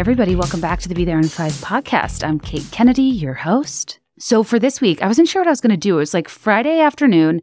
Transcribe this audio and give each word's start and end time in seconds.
everybody. 0.00 0.34
Welcome 0.34 0.62
back 0.62 0.80
to 0.80 0.88
the 0.88 0.94
Be 0.94 1.04
There 1.04 1.18
in 1.18 1.28
Five 1.28 1.52
podcast. 1.52 2.26
I'm 2.26 2.40
Kate 2.40 2.66
Kennedy, 2.70 3.02
your 3.02 3.34
host. 3.34 4.00
So, 4.18 4.42
for 4.42 4.58
this 4.58 4.80
week, 4.80 5.02
I 5.02 5.06
wasn't 5.06 5.28
sure 5.28 5.42
what 5.42 5.46
I 5.46 5.50
was 5.50 5.60
going 5.60 5.72
to 5.72 5.76
do. 5.76 5.96
It 5.96 5.98
was 5.98 6.14
like 6.14 6.30
Friday 6.30 6.80
afternoon, 6.80 7.42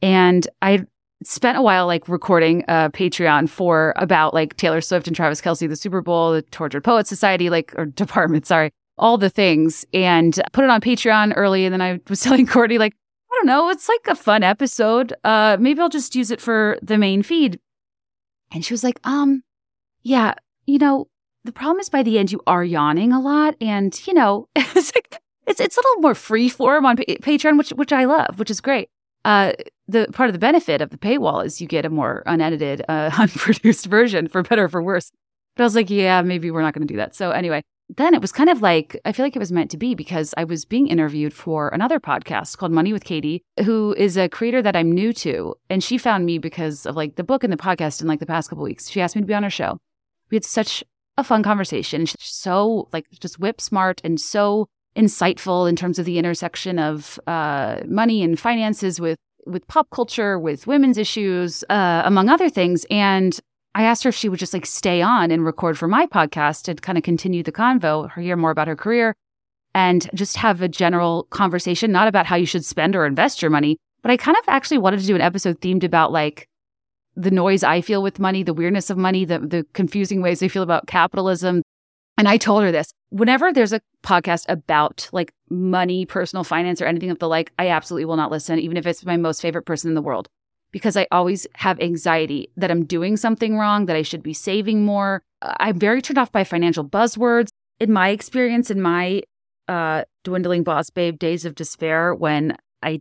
and 0.00 0.46
I 0.62 0.86
spent 1.24 1.58
a 1.58 1.62
while 1.62 1.84
like 1.88 2.08
recording 2.08 2.62
a 2.68 2.90
Patreon 2.90 3.48
for 3.48 3.92
about 3.96 4.34
like 4.34 4.56
Taylor 4.56 4.80
Swift 4.80 5.08
and 5.08 5.16
Travis 5.16 5.40
Kelce, 5.40 5.68
the 5.68 5.74
Super 5.74 6.00
Bowl, 6.00 6.30
the 6.30 6.42
Tortured 6.42 6.84
Poets 6.84 7.08
Society, 7.08 7.50
like, 7.50 7.74
or 7.76 7.86
department, 8.02 8.46
sorry, 8.46 8.70
all 8.96 9.18
the 9.18 9.28
things, 9.28 9.84
and 9.92 10.40
put 10.52 10.62
it 10.62 10.70
on 10.70 10.80
Patreon 10.80 11.32
early. 11.34 11.64
And 11.64 11.72
then 11.72 11.82
I 11.82 11.98
was 12.08 12.20
telling 12.22 12.46
Courtney, 12.46 12.78
like, 12.78 12.94
I 13.32 13.34
don't 13.34 13.46
know, 13.46 13.68
it's 13.68 13.88
like 13.88 14.06
a 14.06 14.14
fun 14.14 14.44
episode. 14.44 15.12
Uh, 15.24 15.56
maybe 15.58 15.80
I'll 15.80 15.88
just 15.88 16.14
use 16.14 16.30
it 16.30 16.40
for 16.40 16.78
the 16.82 16.98
main 16.98 17.24
feed. 17.24 17.58
And 18.52 18.64
she 18.64 18.72
was 18.72 18.84
like, 18.84 19.00
um, 19.02 19.42
yeah, 20.04 20.34
you 20.66 20.78
know, 20.78 21.08
the 21.46 21.52
problem 21.52 21.80
is 21.80 21.88
by 21.88 22.02
the 22.02 22.18
end 22.18 22.32
you 22.32 22.42
are 22.46 22.64
yawning 22.64 23.12
a 23.12 23.20
lot, 23.20 23.56
and 23.60 23.98
you 24.06 24.12
know, 24.12 24.48
it's 24.56 24.94
like 24.94 25.20
it's 25.46 25.60
it's 25.60 25.76
a 25.76 25.80
little 25.80 26.02
more 26.02 26.14
free 26.14 26.48
form 26.48 26.84
on 26.84 26.96
Patreon, 26.96 27.56
which 27.56 27.70
which 27.70 27.92
I 27.92 28.04
love, 28.04 28.38
which 28.38 28.50
is 28.50 28.60
great. 28.60 28.88
Uh, 29.24 29.52
the 29.88 30.06
part 30.12 30.28
of 30.28 30.32
the 30.32 30.38
benefit 30.38 30.80
of 30.80 30.90
the 30.90 30.98
paywall 30.98 31.44
is 31.44 31.60
you 31.60 31.66
get 31.66 31.84
a 31.84 31.90
more 31.90 32.22
unedited, 32.26 32.82
uh, 32.88 33.10
unproduced 33.18 33.86
version, 33.86 34.28
for 34.28 34.42
better 34.42 34.64
or 34.64 34.68
for 34.68 34.82
worse. 34.82 35.10
But 35.56 35.62
I 35.62 35.66
was 35.66 35.74
like, 35.74 35.90
yeah, 35.90 36.22
maybe 36.22 36.50
we're 36.50 36.62
not 36.62 36.74
going 36.74 36.86
to 36.86 36.92
do 36.92 36.98
that. 36.98 37.14
So 37.14 37.30
anyway, 37.30 37.62
then 37.96 38.14
it 38.14 38.20
was 38.20 38.30
kind 38.32 38.50
of 38.50 38.62
like 38.62 39.00
I 39.04 39.12
feel 39.12 39.24
like 39.24 39.36
it 39.36 39.40
was 39.40 39.52
meant 39.52 39.70
to 39.70 39.76
be 39.76 39.94
because 39.94 40.34
I 40.36 40.44
was 40.44 40.64
being 40.64 40.88
interviewed 40.88 41.32
for 41.32 41.68
another 41.68 42.00
podcast 42.00 42.58
called 42.58 42.72
Money 42.72 42.92
with 42.92 43.04
Katie, 43.04 43.42
who 43.64 43.94
is 43.96 44.16
a 44.16 44.28
creator 44.28 44.60
that 44.62 44.76
I'm 44.76 44.92
new 44.92 45.12
to, 45.14 45.54
and 45.70 45.82
she 45.82 45.98
found 45.98 46.26
me 46.26 46.38
because 46.38 46.86
of 46.86 46.96
like 46.96 47.16
the 47.16 47.24
book 47.24 47.44
and 47.44 47.52
the 47.52 47.56
podcast 47.56 48.02
in 48.02 48.08
like 48.08 48.20
the 48.20 48.26
past 48.26 48.50
couple 48.50 48.64
weeks. 48.64 48.90
She 48.90 49.00
asked 49.00 49.14
me 49.14 49.22
to 49.22 49.26
be 49.26 49.34
on 49.34 49.44
her 49.44 49.50
show. 49.50 49.78
We 50.30 50.36
had 50.36 50.44
such 50.44 50.82
a 51.18 51.24
fun 51.24 51.42
conversation. 51.42 52.06
She's 52.06 52.18
so 52.20 52.88
like 52.92 53.06
just 53.20 53.38
whip 53.38 53.60
smart 53.60 54.00
and 54.04 54.20
so 54.20 54.68
insightful 54.96 55.68
in 55.68 55.76
terms 55.76 55.98
of 55.98 56.04
the 56.06 56.18
intersection 56.18 56.78
of 56.78 57.20
uh, 57.26 57.80
money 57.86 58.22
and 58.22 58.38
finances 58.38 59.00
with 59.00 59.18
with 59.46 59.66
pop 59.68 59.88
culture, 59.90 60.38
with 60.38 60.66
women's 60.66 60.98
issues, 60.98 61.62
uh, 61.70 62.02
among 62.04 62.28
other 62.28 62.50
things. 62.50 62.84
And 62.90 63.38
I 63.76 63.84
asked 63.84 64.02
her 64.02 64.08
if 64.08 64.14
she 64.16 64.28
would 64.28 64.40
just 64.40 64.52
like 64.52 64.66
stay 64.66 65.02
on 65.02 65.30
and 65.30 65.44
record 65.44 65.78
for 65.78 65.86
my 65.86 66.06
podcast 66.06 66.66
and 66.66 66.82
kind 66.82 66.98
of 66.98 67.04
continue 67.04 67.42
the 67.42 67.52
convo, 67.52 68.12
hear 68.20 68.36
more 68.36 68.50
about 68.50 68.66
her 68.66 68.74
career, 68.74 69.14
and 69.74 70.10
just 70.14 70.36
have 70.38 70.62
a 70.62 70.68
general 70.68 71.24
conversation, 71.30 71.92
not 71.92 72.08
about 72.08 72.26
how 72.26 72.34
you 72.34 72.46
should 72.46 72.64
spend 72.64 72.96
or 72.96 73.06
invest 73.06 73.40
your 73.40 73.50
money, 73.50 73.76
but 74.02 74.10
I 74.10 74.16
kind 74.16 74.36
of 74.36 74.44
actually 74.48 74.78
wanted 74.78 75.00
to 75.00 75.06
do 75.06 75.14
an 75.14 75.20
episode 75.20 75.60
themed 75.60 75.84
about 75.84 76.10
like 76.10 76.48
the 77.16 77.30
noise 77.30 77.64
I 77.64 77.80
feel 77.80 78.02
with 78.02 78.18
money, 78.18 78.42
the 78.42 78.54
weirdness 78.54 78.90
of 78.90 78.98
money, 78.98 79.24
the, 79.24 79.38
the 79.38 79.66
confusing 79.72 80.20
ways 80.20 80.42
I 80.42 80.48
feel 80.48 80.62
about 80.62 80.86
capitalism. 80.86 81.62
And 82.18 82.28
I 82.28 82.36
told 82.36 82.62
her 82.62 82.70
this 82.70 82.90
whenever 83.10 83.52
there's 83.52 83.72
a 83.72 83.80
podcast 84.02 84.44
about 84.48 85.08
like 85.12 85.32
money, 85.48 86.06
personal 86.06 86.44
finance, 86.44 86.80
or 86.80 86.86
anything 86.86 87.10
of 87.10 87.18
the 87.18 87.28
like, 87.28 87.52
I 87.58 87.68
absolutely 87.68 88.04
will 88.04 88.16
not 88.16 88.30
listen, 88.30 88.58
even 88.58 88.76
if 88.76 88.86
it's 88.86 89.04
my 89.04 89.16
most 89.16 89.40
favorite 89.40 89.64
person 89.64 89.90
in 89.90 89.94
the 89.94 90.02
world, 90.02 90.28
because 90.72 90.96
I 90.96 91.06
always 91.10 91.46
have 91.54 91.80
anxiety 91.80 92.50
that 92.56 92.70
I'm 92.70 92.84
doing 92.84 93.16
something 93.16 93.56
wrong, 93.56 93.86
that 93.86 93.96
I 93.96 94.02
should 94.02 94.22
be 94.22 94.34
saving 94.34 94.84
more. 94.84 95.22
I'm 95.42 95.78
very 95.78 96.02
turned 96.02 96.18
off 96.18 96.32
by 96.32 96.44
financial 96.44 96.84
buzzwords. 96.84 97.48
In 97.78 97.92
my 97.92 98.08
experience, 98.08 98.70
in 98.70 98.80
my 98.80 99.22
uh, 99.68 100.04
dwindling 100.24 100.62
boss 100.62 100.90
babe 100.90 101.18
days 101.18 101.44
of 101.44 101.54
despair, 101.54 102.14
when 102.14 102.56
I 102.82 103.00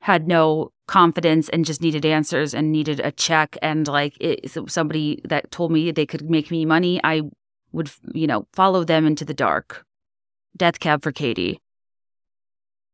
had 0.00 0.28
no 0.28 0.72
confidence 0.86 1.48
and 1.48 1.64
just 1.64 1.82
needed 1.82 2.06
answers 2.06 2.54
and 2.54 2.72
needed 2.72 3.00
a 3.00 3.12
check. 3.12 3.56
And 3.62 3.86
like 3.88 4.16
it, 4.20 4.50
somebody 4.68 5.20
that 5.24 5.50
told 5.50 5.72
me 5.72 5.90
they 5.90 6.06
could 6.06 6.28
make 6.30 6.50
me 6.50 6.64
money 6.64 7.00
i 7.04 7.22
would 7.72 7.90
you 8.14 8.26
know 8.26 8.46
follow 8.52 8.82
them 8.84 9.06
into 9.06 9.24
the 9.24 9.34
dark. 9.34 9.84
Death 10.56 10.80
cab 10.80 11.02
for 11.02 11.12
katie. 11.12 11.60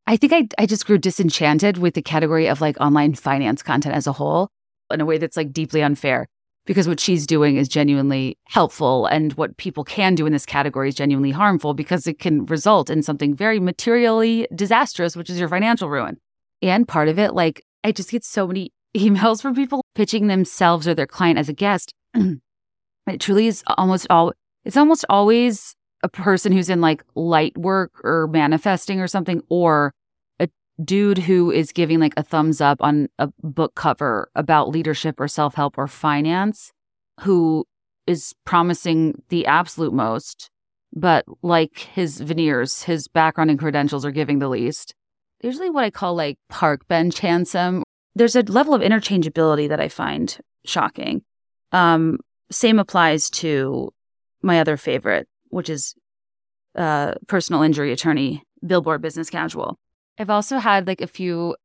I 0.07 0.17
think 0.17 0.33
i, 0.33 0.49
I 0.59 0.67
just 0.67 0.87
grew 0.87 0.99
disenchanted 0.99 1.79
with 1.79 1.95
the 1.95 2.03
category 2.03 2.49
of 2.49 2.61
like 2.61 2.79
online 2.81 3.15
finance 3.15 3.63
content 3.63 3.95
as 3.95 4.07
a 4.07 4.13
whole 4.13 4.49
in 4.91 5.01
a 5.01 5.07
way 5.07 5.19
that's 5.19 5.37
like 5.37 5.53
deeply 5.53 5.83
unfair. 5.83 6.27
Because 6.65 6.87
what 6.87 7.01
she's 7.01 7.27
doing 7.27 7.57
is 7.57 7.69
genuinely 7.69 8.39
helpful 8.45 9.07
and 9.07 9.33
what 9.33 9.57
people 9.57 9.83
can 9.83 10.15
do 10.15 10.27
in 10.27 10.33
this 10.33 10.47
category 10.47 10.89
is 10.89 10.95
genuinely 10.95 11.33
harmful 11.33 11.75
because 11.75 12.07
it 12.07 12.21
can 12.21 12.47
result 12.47 12.89
in 12.89 13.03
something 13.03 13.35
very 13.35 13.59
materially 13.59 14.47
disastrous 14.55 15.17
which 15.17 15.31
is 15.31 15.41
your 15.41 15.49
financial 15.49 15.89
ruin. 15.89 16.19
And 16.61 16.87
part 16.87 17.09
of 17.09 17.19
it 17.19 17.35
like 17.35 17.65
I 17.85 17.93
just 17.93 18.11
get 18.11 18.25
so 18.25 18.47
many 18.47 18.73
emails 18.97 19.43
from 19.43 19.55
people 19.55 19.85
pitching 19.95 20.27
themselves 20.27 20.87
or 20.87 20.95
their 20.95 21.07
client 21.07 21.39
as 21.39 21.49
a 21.49 21.53
guest. 21.53 21.93
it 22.15 23.21
truly 23.21 23.47
is 23.47 23.63
almost 23.67 24.07
all 24.11 24.33
it's 24.65 24.77
almost 24.77 25.05
always 25.09 25.75
a 26.03 26.09
person 26.09 26.53
who's 26.53 26.69
in 26.69 26.81
like 26.81 27.03
light 27.15 27.57
work 27.57 27.93
or 28.05 28.29
manifesting 28.29 29.01
or 29.01 29.07
something 29.07 29.43
or 29.49 29.93
a 30.41 30.49
dude 30.85 31.19
who 31.19 31.51
is 31.51 31.73
giving 31.73 32.01
like 32.01 32.15
a 32.17 32.23
thumbs 32.23 32.61
up 32.61 32.79
on 32.81 33.09
a 33.19 33.29
book 33.43 33.75
cover 33.75 34.31
about 34.35 34.69
leadership 34.69 35.21
or 35.21 35.29
self-help 35.29 35.79
or 35.79 35.87
finance 35.87 36.73
who 37.21 37.65
is 38.07 38.35
promising 38.45 39.21
the 39.29 39.47
absolute 39.47 39.93
most 39.93 40.51
but 40.93 41.25
like 41.43 41.79
his 41.79 42.21
veneers 42.21 42.83
his 42.83 43.09
background 43.09 43.51
and 43.51 43.59
credentials 43.59 44.05
are 44.05 44.11
giving 44.11 44.39
the 44.39 44.49
least 44.49 44.95
usually 45.43 45.71
what 45.71 45.85
I 45.85 45.91
call 45.91 46.15
like 46.15 46.39
park 46.49 46.87
bench 46.89 47.19
handsome. 47.19 47.83
There's 48.15 48.37
a 48.37 48.43
level 48.43 48.75
of 48.75 48.83
interchangeability 48.83 49.69
that 49.69 49.81
I 49.81 49.89
find 49.89 50.37
shocking. 50.65 51.23
Um, 51.73 52.19
same 52.51 52.79
applies 52.79 53.31
to 53.31 53.93
my 54.43 54.61
other 54.61 54.77
favorite, 54.77 55.29
which 55.49 55.69
is 55.69 55.95
uh, 56.75 57.15
personal 57.27 57.63
injury 57.63 57.93
attorney, 57.93 58.43
Billboard 58.65 59.03
Business 59.03 59.31
Casual. 59.31 59.79
I've 60.19 60.31
also 60.31 60.59
had 60.59 60.87
like 60.87 61.01
a 61.01 61.07
few 61.07 61.57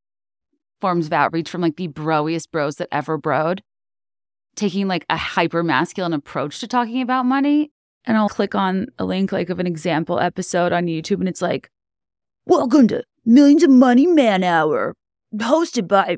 forms 0.79 1.07
of 1.07 1.13
outreach 1.13 1.49
from 1.49 1.61
like 1.61 1.75
the 1.75 1.87
broiest 1.87 2.51
bros 2.51 2.77
that 2.77 2.87
ever 2.91 3.17
broed, 3.17 3.59
taking 4.55 4.87
like 4.87 5.05
a 5.09 5.17
hyper 5.17 5.63
masculine 5.63 6.13
approach 6.13 6.59
to 6.59 6.67
talking 6.67 7.01
about 7.01 7.25
money. 7.25 7.71
And 8.05 8.15
I'll 8.15 8.29
click 8.29 8.55
on 8.55 8.87
a 8.97 9.03
link 9.03 9.33
like 9.33 9.49
of 9.49 9.59
an 9.59 9.67
example 9.67 10.19
episode 10.19 10.71
on 10.71 10.85
YouTube, 10.85 11.19
and 11.19 11.27
it's 11.27 11.41
like, 11.41 11.69
Welcome 12.45 12.87
to 12.87 13.03
Millions 13.27 13.61
of 13.61 13.69
Money 13.69 14.07
Man 14.07 14.41
Hour, 14.41 14.95
hosted 15.35 15.85
by 15.85 16.17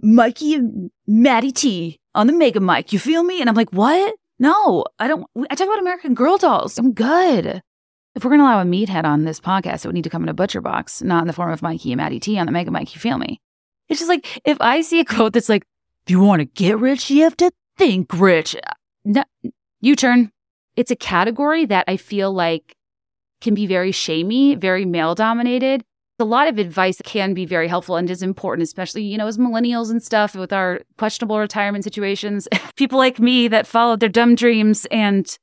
Mikey 0.00 0.54
and 0.54 0.92
Maddie 1.04 1.50
T 1.50 1.98
on 2.14 2.28
the 2.28 2.32
Mega 2.32 2.60
Mic. 2.60 2.92
You 2.92 3.00
feel 3.00 3.24
me? 3.24 3.40
And 3.40 3.50
I'm 3.50 3.56
like, 3.56 3.72
what? 3.72 4.14
No, 4.38 4.84
I 5.00 5.08
don't. 5.08 5.26
I 5.50 5.56
talk 5.56 5.66
about 5.66 5.80
American 5.80 6.14
Girl 6.14 6.38
dolls. 6.38 6.78
I'm 6.78 6.92
good. 6.92 7.60
If 8.14 8.24
we're 8.24 8.30
going 8.30 8.38
to 8.38 8.44
allow 8.44 8.60
a 8.60 8.64
meathead 8.64 9.04
on 9.04 9.24
this 9.24 9.40
podcast, 9.40 9.84
it 9.84 9.88
would 9.88 9.94
need 9.94 10.04
to 10.04 10.10
come 10.10 10.22
in 10.22 10.28
a 10.28 10.34
butcher 10.34 10.60
box, 10.60 11.02
not 11.02 11.22
in 11.22 11.26
the 11.26 11.32
form 11.32 11.50
of 11.50 11.62
Mikey 11.62 11.90
and 11.90 11.98
Maddie 11.98 12.20
T 12.20 12.38
on 12.38 12.46
the 12.46 12.52
Mega 12.52 12.70
Mic. 12.70 12.94
You 12.94 13.00
feel 13.00 13.18
me? 13.18 13.40
It's 13.88 13.98
just 13.98 14.08
like 14.08 14.40
if 14.44 14.56
I 14.60 14.82
see 14.82 15.00
a 15.00 15.04
quote 15.04 15.32
that's 15.32 15.48
like, 15.48 15.64
if 16.06 16.12
you 16.12 16.20
want 16.20 16.38
to 16.38 16.44
get 16.44 16.78
rich, 16.78 17.10
you 17.10 17.24
have 17.24 17.36
to 17.38 17.50
think 17.76 18.12
rich. 18.14 18.54
No, 19.04 19.24
U 19.80 19.96
turn. 19.96 20.30
It's 20.76 20.92
a 20.92 20.96
category 20.96 21.64
that 21.64 21.86
I 21.88 21.96
feel 21.96 22.32
like 22.32 22.76
can 23.40 23.54
be 23.54 23.66
very 23.66 23.90
shamey, 23.90 24.54
very 24.54 24.84
male 24.84 25.16
dominated 25.16 25.82
a 26.18 26.24
lot 26.24 26.48
of 26.48 26.58
advice 26.58 27.00
can 27.04 27.34
be 27.34 27.44
very 27.44 27.68
helpful 27.68 27.96
and 27.96 28.10
is 28.10 28.22
important, 28.22 28.64
especially, 28.64 29.02
you 29.02 29.18
know, 29.18 29.26
as 29.26 29.38
millennials 29.38 29.90
and 29.90 30.02
stuff 30.02 30.34
with 30.34 30.52
our 30.52 30.80
questionable 30.96 31.38
retirement 31.38 31.84
situations. 31.84 32.48
People 32.76 32.98
like 32.98 33.18
me 33.18 33.48
that 33.48 33.66
followed 33.66 34.00
their 34.00 34.08
dumb 34.08 34.34
dreams 34.34 34.86
and, 34.90 35.38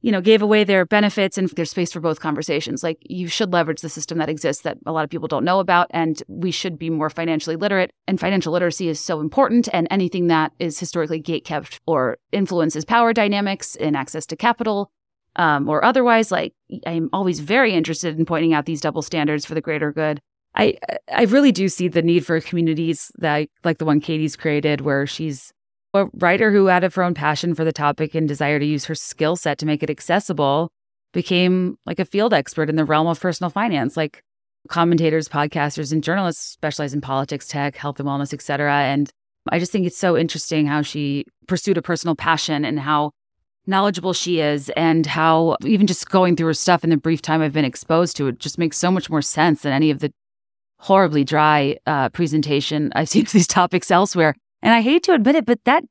you 0.00 0.10
know, 0.10 0.20
gave 0.20 0.42
away 0.42 0.64
their 0.64 0.84
benefits 0.84 1.38
and 1.38 1.48
there's 1.50 1.70
space 1.70 1.92
for 1.92 2.00
both 2.00 2.20
conversations. 2.20 2.82
Like 2.82 2.98
you 3.02 3.28
should 3.28 3.52
leverage 3.52 3.82
the 3.82 3.88
system 3.88 4.18
that 4.18 4.28
exists 4.28 4.62
that 4.64 4.78
a 4.84 4.92
lot 4.92 5.04
of 5.04 5.10
people 5.10 5.28
don't 5.28 5.44
know 5.44 5.60
about. 5.60 5.86
And 5.90 6.20
we 6.26 6.50
should 6.50 6.78
be 6.78 6.90
more 6.90 7.10
financially 7.10 7.56
literate. 7.56 7.92
And 8.08 8.18
financial 8.18 8.52
literacy 8.52 8.88
is 8.88 8.98
so 8.98 9.20
important. 9.20 9.68
And 9.72 9.86
anything 9.90 10.26
that 10.26 10.52
is 10.58 10.80
historically 10.80 11.22
gatekept 11.22 11.78
or 11.86 12.18
influences 12.32 12.84
power 12.84 13.12
dynamics 13.12 13.76
and 13.76 13.96
access 13.96 14.26
to 14.26 14.36
capital 14.36 14.90
um, 15.36 15.68
or 15.68 15.84
otherwise. 15.84 16.30
Like 16.30 16.54
I'm 16.86 17.08
always 17.12 17.40
very 17.40 17.72
interested 17.72 18.18
in 18.18 18.26
pointing 18.26 18.54
out 18.54 18.66
these 18.66 18.80
double 18.80 19.02
standards 19.02 19.44
for 19.44 19.54
the 19.54 19.60
greater 19.60 19.92
good. 19.92 20.20
I 20.54 20.78
I 21.12 21.24
really 21.24 21.52
do 21.52 21.68
see 21.68 21.88
the 21.88 22.02
need 22.02 22.26
for 22.26 22.40
communities 22.40 23.10
that 23.18 23.48
like 23.64 23.78
the 23.78 23.84
one 23.84 24.00
Katie's 24.00 24.36
created, 24.36 24.80
where 24.80 25.06
she's 25.06 25.52
a 25.94 26.06
writer 26.14 26.50
who, 26.52 26.68
out 26.68 26.84
of 26.84 26.94
her 26.94 27.02
own 27.02 27.14
passion 27.14 27.54
for 27.54 27.64
the 27.64 27.72
topic 27.72 28.14
and 28.14 28.28
desire 28.28 28.58
to 28.58 28.66
use 28.66 28.84
her 28.84 28.94
skill 28.94 29.36
set 29.36 29.58
to 29.58 29.66
make 29.66 29.82
it 29.82 29.90
accessible, 29.90 30.70
became 31.12 31.76
like 31.86 31.98
a 31.98 32.04
field 32.04 32.34
expert 32.34 32.68
in 32.68 32.76
the 32.76 32.84
realm 32.84 33.06
of 33.06 33.20
personal 33.20 33.50
finance. 33.50 33.96
Like 33.96 34.22
commentators, 34.68 35.28
podcasters, 35.28 35.92
and 35.92 36.02
journalists 36.02 36.44
specialize 36.44 36.94
in 36.94 37.00
politics, 37.00 37.46
tech, 37.46 37.76
health 37.76 37.98
and 37.98 38.08
wellness, 38.08 38.34
etc. 38.34 38.72
And 38.72 39.10
I 39.50 39.58
just 39.58 39.72
think 39.72 39.86
it's 39.86 39.98
so 39.98 40.16
interesting 40.16 40.66
how 40.66 40.82
she 40.82 41.24
pursued 41.46 41.78
a 41.78 41.82
personal 41.82 42.14
passion 42.14 42.64
and 42.64 42.78
how 42.78 43.12
knowledgeable 43.70 44.12
she 44.12 44.40
is 44.40 44.68
and 44.70 45.06
how 45.06 45.56
even 45.64 45.86
just 45.86 46.10
going 46.10 46.36
through 46.36 46.48
her 46.48 46.54
stuff 46.54 46.84
in 46.84 46.90
the 46.90 46.96
brief 46.96 47.22
time 47.22 47.40
I've 47.40 47.52
been 47.52 47.64
exposed 47.64 48.16
to 48.18 48.26
it 48.26 48.38
just 48.38 48.58
makes 48.58 48.76
so 48.76 48.90
much 48.90 49.08
more 49.08 49.22
sense 49.22 49.62
than 49.62 49.72
any 49.72 49.90
of 49.90 50.00
the 50.00 50.12
horribly 50.80 51.24
dry 51.24 51.76
uh, 51.86 52.08
presentation 52.10 52.92
I've 52.94 53.08
seen 53.08 53.26
these 53.32 53.46
topics 53.46 53.90
elsewhere. 53.90 54.34
And 54.62 54.74
I 54.74 54.82
hate 54.82 55.04
to 55.04 55.14
admit 55.14 55.36
it, 55.36 55.46
but 55.46 55.60
that 55.64 55.84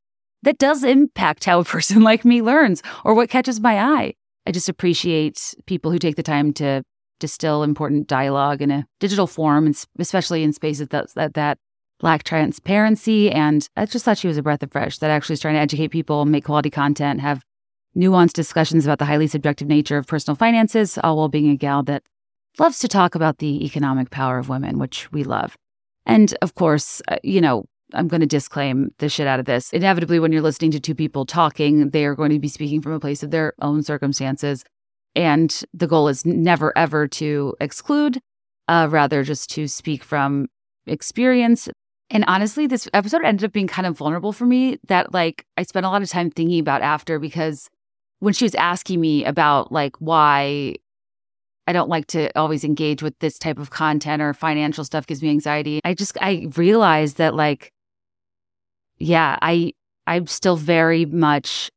that 0.43 0.57
does 0.57 0.83
impact 0.83 1.45
how 1.45 1.59
a 1.59 1.65
person 1.65 2.01
like 2.03 2.23
me 2.23 2.41
learns 2.41 2.81
or 3.03 3.13
what 3.13 3.29
catches 3.29 3.59
my 3.59 3.79
eye. 3.79 4.13
I 4.45 4.51
just 4.51 4.69
appreciate 4.69 5.53
people 5.65 5.91
who 5.91 5.99
take 5.99 6.15
the 6.15 6.23
time 6.23 6.53
to 6.53 6.83
distill 7.19 7.63
important 7.63 8.07
dialogue 8.07 8.61
in 8.61 8.71
a 8.71 8.85
digital 8.99 9.27
form, 9.27 9.65
and 9.65 9.85
especially 9.99 10.43
in 10.43 10.53
spaces 10.53 10.87
that, 10.87 11.13
that, 11.15 11.33
that 11.33 11.57
lack 12.01 12.23
transparency. 12.23 13.29
And 13.29 13.67
I 13.75 13.85
just 13.85 14.05
thought 14.05 14.17
she 14.17 14.29
was 14.29 14.37
a 14.37 14.41
breath 14.41 14.63
of 14.63 14.71
fresh 14.71 14.99
that 14.99 15.11
actually 15.11 15.33
is 15.33 15.41
trying 15.41 15.55
to 15.55 15.59
educate 15.59 15.89
people, 15.89 16.25
make 16.25 16.45
quality 16.45 16.69
content, 16.69 17.19
have 17.19 17.43
nuanced 17.95 18.33
discussions 18.33 18.86
about 18.86 19.00
the 19.00 19.06
highly 19.06 19.27
subjective 19.27 19.68
nature 19.68 19.97
of 19.97 20.07
personal 20.07 20.36
finances, 20.36 20.97
all 21.03 21.18
while 21.18 21.30
being 21.30 21.50
a 21.50 21.56
gal 21.56 21.83
that 21.83 22.03
loves 22.57 22.80
to 22.80 22.88
talk 22.88 23.15
about 23.15 23.38
the 23.39 23.65
economic 23.65 24.09
power 24.09 24.38
of 24.38 24.50
women, 24.50 24.80
which 24.80 25.12
we 25.12 25.24
love. 25.24 25.56
And 26.06 26.36
of 26.41 26.56
course, 26.56 27.01
uh, 27.07 27.18
you 27.24 27.41
know, 27.41 27.65
I'm 27.94 28.07
going 28.07 28.21
to 28.21 28.27
disclaim 28.27 28.94
the 29.00 29.09
shit 29.09 29.27
out 29.27 29.39
of 29.39 29.45
this. 29.45 29.71
Inevitably, 29.74 30.19
when 30.19 30.31
you're 30.31 30.41
listening 30.41 30.71
to 30.71 30.80
two 30.80 30.95
people 30.95 31.25
talking, 31.25 31.89
they 31.89 32.06
are 32.06 32.15
going 32.15 32.31
to 32.31 32.39
be 32.39 32.47
speaking 32.47 32.81
from 32.81 32.94
a 32.94 33.00
place 33.00 33.24
of 33.24 33.31
their 33.31 33.53
own 33.62 33.83
circumstances. 33.83 34.63
And 35.15 35.63
the 35.74 35.88
goal 35.88 36.07
is 36.07 36.25
never, 36.25 36.77
ever 36.77 37.07
to 37.07 37.56
exclude, 37.59 38.19
uh, 38.68 38.88
rather, 38.91 39.24
just 39.24 39.50
to 39.51 39.68
speak 39.68 40.03
from 40.03 40.47
experience. 40.86 41.68
And 42.12 42.24
honestly, 42.27 42.68
this 42.68 42.88
episode 42.94 43.24
ended 43.24 43.45
up 43.45 43.53
being 43.53 43.68
kind 43.68 43.88
of 43.88 43.97
vulnerable 43.97 44.33
for 44.33 44.45
me 44.45 44.80
that, 44.88 45.13
like, 45.13 45.45
I 45.57 45.63
spent 45.63 45.86
a 45.86 45.89
lot 45.89 46.01
of 46.01 46.09
time 46.09 46.30
thinking 46.30 46.59
about 46.59 46.81
after 46.81 47.18
because 47.18 47.69
when 48.19 48.33
she 48.33 48.45
was 48.45 48.56
asking 48.56 49.00
me 49.01 49.25
about, 49.25 49.71
like, 49.71 49.95
why 50.00 50.75
I 51.68 51.74
don't 51.74 51.89
like 51.89 52.07
to 52.07 52.36
always 52.38 52.63
engage 52.63 53.04
with 53.04 53.18
this 53.19 53.38
type 53.38 53.60
of 53.60 53.69
content 53.69 54.21
or 54.21 54.33
financial 54.33 54.83
stuff 54.83 55.07
gives 55.07 55.21
me 55.21 55.30
anxiety. 55.30 55.80
I 55.83 55.94
just, 55.94 56.18
I 56.21 56.48
realized 56.56 57.18
that, 57.18 57.36
like, 57.36 57.71
yeah, 58.98 59.38
I 59.42 59.74
I'm 60.06 60.27
still 60.27 60.57
very 60.57 61.06
much 61.06 61.69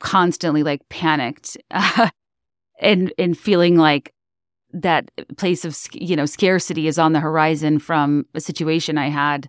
constantly 0.00 0.62
like 0.62 0.86
panicked 0.88 1.56
and 2.80 3.12
and 3.16 3.38
feeling 3.38 3.76
like 3.76 4.12
that 4.72 5.10
place 5.38 5.64
of 5.64 5.78
you 5.92 6.16
know 6.16 6.26
scarcity 6.26 6.86
is 6.86 6.98
on 6.98 7.12
the 7.12 7.20
horizon 7.20 7.78
from 7.78 8.26
a 8.34 8.40
situation 8.40 8.98
I 8.98 9.08
had 9.08 9.48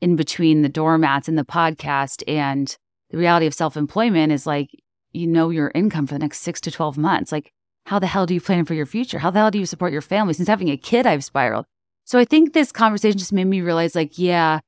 in 0.00 0.16
between 0.16 0.62
the 0.62 0.68
doormats 0.68 1.28
and 1.28 1.38
the 1.38 1.44
podcast 1.44 2.22
and 2.26 2.74
the 3.10 3.18
reality 3.18 3.46
of 3.46 3.54
self-employment 3.54 4.32
is 4.32 4.46
like 4.46 4.70
you 5.16 5.26
know 5.26 5.50
your 5.50 5.72
income 5.74 6.06
for 6.06 6.14
the 6.14 6.20
next 6.20 6.40
6 6.40 6.60
to 6.62 6.70
12 6.70 6.98
months 6.98 7.32
like 7.32 7.52
how 7.86 7.98
the 7.98 8.06
hell 8.06 8.26
do 8.26 8.34
you 8.34 8.40
plan 8.40 8.64
for 8.64 8.74
your 8.74 8.86
future 8.86 9.18
how 9.18 9.30
the 9.30 9.38
hell 9.38 9.50
do 9.50 9.58
you 9.58 9.66
support 9.66 9.92
your 9.92 10.02
family 10.02 10.34
since 10.34 10.48
having 10.48 10.68
a 10.68 10.76
kid 10.76 11.06
I've 11.06 11.24
spiraled 11.24 11.66
so 12.04 12.18
I 12.18 12.24
think 12.24 12.52
this 12.52 12.72
conversation 12.72 13.18
just 13.18 13.32
made 13.32 13.46
me 13.46 13.60
realize 13.60 13.94
like 13.94 14.18
yeah 14.18 14.60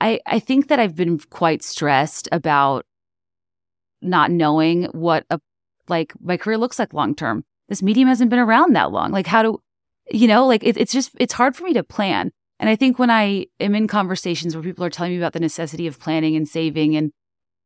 I, 0.00 0.20
I 0.26 0.38
think 0.38 0.68
that 0.68 0.78
I've 0.78 0.94
been 0.94 1.18
quite 1.18 1.62
stressed 1.62 2.28
about 2.32 2.84
not 4.02 4.30
knowing 4.30 4.84
what 4.86 5.24
a 5.30 5.40
like 5.88 6.12
my 6.20 6.36
career 6.36 6.58
looks 6.58 6.78
like 6.78 6.92
long 6.92 7.14
term. 7.14 7.44
This 7.68 7.82
medium 7.82 8.08
hasn't 8.08 8.30
been 8.30 8.38
around 8.38 8.74
that 8.74 8.92
long. 8.92 9.10
Like 9.10 9.26
how 9.26 9.42
do 9.42 9.60
you 10.10 10.28
know, 10.28 10.46
like 10.46 10.62
it, 10.62 10.76
it's 10.76 10.92
just 10.92 11.12
it's 11.18 11.32
hard 11.32 11.56
for 11.56 11.64
me 11.64 11.72
to 11.74 11.82
plan. 11.82 12.30
And 12.58 12.70
I 12.70 12.76
think 12.76 12.98
when 12.98 13.10
I 13.10 13.46
am 13.60 13.74
in 13.74 13.86
conversations 13.86 14.54
where 14.54 14.62
people 14.62 14.84
are 14.84 14.90
telling 14.90 15.12
me 15.12 15.18
about 15.18 15.34
the 15.34 15.40
necessity 15.40 15.86
of 15.86 16.00
planning 16.00 16.36
and 16.36 16.48
saving, 16.48 16.96
and 16.96 17.12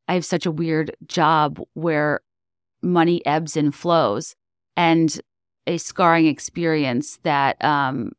I 0.09 0.15
have 0.15 0.25
such 0.25 0.47
a 0.47 0.51
weird 0.51 0.97
job 1.07 1.61
where 1.75 2.21
money 2.82 3.25
ebbs 3.27 3.56
and 3.56 3.75
flows, 3.75 4.35
and 4.77 5.21
a 5.67 5.79
scarring 5.79 6.27
experience 6.27 7.19
that 7.23 7.62
um, 7.65 8.12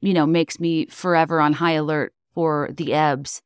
you 0.00 0.14
know 0.14 0.26
makes 0.26 0.58
me 0.58 0.86
forever 0.86 1.40
on 1.40 1.54
high 1.54 1.72
alert 1.72 2.12
for 2.32 2.70
the 2.72 2.92
ebbs. 2.92 3.42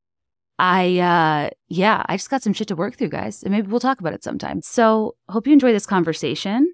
I, 0.58 0.98
uh, 0.98 1.50
yeah, 1.68 2.02
I 2.06 2.16
just 2.16 2.30
got 2.30 2.42
some 2.42 2.52
shit 2.52 2.68
to 2.68 2.76
work 2.76 2.96
through, 2.96 3.10
guys. 3.10 3.42
And 3.42 3.52
maybe 3.52 3.68
we'll 3.68 3.78
talk 3.78 4.00
about 4.00 4.12
it 4.12 4.24
sometime. 4.24 4.60
So 4.60 5.14
hope 5.28 5.46
you 5.46 5.52
enjoy 5.52 5.72
this 5.72 5.86
conversation. 5.86 6.72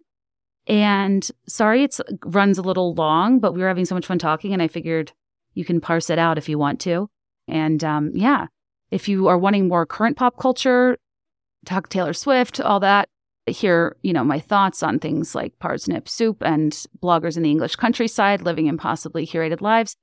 And 0.66 1.28
sorry, 1.46 1.84
it 1.84 1.98
runs 2.24 2.56
a 2.56 2.62
little 2.62 2.94
long, 2.94 3.40
but 3.40 3.52
we 3.52 3.60
were 3.60 3.68
having 3.68 3.84
so 3.84 3.94
much 3.94 4.06
fun 4.06 4.18
talking 4.18 4.54
and 4.54 4.62
I 4.62 4.68
figured 4.68 5.12
you 5.52 5.64
can 5.64 5.80
parse 5.80 6.08
it 6.08 6.18
out 6.18 6.38
if 6.38 6.48
you 6.48 6.58
want 6.58 6.80
to. 6.80 7.10
And, 7.46 7.84
um, 7.84 8.12
yeah, 8.14 8.46
if 8.90 9.06
you 9.06 9.28
are 9.28 9.36
wanting 9.36 9.68
more 9.68 9.84
current 9.84 10.16
pop 10.16 10.38
culture, 10.38 10.96
talk 11.66 11.90
Taylor 11.90 12.14
Swift, 12.14 12.60
all 12.62 12.80
that, 12.80 13.10
hear, 13.46 13.96
you 14.02 14.12
know, 14.12 14.24
my 14.24 14.40
thoughts 14.40 14.82
on 14.82 14.98
things 14.98 15.34
like 15.34 15.58
parsnip 15.58 16.08
soup 16.08 16.42
and 16.42 16.72
bloggers 17.02 17.36
in 17.36 17.42
the 17.42 17.50
English 17.50 17.76
countryside 17.76 18.42
living 18.42 18.66
impossibly 18.66 19.26
curated 19.26 19.60
lives. 19.60 19.96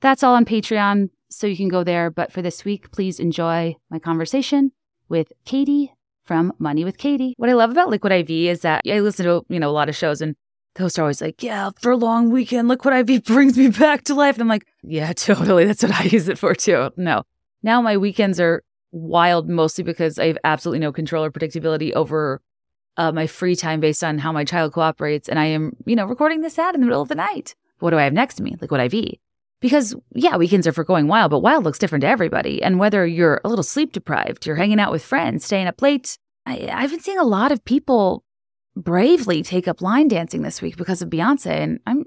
That's 0.00 0.22
all 0.22 0.34
on 0.34 0.44
Patreon 0.44 1.10
so 1.30 1.46
you 1.46 1.56
can 1.56 1.68
go 1.68 1.84
there. 1.84 2.10
But 2.10 2.32
for 2.32 2.42
this 2.42 2.64
week, 2.64 2.90
please 2.90 3.18
enjoy 3.18 3.76
my 3.90 3.98
conversation 3.98 4.72
with 5.08 5.32
Katie 5.44 5.94
from 6.24 6.52
Money 6.58 6.84
with 6.84 6.98
Katie. 6.98 7.34
What 7.36 7.50
I 7.50 7.54
love 7.54 7.70
about 7.70 7.88
Liquid 7.88 8.12
IV 8.12 8.30
is 8.30 8.60
that 8.60 8.82
I 8.86 9.00
listen 9.00 9.26
to, 9.26 9.44
you 9.48 9.58
know, 9.58 9.70
a 9.70 9.72
lot 9.72 9.88
of 9.88 9.96
shows 9.96 10.20
and 10.20 10.36
the 10.74 10.82
hosts 10.82 10.98
are 10.98 11.02
always 11.02 11.20
like, 11.20 11.42
yeah, 11.42 11.70
for 11.80 11.92
a 11.92 11.96
long 11.96 12.30
weekend, 12.30 12.68
Liquid 12.68 13.10
IV 13.10 13.24
brings 13.24 13.58
me 13.58 13.68
back 13.68 14.04
to 14.04 14.14
life. 14.14 14.36
And 14.36 14.42
I'm 14.42 14.48
like, 14.48 14.66
yeah, 14.82 15.12
totally. 15.16 15.64
That's 15.64 15.82
what 15.82 15.92
I 15.92 16.04
use 16.04 16.28
it 16.28 16.38
for 16.38 16.54
too. 16.54 16.90
No. 16.96 17.24
Now 17.62 17.80
my 17.80 17.96
weekends 17.96 18.40
are 18.40 18.62
wild 18.90 19.48
mostly 19.48 19.84
because 19.84 20.18
I 20.18 20.26
have 20.26 20.38
absolutely 20.44 20.80
no 20.80 20.92
control 20.92 21.24
or 21.24 21.30
predictability 21.30 21.92
over 21.92 22.40
uh, 22.96 23.12
my 23.12 23.26
free 23.26 23.56
time 23.56 23.80
based 23.80 24.04
on 24.04 24.18
how 24.18 24.32
my 24.32 24.44
child 24.44 24.72
cooperates. 24.72 25.28
And 25.28 25.38
I 25.38 25.46
am, 25.46 25.76
you 25.86 25.96
know, 25.96 26.04
recording 26.06 26.40
this 26.40 26.58
ad 26.58 26.74
in 26.74 26.80
the 26.80 26.86
middle 26.86 27.02
of 27.02 27.08
the 27.08 27.14
night. 27.14 27.54
What 27.78 27.90
do 27.90 27.98
I 27.98 28.04
have 28.04 28.12
next 28.12 28.36
to 28.36 28.42
me? 28.42 28.56
Liquid 28.60 28.92
IV. 28.92 29.14
Because, 29.60 29.94
yeah, 30.14 30.36
weekends 30.36 30.66
are 30.66 30.72
for 30.72 30.84
going 30.84 31.06
wild, 31.06 31.30
but 31.30 31.38
wild 31.38 31.64
looks 31.64 31.78
different 31.78 32.02
to 32.02 32.08
everybody. 32.08 32.62
And 32.62 32.78
whether 32.78 33.06
you're 33.06 33.40
a 33.44 33.48
little 33.48 33.62
sleep 33.62 33.92
deprived, 33.92 34.44
you're 34.44 34.56
hanging 34.56 34.80
out 34.80 34.90
with 34.90 35.04
friends, 35.04 35.44
staying 35.44 35.68
up 35.68 35.80
late, 35.80 36.18
I, 36.46 36.68
I've 36.72 36.90
been 36.90 37.00
seeing 37.00 37.18
a 37.18 37.24
lot 37.24 37.52
of 37.52 37.64
people 37.64 38.24
bravely 38.74 39.42
take 39.42 39.68
up 39.68 39.80
line 39.80 40.08
dancing 40.08 40.42
this 40.42 40.60
week 40.60 40.76
because 40.76 41.02
of 41.02 41.10
Beyonce. 41.10 41.46
And 41.46 41.80
I'm 41.86 42.06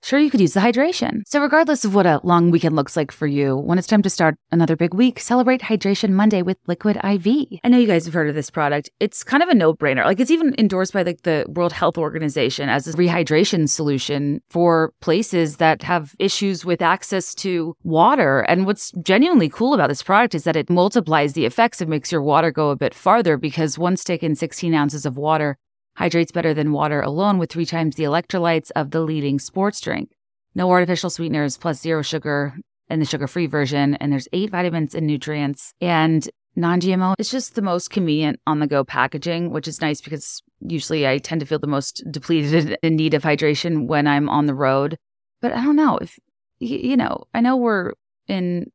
Sure, 0.00 0.18
you 0.18 0.30
could 0.30 0.40
use 0.40 0.54
the 0.54 0.60
hydration. 0.60 1.22
So, 1.26 1.40
regardless 1.40 1.84
of 1.84 1.94
what 1.94 2.06
a 2.06 2.20
long 2.22 2.50
weekend 2.50 2.76
looks 2.76 2.96
like 2.96 3.10
for 3.10 3.26
you, 3.26 3.56
when 3.56 3.78
it's 3.78 3.86
time 3.86 4.02
to 4.02 4.10
start 4.10 4.36
another 4.52 4.76
big 4.76 4.94
week, 4.94 5.18
celebrate 5.18 5.62
Hydration 5.62 6.10
Monday 6.10 6.40
with 6.40 6.56
Liquid 6.66 6.96
IV. 6.96 7.26
I 7.64 7.68
know 7.68 7.78
you 7.78 7.86
guys 7.86 8.04
have 8.04 8.14
heard 8.14 8.28
of 8.28 8.34
this 8.34 8.48
product. 8.48 8.90
It's 9.00 9.24
kind 9.24 9.42
of 9.42 9.48
a 9.48 9.54
no 9.54 9.74
brainer. 9.74 10.04
Like, 10.04 10.20
it's 10.20 10.30
even 10.30 10.54
endorsed 10.56 10.92
by 10.92 11.02
like 11.02 11.22
the 11.22 11.44
World 11.48 11.72
Health 11.72 11.98
Organization 11.98 12.68
as 12.68 12.86
a 12.86 12.92
rehydration 12.92 13.68
solution 13.68 14.40
for 14.48 14.92
places 15.00 15.56
that 15.56 15.82
have 15.82 16.14
issues 16.20 16.64
with 16.64 16.80
access 16.80 17.34
to 17.36 17.74
water. 17.82 18.40
And 18.42 18.66
what's 18.66 18.92
genuinely 19.02 19.48
cool 19.48 19.74
about 19.74 19.88
this 19.88 20.02
product 20.02 20.34
is 20.34 20.44
that 20.44 20.56
it 20.56 20.70
multiplies 20.70 21.32
the 21.32 21.44
effects. 21.44 21.80
It 21.80 21.88
makes 21.88 22.12
your 22.12 22.22
water 22.22 22.52
go 22.52 22.70
a 22.70 22.76
bit 22.76 22.94
farther 22.94 23.36
because 23.36 23.78
one 23.78 23.96
stick 23.96 24.22
in 24.22 24.36
16 24.36 24.72
ounces 24.74 25.04
of 25.04 25.16
water 25.16 25.58
hydrates 25.98 26.30
better 26.30 26.54
than 26.54 26.72
water 26.72 27.00
alone 27.00 27.38
with 27.38 27.50
three 27.50 27.66
times 27.66 27.96
the 27.96 28.04
electrolytes 28.04 28.70
of 28.76 28.92
the 28.92 29.00
leading 29.00 29.40
sports 29.40 29.80
drink. 29.80 30.10
No 30.54 30.70
artificial 30.70 31.10
sweeteners 31.10 31.56
plus 31.56 31.80
zero 31.80 32.02
sugar 32.02 32.54
in 32.88 33.00
the 33.00 33.04
sugar 33.04 33.26
free 33.26 33.48
version. 33.48 33.96
And 33.96 34.12
there's 34.12 34.28
eight 34.32 34.50
vitamins 34.50 34.94
and 34.94 35.08
nutrients. 35.08 35.74
And 35.80 36.28
non 36.54 36.80
GMO 36.80 37.14
is 37.18 37.30
just 37.30 37.56
the 37.56 37.62
most 37.62 37.90
convenient 37.90 38.38
on 38.46 38.60
the 38.60 38.68
go 38.68 38.84
packaging, 38.84 39.50
which 39.50 39.66
is 39.66 39.80
nice 39.80 40.00
because 40.00 40.40
usually 40.60 41.06
I 41.06 41.18
tend 41.18 41.40
to 41.40 41.46
feel 41.46 41.58
the 41.58 41.66
most 41.66 42.04
depleted 42.10 42.78
in 42.82 42.94
need 42.94 43.14
of 43.14 43.24
hydration 43.24 43.88
when 43.88 44.06
I'm 44.06 44.28
on 44.28 44.46
the 44.46 44.54
road. 44.54 44.98
But 45.40 45.52
I 45.52 45.64
don't 45.64 45.76
know 45.76 45.98
if, 45.98 46.16
you 46.60 46.96
know, 46.96 47.24
I 47.34 47.40
know 47.40 47.56
we're 47.56 47.92
in 48.28 48.70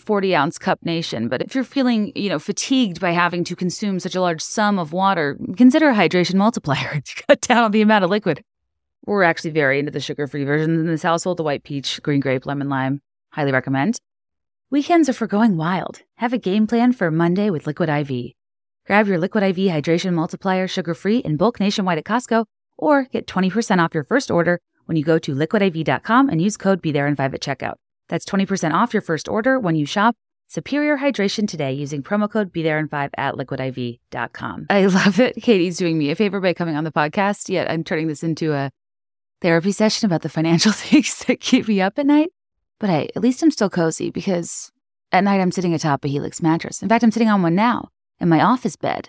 40 0.00 0.34
ounce 0.34 0.58
cup 0.58 0.78
nation. 0.84 1.28
But 1.28 1.42
if 1.42 1.54
you're 1.54 1.64
feeling, 1.64 2.12
you 2.14 2.28
know, 2.28 2.38
fatigued 2.38 3.00
by 3.00 3.12
having 3.12 3.44
to 3.44 3.56
consume 3.56 4.00
such 4.00 4.14
a 4.14 4.20
large 4.20 4.42
sum 4.42 4.78
of 4.78 4.92
water, 4.92 5.38
consider 5.56 5.90
a 5.90 5.94
hydration 5.94 6.34
multiplier 6.34 7.00
to 7.04 7.24
cut 7.26 7.40
down 7.40 7.64
on 7.64 7.70
the 7.70 7.82
amount 7.82 8.04
of 8.04 8.10
liquid. 8.10 8.42
We're 9.06 9.22
actually 9.22 9.50
very 9.50 9.78
into 9.78 9.92
the 9.92 10.00
sugar 10.00 10.26
free 10.26 10.44
versions 10.44 10.80
in 10.80 10.86
this 10.86 11.02
household 11.02 11.36
the 11.36 11.44
white 11.44 11.62
peach, 11.62 12.02
green 12.02 12.20
grape, 12.20 12.44
lemon 12.44 12.68
lime. 12.68 13.00
Highly 13.30 13.52
recommend. 13.52 13.98
Weekends 14.70 15.08
are 15.08 15.12
for 15.12 15.28
going 15.28 15.56
wild. 15.56 16.02
Have 16.16 16.32
a 16.32 16.38
game 16.38 16.66
plan 16.66 16.92
for 16.92 17.10
Monday 17.10 17.50
with 17.50 17.66
Liquid 17.68 17.88
IV. 17.88 18.32
Grab 18.86 19.06
your 19.06 19.18
Liquid 19.18 19.44
IV 19.44 19.56
hydration 19.56 20.12
multiplier 20.12 20.66
sugar 20.66 20.94
free 20.94 21.18
in 21.18 21.36
bulk 21.36 21.60
nationwide 21.60 21.98
at 21.98 22.04
Costco 22.04 22.46
or 22.76 23.04
get 23.04 23.26
20% 23.26 23.78
off 23.78 23.94
your 23.94 24.04
first 24.04 24.30
order 24.30 24.60
when 24.86 24.96
you 24.96 25.04
go 25.04 25.18
to 25.18 25.34
liquidiv.com 25.34 26.28
and 26.28 26.42
use 26.42 26.56
code 26.56 26.82
Be 26.82 26.92
BeThereIn5 26.92 27.34
at 27.34 27.40
checkout. 27.40 27.74
That's 28.08 28.24
20% 28.24 28.72
off 28.72 28.94
your 28.94 29.00
first 29.02 29.28
order 29.28 29.58
when 29.58 29.76
you 29.76 29.86
shop 29.86 30.16
Superior 30.48 30.98
Hydration 30.98 31.48
today 31.48 31.72
using 31.72 32.02
promo 32.02 32.30
code 32.30 32.52
Be 32.52 32.62
There 32.62 32.80
BeThereIn5 32.86 33.10
at 33.16 33.34
liquidiv.com. 33.34 34.66
I 34.70 34.86
love 34.86 35.18
it. 35.18 35.36
Katie's 35.42 35.76
doing 35.76 35.98
me 35.98 36.10
a 36.10 36.14
favor 36.14 36.40
by 36.40 36.54
coming 36.54 36.76
on 36.76 36.84
the 36.84 36.92
podcast, 36.92 37.48
yet 37.48 37.68
I'm 37.68 37.82
turning 37.82 38.06
this 38.06 38.22
into 38.22 38.52
a 38.52 38.70
therapy 39.42 39.72
session 39.72 40.06
about 40.06 40.22
the 40.22 40.28
financial 40.28 40.72
things 40.72 41.24
that 41.24 41.40
keep 41.40 41.66
me 41.66 41.80
up 41.80 41.98
at 41.98 42.06
night. 42.06 42.30
But 42.78 42.90
hey, 42.90 43.10
at 43.16 43.22
least 43.22 43.42
I'm 43.42 43.50
still 43.50 43.70
cozy 43.70 44.10
because 44.10 44.70
at 45.10 45.24
night 45.24 45.40
I'm 45.40 45.50
sitting 45.50 45.74
atop 45.74 46.04
a 46.04 46.08
Helix 46.08 46.40
mattress. 46.40 46.82
In 46.82 46.88
fact, 46.88 47.02
I'm 47.02 47.10
sitting 47.10 47.28
on 47.28 47.42
one 47.42 47.54
now 47.54 47.88
in 48.20 48.28
my 48.28 48.40
office 48.40 48.76
bed. 48.76 49.08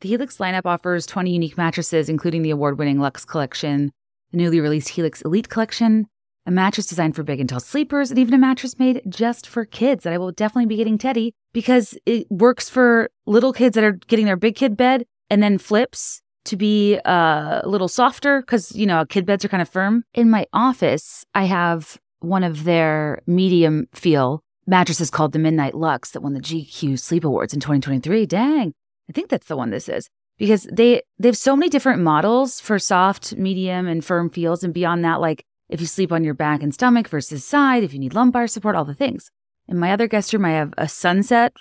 The 0.00 0.08
Helix 0.08 0.36
lineup 0.36 0.66
offers 0.66 1.06
20 1.06 1.32
unique 1.32 1.56
mattresses, 1.56 2.10
including 2.10 2.42
the 2.42 2.50
award 2.50 2.78
winning 2.78 3.00
Luxe 3.00 3.24
Collection, 3.24 3.90
the 4.32 4.36
newly 4.36 4.60
released 4.60 4.90
Helix 4.90 5.22
Elite 5.22 5.48
Collection, 5.48 6.08
a 6.46 6.50
mattress 6.50 6.86
designed 6.86 7.16
for 7.16 7.22
big 7.22 7.40
and 7.40 7.48
tall 7.48 7.60
sleepers, 7.60 8.10
and 8.10 8.18
even 8.18 8.34
a 8.34 8.38
mattress 8.38 8.78
made 8.78 9.02
just 9.08 9.46
for 9.46 9.64
kids 9.64 10.04
that 10.04 10.12
I 10.12 10.18
will 10.18 10.32
definitely 10.32 10.66
be 10.66 10.76
getting 10.76 10.98
Teddy 10.98 11.34
because 11.52 11.96
it 12.06 12.30
works 12.30 12.68
for 12.68 13.10
little 13.26 13.52
kids 13.52 13.74
that 13.74 13.84
are 13.84 13.92
getting 13.92 14.26
their 14.26 14.36
big 14.36 14.56
kid 14.56 14.76
bed 14.76 15.04
and 15.30 15.42
then 15.42 15.58
flips 15.58 16.20
to 16.44 16.56
be 16.56 16.98
uh, 17.06 17.62
a 17.62 17.68
little 17.68 17.88
softer 17.88 18.40
because, 18.40 18.74
you 18.76 18.86
know, 18.86 19.04
kid 19.06 19.24
beds 19.24 19.44
are 19.44 19.48
kind 19.48 19.62
of 19.62 19.68
firm. 19.68 20.04
In 20.12 20.28
my 20.28 20.46
office, 20.52 21.24
I 21.34 21.44
have 21.44 21.98
one 22.20 22.44
of 22.44 22.64
their 22.64 23.22
medium 23.26 23.86
feel 23.94 24.42
mattresses 24.66 25.10
called 25.10 25.32
the 25.32 25.38
Midnight 25.38 25.74
Luxe 25.74 26.10
that 26.10 26.22
won 26.22 26.34
the 26.34 26.40
GQ 26.40 26.98
Sleep 26.98 27.24
Awards 27.24 27.54
in 27.54 27.60
2023. 27.60 28.26
Dang. 28.26 28.72
I 29.08 29.12
think 29.12 29.28
that's 29.28 29.46
the 29.46 29.56
one 29.56 29.70
this 29.70 29.88
is 29.88 30.08
because 30.38 30.64
they 30.72 31.02
they 31.18 31.28
have 31.28 31.36
so 31.36 31.54
many 31.56 31.68
different 31.68 32.02
models 32.02 32.60
for 32.60 32.78
soft, 32.78 33.36
medium, 33.36 33.86
and 33.86 34.04
firm 34.04 34.30
feels, 34.30 34.64
and 34.64 34.72
beyond 34.72 35.04
that, 35.04 35.20
like 35.20 35.44
if 35.74 35.80
you 35.80 35.88
sleep 35.88 36.12
on 36.12 36.22
your 36.22 36.34
back 36.34 36.62
and 36.62 36.72
stomach 36.72 37.08
versus 37.08 37.44
side, 37.44 37.82
if 37.82 37.92
you 37.92 37.98
need 37.98 38.14
lumbar 38.14 38.46
support, 38.46 38.76
all 38.76 38.84
the 38.84 38.94
things. 38.94 39.32
In 39.66 39.76
my 39.76 39.90
other 39.90 40.06
guest 40.06 40.32
room, 40.32 40.44
I 40.44 40.50
have 40.50 40.72
a 40.78 40.88
sunset. 40.88 41.52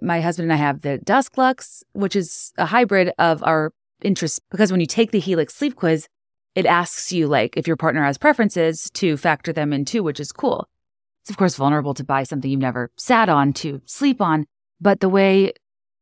My 0.00 0.22
husband 0.22 0.50
and 0.50 0.54
I 0.54 0.64
have 0.64 0.80
the 0.80 0.96
Dusk 0.96 1.36
Luxe, 1.36 1.84
which 1.92 2.16
is 2.16 2.50
a 2.56 2.64
hybrid 2.64 3.12
of 3.18 3.42
our 3.42 3.74
interests 4.02 4.40
because 4.50 4.70
when 4.70 4.80
you 4.80 4.86
take 4.86 5.10
the 5.10 5.20
Helix 5.20 5.54
sleep 5.54 5.76
quiz, 5.76 6.08
it 6.54 6.64
asks 6.64 7.12
you 7.12 7.26
like 7.26 7.58
if 7.58 7.66
your 7.66 7.76
partner 7.76 8.02
has 8.04 8.16
preferences 8.16 8.88
to 8.94 9.18
factor 9.18 9.52
them 9.52 9.74
in 9.74 9.84
too, 9.84 10.02
which 10.02 10.18
is 10.18 10.32
cool. 10.32 10.66
It's 11.20 11.30
of 11.30 11.36
course 11.36 11.56
vulnerable 11.56 11.92
to 11.92 12.04
buy 12.04 12.22
something 12.22 12.50
you've 12.50 12.60
never 12.60 12.90
sat 12.96 13.28
on 13.28 13.52
to 13.54 13.82
sleep 13.84 14.22
on, 14.22 14.46
but 14.80 15.00
the 15.00 15.10
way 15.10 15.52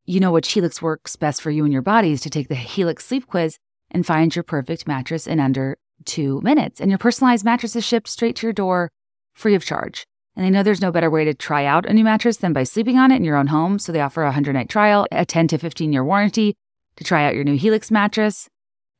you 0.04 0.20
know 0.20 0.30
which 0.30 0.52
Helix 0.52 0.80
works 0.80 1.16
best 1.16 1.42
for 1.42 1.50
you 1.50 1.64
and 1.64 1.72
your 1.72 1.82
body 1.82 2.12
is 2.12 2.20
to 2.20 2.30
take 2.30 2.46
the 2.46 2.54
Helix 2.54 3.04
sleep 3.04 3.26
quiz 3.26 3.58
and 3.90 4.06
find 4.06 4.36
your 4.36 4.44
perfect 4.44 4.86
mattress 4.86 5.26
in 5.26 5.40
under 5.40 5.78
two 6.04 6.40
minutes. 6.42 6.80
And 6.80 6.90
your 6.90 6.98
personalized 6.98 7.44
mattress 7.44 7.76
is 7.76 7.84
shipped 7.84 8.08
straight 8.08 8.36
to 8.36 8.46
your 8.46 8.52
door 8.52 8.90
free 9.34 9.54
of 9.54 9.64
charge. 9.64 10.06
And 10.34 10.44
they 10.44 10.50
know 10.50 10.62
there's 10.62 10.82
no 10.82 10.92
better 10.92 11.10
way 11.10 11.24
to 11.24 11.34
try 11.34 11.64
out 11.64 11.86
a 11.86 11.92
new 11.92 12.04
mattress 12.04 12.36
than 12.36 12.52
by 12.52 12.64
sleeping 12.64 12.98
on 12.98 13.10
it 13.10 13.16
in 13.16 13.24
your 13.24 13.36
own 13.36 13.46
home. 13.46 13.78
So 13.78 13.90
they 13.90 14.00
offer 14.00 14.22
a 14.22 14.26
100 14.26 14.52
night 14.52 14.68
trial, 14.68 15.06
a 15.10 15.24
10 15.24 15.48
to 15.48 15.58
15 15.58 15.92
year 15.92 16.04
warranty 16.04 16.56
to 16.96 17.04
try 17.04 17.24
out 17.24 17.34
your 17.34 17.44
new 17.44 17.56
Helix 17.56 17.90
mattress. 17.90 18.48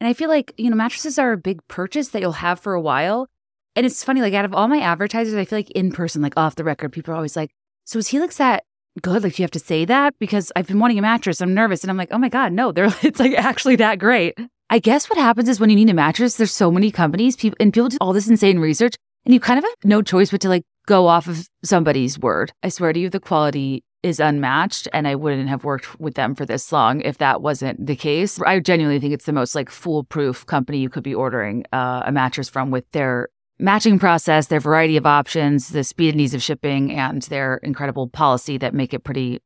And 0.01 0.09
I 0.09 0.13
feel 0.13 0.29
like, 0.29 0.53
you 0.57 0.71
know, 0.71 0.77
mattresses 0.77 1.19
are 1.19 1.33
a 1.33 1.39
big 1.39 1.67
purchase 1.69 2.09
that 2.09 2.21
you'll 2.21 2.33
have 2.33 2.61
for 2.61 2.75
a 2.75 2.81
while. 2.81 3.29
And 3.75 3.85
it's 3.85 4.05
funny, 4.05 4.23
like 4.23 4.35
out 4.35 4.45
of 4.45 4.55
all 4.55 4.69
my 4.69 4.81
advertisers, 4.81 5.35
I 5.35 5.45
feel 5.45 5.59
like 5.59 5.71
in 5.73 5.93
person, 5.93 6.23
like 6.23 6.37
off 6.37 6.57
the 6.57 6.65
record, 6.65 6.93
people 6.93 7.13
are 7.13 7.17
always 7.17 7.37
like, 7.37 7.51
so 7.85 7.99
is 7.99 8.09
Helix 8.09 8.39
that 8.39 8.65
good? 9.03 9.23
Like, 9.23 9.35
do 9.35 9.43
you 9.43 9.45
have 9.45 9.51
to 9.53 9.59
say 9.59 9.85
that? 9.85 10.15
Because 10.19 10.51
I've 10.57 10.67
been 10.67 10.79
wanting 10.79 10.99
a 10.99 11.03
mattress. 11.03 11.41
I'm 11.41 11.55
nervous. 11.55 11.83
And 11.83 11.91
I'm 11.91 11.97
like, 11.97 12.09
oh 12.11 12.19
my 12.19 12.31
God, 12.31 12.53
no, 12.53 12.73
they're 12.73 12.87
it's 13.03 13.21
like 13.21 13.33
actually 13.33 13.77
that 13.77 13.99
great. 13.99 14.39
I 14.69 14.81
guess 14.81 15.09
what 15.09 15.19
happens 15.19 15.49
is 15.49 15.61
when 15.61 15.71
you 15.71 15.77
need 15.77 15.91
a 15.91 15.95
mattress, 15.95 16.37
there's 16.37 16.53
so 16.53 16.73
many 16.73 16.91
companies, 16.91 17.37
people 17.37 17.57
and 17.61 17.73
people 17.73 17.89
do 17.89 17.99
all 18.01 18.13
this 18.13 18.29
insane 18.29 18.59
research, 18.59 18.97
and 19.25 19.33
you 19.33 19.39
kind 19.39 19.59
of 19.59 19.65
have 19.65 19.75
no 19.85 20.03
choice 20.03 20.33
but 20.33 20.41
to 20.41 20.49
like 20.49 20.65
go 20.87 21.07
off 21.07 21.29
of 21.29 21.49
somebody's 21.63 22.19
word. 22.19 22.53
I 22.65 22.69
swear 22.71 22.93
to 22.93 22.99
you, 22.99 23.09
the 23.09 23.21
quality 23.21 23.85
is 24.03 24.19
unmatched, 24.19 24.89
and 24.93 25.07
I 25.07 25.15
wouldn't 25.15 25.49
have 25.49 25.63
worked 25.63 26.01
with 26.01 26.15
them 26.15 26.35
for 26.35 26.45
this 26.45 26.73
long 26.73 27.01
if 27.03 27.19
that 27.19 27.43
wasn't 27.43 27.87
the 27.87 27.95
case. 27.95 28.41
I 28.41 28.59
genuinely 28.59 28.99
think 28.99 29.15
it's 29.15 29.27
the 29.27 29.33
most 29.33 29.55
like 29.55 29.71
foolproof 29.71 30.47
company 30.47 30.79
you 30.79 30.89
could 30.89 31.05
be 31.05 31.15
ordering 31.15 31.65
uh, 31.73 32.03
a 32.05 32.11
mattress 32.11 32.49
from 32.49 32.73
with 32.73 32.91
their 32.91 33.29
matching 33.61 34.01
process, 34.01 34.49
their 34.49 34.61
variety 34.61 34.97
of 34.97 35.07
options, 35.07 35.69
the 35.69 35.85
speed 35.85 36.15
and 36.15 36.21
ease 36.21 36.35
of 36.35 36.43
shipping, 36.43 36.93
and 36.93 37.23
their 37.23 37.59
incredible 37.63 38.09
policy 38.09 38.59
that 38.59 38.75
make 38.75 38.93
it 38.93 39.05
pretty 39.05 39.41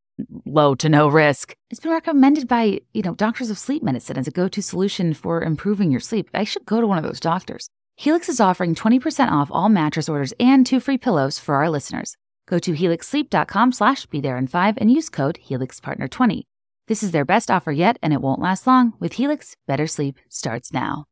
low 0.45 0.75
to 0.77 0.89
no 0.89 1.09
risk. 1.09 1.55
It's 1.71 1.81
been 1.81 1.93
recommended 1.93 2.49
by, 2.49 2.81
you 2.93 3.03
know, 3.03 3.15
doctors 3.15 3.51
of 3.51 3.59
sleep 3.59 3.83
medicine 3.83 4.19
as 4.19 4.27
a 4.27 4.31
go-to 4.31 4.63
solution 4.63 5.15
for 5.15 5.43
improving 5.43 5.91
your 5.91 6.01
sleep. 6.01 6.31
I 6.35 6.45
should 6.45 6.67
go 6.67 6.81
to 6.81 6.87
one 6.87 6.99
of 6.99 7.05
those 7.05 7.21
doctors. 7.21 7.69
Helix 7.97 8.29
is 8.29 8.41
offering 8.41 8.75
20% 8.75 9.31
off 9.31 9.51
all 9.51 9.69
mattress 9.69 10.09
orders 10.09 10.33
and 10.41 10.65
two 10.65 10.81
free 10.81 10.99
pillows 10.99 11.39
for 11.39 11.57
our 11.57 11.69
listeners. 11.69 12.17
Go 12.47 12.59
to 12.59 12.73
helixsleep.com 12.73 13.73
slash 13.73 14.07
be 14.07 14.21
there 14.21 14.39
in 14.39 14.47
five 14.47 14.77
and 14.79 14.91
use 14.91 15.09
code 15.09 15.39
HelixPartner20. 15.49 16.43
This 16.89 17.03
is 17.03 17.13
their 17.13 17.25
best 17.25 17.51
offer 17.51 17.71
yet, 17.71 17.99
and 18.03 18.13
it 18.13 18.21
won't 18.21 18.41
last 18.41 18.67
long. 18.67 18.95
With 18.99 19.13
Helix, 19.13 19.55
better 19.69 19.87
sleep 19.87 20.19
starts 20.29 20.73
now. 20.73 21.05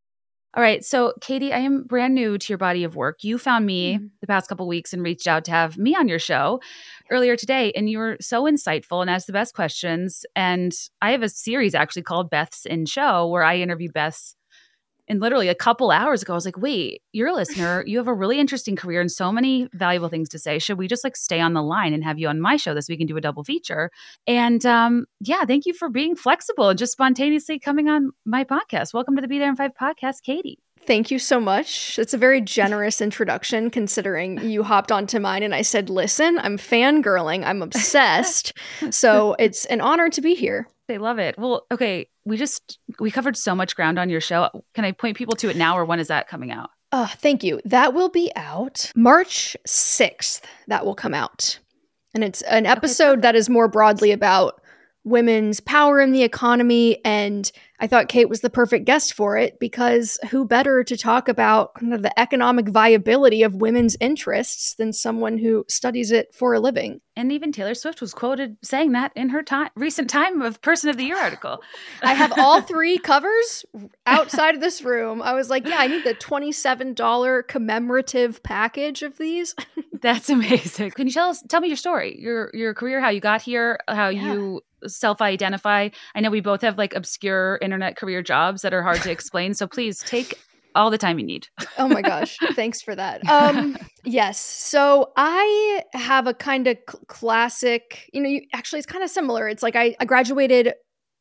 All 0.54 0.62
right. 0.62 0.82
So, 0.82 1.12
Katie, 1.20 1.52
I 1.52 1.58
am 1.58 1.84
brand 1.84 2.14
new 2.14 2.38
to 2.38 2.48
your 2.48 2.58
body 2.58 2.82
of 2.82 2.96
work. 2.96 3.22
You 3.22 3.36
found 3.36 3.66
me 3.66 3.94
mm-hmm. 3.94 4.06
the 4.22 4.26
past 4.26 4.48
couple 4.48 4.66
weeks 4.66 4.94
and 4.94 5.02
reached 5.02 5.26
out 5.26 5.44
to 5.44 5.50
have 5.50 5.76
me 5.76 5.94
on 5.94 6.08
your 6.08 6.18
show 6.18 6.60
earlier 7.10 7.36
today. 7.36 7.70
And 7.76 7.90
you 7.90 7.98
were 7.98 8.16
so 8.20 8.44
insightful 8.44 9.02
and 9.02 9.10
asked 9.10 9.26
the 9.26 9.32
best 9.34 9.54
questions. 9.54 10.24
And 10.34 10.72
I 11.02 11.10
have 11.10 11.22
a 11.22 11.28
series 11.28 11.74
actually 11.74 12.02
called 12.02 12.30
Beth's 12.30 12.64
in 12.64 12.86
Show 12.86 13.28
where 13.28 13.42
I 13.42 13.56
interview 13.58 13.90
Beth's 13.92 14.36
and 15.08 15.20
literally 15.20 15.48
a 15.48 15.54
couple 15.54 15.90
hours 15.90 16.22
ago, 16.22 16.34
I 16.34 16.36
was 16.36 16.44
like, 16.44 16.58
wait, 16.58 17.02
you're 17.12 17.28
a 17.28 17.34
listener. 17.34 17.84
You 17.88 17.96
have 17.98 18.08
a 18.08 18.14
really 18.14 18.38
interesting 18.38 18.76
career 18.76 19.00
and 19.00 19.10
so 19.10 19.32
many 19.32 19.68
valuable 19.72 20.08
things 20.08 20.28
to 20.30 20.38
say. 20.38 20.58
Should 20.58 20.76
we 20.76 20.88
just 20.88 21.04
like 21.04 21.16
stay 21.16 21.40
on 21.40 21.54
the 21.54 21.62
line 21.62 21.94
and 21.94 22.04
have 22.04 22.18
you 22.18 22.28
on 22.28 22.38
my 22.38 22.56
show 22.56 22.74
this 22.74 22.88
week 22.88 23.00
and 23.00 23.08
do 23.08 23.16
a 23.16 23.20
double 23.20 23.44
feature? 23.44 23.90
And 24.26 24.64
um, 24.66 25.06
yeah, 25.20 25.44
thank 25.46 25.64
you 25.64 25.72
for 25.72 25.88
being 25.88 26.14
flexible 26.16 26.68
and 26.68 26.78
just 26.78 26.92
spontaneously 26.92 27.58
coming 27.58 27.88
on 27.88 28.10
my 28.26 28.44
podcast. 28.44 28.92
Welcome 28.92 29.16
to 29.16 29.22
the 29.22 29.28
Be 29.28 29.38
There 29.38 29.48
in 29.48 29.56
Five 29.56 29.72
podcast, 29.80 30.22
Katie. 30.22 30.58
Thank 30.86 31.10
you 31.10 31.18
so 31.18 31.40
much. 31.40 31.98
It's 31.98 32.14
a 32.14 32.18
very 32.18 32.40
generous 32.40 33.00
introduction 33.00 33.70
considering 33.70 34.38
you 34.50 34.62
hopped 34.62 34.92
onto 34.92 35.18
mine 35.18 35.42
and 35.42 35.54
I 35.54 35.62
said, 35.62 35.88
listen, 35.88 36.38
I'm 36.38 36.58
fangirling, 36.58 37.44
I'm 37.44 37.62
obsessed. 37.62 38.52
so 38.90 39.34
it's 39.38 39.64
an 39.66 39.80
honor 39.80 40.10
to 40.10 40.20
be 40.20 40.34
here. 40.34 40.68
They 40.88 40.98
love 40.98 41.18
it. 41.18 41.38
Well, 41.38 41.66
okay, 41.70 42.08
we 42.24 42.38
just 42.38 42.78
we 42.98 43.10
covered 43.10 43.36
so 43.36 43.54
much 43.54 43.76
ground 43.76 43.98
on 43.98 44.08
your 44.08 44.22
show. 44.22 44.48
Can 44.74 44.84
I 44.84 44.92
point 44.92 45.16
people 45.16 45.36
to 45.36 45.50
it 45.50 45.56
now 45.56 45.76
or 45.76 45.84
when 45.84 46.00
is 46.00 46.08
that 46.08 46.28
coming 46.28 46.50
out? 46.50 46.70
Uh, 46.90 47.06
thank 47.06 47.44
you. 47.44 47.60
That 47.66 47.92
will 47.92 48.08
be 48.08 48.32
out 48.34 48.90
March 48.96 49.54
6th. 49.66 50.40
That 50.66 50.86
will 50.86 50.94
come 50.94 51.12
out. 51.12 51.58
And 52.14 52.24
it's 52.24 52.40
an 52.42 52.64
episode 52.64 53.18
okay. 53.18 53.20
that 53.20 53.36
is 53.36 53.50
more 53.50 53.68
broadly 53.68 54.12
about 54.12 54.62
women's 55.04 55.60
power 55.60 56.00
in 56.00 56.12
the 56.12 56.22
economy 56.22 57.04
and 57.04 57.50
I 57.80 57.86
thought 57.86 58.08
Kate 58.08 58.28
was 58.28 58.40
the 58.40 58.50
perfect 58.50 58.86
guest 58.86 59.14
for 59.14 59.36
it 59.36 59.60
because 59.60 60.18
who 60.30 60.44
better 60.44 60.82
to 60.82 60.96
talk 60.96 61.28
about 61.28 61.74
kind 61.74 61.94
of 61.94 62.02
the 62.02 62.18
economic 62.18 62.68
viability 62.68 63.44
of 63.44 63.54
women's 63.54 63.96
interests 64.00 64.74
than 64.74 64.92
someone 64.92 65.38
who 65.38 65.64
studies 65.68 66.10
it 66.10 66.34
for 66.34 66.54
a 66.54 66.60
living? 66.60 67.00
And 67.14 67.30
even 67.30 67.52
Taylor 67.52 67.74
Swift 67.74 68.00
was 68.00 68.14
quoted 68.14 68.56
saying 68.62 68.92
that 68.92 69.12
in 69.14 69.28
her 69.28 69.44
time, 69.44 69.70
recent 69.76 70.10
Time 70.10 70.42
of 70.42 70.60
Person 70.60 70.90
of 70.90 70.96
the 70.96 71.04
Year 71.04 71.18
article. 71.18 71.62
I 72.02 72.14
have 72.14 72.32
all 72.36 72.60
three 72.62 72.98
covers 72.98 73.64
outside 74.06 74.56
of 74.56 74.60
this 74.60 74.82
room. 74.82 75.22
I 75.22 75.34
was 75.34 75.48
like, 75.48 75.66
yeah, 75.66 75.78
I 75.78 75.86
need 75.86 76.04
the 76.04 76.14
$27 76.14 77.46
commemorative 77.46 78.42
package 78.42 79.02
of 79.02 79.18
these. 79.18 79.54
That's 80.00 80.30
amazing. 80.30 80.92
Can 80.92 81.06
you 81.06 81.12
tell 81.12 81.30
us 81.30 81.42
tell 81.48 81.60
me 81.60 81.68
your 81.68 81.76
story, 81.76 82.20
your 82.20 82.50
your 82.54 82.74
career, 82.74 83.00
how 83.00 83.10
you 83.10 83.20
got 83.20 83.42
here, 83.42 83.80
how 83.88 84.08
yeah. 84.08 84.32
you 84.32 84.62
self-identify. 84.86 85.88
I 86.14 86.20
know 86.20 86.30
we 86.30 86.40
both 86.40 86.62
have 86.62 86.78
like 86.78 86.94
obscure 86.94 87.58
internet 87.62 87.96
career 87.96 88.22
jobs 88.22 88.62
that 88.62 88.74
are 88.74 88.82
hard 88.82 89.02
to 89.02 89.10
explain. 89.18 89.54
So 89.54 89.66
please 89.66 89.98
take 90.00 90.38
all 90.74 90.90
the 90.90 90.98
time 90.98 91.18
you 91.18 91.26
need. 91.26 91.48
oh 91.78 91.88
my 91.88 92.02
gosh, 92.02 92.36
thanks 92.52 92.80
for 92.82 92.94
that. 92.94 93.26
Um 93.28 93.76
yes. 94.04 94.38
So 94.38 95.12
I 95.16 95.82
have 95.92 96.26
a 96.26 96.34
kind 96.34 96.66
of 96.66 96.76
cl- 96.88 97.04
classic, 97.08 98.08
you 98.12 98.20
know, 98.20 98.28
you, 98.28 98.42
actually 98.52 98.78
it's 98.78 98.86
kind 98.86 99.02
of 99.02 99.10
similar. 99.10 99.48
It's 99.48 99.62
like 99.62 99.76
I, 99.76 99.96
I 99.98 100.04
graduated 100.04 100.74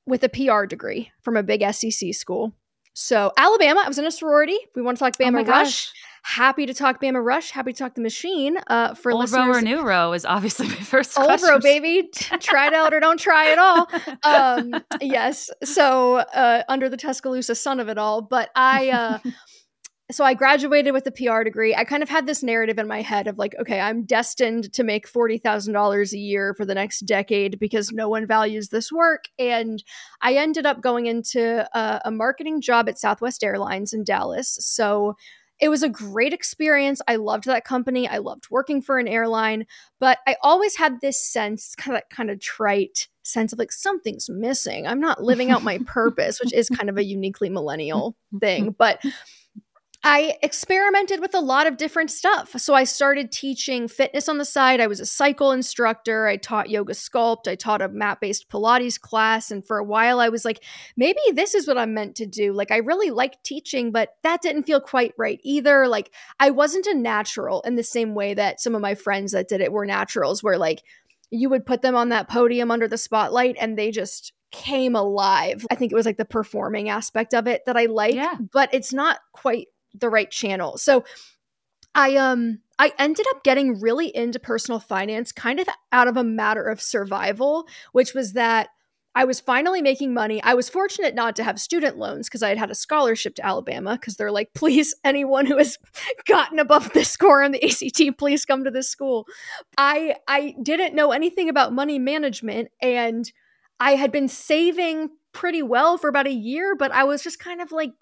with 0.06 0.24
a 0.24 0.30
PR 0.30 0.66
degree 0.66 1.12
from 1.22 1.38
a 1.38 1.44
big 1.44 1.64
SEC 1.74 2.14
school. 2.14 2.54
So 2.94 3.32
Alabama, 3.38 3.82
I 3.86 3.88
was 3.88 4.00
in 4.00 4.08
a 4.08 4.12
sorority. 4.12 4.58
We 4.76 4.82
want 4.82 4.98
to 4.98 5.04
talk 5.04 5.14
Bama 5.18 5.42
oh 5.42 5.50
Rush. 5.50 5.92
Happy 6.28 6.66
to 6.66 6.74
talk 6.74 7.02
Bama 7.02 7.24
Rush. 7.24 7.52
Happy 7.52 7.72
to 7.72 7.80
talk 7.80 7.96
the 7.96 8.02
machine. 8.02 8.58
Uh, 8.68 8.94
for 8.94 9.14
old 9.14 9.22
listeners, 9.22 9.48
row 9.48 9.54
or 9.54 9.62
new 9.62 9.82
row 9.82 10.12
is 10.12 10.26
obviously 10.26 10.68
my 10.68 10.76
first. 10.76 11.18
Old 11.18 11.42
row, 11.42 11.58
baby. 11.58 12.10
try 12.14 12.68
it 12.68 12.74
out 12.74 12.94
or 12.94 13.00
don't 13.00 13.18
try 13.18 13.52
it 13.52 13.58
all. 13.58 13.88
Um, 14.24 14.84
yes. 15.00 15.50
So 15.64 16.18
uh, 16.18 16.64
under 16.68 16.90
the 16.90 16.98
Tuscaloosa 16.98 17.56
sun 17.56 17.80
of 17.80 17.88
it 17.88 17.98
all, 17.98 18.22
but 18.22 18.50
I. 18.58 18.90
Uh, 18.90 19.20
so 20.12 20.26
I 20.26 20.34
graduated 20.34 20.94
with 20.94 21.08
a 21.08 21.12
PR 21.12 21.44
degree. 21.44 21.74
I 21.74 21.86
kind 21.86 22.04
of 22.04 22.10
had 22.10 22.28
this 22.28 22.44
narrative 22.44 22.78
in 22.78 22.88
my 22.88 23.02
head 23.02 23.28
of 23.28 23.38
like, 23.38 23.56
okay, 23.62 23.80
I'm 23.80 24.04
destined 24.04 24.74
to 24.74 24.84
make 24.84 25.10
$40,000 25.10 26.14
a 26.14 26.18
year 26.18 26.54
for 26.54 26.66
the 26.66 26.76
next 26.76 27.02
decade 27.02 27.58
because 27.58 27.92
no 27.94 28.10
one 28.10 28.28
values 28.28 28.68
this 28.68 28.92
work. 28.92 29.26
And 29.40 29.82
I 30.22 30.36
ended 30.36 30.66
up 30.66 30.82
going 30.82 31.06
into 31.06 31.66
a, 31.74 32.02
a 32.06 32.12
marketing 32.12 32.60
job 32.60 32.90
at 32.90 33.00
Southwest 33.00 33.44
Airlines 33.44 33.94
in 33.94 34.04
Dallas. 34.04 34.58
So 34.62 35.16
it 35.60 35.70
was 35.70 35.84
a 35.84 35.90
great 35.90 36.34
experience. 36.34 37.02
I 37.08 37.16
loved 37.16 37.46
that 37.46 37.66
company. 37.66 38.08
I 38.08 38.20
loved 38.20 38.46
working 38.52 38.82
for 38.82 39.00
an 39.00 39.08
airline, 39.08 39.66
but 40.00 40.20
I 40.28 40.36
always 40.44 40.76
had 40.76 41.02
this 41.02 41.22
sense, 41.22 41.76
kind 41.76 41.98
of 41.98 42.04
kind 42.10 42.30
of 42.30 42.40
trite 42.40 43.08
sense 43.24 43.54
of 43.54 43.60
like 43.60 43.72
something's 43.72 44.30
missing. 44.30 44.88
I'm 44.88 45.00
not 45.00 45.24
living 45.24 45.52
out 45.52 45.64
my 45.64 45.80
purpose, 45.86 46.40
which 46.40 46.54
is 46.54 46.70
kind 46.70 46.90
of 46.90 46.98
a 46.98 47.04
uniquely 47.04 47.50
millennial 47.50 48.16
thing. 48.40 48.76
But 48.78 49.02
I 50.04 50.36
experimented 50.42 51.20
with 51.20 51.34
a 51.34 51.40
lot 51.40 51.68
of 51.68 51.76
different 51.76 52.12
stuff. 52.12 52.52
So 52.60 52.74
I 52.74 52.84
started 52.84 53.32
teaching 53.32 53.88
fitness 53.88 54.30
on 54.30 54.38
the 54.38 54.46
side. 54.46 54.80
I 54.80 54.88
was 54.88 55.00
a 55.00 55.06
cycle 55.06 55.52
instructor. 55.52 56.28
I 56.28 56.38
taught 56.38 56.70
yoga 56.70 56.94
sculpt. 56.94 57.48
I 57.48 57.56
taught 57.56 57.82
a 57.82 57.90
mat 57.90 58.20
based 58.22 58.48
Pilates 58.50 59.00
class. 59.00 59.52
And 59.52 59.66
for 59.66 59.78
a 59.78 59.84
while, 59.84 60.20
I 60.20 60.30
was 60.30 60.46
like, 60.46 60.64
maybe 60.96 61.20
this 61.34 61.56
is 61.56 61.68
what 61.68 61.78
I'm 61.78 61.94
meant 61.94 62.16
to 62.18 62.26
do. 62.26 62.54
Like, 62.54 62.72
I 62.72 62.78
really 62.78 63.10
like 63.10 63.42
teaching, 63.44 63.92
but 63.92 64.10
that 64.24 64.42
didn't 64.42 64.64
feel 64.64 64.80
quite 64.80 65.14
right 65.18 65.40
either. 65.44 65.88
Like, 65.88 66.14
I 66.40 66.52
wasn't 66.52 66.86
a 66.88 66.94
natural 66.94 67.62
in 67.62 67.76
the 67.76 67.84
same 67.84 68.14
way 68.16 68.34
that 68.36 68.62
some 68.62 68.76
of 68.76 68.82
my 68.82 68.96
friends 68.96 69.32
that 69.32 69.48
did 69.48 69.62
it 69.62 69.72
were 69.72 69.86
naturals, 69.86 70.44
where 70.44 70.58
like 70.58 70.84
you 71.32 71.50
would 71.50 71.66
put 71.66 71.82
them 71.82 71.96
on 71.96 72.10
that 72.10 72.30
podium 72.30 72.72
under 72.72 72.88
the 72.88 72.98
spotlight 72.98 73.58
and 73.60 73.78
they 73.78 73.92
just 73.92 74.32
came 74.52 74.96
alive. 74.96 75.66
I 75.70 75.76
think 75.76 75.92
it 75.92 75.96
was 75.96 76.06
like 76.06 76.18
the 76.18 76.24
performing 76.24 76.88
aspect 76.88 77.34
of 77.34 77.48
it 77.48 77.64
that 77.66 77.76
I 77.76 77.88
like, 77.88 78.16
Yeah. 78.16 78.38
but 78.54 78.74
it's 78.74 78.94
not 78.94 79.20
quite 79.34 79.68
the 80.00 80.10
right 80.10 80.30
channel. 80.30 80.78
So 80.78 81.04
I 81.96 82.16
um 82.16 82.60
I 82.80 82.94
ended 83.00 83.26
up 83.32 83.44
getting 83.44 83.80
really 83.80 84.16
into 84.16 84.40
personal 84.40 84.80
finance 84.80 85.32
kind 85.32 85.60
of 85.60 85.68
out 85.92 86.08
of 86.08 86.16
a 86.16 86.24
matter 86.24 86.64
of 86.64 86.82
survival, 86.82 87.68
which 87.92 88.14
was 88.14 88.34
that 88.34 88.70
I 89.16 89.24
was 89.24 89.40
finally 89.40 89.82
making 89.82 90.14
money. 90.14 90.44
I 90.44 90.54
was 90.54 90.70
fortunate 90.70 91.16
not 91.16 91.36
to 91.38 91.44
have 91.44 91.60
student 91.60 91.98
loans 91.98 92.30
because 92.30 92.44
I 92.44 92.50
had 92.50 92.60
had 92.60 92.70
a 92.70 92.76
scholarship 92.76 93.34
to 93.36 93.46
Alabama 93.46 93.98
because 94.00 94.16
they're 94.16 94.32
like, 94.32 94.54
please, 94.54 94.94
anyone 95.04 95.48
who 95.48 95.58
has 95.58 95.80
gotten 96.28 96.60
above 96.60 96.94
this 96.94 97.10
score 97.10 97.42
on 97.42 97.52
the 97.52 97.64
ACT, 97.64 98.16
please 98.20 98.46
come 98.46 98.64
to 98.64 98.70
this 98.70 98.90
school. 98.90 99.26
I 99.78 100.18
I 100.28 100.54
didn't 100.62 100.94
know 100.94 101.14
anything 101.14 101.50
about 101.50 101.74
money 101.74 101.98
management 101.98 102.70
and 102.80 103.32
I 103.80 103.96
had 103.96 104.12
been 104.12 104.28
saving 104.28 105.10
pretty 105.34 105.64
well 105.64 105.98
for 105.98 106.10
about 106.10 106.28
a 106.28 106.32
year, 106.32 106.76
but 106.76 106.92
I 106.92 107.04
was 107.04 107.24
just 107.24 107.40
kind 107.40 107.60
of 107.60 107.72
like 107.72 107.94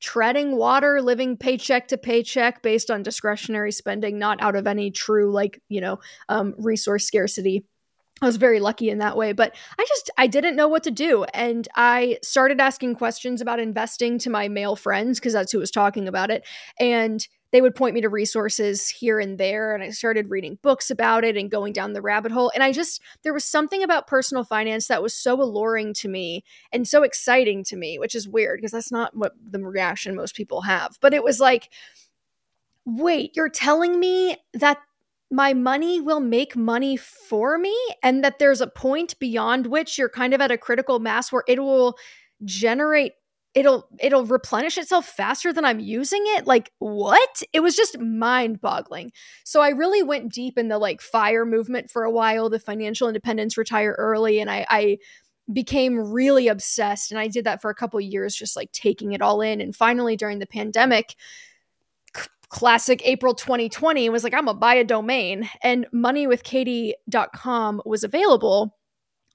treading 0.00 0.56
water, 0.56 1.02
living 1.02 1.36
paycheck 1.36 1.88
to 1.88 1.98
paycheck 1.98 2.62
based 2.62 2.90
on 2.90 3.02
discretionary 3.02 3.72
spending, 3.72 4.18
not 4.18 4.40
out 4.42 4.56
of 4.56 4.66
any 4.66 4.90
true, 4.90 5.32
like, 5.32 5.60
you 5.68 5.80
know, 5.80 5.98
um, 6.28 6.54
resource 6.58 7.04
scarcity. 7.04 7.64
I 8.20 8.26
was 8.26 8.36
very 8.36 8.58
lucky 8.58 8.90
in 8.90 8.98
that 8.98 9.16
way, 9.16 9.32
but 9.32 9.54
I 9.78 9.84
just 9.88 10.10
I 10.18 10.26
didn't 10.26 10.56
know 10.56 10.66
what 10.66 10.82
to 10.84 10.90
do 10.90 11.24
and 11.34 11.68
I 11.76 12.18
started 12.22 12.60
asking 12.60 12.96
questions 12.96 13.40
about 13.40 13.60
investing 13.60 14.18
to 14.20 14.30
my 14.30 14.48
male 14.48 14.74
friends 14.74 15.20
because 15.20 15.32
that's 15.32 15.52
who 15.52 15.58
was 15.58 15.70
talking 15.70 16.08
about 16.08 16.30
it 16.30 16.44
and 16.80 17.26
they 17.50 17.60
would 17.60 17.74
point 17.74 17.94
me 17.94 18.00
to 18.00 18.08
resources 18.08 18.88
here 18.88 19.18
and 19.18 19.38
there 19.38 19.74
and 19.74 19.82
I 19.82 19.90
started 19.90 20.30
reading 20.30 20.58
books 20.62 20.90
about 20.90 21.24
it 21.24 21.36
and 21.36 21.50
going 21.50 21.72
down 21.72 21.92
the 21.92 22.02
rabbit 22.02 22.32
hole 22.32 22.50
and 22.54 22.62
I 22.62 22.72
just 22.72 23.00
there 23.22 23.32
was 23.32 23.44
something 23.44 23.82
about 23.82 24.06
personal 24.06 24.44
finance 24.44 24.88
that 24.88 25.02
was 25.02 25.14
so 25.14 25.40
alluring 25.40 25.94
to 25.94 26.08
me 26.08 26.44
and 26.72 26.86
so 26.86 27.02
exciting 27.02 27.64
to 27.64 27.76
me, 27.76 27.98
which 27.98 28.14
is 28.14 28.28
weird 28.28 28.58
because 28.58 28.72
that's 28.72 28.92
not 28.92 29.16
what 29.16 29.34
the 29.42 29.60
reaction 29.60 30.14
most 30.14 30.34
people 30.34 30.62
have. 30.62 30.98
But 31.00 31.14
it 31.14 31.24
was 31.24 31.40
like 31.40 31.70
wait, 32.88 33.36
you're 33.36 33.50
telling 33.50 34.00
me 34.00 34.36
that 34.54 34.78
my 35.30 35.52
money 35.52 36.00
will 36.00 36.20
make 36.20 36.56
money 36.56 36.96
for 36.96 37.58
me 37.58 37.76
and 38.02 38.24
that 38.24 38.38
there's 38.38 38.62
a 38.62 38.66
point 38.66 39.18
beyond 39.18 39.66
which 39.66 39.98
you're 39.98 40.08
kind 40.08 40.32
of 40.32 40.40
at 40.40 40.50
a 40.50 40.56
critical 40.56 40.98
mass 40.98 41.30
where 41.30 41.44
it 41.46 41.62
will 41.62 41.98
generate 42.44 43.12
it'll 43.54 43.88
it'll 43.98 44.26
replenish 44.26 44.76
itself 44.78 45.06
faster 45.06 45.52
than 45.52 45.64
I'm 45.64 45.80
using 45.80 46.22
it 46.26 46.46
like 46.46 46.70
what 46.78 47.42
it 47.52 47.60
was 47.60 47.74
just 47.74 47.98
mind 47.98 48.60
boggling 48.60 49.12
so 49.44 49.60
I 49.60 49.70
really 49.70 50.02
went 50.02 50.32
deep 50.32 50.58
in 50.58 50.68
the 50.68 50.78
like 50.78 51.00
fire 51.00 51.44
movement 51.44 51.90
for 51.90 52.04
a 52.04 52.10
while 52.10 52.50
the 52.50 52.58
financial 52.58 53.08
independence 53.08 53.56
retire 53.56 53.94
early 53.98 54.40
and 54.40 54.50
I 54.50 54.66
I 54.68 54.98
became 55.50 55.98
really 55.98 56.48
obsessed 56.48 57.10
and 57.10 57.18
I 57.18 57.26
did 57.28 57.44
that 57.44 57.62
for 57.62 57.70
a 57.70 57.74
couple 57.74 58.00
years 58.00 58.36
just 58.36 58.54
like 58.54 58.70
taking 58.72 59.12
it 59.12 59.22
all 59.22 59.40
in 59.40 59.60
and 59.60 59.74
finally 59.74 60.16
during 60.16 60.38
the 60.40 60.46
pandemic 60.46 61.16
classic 62.48 63.02
April 63.04 63.34
2020 63.34 64.08
was 64.08 64.24
like, 64.24 64.34
I'm 64.34 64.46
gonna 64.46 64.58
buy 64.58 64.74
a 64.74 64.84
domain. 64.84 65.48
And 65.62 65.86
moneywithkatie.com 65.94 67.82
was 67.84 68.04
available. 68.04 68.77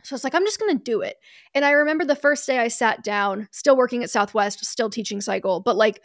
So 0.04 0.14
I 0.14 0.16
was 0.16 0.24
like, 0.24 0.36
I'm 0.36 0.46
just 0.46 0.60
gonna 0.60 0.76
do 0.76 1.02
it. 1.02 1.18
And 1.54 1.66
I 1.66 1.72
remember 1.72 2.06
the 2.06 2.16
first 2.16 2.46
day 2.46 2.60
I 2.60 2.68
sat 2.68 3.04
down, 3.04 3.48
still 3.52 3.76
working 3.76 4.04
at 4.04 4.10
Southwest, 4.10 4.64
still 4.66 4.90
teaching 4.90 5.22
cycle, 5.22 5.60
but 5.60 5.76
like 5.76 6.02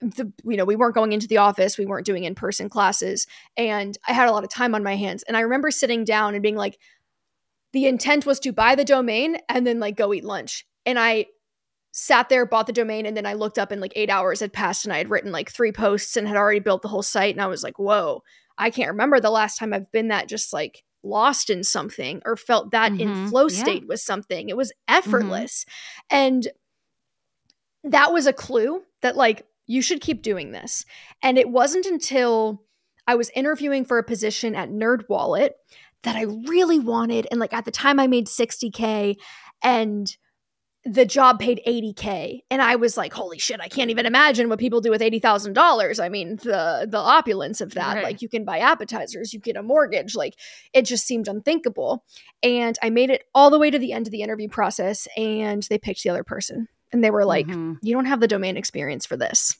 the 0.00 0.32
you 0.44 0.56
know, 0.56 0.64
we 0.64 0.76
weren't 0.76 0.94
going 0.94 1.12
into 1.12 1.26
the 1.26 1.38
office, 1.38 1.78
we 1.78 1.86
weren't 1.86 2.06
doing 2.06 2.24
in-person 2.24 2.68
classes, 2.68 3.26
and 3.56 3.96
I 4.06 4.12
had 4.12 4.28
a 4.28 4.32
lot 4.32 4.44
of 4.44 4.50
time 4.50 4.74
on 4.74 4.82
my 4.82 4.96
hands. 4.96 5.22
And 5.24 5.36
I 5.36 5.40
remember 5.40 5.70
sitting 5.70 6.04
down 6.04 6.34
and 6.34 6.42
being 6.42 6.56
like, 6.56 6.78
the 7.72 7.86
intent 7.86 8.26
was 8.26 8.40
to 8.40 8.52
buy 8.52 8.74
the 8.74 8.84
domain 8.84 9.38
and 9.48 9.66
then 9.66 9.80
like 9.80 9.96
go 9.96 10.14
eat 10.14 10.24
lunch. 10.24 10.66
And 10.84 10.98
I 10.98 11.26
sat 11.92 12.28
there, 12.28 12.46
bought 12.46 12.66
the 12.66 12.72
domain, 12.72 13.06
and 13.06 13.16
then 13.16 13.26
I 13.26 13.34
looked 13.34 13.58
up 13.58 13.72
and 13.72 13.80
like 13.80 13.92
eight 13.96 14.10
hours 14.10 14.40
had 14.40 14.52
passed 14.52 14.84
and 14.84 14.92
I 14.92 14.98
had 14.98 15.10
written 15.10 15.32
like 15.32 15.50
three 15.50 15.72
posts 15.72 16.16
and 16.16 16.28
had 16.28 16.36
already 16.36 16.60
built 16.60 16.82
the 16.82 16.88
whole 16.88 17.02
site. 17.02 17.34
And 17.34 17.42
I 17.42 17.46
was 17.46 17.62
like, 17.62 17.78
whoa, 17.78 18.22
I 18.58 18.70
can't 18.70 18.90
remember 18.90 19.20
the 19.20 19.30
last 19.30 19.58
time 19.58 19.72
I've 19.72 19.90
been 19.92 20.08
that 20.08 20.28
just 20.28 20.52
like 20.52 20.84
lost 21.02 21.50
in 21.50 21.62
something 21.62 22.20
or 22.24 22.36
felt 22.36 22.70
that 22.72 22.92
in 22.92 23.08
Mhm. 23.08 23.28
flow 23.28 23.48
Yeah. 23.48 23.62
state 23.62 23.86
with 23.86 24.00
something. 24.00 24.48
It 24.48 24.56
was 24.56 24.72
effortless. 24.88 25.64
And 26.10 26.48
that 27.84 28.12
was 28.12 28.26
a 28.26 28.32
clue 28.32 28.82
that 29.02 29.16
like 29.16 29.46
you 29.66 29.82
should 29.82 30.00
keep 30.00 30.22
doing 30.22 30.52
this. 30.52 30.84
And 31.22 31.38
it 31.38 31.48
wasn't 31.48 31.86
until 31.86 32.64
I 33.06 33.14
was 33.14 33.30
interviewing 33.30 33.84
for 33.84 33.98
a 33.98 34.04
position 34.04 34.54
at 34.56 34.70
NerdWallet 34.70 35.50
that 36.02 36.16
I 36.16 36.22
really 36.22 36.78
wanted. 36.78 37.26
And 37.30 37.38
like 37.40 37.52
at 37.52 37.64
the 37.64 37.70
time 37.70 37.98
I 38.00 38.06
made 38.06 38.28
60K 38.28 39.16
and 39.62 40.16
the 40.88 41.04
job 41.04 41.40
paid 41.40 41.60
80k 41.66 42.42
and 42.50 42.62
i 42.62 42.76
was 42.76 42.96
like 42.96 43.12
holy 43.12 43.38
shit 43.38 43.60
i 43.60 43.68
can't 43.68 43.90
even 43.90 44.06
imagine 44.06 44.48
what 44.48 44.58
people 44.60 44.80
do 44.80 44.90
with 44.90 45.00
$80000 45.00 46.00
i 46.04 46.08
mean 46.08 46.36
the 46.36 46.86
the 46.88 46.98
opulence 46.98 47.60
of 47.60 47.74
that 47.74 47.94
Right. 47.96 48.04
like 48.04 48.22
you 48.22 48.28
can 48.28 48.44
buy 48.44 48.58
appetizers 48.60 49.34
you 49.34 49.40
get 49.40 49.56
a 49.56 49.62
mortgage 49.62 50.14
like 50.14 50.34
it 50.72 50.82
just 50.82 51.04
seemed 51.06 51.26
unthinkable. 51.28 52.04
And 52.42 52.78
i 52.82 52.90
made 52.90 53.10
it 53.10 53.24
all 53.34 53.50
the 53.50 53.58
way 53.58 53.70
to 53.70 53.78
the 53.78 53.92
end 53.92 54.06
of 54.06 54.12
the 54.12 54.22
interview 54.22 54.48
process 54.48 55.08
and 55.16 55.62
they 55.64 55.78
picked 55.78 56.02
the 56.04 56.10
other 56.10 56.24
person. 56.24 56.68
And 56.92 57.02
they 57.02 57.10
were 57.10 57.24
like 57.24 57.46
Mhm. 57.46 57.78
you 57.82 57.92
don't 57.94 58.04
have 58.06 58.20
the 58.20 58.28
domain 58.28 58.56
experience 58.56 59.04
for 59.06 59.16
this. 59.16 59.56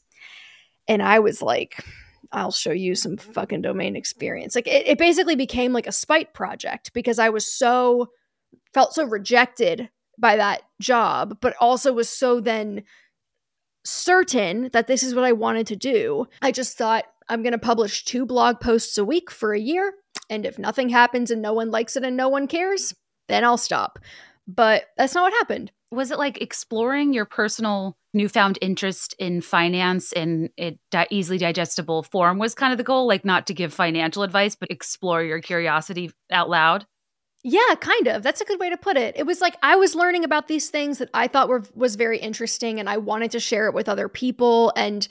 And 0.87 1.03
i 1.03 1.19
was 1.19 1.43
like 1.43 1.85
i'll 2.33 2.53
show 2.53 2.73
you 2.73 2.95
some 2.95 3.17
fucking 3.17 3.63
domain 3.63 3.97
experience. 3.97 4.55
Like 4.55 4.67
it, 4.69 4.87
it 4.87 4.99
basically 4.99 5.37
became 5.37 5.73
like 5.73 5.87
a 5.89 5.93
spite 5.93 6.35
project 6.35 6.93
because 6.93 7.19
i 7.19 7.29
was 7.31 7.47
so 7.51 8.11
felt 8.75 8.95
so 8.95 9.05
rejected 9.05 9.89
by 10.19 10.37
that 10.37 10.63
job 10.81 11.39
but 11.41 11.55
also 11.61 11.93
was 11.93 12.09
so 12.09 12.41
then 12.41 12.83
certain 13.85 14.69
that 14.73 14.87
this 14.87 15.03
is 15.03 15.15
what 15.15 15.25
i 15.25 15.33
wanted 15.33 15.67
to 15.67 15.77
do. 15.77 16.27
I 16.43 16.53
just 16.53 16.77
thought 16.77 17.05
i'm 17.29 17.43
going 17.43 17.53
to 17.53 17.59
publish 17.59 18.05
two 18.05 18.27
blog 18.27 18.61
posts 18.61 18.99
a 18.99 19.05
week 19.05 19.31
for 19.31 19.53
a 19.53 19.61
year 19.61 19.95
and 20.29 20.45
if 20.45 20.59
nothing 20.59 20.89
happens 20.89 21.31
and 21.31 21.41
no 21.43 21.53
one 21.53 21.71
likes 21.71 21.97
it 21.97 22.05
and 22.05 22.17
no 22.17 22.29
one 22.29 22.47
cares 22.47 22.95
then 23.29 23.45
i'll 23.45 23.59
stop. 23.59 23.99
But 24.49 24.85
that's 24.97 25.15
not 25.15 25.25
what 25.25 25.33
happened. 25.33 25.73
Was 25.91 26.13
it 26.13 26.19
like 26.19 26.41
exploring 26.41 27.13
your 27.13 27.25
personal 27.25 27.97
newfound 28.15 28.59
interest 28.61 29.15
in 29.19 29.41
finance 29.41 30.13
in 30.13 30.51
a 30.59 30.79
di- 30.91 31.09
easily 31.11 31.39
digestible 31.39 32.05
form 32.05 32.39
was 32.39 32.55
kind 32.55 32.73
of 32.73 32.79
the 32.79 32.85
goal? 32.85 33.07
Like 33.07 33.25
not 33.25 33.47
to 33.49 33.55
give 33.55 33.75
financial 33.75 34.23
advice 34.23 34.55
but 34.55 34.71
explore 34.71 35.23
your 35.23 35.41
curiosity 35.41 36.13
out 36.31 36.49
loud 36.49 36.87
Yeah, 37.43 37.75
kind 37.81 38.09
of. 38.09 38.23
That's 38.23 38.41
a 38.41 38.45
good 38.45 38.59
way 38.59 38.71
to 38.71 38.77
put 38.77 38.97
it. 38.97 39.17
It 39.17 39.25
was 39.25 39.41
like 39.41 39.57
I 39.63 39.77
was 39.77 39.95
learning 39.95 40.25
about 40.25 40.49
these 40.49 40.69
things 40.69 40.99
that 40.99 41.11
I 41.15 41.29
thought 41.29 41.49
were 41.49 41.63
was 41.75 41.95
very 41.95 42.19
interesting 42.19 42.81
and 42.81 42.89
I 42.89 42.97
wanted 42.97 43.31
to 43.33 43.41
share 43.41 43.67
it 43.67 43.75
with 43.75 43.89
other 43.89 44.09
people 44.09 44.73
and 44.77 45.07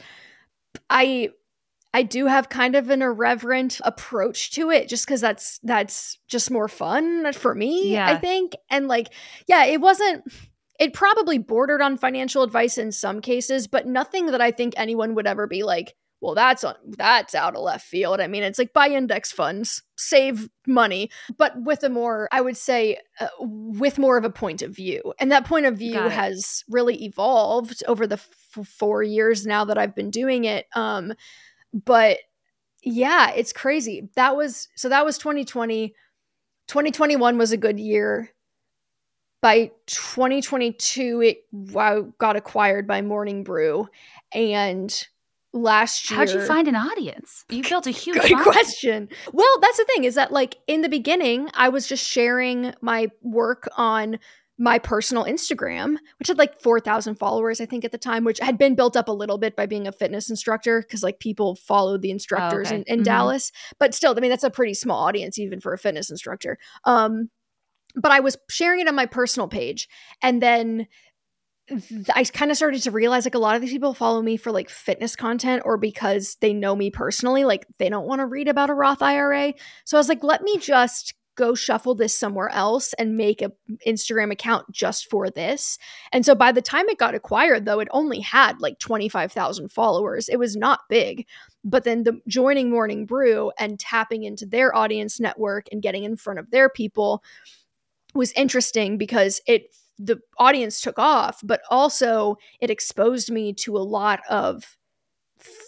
I 0.89 1.29
I 1.93 2.03
do 2.03 2.25
have 2.25 2.49
kind 2.49 2.75
of 2.75 2.89
an 2.89 3.01
irreverent 3.01 3.79
approach 3.85 4.51
to 4.51 4.69
it 4.69 4.89
just 4.89 5.07
cuz 5.07 5.21
that's 5.21 5.59
that's 5.63 6.19
just 6.27 6.51
more 6.51 6.67
fun 6.67 7.31
for 7.31 7.55
me, 7.55 7.93
Yeah. 7.93 8.07
I 8.09 8.17
think. 8.17 8.53
And 8.69 8.89
like 8.89 9.07
yeah, 9.47 9.63
it 9.63 9.79
wasn't 9.79 10.25
it 10.77 10.93
probably 10.93 11.37
bordered 11.37 11.81
on 11.81 11.95
financial 11.95 12.43
advice 12.43 12.77
in 12.77 12.91
some 12.91 13.21
cases, 13.21 13.65
but 13.67 13.87
nothing 13.87 14.25
that 14.27 14.41
I 14.41 14.51
think 14.51 14.73
anyone 14.75 15.15
would 15.15 15.25
ever 15.25 15.47
be 15.47 15.63
like, 15.63 15.95
well, 16.21 16.33
that's 16.33 16.63
on, 16.63 16.75
that's 16.87 17.35
out 17.35 17.55
of 17.55 17.61
left 17.61 17.85
field. 17.85 18.19
I 18.19 18.27
mean, 18.27 18.43
it's 18.43 18.57
like 18.57 18.73
buy 18.73 18.87
index 18.87 19.31
funds, 19.31 19.83
save 19.95 20.49
money, 20.65 21.11
but 21.37 21.53
with 21.61 21.83
a 21.83 21.89
more, 21.89 22.27
I 22.31 22.41
would 22.41 22.57
say, 22.57 22.97
uh, 23.19 23.27
with 23.39 23.99
more 23.99 24.17
of 24.17 24.23
a 24.23 24.29
point 24.29 24.61
of 24.61 24.75
view. 24.75 25.13
And 25.19 25.31
that 25.31 25.45
point 25.45 25.65
of 25.65 25.77
view 25.77 25.99
has 25.99 26.63
really 26.69 27.03
evolved 27.03 27.83
over 27.87 28.07
the 28.07 28.15
f- 28.15 28.67
four 28.67 29.03
years 29.03 29.45
now 29.45 29.65
that 29.65 29.77
I've 29.77 29.95
been 29.95 30.09
doing 30.09 30.45
it. 30.45 30.65
Um, 30.73 31.13
but 31.73 32.19
yeah, 32.83 33.31
it's 33.31 33.51
crazy. 33.51 34.09
That 34.15 34.37
was 34.37 34.69
so 34.75 34.89
that 34.89 35.05
was 35.05 35.17
2020. 35.17 35.93
2021 36.67 37.37
was 37.37 37.51
a 37.51 37.57
good 37.57 37.79
year. 37.79 38.31
By 39.41 39.71
2022, 39.87 41.21
it 41.21 41.37
wow, 41.51 42.11
got 42.17 42.35
acquired 42.35 42.87
by 42.87 43.01
Morning 43.03 43.43
Brew, 43.43 43.87
and 44.31 45.07
last 45.55 46.09
year. 46.11 46.19
how'd 46.19 46.29
you 46.29 46.41
find 46.45 46.67
an 46.67 46.75
audience 46.75 47.45
you 47.49 47.63
built 47.63 47.87
a 47.87 47.91
huge 47.91 48.21
Good 48.21 48.37
question. 48.39 49.09
Well, 49.31 49.59
that's 49.61 49.77
the 49.77 49.85
thing 49.85 50.03
is 50.03 50.15
that 50.15 50.31
like 50.31 50.57
in 50.67 50.81
the 50.81 50.89
beginning, 50.89 51.49
I 51.53 51.69
was 51.69 51.87
just 51.87 52.05
sharing 52.05 52.73
my 52.81 53.07
work 53.23 53.67
on 53.77 54.19
my 54.57 54.79
personal 54.79 55.25
Instagram, 55.25 55.97
which 56.19 56.29
had 56.29 56.37
like 56.37 56.61
4,000 56.61 57.15
followers, 57.15 57.59
I 57.59 57.65
think, 57.65 57.83
at 57.83 57.91
the 57.91 57.97
time, 57.97 58.23
which 58.23 58.39
had 58.39 58.57
been 58.57 58.73
built 58.75 58.95
up 58.95 59.07
a 59.09 59.11
little 59.11 59.37
bit 59.37 59.55
by 59.55 59.65
being 59.65 59.85
a 59.87 59.91
fitness 59.91 60.29
instructor 60.29 60.81
because 60.81 61.03
like 61.03 61.19
people 61.19 61.55
followed 61.55 62.01
the 62.01 62.11
instructors 62.11 62.67
okay. 62.67 62.77
in, 62.77 62.83
in 62.83 62.99
Mhm. 63.01 63.05
Dallas. 63.05 63.51
But 63.79 63.93
still, 63.93 64.13
I 64.15 64.21
mean, 64.21 64.29
that's 64.29 64.45
a 64.45 64.49
pretty 64.49 64.73
small 64.73 65.03
audience 65.05 65.37
even 65.39 65.59
for 65.59 65.73
a 65.73 65.77
fitness 65.77 66.09
instructor. 66.09 66.57
Um, 66.85 67.29
but 67.95 68.11
I 68.11 68.19
was 68.21 68.37
sharing 68.49 68.79
it 68.81 68.87
on 68.87 68.95
my 68.95 69.05
personal 69.05 69.47
page. 69.47 69.87
And 70.21 70.41
then 70.41 70.77
th- 70.77 70.87
I 72.13 72.23
kind 72.25 72.51
of 72.51 72.57
started 72.57 72.83
to 72.83 72.91
realize 72.91 73.25
like 73.25 73.35
a 73.35 73.39
lot 73.39 73.55
of 73.55 73.61
these 73.61 73.71
people 73.71 73.93
follow 73.93 74.21
me 74.21 74.37
for 74.37 74.51
like 74.51 74.69
fitness 74.69 75.15
content 75.15 75.63
or 75.65 75.77
because 75.77 76.37
they 76.39 76.53
know 76.53 76.75
me 76.75 76.91
personally. 76.91 77.43
Like 77.43 77.65
they 77.79 77.89
don't 77.89 78.07
want 78.07 78.19
to 78.19 78.25
read 78.25 78.47
about 78.47 78.69
a 78.69 78.73
Roth 78.73 79.01
IRA. 79.01 79.53
So 79.83 79.97
I 79.97 79.99
was 79.99 80.09
like, 80.09 80.23
let 80.23 80.43
me 80.43 80.57
just 80.59 81.15
go 81.35 81.53
shuffle 81.53 81.95
this 81.95 82.15
somewhere 82.15 82.49
else 82.49 82.93
and 82.93 83.17
make 83.17 83.41
a 83.41 83.51
Instagram 83.85 84.31
account 84.31 84.71
just 84.71 85.09
for 85.09 85.29
this. 85.29 85.77
And 86.11 86.25
so 86.25 86.33
by 86.33 86.51
the 86.51 86.61
time 86.61 86.87
it 86.87 86.97
got 86.97 87.15
acquired 87.15 87.65
though, 87.65 87.79
it 87.79 87.89
only 87.91 88.21
had 88.21 88.61
like 88.61 88.79
25,000 88.79 89.69
followers. 89.69 90.29
It 90.29 90.37
was 90.37 90.55
not 90.55 90.81
big. 90.89 91.25
But 91.63 91.83
then 91.83 92.03
the 92.03 92.21
joining 92.27 92.69
Morning 92.69 93.05
Brew 93.05 93.51
and 93.57 93.79
tapping 93.79 94.23
into 94.23 94.45
their 94.45 94.73
audience 94.75 95.19
network 95.19 95.67
and 95.71 95.81
getting 95.81 96.03
in 96.03 96.15
front 96.15 96.39
of 96.39 96.51
their 96.51 96.69
people 96.69 97.23
was 98.13 98.31
interesting 98.33 98.97
because 98.97 99.41
it 99.45 99.75
the 99.97 100.19
audience 100.37 100.81
took 100.81 100.99
off, 100.99 101.39
but 101.43 101.61
also 101.69 102.37
it 102.59 102.69
exposed 102.69 103.31
me 103.31 103.53
to 103.53 103.77
a 103.77 103.79
lot 103.79 104.21
of 104.29 104.77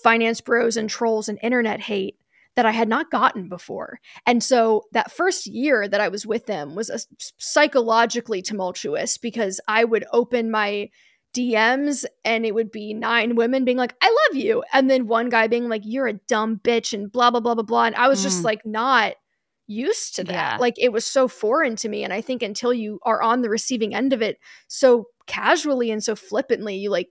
finance 0.04 0.42
bros 0.42 0.78
and 0.78 0.90
trolls 0.90 1.30
and 1.30 1.40
internet 1.42 1.80
hate 1.80 2.18
that 2.56 2.66
I 2.66 2.72
had 2.72 2.90
not 2.90 3.12
gotten 3.12 3.50
before. 3.50 4.00
And 4.26 4.44
so 4.44 4.86
that 4.92 5.12
first 5.12 5.46
year 5.46 5.88
that 5.88 6.02
I 6.02 6.08
was 6.08 6.26
with 6.26 6.48
them 6.48 6.74
was 6.76 6.90
a, 6.90 7.00
psychologically 7.38 8.42
tumultuous 8.42 9.18
because 9.18 9.62
I 9.68 9.84
would 9.84 10.06
open 10.12 10.50
my 10.50 10.90
DMs 11.36 12.04
and 12.26 12.46
it 12.46 12.56
would 12.56 12.72
be 12.72 12.96
nine 12.96 13.36
women 13.36 13.64
being 13.64 13.78
like, 13.78 13.94
I 14.02 14.08
love 14.08 14.42
you. 14.42 14.64
And 14.74 14.90
then 14.90 15.06
one 15.06 15.30
guy 15.30 15.48
being 15.48 15.70
like, 15.70 15.84
you're 15.86 16.08
a 16.08 16.14
dumb 16.14 16.60
bitch 16.64 16.94
and 16.94 17.12
blah, 17.12 17.30
blah, 17.30 17.42
blah, 17.42 17.54
blah, 17.54 17.64
blah. 17.64 17.86
And 17.86 17.96
I 17.96 18.08
was 18.08 18.22
mm. 18.22 18.24
just 18.24 18.44
like, 18.44 18.66
not 18.66 19.14
used 19.68 20.16
to 20.16 20.24
that. 20.24 20.34
Yeah. 20.54 20.58
Like 20.60 20.76
it 20.78 20.92
was 20.92 21.06
so 21.06 21.28
foreign 21.28 21.76
to 21.78 21.90
me. 21.90 22.04
And 22.04 22.14
I 22.14 22.22
think 22.22 22.42
until 22.42 22.74
you 22.74 23.00
are 23.04 23.22
on 23.22 23.42
the 23.42 23.50
receiving 23.50 23.94
end 23.94 24.14
of 24.14 24.22
it 24.22 24.40
so 24.68 25.08
casually 25.28 25.92
and 25.92 26.04
so 26.04 26.16
flippantly, 26.16 26.78
you 26.78 26.90
like, 26.90 27.10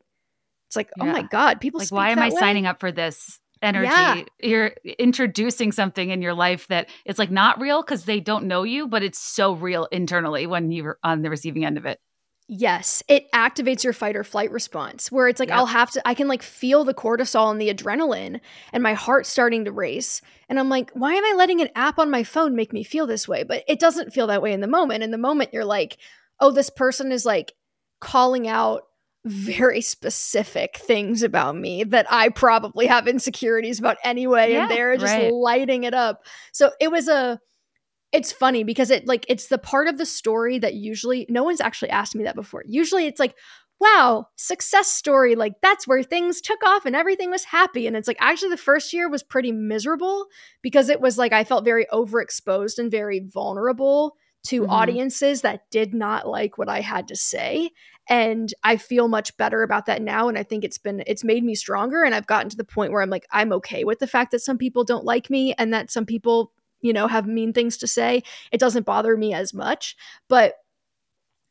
it's 0.69 0.77
like, 0.77 0.91
yeah. 0.97 1.05
oh 1.05 1.07
my 1.07 1.23
God, 1.23 1.61
people 1.61 1.79
like, 1.79 1.93
why 1.93 2.11
am 2.11 2.19
I 2.19 2.31
way? 2.31 2.41
signing 2.41 2.67
up 2.67 2.81
for 2.81 2.91
this? 2.91 3.39
energy. 3.63 3.87
Yeah. 3.87 4.23
You're 4.43 4.73
introducing 4.99 5.73
something 5.73 6.11
in 6.11 6.23
your 6.23 6.35
life 6.35 6.67
that 6.69 6.89
it's 7.05 7.19
like 7.19 7.31
not 7.31 7.61
real 7.61 7.83
because 7.83 8.05
they 8.05 8.21
don't 8.21 8.47
know 8.47 8.63
you, 8.63 8.87
but 8.87 9.03
it's 9.03 9.19
so 9.19 9.55
real 9.55 9.87
internally 9.87 10.47
when 10.47 10.71
you're 10.71 10.99
on 11.03 11.23
the 11.23 11.31
receiving 11.31 11.65
end 11.65 11.79
of 11.79 11.87
it. 11.87 11.99
Yes, 12.49 13.03
it 13.09 13.31
activates 13.33 13.83
your 13.83 13.93
fight 13.93 14.15
or 14.15 14.23
flight 14.23 14.53
response 14.53 15.11
where 15.11 15.27
it's 15.27 15.41
like 15.41 15.49
yep. 15.49 15.59
I'll 15.59 15.67
have 15.67 15.91
to 15.93 16.09
I 16.09 16.15
can 16.15 16.29
like 16.29 16.43
feel 16.43 16.85
the 16.85 16.95
cortisol 16.95 17.51
and 17.51 17.61
the 17.61 17.75
adrenaline 17.75 18.41
and 18.73 18.83
my 18.85 18.95
heart 18.95 19.27
starting 19.27 19.65
to 19.65 19.73
race 19.73 20.21
and 20.49 20.61
I'm 20.61 20.69
like 20.69 20.93
why 20.93 21.15
am 21.15 21.25
I 21.25 21.35
letting 21.37 21.61
an 21.61 21.71
app 21.75 21.99
on 21.99 22.09
my 22.09 22.23
phone 22.23 22.55
make 22.55 22.73
me 22.73 22.85
feel 22.85 23.07
this 23.07 23.27
way 23.27 23.43
but 23.43 23.65
it 23.67 23.81
doesn't 23.81 24.13
feel 24.13 24.29
that 24.29 24.43
way 24.43 24.53
in 24.53 24.61
the 24.61 24.69
moment 24.69 25.03
in 25.03 25.11
the 25.11 25.19
moment 25.19 25.53
you're 25.53 25.65
like 25.65 25.99
oh 26.39 26.53
this 26.53 26.71
person 26.71 27.11
is 27.11 27.27
like 27.27 27.53
calling 28.01 28.47
out 28.47 28.83
very 29.27 29.81
specific 29.81 30.77
things 30.77 31.25
about 31.25 31.57
me 31.57 31.83
that 31.83 32.07
I 32.11 32.29
probably 32.29 32.87
have 32.87 33.09
insecurities 33.09 33.81
about 33.81 33.97
anyway 34.05 34.53
yeah, 34.53 34.63
and 34.63 34.71
they're 34.71 34.97
just 34.97 35.13
right. 35.13 35.33
lighting 35.33 35.83
it 35.83 35.95
up. 35.95 36.25
So 36.53 36.71
it 36.81 36.93
was 36.93 37.09
a 37.09 37.41
it's 38.13 38.33
funny 38.33 38.65
because 38.65 38.91
it 38.91 39.07
like 39.07 39.27
it's 39.29 39.49
the 39.49 39.59
part 39.59 39.89
of 39.89 39.99
the 39.99 40.07
story 40.07 40.59
that 40.59 40.75
usually 40.75 41.27
no 41.29 41.45
one's 41.45 41.61
actually 41.61 41.91
asked 41.91 42.15
me 42.15 42.25
that 42.25 42.35
before. 42.35 42.63
Usually 42.67 43.07
it's 43.07 43.21
like 43.21 43.35
wow, 43.79 44.27
success 44.37 44.89
story 44.89 45.35
like 45.35 45.55
that's 45.61 45.87
where 45.87 46.03
things 46.03 46.41
took 46.41 46.63
off 46.65 46.87
and 46.87 46.97
everything 46.97 47.31
was 47.31 47.45
happy 47.45 47.87
and 47.87 47.97
it's 47.97 48.09
like 48.09 48.17
actually 48.21 48.49
the 48.49 48.57
first 48.57 48.93
year 48.93 49.09
was 49.09 49.23
pretty 49.23 49.53
miserable 49.53 50.27
because 50.63 50.89
it 50.89 51.01
was 51.01 51.19
like 51.19 51.33
I 51.33 51.45
felt 51.45 51.65
very 51.65 51.87
overexposed 51.93 52.79
and 52.79 52.91
very 52.91 53.21
vulnerable 53.21 54.17
to 54.45 54.63
mm-hmm. 54.63 54.71
audiences 54.71 55.43
that 55.43 55.69
did 55.71 55.93
not 55.93 56.27
like 56.27 56.57
what 56.57 56.69
I 56.69 56.81
had 56.81 57.09
to 57.09 57.17
say 57.17 57.71
and 58.09 58.53
I 58.63 58.77
feel 58.77 59.09
much 59.09 59.37
better 59.37 59.63
about 59.63 59.87
that 59.87 60.01
now 60.01 60.29
and 60.29 60.39
I 60.39 60.43
think 60.43 60.65
it's 60.65 60.79
been 60.79 61.03
it's 61.07 61.25
made 61.25 61.45
me 61.45 61.55
stronger 61.55 62.03
and 62.03 62.15
I've 62.15 62.27
gotten 62.27 62.49
to 62.51 62.57
the 62.57 62.65
point 62.65 62.93
where 62.93 63.03
I'm 63.03 63.11
like 63.11 63.27
I'm 63.31 63.53
okay 63.55 63.85
with 63.85 63.99
the 63.99 64.07
fact 64.07 64.31
that 64.31 64.41
some 64.41 64.57
people 64.57 64.85
don't 64.85 65.05
like 65.05 65.29
me 65.29 65.53
and 65.59 65.75
that 65.75 65.91
some 65.91 66.07
people 66.07 66.53
you 66.81 66.93
know 66.93 67.07
have 67.07 67.27
mean 67.27 67.53
things 67.53 67.77
to 67.77 67.87
say 67.87 68.23
it 68.53 68.61
doesn't 68.61 68.87
bother 68.87 69.17
me 69.17 69.33
as 69.33 69.53
much 69.53 69.97
but 70.29 70.55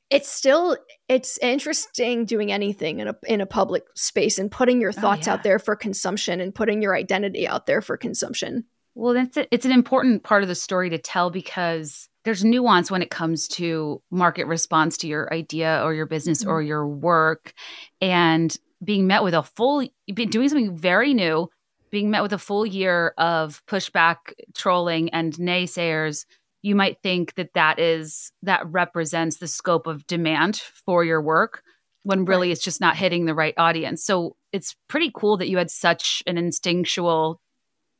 it's 0.09 0.29
still 0.29 0.77
it's 1.09 1.37
interesting 1.39 2.25
doing 2.25 2.51
anything 2.51 2.99
in 2.99 3.07
a 3.07 3.15
in 3.27 3.41
a 3.41 3.45
public 3.45 3.83
space 3.95 4.37
and 4.37 4.51
putting 4.51 4.79
your 4.79 4.93
oh, 4.95 5.01
thoughts 5.01 5.27
oh, 5.27 5.31
yeah. 5.31 5.33
out 5.35 5.43
there 5.43 5.59
for 5.59 5.75
consumption 5.75 6.39
and 6.39 6.53
putting 6.53 6.81
your 6.81 6.95
identity 6.95 7.47
out 7.47 7.65
there 7.65 7.81
for 7.81 7.97
consumption 7.97 8.63
well 8.93 9.13
that's 9.13 9.37
it. 9.37 9.47
it's 9.51 9.65
an 9.65 9.71
important 9.71 10.23
part 10.23 10.43
of 10.43 10.49
the 10.49 10.55
story 10.55 10.89
to 10.89 10.97
tell 10.97 11.29
because 11.29 12.07
there's 12.23 12.43
nuance 12.43 12.89
when 12.89 13.01
it 13.01 13.09
comes 13.09 13.47
to 13.47 14.01
market 14.11 14.45
response 14.45 14.97
to 14.97 15.07
your 15.07 15.31
idea 15.33 15.81
or 15.83 15.93
your 15.93 16.07
business 16.07 16.41
mm-hmm. 16.41 16.51
or 16.51 16.61
your 16.61 16.87
work 16.87 17.53
and 18.01 18.57
being 18.83 19.07
met 19.07 19.23
with 19.23 19.33
a 19.33 19.43
full 19.43 19.87
doing 20.13 20.49
something 20.49 20.77
very 20.77 21.13
new 21.13 21.49
being 21.95 22.11
met 22.11 22.21
with 22.21 22.33
a 22.33 22.37
full 22.37 22.65
year 22.65 23.13
of 23.17 23.65
pushback 23.67 24.17
trolling 24.53 25.09
and 25.11 25.31
naysayers 25.35 26.25
you 26.61 26.75
might 26.75 27.01
think 27.01 27.35
that 27.35 27.53
that 27.53 27.79
is 27.79 28.33
that 28.41 28.69
represents 28.69 29.37
the 29.37 29.47
scope 29.47 29.87
of 29.87 30.05
demand 30.05 30.57
for 30.57 31.05
your 31.05 31.21
work 31.21 31.63
when 32.03 32.25
really 32.25 32.49
right. 32.49 32.51
it's 32.51 32.63
just 32.63 32.81
not 32.81 32.97
hitting 32.97 33.23
the 33.23 33.33
right 33.33 33.53
audience 33.55 34.03
so 34.03 34.35
it's 34.51 34.75
pretty 34.89 35.09
cool 35.15 35.37
that 35.37 35.47
you 35.47 35.57
had 35.57 35.71
such 35.71 36.21
an 36.27 36.37
instinctual 36.37 37.39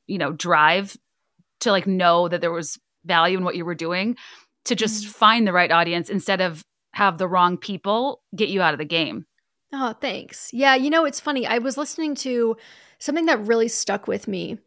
you 0.08 0.18
know 0.18 0.34
drive 0.34 0.98
to 1.62 1.72
like 1.72 1.88
know 1.88 2.28
that 2.28 2.42
there 2.42 2.52
was 2.52 2.78
value 3.06 3.38
in 3.38 3.46
what 3.46 3.56
you 3.56 3.64
were 3.64 3.76
doing 3.76 4.18
to 4.66 4.76
just 4.76 5.04
mm-hmm. 5.04 5.12
find 5.12 5.48
the 5.48 5.54
right 5.54 5.72
audience 5.72 6.10
instead 6.10 6.42
of 6.42 6.66
have 6.92 7.18
the 7.18 7.30
wrong 7.30 7.56
people 7.56 8.22
get 8.36 8.50
you 8.50 8.62
out 8.62 8.74
of 8.74 8.78
the 8.78 8.86
game. 8.86 9.26
Oh, 9.74 9.94
thanks. 9.94 10.50
Yeah, 10.54 10.76
you 10.76 10.90
know, 10.90 11.06
it's 11.06 11.20
funny. 11.20 11.46
I 11.46 11.58
was 11.58 11.78
listening 11.78 12.16
to 12.16 12.56
something 13.06 13.28
that 13.28 13.46
really 13.46 13.68
stuck 13.68 14.08
with 14.08 14.28
me 14.28 14.58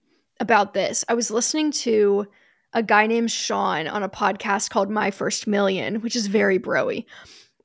about 0.40 0.72
this. 0.72 1.04
I 1.08 1.14
was 1.14 1.30
listening 1.30 1.72
to 1.72 2.26
a 2.72 2.82
guy 2.82 3.06
named 3.06 3.28
Shaan 3.28 3.90
on 3.90 4.02
a 4.02 4.08
podcast 4.08 4.70
called 4.70 4.90
My 4.90 5.10
First 5.10 5.46
Million, 5.46 6.00
which 6.00 6.14
is 6.14 6.28
very 6.28 6.58
broy 6.58 7.04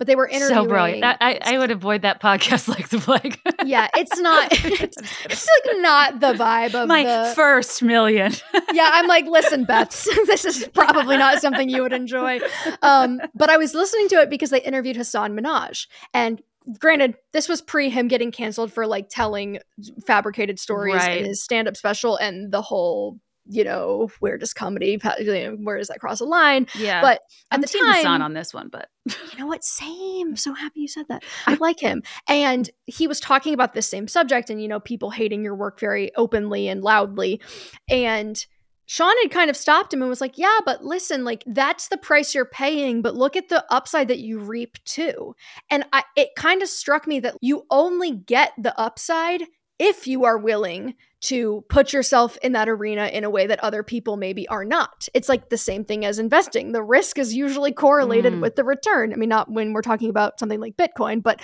but 0.04 0.08
they 0.08 0.16
were 0.18 0.28
interviewing. 0.28 0.66
So 0.66 0.68
brilliant. 0.68 1.02
That, 1.02 1.18
I, 1.22 1.40
I 1.42 1.58
would 1.58 1.72
avoid 1.72 2.02
that 2.02 2.22
podcast 2.22 2.68
like 2.76 2.90
the 2.90 3.00
plague. 3.00 3.40
yeah, 3.64 3.88
it's 3.96 4.20
not. 4.20 4.50
It's, 4.52 4.98
it's, 5.26 5.48
like 5.66 5.78
not 5.82 6.20
the 6.20 6.34
vibe 6.34 6.74
of 6.74 6.90
my 6.90 7.04
the, 7.04 7.34
first 7.36 7.82
million. 7.82 8.34
yeah, 8.74 8.90
I'm 8.92 9.08
like, 9.08 9.26
listen, 9.28 9.66
Beths, 9.66 10.04
this 10.26 10.44
is 10.44 10.68
probably 10.74 11.16
not 11.18 11.40
something 11.40 11.70
you 11.70 11.84
would 11.84 11.94
enjoy. 11.94 12.40
Um, 12.82 13.22
but 13.34 13.50
I 13.50 13.56
was 13.56 13.74
listening 13.74 14.10
to 14.10 14.16
it 14.16 14.30
because 14.30 14.50
they 14.50 14.62
interviewed 14.62 14.98
Hasan 14.98 15.38
Minhaj, 15.38 15.88
and 16.14 16.42
granted, 16.80 17.16
this 17.32 17.50
was 17.50 17.62
pre 17.62 17.90
him 17.90 18.08
getting 18.08 18.32
canceled 18.32 18.72
for 18.72 18.88
like 18.88 19.10
telling 19.10 19.60
fabricated 20.06 20.60
stories 20.60 20.96
right. 20.96 21.20
in 21.20 21.26
his 21.26 21.44
stand 21.44 21.68
up 21.68 21.78
special 21.78 22.18
and 22.18 22.52
the 22.52 22.62
whole 22.62 23.20
you 23.46 23.64
know, 23.64 24.10
where 24.20 24.38
does 24.38 24.54
comedy, 24.54 24.96
where 24.96 25.78
does 25.78 25.90
that 25.90 26.00
cross 26.00 26.22
a 26.22 26.26
line? 26.26 26.66
Yeah. 26.76 27.02
But 27.02 27.22
at 27.52 27.56
I'm 27.56 27.62
the 27.62 27.68
time, 27.68 28.22
on 28.22 28.34
this 28.34 28.54
one, 28.54 28.70
but 28.70 28.88
you 29.06 29.38
know 29.38 29.48
what? 29.48 29.64
Same. 29.64 30.30
I'm 30.30 30.36
so 30.38 30.54
happy 30.54 30.82
you 30.82 30.88
said 30.88 31.08
that. 31.10 31.24
I 31.46 31.56
like 31.56 31.80
him. 31.80 32.04
And 32.28 32.70
he 32.86 33.06
was 33.06 33.20
talking 33.20 33.54
about 33.54 33.74
this 33.74 33.88
same 33.88 34.08
subject 34.08 34.50
and, 34.50 34.62
you 34.62 34.68
know, 34.68 34.80
people 34.80 35.12
hating 35.12 35.44
your 35.44 35.56
work 35.56 35.80
very 35.80 36.16
openly 36.16 36.70
and 36.70 36.82
loudly. 36.82 37.42
And 37.90 38.44
Shaan 38.88 39.14
had 39.22 39.32
kind 39.32 39.50
of 39.50 39.58
stopped 39.58 39.94
him 39.94 40.02
and 40.02 40.10
was 40.10 40.22
like, 40.22 40.38
Yeah, 40.38 40.60
but 40.66 40.84
listen, 40.84 41.24
like 41.24 41.44
that's 41.48 41.88
the 41.88 41.98
price 41.98 42.36
you're 42.36 42.46
paying, 42.46 43.02
but 43.02 43.16
look 43.16 43.36
at 43.36 43.50
the 43.50 43.64
upside 43.70 44.08
that 44.10 44.20
you 44.20 44.40
reap 44.40 44.78
too. 44.86 45.36
And 45.70 45.86
I, 45.94 46.04
it 46.16 46.30
kind 46.36 46.62
of 46.62 46.70
struck 46.70 47.08
me 47.08 47.20
that 47.22 47.36
you 47.42 47.64
only 47.70 48.12
get 48.12 48.52
the 48.58 48.78
upside 48.80 49.44
if 49.80 50.08
you 50.08 50.26
are 50.26 50.38
willing 50.38 50.96
to 51.22 51.64
put 51.70 51.94
yourself 51.94 52.38
in 52.44 52.52
that 52.52 52.70
arena 52.70 53.08
in 53.08 53.24
a 53.24 53.30
way 53.30 53.48
that 53.48 53.64
other 53.64 53.82
people 53.82 54.18
maybe 54.18 54.48
are 54.50 54.66
not. 54.66 55.08
It's 55.14 55.30
like 55.30 55.50
the 55.50 55.58
same 55.58 55.86
thing 55.86 56.06
as 56.06 56.20
investing. 56.20 56.74
The 56.74 56.84
risk 56.84 57.18
is 57.18 57.34
usually 57.34 57.72
correlated 57.72 58.34
mm. 58.34 58.42
with 58.42 58.56
the 58.56 58.64
return. 58.64 59.14
I 59.14 59.16
mean, 59.16 59.30
not 59.30 59.50
when 59.50 59.74
we're 59.74 59.82
talking 59.82 60.10
about 60.10 60.40
something 60.40 60.60
like 60.60 60.76
Bitcoin, 60.76 61.24
but 61.24 61.42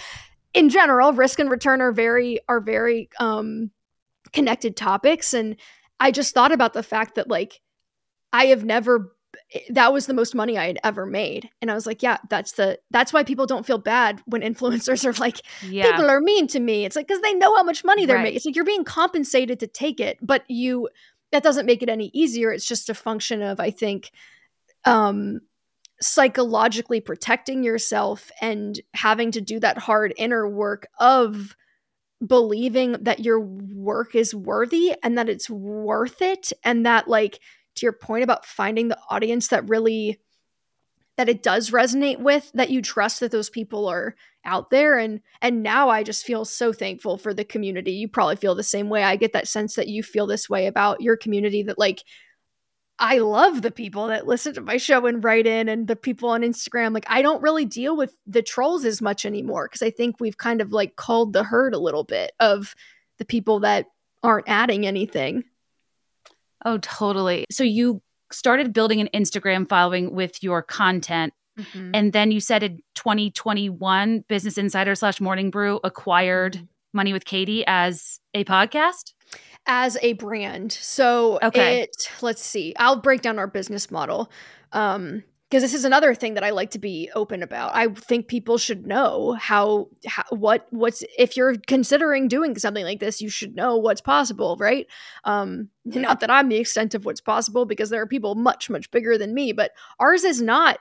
in 0.53 0.69
general, 0.69 1.13
risk 1.13 1.39
and 1.39 1.49
return 1.49 1.81
are 1.81 1.91
very 1.91 2.39
are 2.49 2.59
very 2.59 3.09
um 3.19 3.71
connected 4.33 4.75
topics 4.75 5.33
and 5.33 5.55
I 5.99 6.11
just 6.11 6.33
thought 6.33 6.51
about 6.51 6.73
the 6.73 6.83
fact 6.83 7.15
that 7.15 7.29
like 7.29 7.61
I 8.31 8.47
have 8.47 8.63
never 8.63 9.11
that 9.69 9.93
was 9.93 10.05
the 10.05 10.13
most 10.13 10.35
money 10.35 10.57
I 10.57 10.67
had 10.67 10.79
ever 10.83 11.05
made. 11.05 11.49
And 11.61 11.69
I 11.69 11.75
was 11.75 11.85
like, 11.85 12.03
yeah, 12.03 12.17
that's 12.29 12.53
the 12.53 12.79
that's 12.91 13.13
why 13.13 13.23
people 13.23 13.45
don't 13.45 13.65
feel 13.65 13.77
bad 13.77 14.21
when 14.25 14.41
influencers 14.53 15.05
are 15.05 15.19
like, 15.19 15.41
yeah. 15.63 15.91
people 15.91 16.09
are 16.09 16.21
mean 16.21 16.47
to 16.47 16.59
me. 16.59 16.85
It's 16.85 16.95
like 16.95 17.07
because 17.07 17.21
they 17.21 17.33
know 17.33 17.55
how 17.55 17.63
much 17.63 17.83
money 17.83 18.05
they're 18.05 18.17
right. 18.17 18.23
making. 18.23 18.37
It's 18.37 18.45
like 18.45 18.55
you're 18.55 18.65
being 18.65 18.83
compensated 18.83 19.59
to 19.59 19.67
take 19.67 19.99
it, 19.99 20.17
but 20.21 20.43
you 20.47 20.89
that 21.31 21.43
doesn't 21.43 21.65
make 21.65 21.83
it 21.83 21.89
any 21.89 22.09
easier. 22.13 22.51
It's 22.51 22.67
just 22.67 22.89
a 22.89 22.95
function 22.95 23.41
of, 23.41 23.59
I 23.59 23.71
think, 23.71 24.11
um 24.85 25.41
psychologically 26.01 27.01
protecting 27.01 27.61
yourself 27.61 28.31
and 28.39 28.79
having 28.93 29.31
to 29.31 29.41
do 29.41 29.59
that 29.59 29.77
hard 29.77 30.13
inner 30.17 30.47
work 30.47 30.87
of 30.97 31.57
believing 32.25 32.93
that 33.01 33.21
your 33.21 33.39
work 33.39 34.13
is 34.15 34.35
worthy 34.35 34.93
and 35.03 35.17
that 35.17 35.29
it's 35.29 35.49
worth 35.49 36.21
it 36.21 36.51
and 36.63 36.85
that 36.85 37.07
like 37.07 37.39
to 37.75 37.85
your 37.85 37.93
point 37.93 38.23
about 38.23 38.45
finding 38.45 38.89
the 38.89 38.99
audience 39.09 39.47
that 39.47 39.67
really 39.69 40.19
that 41.15 41.29
it 41.29 41.43
does 41.43 41.71
resonate 41.71 42.19
with 42.19 42.51
that 42.53 42.69
you 42.69 42.81
trust 42.81 43.19
that 43.19 43.31
those 43.31 43.49
people 43.49 43.87
are 43.87 44.15
out 44.45 44.69
there 44.69 44.97
and 44.97 45.21
and 45.41 45.63
now 45.63 45.89
I 45.89 46.03
just 46.03 46.25
feel 46.25 46.45
so 46.45 46.71
thankful 46.71 47.17
for 47.17 47.33
the 47.33 47.43
community. 47.43 47.91
You 47.91 48.07
probably 48.07 48.37
feel 48.37 48.55
the 48.55 48.63
same 48.63 48.89
way. 48.89 49.03
I 49.03 49.15
get 49.17 49.33
that 49.33 49.47
sense 49.47 49.75
that 49.75 49.89
you 49.89 50.01
feel 50.01 50.27
this 50.27 50.49
way 50.49 50.65
about 50.65 51.01
your 51.01 51.17
community 51.17 51.63
that 51.63 51.79
like 51.79 52.03
I 52.99 53.19
love 53.19 53.61
the 53.61 53.71
people 53.71 54.07
that 54.07 54.27
listen 54.27 54.53
to 54.55 54.61
my 54.61 54.75
show 54.77 55.05
and 55.05 55.23
write 55.23 55.47
in 55.47 55.69
and 55.69 55.87
the 55.87 55.95
people 55.95 56.29
on 56.29 56.41
Instagram. 56.41 56.93
Like, 56.93 57.05
I 57.07 57.21
don't 57.21 57.41
really 57.41 57.63
deal 57.63 57.95
with 57.95 58.13
the 58.27 58.41
trolls 58.41 58.83
as 58.83 59.01
much 59.01 59.25
anymore 59.25 59.67
because 59.67 59.81
I 59.81 59.89
think 59.89 60.19
we've 60.19 60.37
kind 60.37 60.59
of 60.59 60.73
like 60.73 60.97
called 60.97 61.31
the 61.31 61.43
herd 61.43 61.73
a 61.73 61.79
little 61.79 62.03
bit 62.03 62.33
of 62.41 62.75
the 63.17 63.25
people 63.25 63.61
that 63.61 63.85
aren't 64.21 64.49
adding 64.49 64.85
anything. 64.85 65.45
Oh, 66.65 66.77
totally. 66.79 67.45
So 67.49 67.63
you 67.63 68.01
started 68.31 68.73
building 68.73 68.99
an 68.99 69.09
Instagram 69.13 69.67
following 69.67 70.13
with 70.13 70.43
your 70.43 70.61
content. 70.61 71.33
Mm-hmm. 71.57 71.91
And 71.93 72.13
then 72.13 72.31
you 72.31 72.41
said 72.41 72.63
in 72.63 72.81
2021, 72.95 74.25
Business 74.27 74.57
Insider 74.57 74.95
slash 74.95 75.21
Morning 75.21 75.49
Brew 75.51 75.79
acquired 75.83 76.55
mm-hmm. 76.55 76.65
Money 76.91 77.13
with 77.13 77.23
Katie 77.23 77.63
as 77.67 78.19
a 78.33 78.43
podcast? 78.45 79.13
As 79.71 79.97
a 80.01 80.13
brand. 80.13 80.71
So 80.71 81.37
okay. 81.43 81.81
it, 81.81 81.95
let's 82.21 82.43
see, 82.43 82.73
I'll 82.77 82.99
break 82.99 83.21
down 83.21 83.37
our 83.37 83.45
business 83.45 83.91
model. 83.91 84.31
Um, 84.71 85.23
because 85.49 85.63
this 85.63 85.73
is 85.73 85.83
another 85.83 86.13
thing 86.13 86.35
that 86.35 86.43
I 86.43 86.51
like 86.51 86.71
to 86.71 86.79
be 86.79 87.09
open 87.15 87.41
about. 87.41 87.75
I 87.75 87.87
think 87.87 88.27
people 88.27 88.59
should 88.59 88.85
know 88.85 89.33
how, 89.33 89.87
how, 90.05 90.23
what 90.29 90.67
what's 90.69 91.03
if 91.17 91.35
you're 91.35 91.55
considering 91.65 92.27
doing 92.27 92.55
something 92.57 92.83
like 92.83 92.99
this, 92.99 93.19
you 93.19 93.29
should 93.29 93.55
know 93.55 93.75
what's 93.75 94.01
possible, 94.01 94.57
right? 94.59 94.85
Um, 95.23 95.69
not 95.85 96.19
that 96.19 96.29
I'm 96.29 96.49
the 96.49 96.57
extent 96.57 96.93
of 96.93 97.05
what's 97.05 97.21
possible 97.21 97.65
because 97.65 97.89
there 97.89 98.01
are 98.01 98.07
people 98.07 98.35
much 98.35 98.69
much 98.69 98.91
bigger 98.91 99.17
than 99.17 99.33
me, 99.33 99.51
but 99.51 99.71
ours 99.99 100.23
is 100.23 100.39
not 100.39 100.77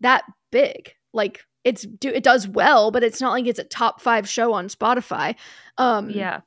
that 0.00 0.24
big. 0.50 0.94
Like 1.12 1.44
it's 1.64 1.82
do 1.82 2.08
it 2.08 2.22
does 2.22 2.48
well, 2.48 2.90
but 2.90 3.04
it's 3.04 3.20
not 3.20 3.32
like 3.32 3.46
it's 3.46 3.58
a 3.58 3.64
top 3.64 4.00
five 4.00 4.26
show 4.26 4.54
on 4.54 4.68
Spotify. 4.68 5.34
Um, 5.76 6.08
yeah. 6.08 6.40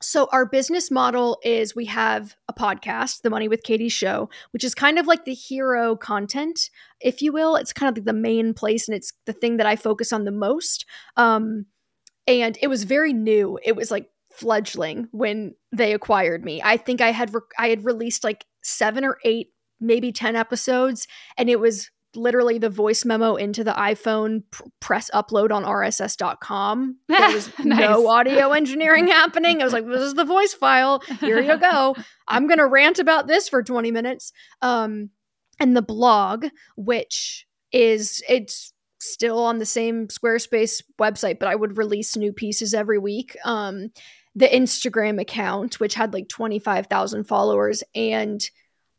So 0.00 0.28
our 0.32 0.46
business 0.46 0.90
model 0.90 1.38
is 1.42 1.74
we 1.74 1.86
have 1.86 2.36
a 2.48 2.52
podcast, 2.52 3.22
The 3.22 3.30
Money 3.30 3.48
with 3.48 3.64
Katie 3.64 3.88
show, 3.88 4.30
which 4.52 4.62
is 4.62 4.74
kind 4.74 4.98
of 4.98 5.06
like 5.06 5.24
the 5.24 5.34
hero 5.34 5.96
content, 5.96 6.70
if 7.00 7.20
you 7.20 7.32
will. 7.32 7.56
It's 7.56 7.72
kind 7.72 7.90
of 7.90 7.96
like 7.96 8.04
the 8.04 8.12
main 8.12 8.54
place 8.54 8.86
and 8.86 8.96
it's 8.96 9.12
the 9.26 9.32
thing 9.32 9.56
that 9.56 9.66
I 9.66 9.74
focus 9.74 10.12
on 10.12 10.24
the 10.24 10.30
most. 10.30 10.86
Um, 11.16 11.66
and 12.28 12.56
it 12.62 12.68
was 12.68 12.84
very 12.84 13.12
new. 13.12 13.58
It 13.64 13.74
was 13.74 13.90
like 13.90 14.08
fledgling 14.32 15.08
when 15.10 15.54
they 15.72 15.92
acquired 15.94 16.44
me. 16.44 16.62
I 16.62 16.76
think 16.76 17.00
I 17.00 17.10
had 17.10 17.34
re- 17.34 17.40
I 17.58 17.68
had 17.68 17.84
released 17.84 18.22
like 18.22 18.44
7 18.62 19.04
or 19.04 19.18
8 19.24 19.48
maybe 19.80 20.12
10 20.12 20.36
episodes 20.36 21.06
and 21.36 21.48
it 21.48 21.60
was 21.60 21.90
literally 22.14 22.58
the 22.58 22.70
voice 22.70 23.04
memo 23.04 23.36
into 23.36 23.62
the 23.64 23.72
iPhone, 23.72 24.42
pr- 24.50 24.62
press 24.80 25.10
upload 25.12 25.50
on 25.50 25.64
rss.com. 25.64 26.96
There 27.08 27.32
was 27.32 27.50
nice. 27.64 27.80
no 27.80 28.08
audio 28.08 28.52
engineering 28.52 29.06
happening. 29.08 29.60
I 29.60 29.64
was 29.64 29.72
like, 29.72 29.86
this 29.86 30.00
is 30.00 30.14
the 30.14 30.24
voice 30.24 30.54
file. 30.54 31.02
Here 31.20 31.40
you 31.40 31.58
go. 31.58 31.94
I'm 32.26 32.46
going 32.46 32.58
to 32.58 32.66
rant 32.66 32.98
about 32.98 33.26
this 33.26 33.48
for 33.48 33.62
20 33.62 33.90
minutes. 33.90 34.32
Um, 34.62 35.10
and 35.60 35.76
the 35.76 35.82
blog, 35.82 36.46
which 36.76 37.46
is, 37.72 38.22
it's 38.28 38.72
still 39.00 39.38
on 39.38 39.58
the 39.58 39.66
same 39.66 40.08
Squarespace 40.08 40.82
website, 41.00 41.38
but 41.38 41.48
I 41.48 41.54
would 41.54 41.76
release 41.78 42.16
new 42.16 42.32
pieces 42.32 42.74
every 42.74 42.98
week. 42.98 43.36
Um, 43.44 43.90
the 44.34 44.46
Instagram 44.46 45.20
account, 45.20 45.80
which 45.80 45.94
had 45.94 46.12
like 46.12 46.28
25,000 46.28 47.24
followers 47.24 47.82
and 47.94 48.48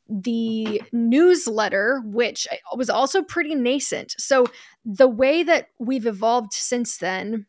the 0.10 0.82
newsletter, 0.92 2.02
which 2.06 2.48
was 2.76 2.90
also 2.90 3.22
pretty 3.22 3.56
nascent. 3.56 4.16
So, 4.18 4.46
the 4.84 5.08
way 5.08 5.44
that 5.44 5.68
we've 5.80 6.08
evolved 6.08 6.54
since 6.54 6.98
then, 6.98 7.46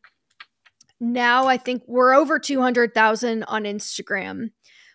now 1.00 1.46
I 1.46 1.56
think 1.56 1.82
we're 1.86 2.14
over 2.14 2.38
200,000 2.38 3.44
on 3.44 3.64
Instagram. 3.64 4.50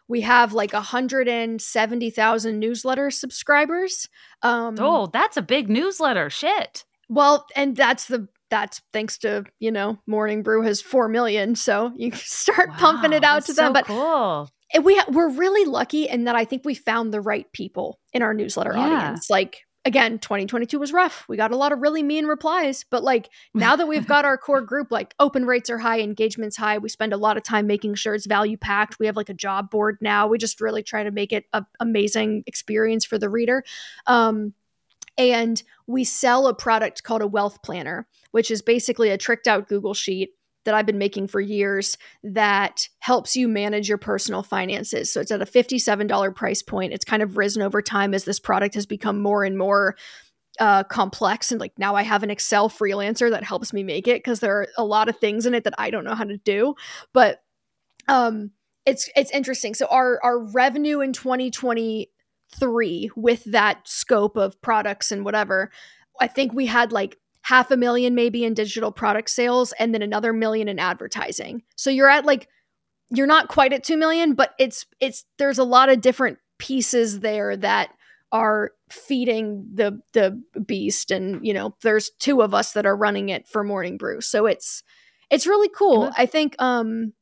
We 0.07 0.21
have 0.21 0.53
like 0.53 0.73
170,000 0.73 2.59
newsletter 2.59 3.09
subscribers. 3.09 4.07
Um, 4.43 4.75
oh, 4.77 5.07
that's 5.11 5.37
a 5.37 5.41
big 5.41 5.67
newsletter. 5.67 6.29
Shit. 6.29 6.85
Well, 7.09 7.47
and 7.55 7.75
that's 7.75 8.05
the 8.05 8.27
that's 8.51 8.81
thanks 8.93 9.17
to 9.17 9.43
you 9.59 9.71
know 9.71 9.97
morning 10.05 10.43
brew 10.43 10.61
has 10.61 10.79
4 10.81 11.07
million 11.09 11.55
so 11.55 11.91
you 11.95 12.11
start 12.13 12.69
wow, 12.69 12.75
pumping 12.77 13.13
it 13.13 13.23
out 13.23 13.45
to 13.45 13.53
them 13.53 13.69
so 13.69 13.73
but 13.73 13.85
cool 13.85 14.49
and 14.73 14.83
we 14.83 14.95
ha- 14.97 15.05
we're 15.09 15.29
really 15.29 15.69
lucky 15.69 16.07
in 16.07 16.25
that 16.25 16.35
I 16.35 16.45
think 16.45 16.63
we 16.65 16.75
found 16.75 17.13
the 17.13 17.21
right 17.21 17.51
people 17.53 17.99
in 18.13 18.21
our 18.21 18.33
newsletter 18.33 18.73
yeah. 18.73 18.79
audience. 18.79 19.29
Like 19.29 19.65
again, 19.85 20.17
2022 20.17 20.79
was 20.79 20.91
rough. 20.91 21.25
We 21.29 21.37
got 21.37 21.51
a 21.51 21.55
lot 21.55 21.71
of 21.71 21.79
really 21.79 22.01
mean 22.01 22.25
replies, 22.25 22.83
but 22.89 23.03
like 23.03 23.29
now 23.53 23.75
that 23.75 23.87
we've 23.87 24.07
got 24.07 24.25
our 24.25 24.37
core 24.37 24.61
group, 24.61 24.91
like 24.91 25.13
open 25.19 25.45
rates 25.45 25.69
are 25.69 25.77
high, 25.77 26.01
engagement's 26.01 26.57
high. 26.57 26.79
We 26.79 26.89
spend 26.89 27.13
a 27.13 27.17
lot 27.17 27.37
of 27.37 27.43
time 27.43 27.67
making 27.67 27.95
sure 27.95 28.15
it's 28.15 28.25
value 28.25 28.57
packed. 28.57 28.97
We 28.99 29.05
have 29.05 29.15
like 29.15 29.29
a 29.29 29.33
job 29.33 29.69
board 29.69 29.99
now. 30.01 30.27
We 30.27 30.39
just 30.39 30.59
really 30.59 30.81
try 30.81 31.03
to 31.03 31.11
make 31.11 31.31
it 31.31 31.45
an 31.53 31.65
amazing 31.79 32.43
experience 32.47 33.05
for 33.05 33.19
the 33.19 33.29
reader. 33.29 33.63
Um, 34.07 34.53
and 35.17 35.61
we 35.87 36.03
sell 36.03 36.47
a 36.47 36.53
product 36.53 37.03
called 37.03 37.21
a 37.21 37.27
wealth 37.27 37.61
planner, 37.61 38.07
which 38.31 38.51
is 38.51 38.61
basically 38.61 39.11
a 39.11 39.17
tricked 39.17 39.47
out 39.47 39.69
Google 39.69 39.93
sheet 39.93 40.31
that 40.65 40.75
I've 40.75 40.85
been 40.85 40.97
making 40.97 41.27
for 41.27 41.39
years 41.39 41.97
that 42.23 42.89
helps 42.99 43.35
you 43.35 43.47
manage 43.47 43.87
your 43.87 43.97
personal 43.97 44.43
finances. 44.43 45.11
So 45.11 45.21
it's 45.21 45.31
at 45.31 45.41
a 45.41 45.45
$57 45.45 46.35
price 46.35 46.61
point. 46.61 46.93
It's 46.93 47.05
kind 47.05 47.23
of 47.23 47.37
risen 47.37 47.61
over 47.61 47.81
time 47.81 48.13
as 48.13 48.25
this 48.25 48.39
product 48.39 48.75
has 48.75 48.85
become 48.85 49.21
more 49.21 49.43
and 49.43 49.57
more 49.57 49.95
uh, 50.59 50.83
complex. 50.83 51.51
And 51.51 51.59
like 51.59 51.73
now 51.77 51.95
I 51.95 52.03
have 52.03 52.23
an 52.23 52.31
Excel 52.31 52.69
freelancer 52.69 53.29
that 53.29 53.43
helps 53.43 53.73
me 53.73 53.83
make 53.83 54.07
it 54.07 54.17
because 54.17 54.39
there 54.39 54.57
are 54.57 54.67
a 54.77 54.85
lot 54.85 55.09
of 55.09 55.17
things 55.17 55.45
in 55.45 55.53
it 55.53 55.63
that 55.65 55.75
I 55.77 55.89
don't 55.89 56.03
know 56.03 56.15
how 56.15 56.23
to 56.23 56.37
do. 56.37 56.75
But 57.13 57.41
um, 58.07 58.51
it's 58.85 59.09
it's 59.15 59.31
interesting. 59.31 59.73
So 59.73 59.87
our 59.87 60.19
our 60.23 60.37
revenue 60.39 61.01
in 61.01 61.11
2023 61.13 63.09
with 63.15 63.43
that 63.45 63.87
scope 63.87 64.37
of 64.37 64.61
products 64.61 65.11
and 65.11 65.25
whatever, 65.25 65.71
I 66.19 66.27
think 66.27 66.53
we 66.53 66.67
had 66.67 66.91
like 66.91 67.17
half 67.45 67.69
a 67.69 67.77
million 67.77 68.15
maybe 68.15 68.43
in 68.43 68.55
digital 68.55 68.91
product 68.91 69.29
sales 69.29 69.71
and 69.77 69.93
then 69.93 70.01
another 70.01 70.33
million 70.33 70.67
in 70.67 70.79
advertising. 70.79 71.61
So 71.75 71.91
you're 71.91 72.09
at 72.09 72.25
like 72.25 72.49
you're 73.11 73.27
not 73.27 73.49
quite 73.49 73.71
at 73.71 73.83
2 73.83 73.97
million, 73.97 74.33
but 74.33 74.55
it's 74.57 74.87
it's 74.99 75.25
there's 75.37 75.59
a 75.59 75.63
lot 75.63 75.89
of 75.89 76.01
different 76.01 76.39
pieces 76.57 77.19
there 77.19 77.55
that 77.57 77.89
are 78.31 78.71
feeding 78.89 79.63
the 79.71 80.01
the 80.13 80.41
beast. 80.65 81.11
And 81.11 81.45
you 81.45 81.53
know 81.53 81.75
there's 81.83 82.09
two 82.17 82.41
of 82.41 82.55
us 82.55 82.71
that 82.71 82.87
are 82.87 82.97
running 82.97 83.29
it 83.29 83.47
for 83.47 83.63
morning 83.63 83.97
brew. 83.97 84.21
So 84.21 84.47
it's 84.47 84.81
it's 85.29 85.45
really 85.45 85.69
cool. 85.69 86.09
I 86.17 86.25
think 86.25 86.55
um 86.57 87.13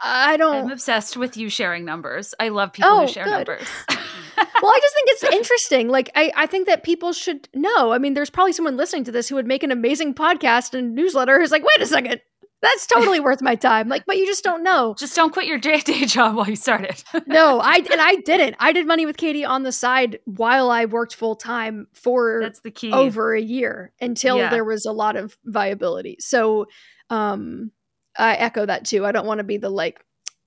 i 0.00 0.36
don't 0.36 0.64
i'm 0.66 0.70
obsessed 0.72 1.16
with 1.16 1.36
you 1.36 1.48
sharing 1.48 1.84
numbers. 1.84 2.34
I 2.38 2.50
love 2.50 2.72
people 2.72 2.90
oh, 2.90 3.00
who 3.00 3.08
share 3.08 3.24
good. 3.24 3.48
numbers 3.48 3.68
well, 4.36 4.72
I 4.72 4.78
just 4.82 4.94
think 4.94 5.08
it's 5.08 5.24
interesting. 5.24 5.88
Like, 5.88 6.10
I, 6.14 6.32
I 6.36 6.46
think 6.46 6.66
that 6.66 6.84
people 6.84 7.12
should 7.12 7.48
know. 7.54 7.92
I 7.92 7.98
mean, 7.98 8.14
there's 8.14 8.30
probably 8.30 8.52
someone 8.52 8.76
listening 8.76 9.04
to 9.04 9.12
this 9.12 9.28
who 9.28 9.34
would 9.36 9.46
make 9.46 9.62
an 9.62 9.70
amazing 9.70 10.14
podcast 10.14 10.74
and 10.74 10.94
newsletter 10.94 11.38
who's 11.38 11.50
like, 11.50 11.64
wait 11.64 11.80
a 11.80 11.86
second, 11.86 12.20
that's 12.64 12.86
totally 12.86 13.20
worth 13.20 13.42
my 13.42 13.54
time. 13.54 13.88
Like, 13.88 14.06
but 14.06 14.16
you 14.16 14.26
just 14.26 14.42
don't 14.42 14.62
know. 14.62 14.94
Just 14.98 15.14
don't 15.14 15.32
quit 15.32 15.46
your 15.46 15.58
day, 15.58 15.80
to 15.80 15.92
day 15.92 16.06
job 16.06 16.34
while 16.34 16.48
you 16.48 16.56
start 16.56 16.84
it. 16.84 17.04
no, 17.26 17.60
I 17.60 17.76
and 17.76 18.00
I 18.00 18.16
didn't. 18.24 18.56
I 18.58 18.72
did 18.72 18.86
money 18.86 19.04
with 19.04 19.18
Katie 19.18 19.44
on 19.44 19.62
the 19.62 19.72
side 19.72 20.18
while 20.24 20.70
I 20.70 20.86
worked 20.86 21.14
full 21.14 21.36
time 21.36 21.86
for 21.92 22.40
that's 22.42 22.60
the 22.60 22.70
key 22.70 22.90
over 22.90 23.34
a 23.34 23.40
year 23.40 23.92
until 24.00 24.38
yeah. 24.38 24.48
there 24.50 24.64
was 24.64 24.86
a 24.86 24.92
lot 24.92 25.16
of 25.16 25.36
viability. 25.44 26.16
So, 26.20 26.66
um, 27.10 27.70
I 28.16 28.34
echo 28.36 28.64
that 28.64 28.86
too. 28.86 29.04
I 29.04 29.12
don't 29.12 29.26
want 29.26 29.38
to 29.38 29.44
be 29.44 29.58
the 29.58 29.70
like 29.70 30.02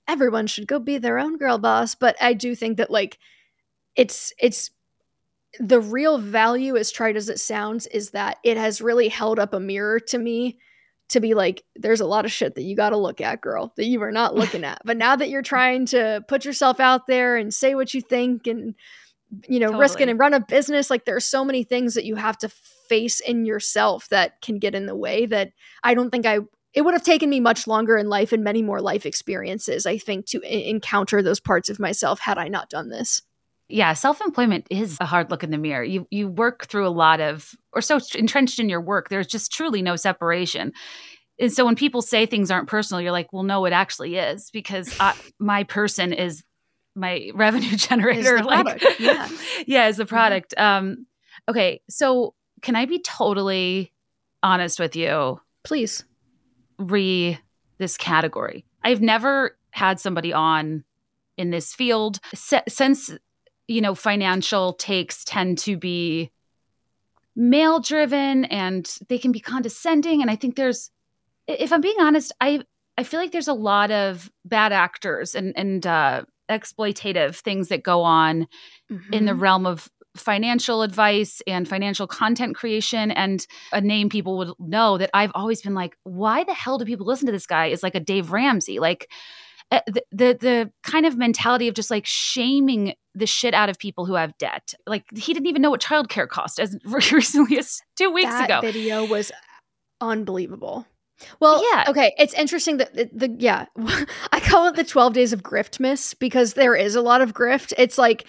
everyone 0.07 0.47
should 0.47 0.67
go 0.67 0.79
be 0.79 0.97
their 0.97 1.19
own 1.19 1.37
girl 1.37 1.59
boss, 1.59 1.93
but 1.93 2.15
I 2.19 2.33
do 2.33 2.55
think 2.55 2.77
that 2.77 2.89
like 2.89 3.19
it's 3.97 4.31
it's 4.39 4.69
the 5.59 5.81
real 5.81 6.19
value 6.19 6.77
as 6.77 6.91
trite 6.91 7.17
as 7.17 7.29
it 7.29 7.39
sounds 7.39 7.87
is 7.87 8.11
that 8.11 8.37
it 8.43 8.57
has 8.57 8.79
really 8.79 9.09
held 9.09 9.39
up 9.39 9.53
a 9.53 9.59
mirror 9.59 9.99
to 9.99 10.17
me 10.17 10.59
to 11.09 11.19
be 11.19 11.33
like 11.33 11.63
there's 11.75 12.01
a 12.01 12.05
lot 12.05 12.25
of 12.25 12.31
shit 12.31 12.55
that 12.55 12.63
you 12.63 12.75
got 12.75 12.91
to 12.91 12.97
look 12.97 13.19
at 13.21 13.41
girl 13.41 13.73
that 13.75 13.85
you 13.85 14.01
are 14.03 14.11
not 14.11 14.35
looking 14.35 14.63
at 14.63 14.79
but 14.85 14.97
now 14.97 15.15
that 15.15 15.29
you're 15.29 15.41
trying 15.41 15.85
to 15.85 16.23
put 16.27 16.45
yourself 16.45 16.79
out 16.79 17.07
there 17.07 17.35
and 17.35 17.53
say 17.53 17.75
what 17.75 17.93
you 17.93 18.01
think 18.01 18.45
and 18.45 18.75
you 19.47 19.59
know 19.59 19.67
totally. 19.67 19.81
risk 19.81 20.01
it 20.01 20.09
and 20.09 20.19
run 20.19 20.33
a 20.33 20.39
business 20.39 20.89
like 20.89 21.05
there's 21.05 21.25
so 21.25 21.43
many 21.43 21.63
things 21.63 21.95
that 21.95 22.05
you 22.05 22.15
have 22.15 22.37
to 22.37 22.49
face 22.87 23.19
in 23.19 23.45
yourself 23.45 24.07
that 24.09 24.41
can 24.41 24.59
get 24.59 24.75
in 24.75 24.85
the 24.85 24.95
way 24.95 25.25
that 25.25 25.51
i 25.83 25.93
don't 25.93 26.11
think 26.11 26.25
i 26.25 26.39
it 26.73 26.81
would 26.81 26.93
have 26.93 27.03
taken 27.03 27.29
me 27.29 27.39
much 27.39 27.65
longer 27.65 27.97
in 27.97 28.07
life 28.07 28.31
and 28.31 28.43
many 28.43 28.61
more 28.61 28.79
life 28.79 29.05
experiences 29.05 29.85
i 29.85 29.97
think 29.97 30.25
to 30.25 30.41
encounter 30.41 31.21
those 31.21 31.39
parts 31.39 31.69
of 31.69 31.79
myself 31.79 32.19
had 32.19 32.37
i 32.37 32.47
not 32.47 32.69
done 32.69 32.89
this 32.89 33.21
yeah, 33.69 33.93
self-employment 33.93 34.67
is 34.69 34.97
a 35.01 35.05
hard 35.05 35.29
look 35.29 35.43
in 35.43 35.51
the 35.51 35.57
mirror. 35.57 35.83
You 35.83 36.07
you 36.09 36.29
work 36.29 36.67
through 36.67 36.87
a 36.87 36.89
lot 36.89 37.19
of 37.19 37.53
or 37.73 37.81
so 37.81 37.99
entrenched 38.15 38.59
in 38.59 38.69
your 38.69 38.81
work, 38.81 39.09
there's 39.09 39.27
just 39.27 39.51
truly 39.51 39.81
no 39.81 39.95
separation. 39.95 40.73
And 41.39 41.53
so 41.53 41.65
when 41.65 41.75
people 41.75 42.01
say 42.01 42.25
things 42.25 42.49
aren't 42.49 42.67
personal, 42.67 43.01
you're 43.01 43.11
like, 43.11 43.31
well, 43.31 43.43
no, 43.43 43.65
it 43.65 43.73
actually 43.73 44.15
is 44.15 44.49
because 44.51 44.95
I, 44.99 45.13
my 45.39 45.63
person 45.63 46.11
is 46.11 46.43
my 46.95 47.29
revenue 47.35 47.75
generator. 47.75 48.43
like, 48.43 48.83
yeah, 48.99 49.29
yeah, 49.67 49.87
is 49.87 49.97
the 49.97 50.05
product. 50.05 50.53
Um, 50.57 51.05
okay, 51.47 51.81
so 51.89 52.33
can 52.61 52.75
I 52.75 52.85
be 52.85 52.99
totally 52.99 53.93
honest 54.41 54.79
with 54.79 54.95
you? 54.95 55.39
Please. 55.63 56.05
Re 56.79 57.37
this 57.77 57.97
category. 57.97 58.65
I've 58.83 59.01
never 59.01 59.57
had 59.71 59.99
somebody 59.99 60.33
on 60.33 60.83
in 61.37 61.51
this 61.51 61.73
field 61.73 62.19
since 62.33 63.11
you 63.67 63.81
know, 63.81 63.95
financial 63.95 64.73
takes 64.73 65.23
tend 65.23 65.57
to 65.59 65.77
be 65.77 66.31
male 67.35 67.79
driven 67.79 68.45
and 68.45 68.97
they 69.09 69.17
can 69.17 69.31
be 69.31 69.39
condescending. 69.39 70.21
And 70.21 70.31
I 70.31 70.35
think 70.35 70.55
there's, 70.55 70.89
if 71.47 71.71
I'm 71.71 71.81
being 71.81 71.97
honest, 71.99 72.33
I 72.41 72.63
I 72.97 73.03
feel 73.03 73.19
like 73.19 73.31
there's 73.31 73.47
a 73.47 73.53
lot 73.53 73.91
of 73.91 74.31
bad 74.43 74.73
actors 74.73 75.35
and 75.35 75.53
and 75.55 75.85
uh, 75.85 76.23
exploitative 76.49 77.35
things 77.35 77.69
that 77.69 77.83
go 77.83 78.01
on 78.01 78.47
mm-hmm. 78.91 79.13
in 79.13 79.25
the 79.25 79.33
mm-hmm. 79.33 79.41
realm 79.41 79.65
of 79.65 79.89
financial 80.15 80.81
advice 80.81 81.41
and 81.45 81.67
financial 81.67 82.07
content 82.07 82.55
creation 82.55 83.11
and 83.11 83.45
a 83.71 83.79
name 83.79 84.09
people 84.09 84.37
would 84.37 84.51
know 84.57 84.97
that 84.97 85.11
I've 85.13 85.31
always 85.35 85.61
been 85.61 85.75
like 85.75 85.95
why 86.03 86.43
the 86.43 86.55
hell 86.55 86.79
do 86.79 86.85
people 86.85 87.05
listen 87.05 87.27
to 87.27 87.31
this 87.31 87.45
guy 87.45 87.67
is 87.67 87.83
like 87.83 87.93
a 87.93 87.99
Dave 87.99 88.31
Ramsey 88.31 88.79
like 88.79 89.11
uh, 89.69 89.81
the, 89.85 90.03
the, 90.11 90.37
the 90.39 90.71
kind 90.81 91.05
of 91.05 91.17
mentality 91.17 91.67
of 91.67 91.75
just 91.75 91.91
like 91.91 92.05
shaming 92.05 92.93
the 93.17 93.27
shit 93.27 93.53
out 93.53 93.69
of 93.69 93.77
people 93.77 94.05
who 94.05 94.15
have 94.15 94.37
debt 94.37 94.73
like 94.85 95.05
he 95.15 95.33
didn't 95.33 95.47
even 95.47 95.61
know 95.61 95.69
what 95.69 95.81
childcare 95.81 96.27
cost 96.27 96.59
as 96.59 96.77
recently 96.85 97.57
as 97.57 97.81
2 97.97 98.11
weeks 98.11 98.29
that 98.29 98.45
ago 98.45 98.61
video 98.61 99.05
was 99.05 99.31
unbelievable 100.01 100.85
well, 101.39 101.63
yeah. 101.73 101.85
Okay, 101.87 102.13
it's 102.19 102.35
interesting 102.35 102.77
that 102.77 102.93
the, 102.93 103.09
the 103.11 103.35
yeah, 103.39 103.65
I 104.31 104.39
call 104.39 104.67
it 104.67 104.75
the 104.75 104.83
12 104.83 105.13
days 105.13 105.33
of 105.33 105.41
Griftmas 105.41 106.13
because 106.19 106.53
there 106.53 106.75
is 106.75 106.93
a 106.93 107.01
lot 107.01 107.21
of 107.21 107.33
grift. 107.33 107.73
It's 107.75 107.97
like 107.97 108.27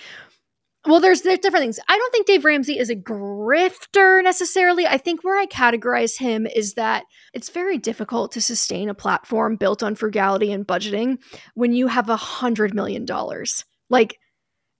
well, 0.86 1.00
there's 1.00 1.22
there's 1.22 1.40
different 1.40 1.64
things. 1.64 1.80
I 1.88 1.98
don't 1.98 2.12
think 2.12 2.26
Dave 2.26 2.44
Ramsey 2.44 2.78
is 2.78 2.88
a 2.88 2.96
grifter 2.96 4.22
necessarily. 4.22 4.86
I 4.86 4.96
think 4.96 5.22
where 5.22 5.38
I 5.38 5.46
categorize 5.46 6.18
him 6.18 6.46
is 6.46 6.74
that 6.74 7.04
it's 7.34 7.50
very 7.50 7.78
difficult 7.78 8.32
to 8.32 8.40
sustain 8.40 8.88
a 8.88 8.94
platform 8.94 9.56
built 9.56 9.82
on 9.82 9.96
frugality 9.96 10.52
and 10.52 10.66
budgeting 10.66 11.18
when 11.54 11.72
you 11.72 11.88
have 11.88 12.08
a 12.08 12.16
hundred 12.16 12.74
million 12.74 13.04
dollars. 13.04 13.64
Like 13.90 14.18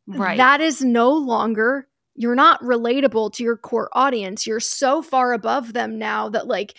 right. 0.09 0.37
that 0.39 0.61
is 0.61 0.83
no 0.83 1.13
longer 1.13 1.87
you're 2.19 2.35
not 2.35 2.61
relatable 2.63 3.33
to 3.35 3.45
your 3.45 3.57
core 3.57 3.89
audience. 3.93 4.45
You're 4.45 4.59
so 4.59 5.03
far 5.03 5.33
above 5.33 5.73
them 5.73 5.99
now 5.99 6.29
that 6.31 6.49
like 6.49 6.75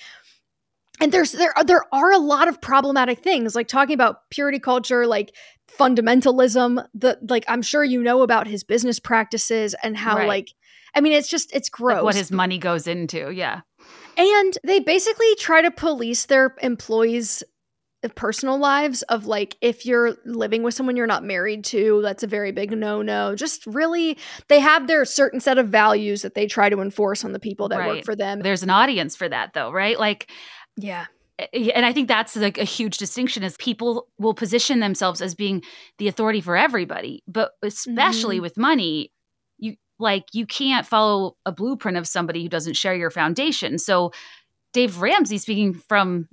and 1.00 1.12
there's 1.12 1.32
there 1.32 1.58
are, 1.58 1.64
there 1.64 1.86
are 1.94 2.12
a 2.12 2.18
lot 2.18 2.48
of 2.48 2.60
problematic 2.62 3.20
things 3.20 3.56
like 3.56 3.68
talking 3.68 3.94
about 3.94 4.30
purity 4.30 4.60
culture 4.60 5.08
like 5.08 5.34
fundamentalism 5.80 6.86
the 6.94 7.18
like 7.30 7.46
i'm 7.48 7.62
sure 7.62 7.84
you 7.84 8.02
know 8.02 8.22
about 8.22 8.48
his 8.48 8.64
business 8.64 9.00
practices 9.00 9.76
and 9.84 9.96
how 9.96 10.18
right. 10.18 10.28
like 10.28 10.54
i 10.96 11.00
mean 11.02 11.14
it's 11.14 11.30
just 11.30 11.56
it's 11.56 11.70
gross 11.70 11.96
like 11.96 12.04
what 12.04 12.16
his 12.16 12.32
money 12.32 12.58
goes 12.58 12.88
into 12.88 13.32
yeah 13.32 13.62
and 14.18 14.58
they 14.66 14.80
basically 14.80 15.34
try 15.36 15.62
to 15.62 15.72
police 15.72 16.26
their 16.26 16.56
employees 16.62 17.44
personal 18.08 18.58
lives 18.58 19.02
of 19.04 19.26
like 19.26 19.58
if 19.60 19.86
you're 19.86 20.16
living 20.24 20.64
with 20.64 20.74
someone 20.74 20.96
you're 20.96 21.06
not 21.06 21.24
married 21.24 21.66
to 21.66 22.02
that's 22.02 22.24
a 22.24 22.28
very 22.28 22.54
big 22.54 22.72
no 22.72 23.02
no 23.02 23.36
just 23.36 23.66
really 23.66 24.18
they 24.48 24.60
have 24.60 24.88
their 24.88 25.04
certain 25.04 25.42
set 25.42 25.58
of 25.58 25.68
values 25.68 26.22
that 26.22 26.34
they 26.34 26.48
try 26.48 26.70
to 26.70 26.80
enforce 26.80 27.26
on 27.26 27.34
the 27.34 27.40
people 27.40 27.68
that 27.68 27.80
right. 27.80 27.88
work 27.88 28.06
for 28.06 28.16
them 28.16 28.40
there's 28.40 28.64
an 28.64 28.70
audience 28.70 29.18
for 29.18 29.28
that 29.28 29.52
though 29.54 29.70
right 29.72 30.00
like 30.00 30.32
yeah 30.78 31.08
and 31.54 31.86
I 31.86 31.94
think 31.94 32.08
that's 32.08 32.36
like 32.36 32.58
a 32.58 32.64
huge 32.66 32.98
distinction 32.98 33.44
is 33.44 33.56
people 33.58 34.08
will 34.18 34.34
position 34.34 34.80
themselves 34.80 35.22
as 35.22 35.36
being 35.36 35.64
the 35.98 36.08
authority 36.08 36.42
for 36.42 36.58
everybody, 36.58 37.24
but 37.28 37.52
especially 37.62 38.38
mm-hmm. 38.38 38.44
with 38.44 38.58
money, 38.58 39.12
you 39.58 39.76
like 40.00 40.26
you 40.34 40.46
can't 40.46 40.86
follow 40.86 41.38
a 41.46 41.52
blueprint 41.52 41.98
of 41.98 42.08
somebody 42.08 42.44
who 42.44 42.50
doesn't 42.50 42.76
share 42.76 42.96
your 42.96 43.10
foundation. 43.10 43.78
So 43.78 44.12
Dave 44.74 45.02
Ramsey 45.02 45.38
speaking 45.38 45.74
from 45.74 46.28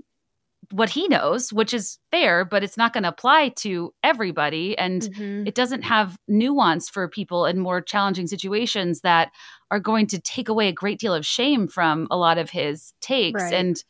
what 0.71 0.91
he 0.91 1.09
knows, 1.09 1.53
which 1.53 1.73
is 1.75 1.99
fair, 2.11 2.45
but 2.45 2.63
it's 2.63 2.77
not 2.77 2.93
going 2.93 3.03
to 3.03 3.09
apply 3.09 3.51
to 3.57 3.93
everybody 4.03 4.77
and 4.79 5.03
mm-hmm. 5.03 5.47
it 5.47 5.55
doesn't 5.55 5.83
have 5.83 6.17
nuance 6.29 6.89
for 6.89 7.09
people 7.09 7.47
in 7.47 7.59
more 7.59 7.81
challenging 7.81 8.27
situations 8.27 9.01
that 9.01 9.31
are 9.71 9.81
going 9.81 10.07
to 10.09 10.21
take 10.21 10.49
away 10.49 10.69
a 10.69 10.73
great 10.73 10.99
deal 10.99 11.15
of 11.15 11.27
shame 11.27 11.69
from 11.69 12.07
a 12.11 12.17
lot 12.17 12.39
of 12.39 12.51
his 12.51 12.93
takes 13.01 13.43
right. 13.43 13.55
and 13.55 13.83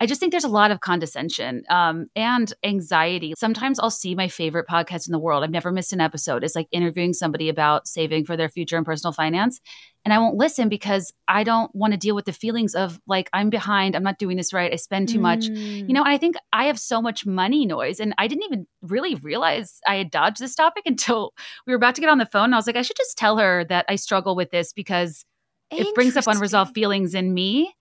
I 0.00 0.06
just 0.06 0.20
think 0.20 0.32
there's 0.32 0.44
a 0.44 0.48
lot 0.48 0.70
of 0.70 0.80
condescension 0.80 1.62
um, 1.70 2.06
and 2.16 2.52
anxiety. 2.64 3.32
Sometimes 3.38 3.78
I'll 3.78 3.90
see 3.90 4.14
my 4.14 4.28
favorite 4.28 4.66
podcast 4.66 5.06
in 5.06 5.12
the 5.12 5.18
world. 5.18 5.44
I've 5.44 5.50
never 5.50 5.70
missed 5.70 5.92
an 5.92 6.00
episode. 6.00 6.42
It's 6.42 6.56
like 6.56 6.66
interviewing 6.72 7.12
somebody 7.12 7.48
about 7.48 7.86
saving 7.86 8.24
for 8.24 8.36
their 8.36 8.48
future 8.48 8.76
and 8.76 8.84
personal 8.84 9.12
finance. 9.12 9.60
And 10.04 10.12
I 10.12 10.18
won't 10.18 10.36
listen 10.36 10.68
because 10.68 11.12
I 11.28 11.44
don't 11.44 11.74
want 11.74 11.92
to 11.92 11.96
deal 11.96 12.14
with 12.14 12.24
the 12.26 12.32
feelings 12.32 12.74
of 12.74 13.00
like, 13.06 13.30
I'm 13.32 13.50
behind, 13.50 13.94
I'm 13.94 14.02
not 14.02 14.18
doing 14.18 14.36
this 14.36 14.52
right, 14.52 14.72
I 14.72 14.76
spend 14.76 15.08
too 15.08 15.20
much. 15.20 15.44
You 15.88 15.94
know, 15.94 16.02
and 16.02 16.12
I 16.12 16.18
think 16.18 16.36
I 16.52 16.66
have 16.66 16.78
so 16.78 17.00
much 17.00 17.24
money 17.24 17.64
noise. 17.64 18.00
And 18.00 18.14
I 18.18 18.26
didn't 18.26 18.44
even 18.44 18.66
really 18.82 19.14
realize 19.14 19.80
I 19.86 19.94
had 19.96 20.10
dodged 20.10 20.40
this 20.40 20.54
topic 20.54 20.82
until 20.86 21.32
we 21.66 21.72
were 21.72 21.76
about 21.76 21.94
to 21.94 22.00
get 22.00 22.10
on 22.10 22.18
the 22.18 22.26
phone. 22.26 22.46
And 22.46 22.54
I 22.54 22.58
was 22.58 22.66
like, 22.66 22.76
I 22.76 22.82
should 22.82 22.96
just 22.96 23.16
tell 23.16 23.38
her 23.38 23.64
that 23.64 23.86
I 23.88 23.94
struggle 23.94 24.34
with 24.34 24.50
this 24.50 24.72
because 24.72 25.24
it 25.70 25.94
brings 25.94 26.16
up 26.16 26.26
unresolved 26.26 26.74
feelings 26.74 27.14
in 27.14 27.32
me. 27.32 27.74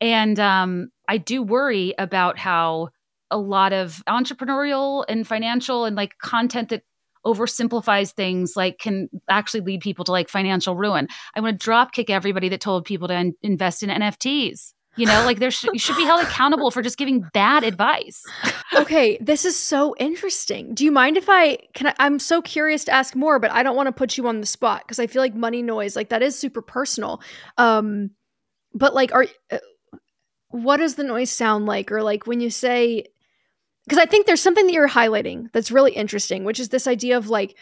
And 0.00 0.38
um, 0.38 0.90
I 1.08 1.18
do 1.18 1.42
worry 1.42 1.94
about 1.98 2.38
how 2.38 2.88
a 3.30 3.38
lot 3.38 3.72
of 3.72 4.02
entrepreneurial 4.08 5.04
and 5.08 5.26
financial 5.26 5.84
and 5.84 5.96
like 5.96 6.18
content 6.18 6.70
that 6.70 6.82
oversimplifies 7.26 8.12
things 8.12 8.54
like 8.56 8.78
can 8.78 9.08
actually 9.28 9.60
lead 9.60 9.80
people 9.80 10.04
to 10.04 10.12
like 10.12 10.28
financial 10.28 10.74
ruin. 10.74 11.06
I 11.34 11.40
want 11.40 11.58
to 11.58 11.64
drop 11.64 11.92
kick 11.92 12.10
everybody 12.10 12.48
that 12.48 12.60
told 12.60 12.84
people 12.84 13.08
to 13.08 13.14
in- 13.14 13.34
invest 13.42 13.82
in 13.82 13.90
NFTs. 13.90 14.72
You 14.96 15.06
know, 15.06 15.24
like 15.24 15.38
there 15.38 15.52
you 15.72 15.78
should 15.78 15.96
be 15.96 16.04
held 16.04 16.22
accountable 16.22 16.70
for 16.70 16.82
just 16.82 16.98
giving 16.98 17.22
bad 17.32 17.62
advice. 17.62 18.22
okay, 18.74 19.18
this 19.20 19.44
is 19.44 19.56
so 19.56 19.94
interesting. 19.98 20.74
Do 20.74 20.84
you 20.84 20.90
mind 20.90 21.16
if 21.16 21.26
I 21.28 21.58
can? 21.74 21.86
I, 21.88 21.94
I'm 22.00 22.18
so 22.18 22.42
curious 22.42 22.84
to 22.84 22.92
ask 22.92 23.14
more, 23.14 23.38
but 23.38 23.52
I 23.52 23.62
don't 23.62 23.76
want 23.76 23.86
to 23.86 23.92
put 23.92 24.18
you 24.18 24.26
on 24.26 24.40
the 24.40 24.46
spot 24.46 24.82
because 24.82 24.98
I 24.98 25.06
feel 25.06 25.22
like 25.22 25.34
money 25.34 25.62
noise, 25.62 25.94
like 25.94 26.08
that, 26.08 26.22
is 26.22 26.36
super 26.36 26.60
personal. 26.60 27.22
Um, 27.56 28.10
but 28.74 28.94
like, 28.94 29.12
are 29.12 29.26
uh, 29.50 29.58
what 30.48 30.78
does 30.78 30.96
the 30.96 31.04
noise 31.04 31.30
sound 31.30 31.66
like, 31.66 31.92
or 31.92 32.02
like 32.02 32.26
when 32.26 32.40
you 32.40 32.50
say? 32.50 33.04
Because 33.86 33.98
I 33.98 34.06
think 34.06 34.26
there's 34.26 34.40
something 34.40 34.66
that 34.66 34.72
you're 34.72 34.88
highlighting 34.88 35.50
that's 35.52 35.70
really 35.70 35.92
interesting, 35.92 36.44
which 36.44 36.60
is 36.60 36.68
this 36.68 36.86
idea 36.86 37.16
of 37.16 37.28
like 37.28 37.56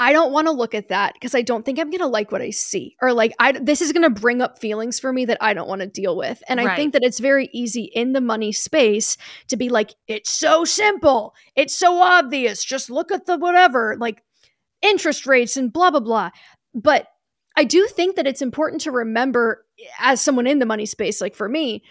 I 0.00 0.12
don't 0.12 0.32
want 0.32 0.46
to 0.46 0.52
look 0.52 0.74
at 0.74 0.88
that 0.88 1.14
because 1.14 1.34
I 1.34 1.42
don't 1.42 1.64
think 1.64 1.78
I'm 1.78 1.90
going 1.90 2.00
to 2.00 2.06
like 2.06 2.30
what 2.30 2.40
I 2.40 2.50
see 2.50 2.96
or 3.02 3.12
like 3.12 3.34
I 3.40 3.52
this 3.52 3.82
is 3.82 3.92
going 3.92 4.04
to 4.04 4.20
bring 4.20 4.40
up 4.40 4.58
feelings 4.58 5.00
for 5.00 5.12
me 5.12 5.24
that 5.24 5.38
I 5.40 5.54
don't 5.54 5.68
want 5.68 5.80
to 5.80 5.88
deal 5.88 6.16
with. 6.16 6.40
And 6.48 6.58
right. 6.58 6.68
I 6.68 6.76
think 6.76 6.92
that 6.92 7.02
it's 7.02 7.18
very 7.18 7.48
easy 7.52 7.84
in 7.84 8.12
the 8.12 8.20
money 8.20 8.52
space 8.52 9.16
to 9.48 9.56
be 9.56 9.68
like 9.68 9.94
it's 10.06 10.30
so 10.30 10.64
simple. 10.64 11.34
It's 11.56 11.76
so 11.76 12.00
obvious. 12.00 12.64
Just 12.64 12.90
look 12.90 13.10
at 13.10 13.26
the 13.26 13.38
whatever, 13.38 13.96
like 13.98 14.22
interest 14.82 15.26
rates 15.26 15.56
and 15.56 15.72
blah 15.72 15.90
blah 15.90 16.00
blah. 16.00 16.30
But 16.74 17.08
I 17.58 17.64
do 17.64 17.88
think 17.88 18.14
that 18.14 18.26
it's 18.28 18.40
important 18.40 18.82
to 18.82 18.92
remember 18.92 19.66
as 19.98 20.20
someone 20.20 20.46
in 20.46 20.60
the 20.60 20.66
money 20.66 20.86
space 20.86 21.20
like 21.20 21.34
for 21.34 21.48
me 21.48 21.82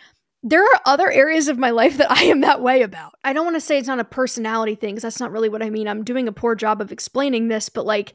there 0.41 0.63
are 0.63 0.81
other 0.85 1.11
areas 1.11 1.49
of 1.49 1.57
my 1.57 1.71
life 1.71 1.97
that 1.97 2.09
I 2.09 2.23
am 2.23 2.39
that 2.41 2.61
way 2.61 2.83
about. 2.83 3.15
I 3.25 3.33
don't 3.33 3.43
want 3.43 3.57
to 3.57 3.61
say 3.61 3.77
it's 3.77 3.87
not 3.87 3.99
a 3.99 4.05
personality 4.05 4.75
thing 4.75 4.95
because 4.95 5.03
that's 5.03 5.19
not 5.19 5.31
really 5.31 5.49
what 5.49 5.61
I 5.61 5.69
mean. 5.69 5.89
I'm 5.89 6.05
doing 6.05 6.27
a 6.27 6.31
poor 6.31 6.55
job 6.55 6.79
of 6.79 6.93
explaining 6.93 7.49
this, 7.49 7.67
but 7.67 7.85
like 7.85 8.13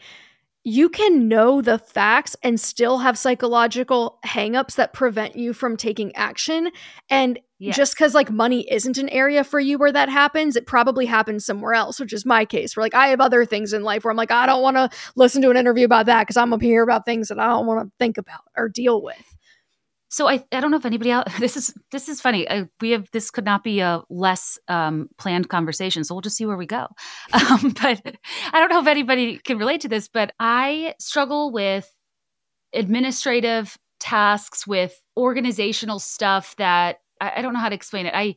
you 0.64 0.88
can 0.88 1.28
know 1.28 1.60
the 1.60 1.78
facts 1.78 2.36
and 2.42 2.58
still 2.58 2.98
have 2.98 3.18
psychological 3.18 4.18
hangups 4.24 4.76
that 4.76 4.94
prevent 4.94 5.36
you 5.36 5.52
from 5.52 5.76
taking 5.76 6.14
action. 6.16 6.70
And 7.10 7.38
yes. 7.62 7.76
just 7.76 7.94
because 7.94 8.14
like 8.14 8.30
money 8.30 8.66
isn't 8.70 8.98
an 8.98 9.08
area 9.08 9.44
for 9.44 9.60
you 9.60 9.78
where 9.78 9.92
that 9.92 10.08
happens, 10.08 10.56
it 10.56 10.66
probably 10.66 11.06
happens 11.06 11.44
somewhere 11.44 11.74
else, 11.74 12.00
which 12.00 12.12
is 12.12 12.26
my 12.26 12.44
case. 12.44 12.76
Where 12.76 12.84
like 12.84 12.94
I 12.94 13.08
have 13.08 13.20
other 13.20 13.44
things 13.44 13.72
in 13.72 13.82
life 13.82 14.04
where 14.04 14.10
I'm 14.10 14.16
like, 14.16 14.30
I 14.30 14.46
don't 14.46 14.62
want 14.62 14.76
to 14.76 14.90
listen 15.16 15.42
to 15.42 15.50
an 15.50 15.56
interview 15.56 15.84
about 15.84 16.06
that 16.06 16.22
because 16.22 16.36
I'm 16.36 16.52
up 16.52 16.62
here 16.62 16.82
about 16.82 17.04
things 17.04 17.28
that 17.28 17.38
I 17.38 17.46
don't 17.46 17.66
want 17.66 17.86
to 17.86 17.92
think 17.98 18.18
about 18.18 18.40
or 18.56 18.68
deal 18.68 19.02
with. 19.02 19.16
So 20.08 20.28
I, 20.28 20.44
I 20.52 20.60
don't 20.60 20.70
know 20.70 20.76
if 20.76 20.84
anybody 20.84 21.10
else 21.10 21.32
this 21.38 21.56
is 21.56 21.74
this 21.90 22.08
is 22.08 22.20
funny. 22.20 22.48
I, 22.48 22.68
we 22.80 22.90
have 22.90 23.10
this 23.12 23.30
could 23.30 23.44
not 23.44 23.64
be 23.64 23.80
a 23.80 24.02
less 24.10 24.58
um, 24.68 25.08
planned 25.16 25.48
conversation. 25.48 26.04
So 26.04 26.14
we'll 26.14 26.22
just 26.22 26.36
see 26.36 26.46
where 26.46 26.56
we 26.56 26.66
go. 26.66 26.86
Um, 27.32 27.74
but 27.82 28.00
I 28.52 28.60
don't 28.60 28.70
know 28.70 28.80
if 28.80 28.86
anybody 28.86 29.38
can 29.38 29.58
relate 29.58 29.80
to 29.82 29.88
this, 29.88 30.08
but 30.08 30.32
I 30.38 30.94
struggle 30.98 31.50
with 31.50 31.92
administrative 32.72 33.76
tasks, 34.00 34.66
with 34.66 35.00
organizational 35.16 35.98
stuff 35.98 36.56
that 36.56 36.96
I, 37.22 37.32
I 37.36 37.42
don't 37.42 37.54
know 37.54 37.60
how 37.60 37.68
to 37.68 37.74
explain 37.74 38.06
it. 38.06 38.14
I 38.14 38.34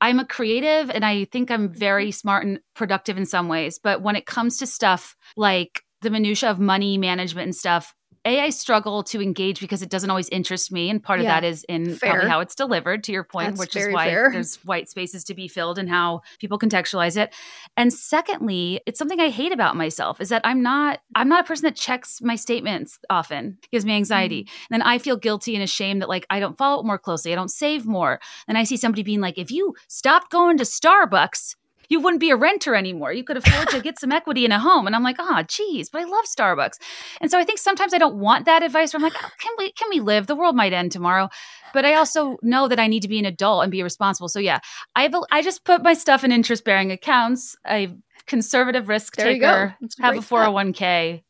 I'm 0.00 0.18
a 0.18 0.26
creative 0.26 0.90
and 0.90 1.04
I 1.04 1.24
think 1.24 1.50
I'm 1.50 1.68
mm-hmm. 1.68 1.78
very 1.78 2.10
smart 2.10 2.44
and 2.44 2.60
productive 2.74 3.16
in 3.16 3.26
some 3.26 3.48
ways, 3.48 3.78
but 3.82 4.02
when 4.02 4.16
it 4.16 4.26
comes 4.26 4.58
to 4.58 4.66
stuff 4.66 5.16
like 5.36 5.82
the 6.02 6.10
minutia 6.10 6.50
of 6.50 6.58
money 6.58 6.98
management 6.98 7.46
and 7.46 7.54
stuff, 7.54 7.94
a, 8.26 8.40
I 8.40 8.50
struggle 8.50 9.02
to 9.04 9.22
engage 9.22 9.60
because 9.60 9.82
it 9.82 9.88
doesn't 9.88 10.10
always 10.10 10.28
interest 10.28 10.72
me. 10.72 10.90
And 10.90 11.02
part 11.02 11.20
yeah, 11.20 11.36
of 11.36 11.42
that 11.42 11.46
is 11.46 11.64
in 11.64 11.94
fair. 11.94 12.10
probably 12.10 12.28
how 12.28 12.40
it's 12.40 12.54
delivered, 12.54 13.04
to 13.04 13.12
your 13.12 13.24
point, 13.24 13.50
That's 13.50 13.60
which 13.60 13.76
is 13.76 13.92
why 13.92 14.08
fair. 14.08 14.30
there's 14.32 14.56
white 14.64 14.88
spaces 14.88 15.24
to 15.24 15.34
be 15.34 15.48
filled 15.48 15.78
and 15.78 15.88
how 15.88 16.22
people 16.38 16.58
contextualize 16.58 17.16
it. 17.16 17.34
And 17.76 17.92
secondly, 17.92 18.80
it's 18.86 18.98
something 18.98 19.20
I 19.20 19.30
hate 19.30 19.52
about 19.52 19.76
myself 19.76 20.20
is 20.20 20.28
that 20.30 20.42
I'm 20.44 20.62
not, 20.62 21.00
I'm 21.14 21.28
not 21.28 21.44
a 21.44 21.46
person 21.46 21.64
that 21.64 21.76
checks 21.76 22.20
my 22.20 22.36
statements 22.36 22.98
often, 23.08 23.58
it 23.62 23.70
gives 23.70 23.84
me 23.84 23.94
anxiety. 23.94 24.44
Mm. 24.44 24.48
And 24.70 24.80
then 24.80 24.82
I 24.82 24.98
feel 24.98 25.16
guilty 25.16 25.54
and 25.54 25.62
ashamed 25.62 26.02
that 26.02 26.08
like 26.08 26.26
I 26.28 26.40
don't 26.40 26.58
follow 26.58 26.80
it 26.80 26.86
more 26.86 26.98
closely, 26.98 27.32
I 27.32 27.36
don't 27.36 27.50
save 27.50 27.86
more. 27.86 28.20
And 28.48 28.58
I 28.58 28.64
see 28.64 28.76
somebody 28.76 29.02
being 29.02 29.20
like, 29.20 29.38
if 29.38 29.50
you 29.50 29.74
stop 29.88 30.30
going 30.30 30.58
to 30.58 30.64
Starbucks, 30.64 31.54
you 31.88 32.00
wouldn't 32.00 32.20
be 32.20 32.30
a 32.30 32.36
renter 32.36 32.74
anymore. 32.74 33.12
You 33.12 33.24
could 33.24 33.36
afford 33.36 33.68
to 33.68 33.80
get 33.82 33.98
some 33.98 34.12
equity 34.12 34.44
in 34.44 34.52
a 34.52 34.58
home. 34.58 34.86
And 34.86 34.94
I'm 34.94 35.02
like, 35.02 35.16
oh, 35.18 35.42
geez, 35.46 35.88
but 35.88 36.02
I 36.02 36.04
love 36.04 36.24
Starbucks. 36.24 36.78
And 37.20 37.30
so 37.30 37.38
I 37.38 37.44
think 37.44 37.58
sometimes 37.58 37.94
I 37.94 37.98
don't 37.98 38.16
want 38.16 38.46
that 38.46 38.62
advice 38.62 38.92
where 38.92 38.98
I'm 38.98 39.04
like, 39.04 39.22
oh, 39.22 39.30
can 39.40 39.52
we 39.58 39.72
can 39.72 39.88
we 39.90 40.00
live? 40.00 40.26
The 40.26 40.36
world 40.36 40.56
might 40.56 40.72
end 40.72 40.92
tomorrow. 40.92 41.28
But 41.72 41.84
I 41.84 41.94
also 41.94 42.36
know 42.42 42.68
that 42.68 42.80
I 42.80 42.86
need 42.86 43.02
to 43.02 43.08
be 43.08 43.18
an 43.18 43.24
adult 43.26 43.62
and 43.62 43.70
be 43.70 43.82
responsible. 43.82 44.28
So 44.28 44.40
yeah, 44.40 44.60
I 44.94 45.02
have 45.02 45.14
a, 45.14 45.20
I 45.30 45.42
just 45.42 45.64
put 45.64 45.82
my 45.82 45.94
stuff 45.94 46.24
in 46.24 46.32
interest 46.32 46.64
bearing 46.64 46.92
accounts. 46.92 47.56
I 47.64 47.96
conservative 48.26 48.88
risk 48.88 49.16
There 49.16 49.26
taker. 49.26 49.76
Have 50.00 50.16
a 50.16 50.20
401k 50.20 51.22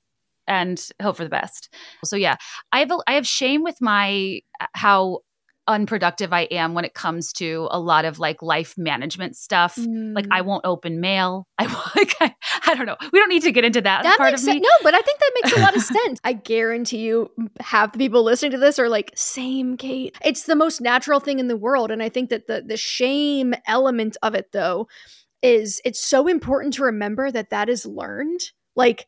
and 0.47 0.81
hope 1.03 1.17
for 1.17 1.25
the 1.25 1.31
best. 1.31 1.75
So 2.05 2.17
yeah, 2.17 2.37
I 2.73 2.81
have 2.81 2.91
a, 2.91 2.99
I 3.07 3.15
have 3.15 3.27
shame 3.27 3.63
with 3.63 3.81
my 3.81 4.41
uh, 4.61 4.67
how 4.75 5.21
unproductive 5.69 6.33
I 6.33 6.43
am 6.43 6.75
when 6.75 6.85
it 6.85 6.95
comes 6.95 7.33
to 7.35 7.69
a 7.71 7.79
lot 7.79 8.05
of 8.05 8.19
like 8.19 8.43
life 8.43 8.75
management 8.77 9.37
stuff. 9.37 9.77
Like 9.77 10.27
Mm. 10.27 10.29
I 10.31 10.41
won't 10.41 10.65
open 10.65 11.01
mail. 11.01 11.47
I 11.59 11.65
like 11.97 12.15
I, 12.21 12.35
I 12.67 12.75
don't 12.75 12.87
know. 12.87 12.97
We 13.13 13.19
don't 13.19 13.29
need 13.29 13.43
to 13.43 13.53
get 13.53 13.65
into 13.65 13.81
that, 13.81 14.03
that 14.05 14.19
part 14.19 14.35
of 14.35 14.43
me. 14.45 14.61
No, 14.61 14.69
but 14.83 14.95
I 14.95 15.01
think 15.01 15.19
that 15.19 15.31
makes 15.43 15.57
a 15.57 15.61
lot 15.61 15.77
of 15.77 15.83
sense. 16.05 16.21
I 16.25 16.33
guarantee 16.33 16.99
you, 16.99 17.31
half 17.61 17.93
the 17.93 17.99
people 17.99 18.23
listening 18.23 18.53
to 18.53 18.59
this 18.59 18.79
are 18.79 18.89
like, 18.89 19.13
"Same, 19.15 19.77
Kate." 19.77 20.17
It's 20.25 20.45
the 20.45 20.57
most 20.57 20.81
natural 20.81 21.21
thing 21.21 21.39
in 21.39 21.49
the 21.49 21.57
world, 21.57 21.91
and 21.91 22.03
I 22.03 22.09
think 22.09 22.31
that 22.31 22.47
the 22.47 22.63
the 22.67 22.77
shame 22.77 23.55
element 23.67 24.17
of 24.23 24.35
it, 24.35 24.53
though, 24.53 24.89
is 25.43 25.81
it's 25.85 26.01
so 26.01 26.27
important 26.27 26.75
to 26.75 26.83
remember 26.85 27.31
that 27.31 27.51
that 27.51 27.69
is 27.69 27.87
learned. 27.87 28.41
Like, 28.75 29.07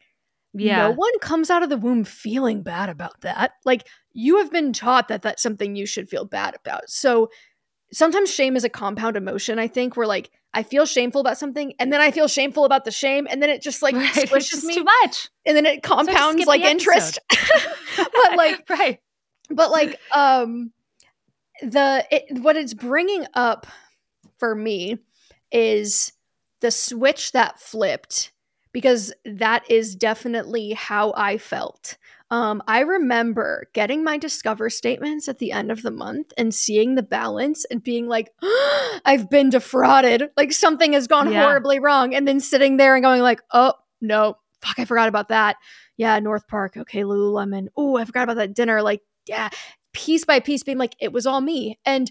Yeah. 0.61 0.89
no 0.89 0.91
one 0.93 1.19
comes 1.21 1.51
out 1.51 1.63
of 1.63 1.71
the 1.71 1.77
womb 1.77 2.05
feeling 2.05 2.63
bad 2.63 2.89
about 2.89 3.21
that. 3.23 3.53
Like, 3.65 3.87
you 4.13 4.39
have 4.39 4.51
been 4.51 4.73
taught 4.73 5.09
that 5.09 5.23
that's 5.23 5.43
something 5.43 5.77
you 5.77 5.87
should 5.87 6.09
feel 6.09 6.25
bad 6.25 6.55
about. 6.55 6.91
So 6.91 7.31
sometimes 7.93 8.33
shame 8.33 8.57
is 8.57 8.65
a 8.65 8.69
compound 8.69 9.17
emotion. 9.17 9.59
I 9.59 9.69
think 9.69 9.97
where 9.97 10.07
like 10.07 10.31
I 10.55 10.63
feel 10.63 10.87
shameful 10.87 11.21
about 11.21 11.39
something, 11.39 11.75
and 11.79 11.93
then 11.93 12.01
I 12.01 12.11
feel 12.11 12.29
shameful 12.29 12.65
about 12.65 12.85
the 12.85 12.91
shame, 12.91 13.27
and 13.31 13.43
then 13.43 13.51
it 13.51 13.63
just 13.63 13.83
like 13.83 13.95
right. 13.97 14.13
Squishes 14.13 14.65
me 14.65 14.75
too 14.75 14.85
much. 14.85 15.29
and 15.47 15.57
then 15.57 15.67
it 15.67 15.83
compounds 15.83 16.39
skip 16.39 16.49
like 16.49 16.63
interest 16.63 17.19
but 17.97 18.37
like 18.37 18.69
right. 18.71 18.99
but 19.51 19.71
like 19.71 19.99
um 20.15 20.73
the 21.63 22.05
it, 22.11 22.41
what 22.41 22.57
it's 22.57 22.75
bringing 22.75 23.27
up 23.35 23.67
for 24.39 24.55
me 24.55 24.99
is 25.51 26.13
the 26.61 26.71
switch 26.71 27.33
that 27.33 27.61
flipped 27.61 28.33
because 28.73 29.13
that 29.25 29.69
is 29.71 29.95
definitely 29.97 30.73
how 30.73 31.13
I 31.17 31.39
felt. 31.39 31.97
Um, 32.31 32.63
I 32.69 32.81
remember 32.81 33.69
getting 33.73 34.05
my 34.05 34.19
Discover 34.19 34.69
statements 34.71 35.29
at 35.29 35.39
the 35.39 35.51
end 35.53 35.71
of 35.71 35.83
the 35.83 35.91
month 35.91 36.33
and 36.37 36.55
seeing 36.55 36.95
the 36.95 37.03
balance 37.03 37.65
and 37.71 37.83
being 37.83 38.07
like, 38.07 38.31
I've 39.05 39.31
been 39.31 39.49
defrauded. 39.51 40.25
Like 40.37 40.53
something 40.53 40.93
has 40.93 41.07
gone 41.07 41.33
Yeah. 41.33 41.43
horribly 41.45 41.79
wrong. 41.79 42.15
And 42.15 42.29
then 42.29 42.41
sitting 42.41 42.77
there 42.77 42.95
and 42.95 43.03
going 43.03 43.23
like, 43.23 43.41
oh, 43.53 43.73
no, 44.01 44.37
fuck, 44.61 44.79
I 44.79 44.85
forgot 44.85 45.09
about 45.09 45.29
that. 45.29 45.57
Yeah, 45.97 46.19
North 46.19 46.47
Park. 46.47 46.77
Okay, 46.77 47.03
Lululemon. 47.03 47.69
Oh, 47.77 47.97
I 47.97 48.05
forgot 48.05 48.25
about 48.25 48.37
that 48.37 48.55
dinner. 48.55 48.83
Like, 48.83 49.01
yeah, 49.27 49.49
piece 49.95 50.25
by 50.25 50.41
piece 50.41 50.63
being 50.63 50.79
like, 50.79 50.95
it 51.01 51.13
was 51.13 51.27
all 51.27 51.41
me. 51.41 51.79
And 51.87 52.11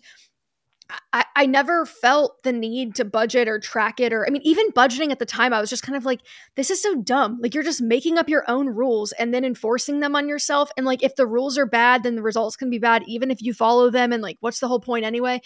I, 1.11 1.25
I 1.35 1.45
never 1.45 1.85
felt 1.85 2.43
the 2.43 2.53
need 2.53 2.95
to 2.95 3.05
budget 3.05 3.47
or 3.47 3.59
track 3.59 3.99
it 3.99 4.13
or 4.13 4.25
I 4.25 4.29
mean 4.29 4.41
even 4.43 4.71
budgeting 4.71 5.11
at 5.11 5.19
the 5.19 5.25
time 5.25 5.53
I 5.53 5.59
was 5.59 5.69
just 5.69 5.83
kind 5.83 5.97
of 5.97 6.05
like 6.05 6.21
this 6.55 6.69
is 6.69 6.81
so 6.81 6.95
dumb. 6.95 7.39
Like 7.41 7.53
you're 7.53 7.63
just 7.63 7.81
making 7.81 8.17
up 8.17 8.29
your 8.29 8.49
own 8.49 8.69
rules 8.69 9.11
and 9.13 9.33
then 9.33 9.43
enforcing 9.43 9.99
them 9.99 10.15
on 10.15 10.29
yourself. 10.29 10.69
And 10.77 10.85
like 10.85 11.03
if 11.03 11.15
the 11.15 11.27
rules 11.27 11.57
are 11.57 11.65
bad 11.65 12.03
then 12.03 12.15
the 12.15 12.21
results 12.21 12.55
can 12.55 12.69
be 12.69 12.79
bad 12.79 13.03
even 13.05 13.31
if 13.31 13.41
you 13.41 13.53
follow 13.53 13.89
them 13.89 14.13
and 14.13 14.23
like 14.23 14.37
what's 14.39 14.59
the 14.59 14.67
whole 14.67 14.79
point 14.79 15.05
anyway? 15.05 15.41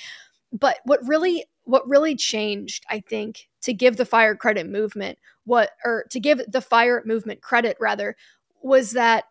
But 0.51 0.77
what 0.85 0.99
really 1.07 1.45
what 1.63 1.87
really 1.87 2.15
changed 2.15 2.85
I 2.89 2.99
think 2.99 3.47
to 3.61 3.73
give 3.73 3.97
the 3.97 4.05
FIRE 4.05 4.35
credit 4.35 4.69
movement 4.69 5.17
what 5.45 5.71
or 5.83 6.05
to 6.11 6.19
give 6.19 6.41
the 6.47 6.61
FIRE 6.61 7.03
movement 7.05 7.41
credit 7.41 7.77
rather 7.79 8.15
was 8.61 8.91
that 8.91 9.25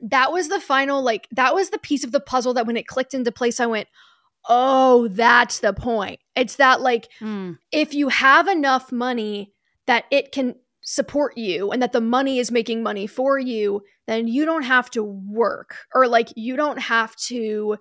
that 0.00 0.32
was 0.32 0.48
the 0.48 0.60
final 0.60 1.02
like 1.02 1.26
that 1.32 1.54
was 1.54 1.70
the 1.70 1.78
piece 1.78 2.04
of 2.04 2.12
the 2.12 2.20
puzzle 2.20 2.54
that 2.54 2.66
when 2.66 2.76
it 2.76 2.86
clicked 2.86 3.14
into 3.14 3.32
place 3.32 3.58
I 3.58 3.66
went 3.66 3.88
oh 4.48 5.08
that's 5.08 5.60
the 5.60 5.72
point 5.72 6.20
it's 6.36 6.56
that 6.56 6.80
like 6.80 7.08
Mm. 7.20 7.58
if 7.72 7.94
you 7.94 8.08
have 8.08 8.48
enough 8.48 8.92
money 8.92 9.52
that 9.86 10.04
it 10.10 10.32
can 10.32 10.54
support 10.82 11.36
you 11.36 11.70
and 11.70 11.82
that 11.82 11.92
the 11.92 12.00
money 12.00 12.38
is 12.38 12.50
making 12.50 12.82
money 12.82 13.06
for 13.06 13.38
you 13.38 13.82
then 14.06 14.26
you 14.26 14.44
don't 14.46 14.62
have 14.62 14.90
to 14.90 15.02
work 15.02 15.76
or 15.94 16.06
like 16.08 16.28
you 16.36 16.56
don't 16.56 16.78
have 16.78 17.14
to 17.16 17.76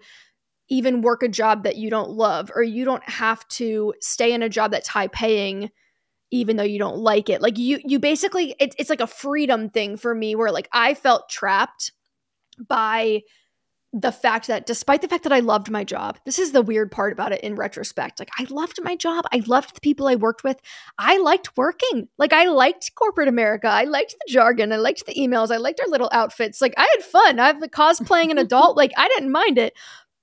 even 0.70 1.01
work 1.01 1.24
a 1.24 1.30
job 1.30 1.64
that 1.64 1.78
you 1.78 1.89
don't 1.89 2.10
love 2.10 2.51
or 2.53 2.62
you 2.62 2.84
don't 2.84 3.08
have 3.08 3.47
to 3.47 3.93
stay 4.01 4.34
in 4.34 4.43
a 4.43 4.49
job 4.49 4.72
that's 4.72 4.89
high 4.89 5.08
paying 5.08 5.70
even 6.32 6.58
though 6.58 6.64
you 6.64 6.80
don't 6.80 6.97
like 6.97 7.30
it 7.30 7.41
like 7.41 7.58
you 7.58 7.80
you 7.86 7.99
basically 7.99 8.53
it, 8.60 8.76
it's 8.78 8.89
like 8.89 8.99
a 8.99 9.08
freedom 9.08 9.70
thing 9.70 9.95
for 9.95 10.14
me 10.14 10.36
where 10.36 10.51
like 10.51 10.68
i 10.74 10.93
felt 10.93 11.30
trapped 11.30 11.93
by 12.68 13.22
the 13.93 14.11
fact 14.11 14.47
that 14.47 14.65
despite 14.65 15.01
the 15.01 15.07
fact 15.07 15.23
that 15.23 15.31
I 15.31 15.39
loved 15.39 15.71
my 15.71 15.83
job, 15.83 16.19
this 16.25 16.39
is 16.39 16.51
the 16.51 16.61
weird 16.61 16.91
part 16.91 17.13
about 17.13 17.31
it 17.31 17.41
in 17.41 17.55
retrospect. 17.55 18.19
Like 18.19 18.29
I 18.38 18.45
loved 18.49 18.79
my 18.83 18.95
job. 18.95 19.25
I 19.31 19.41
loved 19.45 19.75
the 19.75 19.81
people 19.81 20.07
I 20.07 20.15
worked 20.15 20.43
with. 20.43 20.59
I 20.97 21.17
liked 21.17 21.55
working. 21.55 22.09
Like 22.17 22.33
I 22.33 22.45
liked 22.45 22.93
corporate 22.95 23.29
America. 23.29 23.67
I 23.67 23.85
liked 23.85 24.15
the 24.19 24.31
jargon. 24.31 24.73
I 24.73 24.77
liked 24.77 25.05
the 25.05 25.15
emails. 25.15 25.51
I 25.51 25.57
liked 25.57 25.79
our 25.79 25.88
little 25.88 26.09
outfits. 26.11 26.61
Like 26.61 26.73
I 26.77 26.88
had 26.95 27.03
fun. 27.03 27.39
I've 27.39 27.57
cosplaying 27.57 28.31
an 28.31 28.38
adult. 28.38 28.75
Like 28.75 28.91
I 28.97 29.07
didn't 29.07 29.31
mind 29.31 29.57
it. 29.57 29.73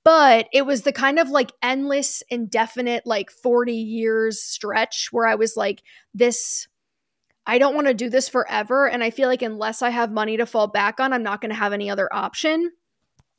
But 0.04 0.48
it 0.52 0.66
was 0.66 0.82
the 0.82 0.92
kind 0.92 1.18
of 1.18 1.30
like 1.30 1.50
endless, 1.62 2.22
indefinite, 2.28 3.06
like 3.06 3.30
40 3.30 3.72
years 3.72 4.42
stretch 4.42 5.08
where 5.10 5.26
I 5.26 5.36
was 5.36 5.56
like, 5.56 5.82
this 6.12 6.68
I 7.46 7.58
don't 7.58 7.74
want 7.74 7.86
to 7.86 7.94
do 7.94 8.08
this 8.08 8.28
forever. 8.28 8.88
And 8.88 9.02
I 9.02 9.10
feel 9.10 9.28
like 9.28 9.42
unless 9.42 9.82
I 9.82 9.90
have 9.90 10.10
money 10.10 10.36
to 10.36 10.46
fall 10.46 10.66
back 10.66 11.00
on, 11.00 11.12
I'm 11.12 11.22
not 11.22 11.40
going 11.40 11.50
to 11.50 11.56
have 11.56 11.72
any 11.72 11.90
other 11.90 12.08
option. 12.12 12.70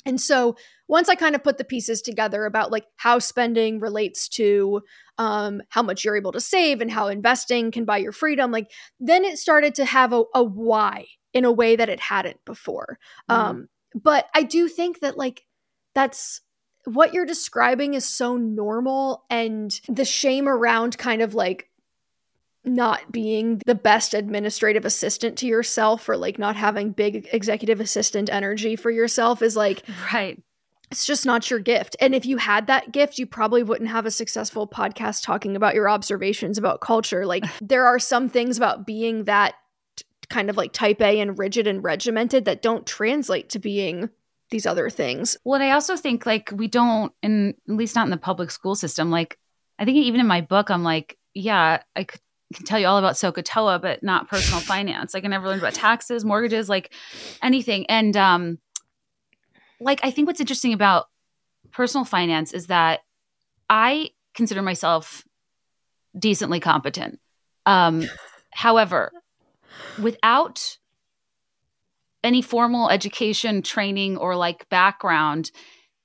And 0.05 0.21
so 0.21 0.55
once 0.87 1.09
I 1.09 1.15
kind 1.15 1.35
of 1.35 1.43
put 1.43 1.57
the 1.57 1.63
pieces 1.63 2.01
together 2.01 2.45
about 2.45 2.71
like 2.71 2.85
how 2.97 3.19
spending 3.19 3.79
relates 3.79 4.27
to 4.29 4.81
um, 5.17 5.61
how 5.69 5.81
much 5.81 6.03
you're 6.03 6.17
able 6.17 6.31
to 6.33 6.41
save 6.41 6.81
and 6.81 6.91
how 6.91 7.07
investing 7.07 7.71
can 7.71 7.85
buy 7.85 7.97
your 7.97 8.11
freedom, 8.11 8.51
like 8.51 8.71
then 8.99 9.25
it 9.25 9.39
started 9.39 9.75
to 9.75 9.85
have 9.85 10.13
a, 10.13 10.23
a 10.33 10.43
why 10.43 11.05
in 11.33 11.45
a 11.45 11.51
way 11.51 11.75
that 11.75 11.89
it 11.89 11.99
hadn't 11.99 12.43
before. 12.45 12.99
Mhm. 13.29 13.35
Um, 13.35 13.69
but 13.95 14.27
I 14.33 14.43
do 14.43 14.67
think 14.67 14.99
that 14.99 15.17
like 15.17 15.45
that's 15.93 16.41
what 16.85 17.13
you're 17.13 17.25
describing 17.25 17.95
is 17.95 18.05
so 18.05 18.37
normal 18.37 19.25
and 19.29 19.79
the 19.87 20.05
shame 20.05 20.47
around 20.47 20.97
kind 20.97 21.21
of 21.21 21.33
like 21.33 21.69
not 22.65 23.11
being 23.11 23.61
the 23.65 23.75
best 23.75 24.13
administrative 24.13 24.85
assistant 24.85 25.37
to 25.39 25.47
yourself 25.47 26.07
or 26.09 26.17
like 26.17 26.39
not 26.39 26.55
having 26.55 26.91
big 26.91 27.27
executive 27.31 27.79
assistant 27.79 28.29
energy 28.31 28.75
for 28.75 28.91
yourself 28.91 29.41
is 29.41 29.55
like 29.55 29.83
Right. 30.13 30.41
it's 30.91 31.05
just 31.05 31.25
not 31.25 31.49
your 31.49 31.59
gift. 31.59 31.95
And 31.99 32.13
if 32.15 32.25
you 32.25 32.37
had 32.37 32.67
that 32.67 32.91
gift, 32.91 33.17
you 33.19 33.25
probably 33.27 33.63
wouldn't 33.63 33.89
have 33.89 34.05
a 34.05 34.11
successful 34.11 34.67
podcast 34.67 35.23
talking 35.23 35.55
about 35.55 35.75
your 35.75 35.89
observations 35.89 36.57
about 36.57 36.81
culture. 36.81 37.25
Like 37.25 37.43
there 37.61 37.85
are 37.85 37.99
some 37.99 38.29
things 38.29 38.57
about 38.57 38.85
being 38.85 39.25
that 39.25 39.55
kind 40.29 40.49
of 40.49 40.57
like 40.57 40.73
type 40.73 41.01
A 41.01 41.19
and 41.19 41.37
rigid 41.37 41.67
and 41.67 41.83
regimented 41.83 42.45
that 42.45 42.61
don't 42.61 42.85
translate 42.85 43.49
to 43.49 43.59
being 43.59 44.09
these 44.51 44.65
other 44.65 44.89
things. 44.89 45.37
Well, 45.43 45.61
I 45.61 45.71
also 45.71 45.95
think 45.97 46.25
like 46.25 46.51
we 46.53 46.67
don't, 46.67 47.11
and 47.23 47.55
at 47.67 47.75
least 47.75 47.95
not 47.95 48.05
in 48.05 48.11
the 48.11 48.17
public 48.17 48.51
school 48.51 48.75
system. 48.75 49.09
Like, 49.09 49.37
I 49.77 49.85
think 49.85 49.97
even 49.97 50.19
in 50.19 50.27
my 50.27 50.41
book, 50.41 50.69
I'm 50.69 50.83
like, 50.83 51.17
yeah, 51.33 51.81
I 51.95 52.03
could, 52.05 52.21
can 52.53 52.65
tell 52.65 52.79
you 52.79 52.87
all 52.87 52.97
about 52.97 53.15
SOHCAHTOA, 53.15 53.81
but 53.81 54.03
not 54.03 54.29
personal 54.29 54.59
finance. 54.73 55.13
Like, 55.13 55.25
I 55.25 55.27
never 55.27 55.47
learned 55.47 55.61
about 55.61 55.73
taxes, 55.73 56.23
mortgages, 56.23 56.69
like 56.69 56.93
anything. 57.41 57.85
And 57.87 58.15
um, 58.15 58.59
like, 59.79 59.99
I 60.03 60.11
think 60.11 60.27
what's 60.27 60.39
interesting 60.39 60.73
about 60.73 61.05
personal 61.71 62.05
finance 62.05 62.53
is 62.53 62.67
that 62.67 63.01
I 63.69 64.11
consider 64.35 64.61
myself 64.61 65.23
decently 66.17 66.59
competent. 66.59 67.19
Um, 67.65 68.03
however, 68.53 69.11
without 70.01 70.77
any 72.23 72.41
formal 72.41 72.89
education, 72.89 73.61
training, 73.61 74.17
or 74.17 74.35
like 74.35 74.67
background 74.69 75.51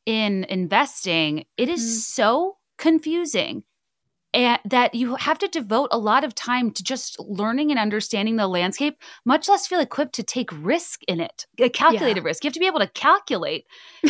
in 0.06 0.44
investing, 0.44 1.44
it 1.56 1.68
is 1.68 1.80
Mm. 1.80 2.14
so 2.14 2.56
confusing. 2.78 3.62
And 4.32 4.60
that 4.64 4.94
you 4.94 5.16
have 5.16 5.38
to 5.40 5.48
devote 5.48 5.88
a 5.90 5.98
lot 5.98 6.22
of 6.22 6.34
time 6.36 6.70
to 6.72 6.84
just 6.84 7.18
learning 7.18 7.70
and 7.70 7.80
understanding 7.80 8.36
the 8.36 8.46
landscape, 8.46 8.96
much 9.24 9.48
less 9.48 9.66
feel 9.66 9.80
equipped 9.80 10.14
to 10.14 10.22
take 10.22 10.50
risk 10.52 11.00
in 11.08 11.18
it, 11.20 11.46
a 11.58 11.68
calculated 11.68 12.22
risk. 12.24 12.44
You 12.44 12.48
have 12.48 12.54
to 12.54 12.60
be 12.60 12.66
able 12.66 12.78
to 12.78 12.86
calculate 12.86 13.66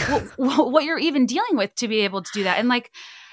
what, 0.08 0.22
what 0.70 0.84
you're 0.84 0.98
even 0.98 1.24
dealing 1.24 1.56
with 1.56 1.74
to 1.76 1.88
be 1.88 2.00
able 2.00 2.22
to 2.22 2.30
do 2.34 2.44
that. 2.44 2.58
And 2.58 2.68
like, 2.68 2.90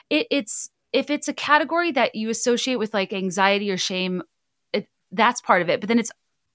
it, 0.09 0.27
it's 0.31 0.69
if 0.93 1.09
it's 1.09 1.27
a 1.27 1.33
category 1.33 1.91
that 1.91 2.15
you 2.15 2.29
associate 2.29 2.79
with 2.79 2.93
like 2.93 3.11
anxiety 3.11 3.69
or 3.69 3.77
shame, 3.77 4.23
it, 4.71 4.88
that's 5.11 5.41
part 5.41 5.61
of 5.61 5.69
it. 5.69 5.81
But 5.81 5.89
then 5.89 5.99
it's 5.99 6.11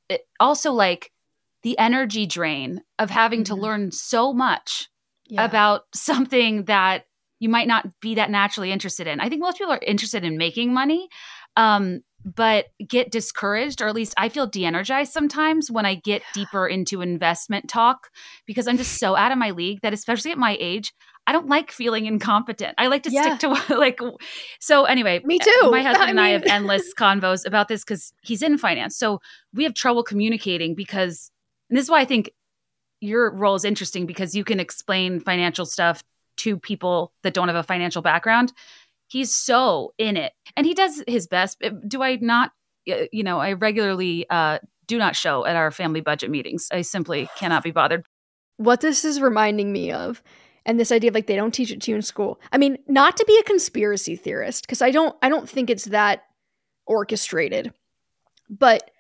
it 0.09 0.23
also 0.41 0.73
like 0.73 1.13
the 1.63 1.79
energy 1.79 2.27
drain 2.27 2.83
of 2.99 3.11
having 3.11 3.45
to 3.45 3.55
Mhm. 3.55 3.61
learn 3.61 3.93
so 3.93 4.33
much 4.33 4.89
Yeah. 5.27 5.45
about 5.45 5.83
something 5.95 6.65
that 6.65 7.05
you 7.43 7.49
might 7.49 7.67
not 7.67 7.89
be 8.01 8.15
that 8.15 8.31
naturally 8.31 8.71
interested 8.71 9.07
in. 9.09 9.19
I 9.21 9.29
think 9.29 9.41
most 9.43 9.59
people 9.59 9.73
are 9.73 9.81
interested 9.85 10.23
in 10.25 10.39
making 10.39 10.73
money, 10.73 11.09
Um, 11.57 12.01
but 12.25 12.67
get 12.89 13.11
discouraged, 13.11 13.83
or 13.83 13.89
at 13.89 13.97
least 13.97 14.15
I 14.17 14.29
feel 14.29 14.47
de 14.47 14.65
energized 14.65 15.13
sometimes 15.13 15.69
when 15.71 15.85
I 15.85 15.97
get 15.97 16.23
deeper 16.33 16.69
into 16.69 17.03
investment 17.03 17.69
talk 17.69 18.11
because 18.47 18.69
I'm 18.69 18.77
just 18.77 19.01
so 19.01 19.17
out 19.17 19.33
of 19.33 19.39
my 19.39 19.51
league 19.51 19.81
that, 19.83 19.93
especially 19.93 20.31
at 20.31 20.39
my 20.39 20.57
age, 20.61 20.93
I 21.27 21.33
don't 21.33 21.49
like 21.49 21.73
feeling 21.73 22.07
incompetent. 22.07 22.75
I 22.79 22.87
like 22.87 23.03
to 23.03 23.11
Yeah. 23.11 23.37
stick 23.37 23.41
to 23.41 23.75
like. 23.77 23.99
So 24.61 24.85
anyway, 24.85 25.21
Me 25.25 25.41
too. 25.41 25.69
My 25.73 25.83
husband 25.89 26.07
I 26.07 26.11
and 26.11 26.21
I 26.21 26.29
have 26.29 26.45
endless 26.47 26.95
convos 26.95 27.45
about 27.45 27.67
this 27.67 27.83
because 27.85 28.13
he's 28.23 28.43
in 28.43 28.57
finance, 28.57 28.97
so 28.97 29.19
we 29.53 29.65
have 29.65 29.75
trouble 29.75 30.05
communicating 30.05 30.77
because, 30.77 31.33
and 31.69 31.77
this 31.77 31.87
is 31.87 31.91
why 31.91 32.01
I 32.03 32.05
think 32.05 32.31
your 33.01 33.35
role 33.35 33.57
is 33.57 33.65
interesting 33.65 34.07
because 34.07 34.37
you 34.37 34.45
can 34.45 34.61
explain 34.61 35.19
financial 35.19 35.67
stuff 35.67 36.05
to 36.45 36.57
people 36.57 37.13
that 37.23 37.35
don't 37.35 37.49
have 37.49 37.57
a 37.57 37.63
financial 37.63 38.03
background. 38.03 38.53
He's 39.09 39.35
so 39.35 39.93
in 39.99 40.17
it, 40.17 40.33
and 40.57 40.67
he 40.67 40.75
does 40.75 41.03
his 41.07 41.27
best. 41.27 41.63
Do 41.87 42.03
I 42.03 42.17
not? 42.17 42.53
You 42.87 43.23
know, 43.23 43.39
I 43.39 43.53
regularly 43.53 44.27
uh, 44.31 44.59
do 44.87 44.99
not 44.99 45.15
show 45.17 45.45
at 45.47 45.55
our 45.57 45.71
family 45.71 46.01
budget 46.01 46.31
meetings. 46.31 46.69
I 46.73 46.83
simply 46.83 47.29
cannot 47.37 47.63
be 47.63 47.71
bothered. 47.71 48.05
what 48.57 48.81
this 48.81 49.05
is 49.05 49.21
reminding 49.21 49.73
me 49.73 49.93
of 49.93 50.23
and 50.65 50.79
this 50.79 50.93
idea 50.93 51.09
of 51.11 51.15
like 51.15 51.27
they 51.27 51.37
don't 51.37 51.53
teach 51.55 51.71
it 51.73 51.81
to 51.83 51.91
you 51.91 51.97
in 51.97 52.03
school 52.03 52.41
i 52.53 52.59
mean 52.59 52.77
not 52.87 53.17
to 53.17 53.25
be 53.27 53.37
a 53.39 53.43
conspiracy 53.43 54.17
theorist 54.17 54.65
because 54.65 54.83
i 54.83 54.91
don't 54.91 55.17
i 55.23 55.29
don't 55.29 55.49
think 55.49 55.71
it's 55.71 55.87
that 55.87 56.23
orchestrated 56.87 57.73
but 58.49 58.91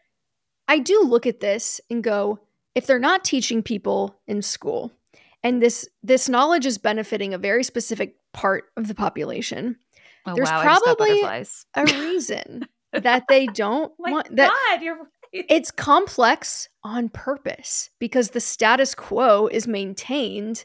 i 0.68 0.78
do 0.78 1.02
look 1.04 1.26
at 1.26 1.40
this 1.40 1.80
and 1.90 2.02
go 2.02 2.38
if 2.74 2.86
they're 2.86 2.98
not 2.98 3.24
teaching 3.24 3.62
people 3.62 4.16
in 4.26 4.42
school 4.42 4.90
and 5.42 5.62
this 5.62 5.88
this 6.02 6.28
knowledge 6.28 6.66
is 6.66 6.78
benefiting 6.78 7.34
a 7.34 7.38
very 7.38 7.64
specific 7.64 8.16
part 8.32 8.64
of 8.76 8.88
the 8.88 8.94
population 8.94 9.76
Oh 10.24 10.34
There's 10.36 10.48
wow, 10.50 10.60
I 10.60 10.64
just 10.64 10.84
got 10.84 10.96
probably- 10.98 11.22
a 11.74 11.84
reason 12.00 12.66
that 12.92 13.24
they 13.28 13.46
don't 13.46 13.92
want 13.98 14.34
that 14.36 14.52
God, 14.70 14.82
you're 14.82 14.96
right. 14.96 15.06
it's 15.32 15.70
complex 15.72 16.68
on 16.84 17.08
purpose 17.08 17.90
because 17.98 18.30
the 18.30 18.40
status 18.40 18.94
quo 18.94 19.48
is 19.48 19.66
maintained 19.66 20.64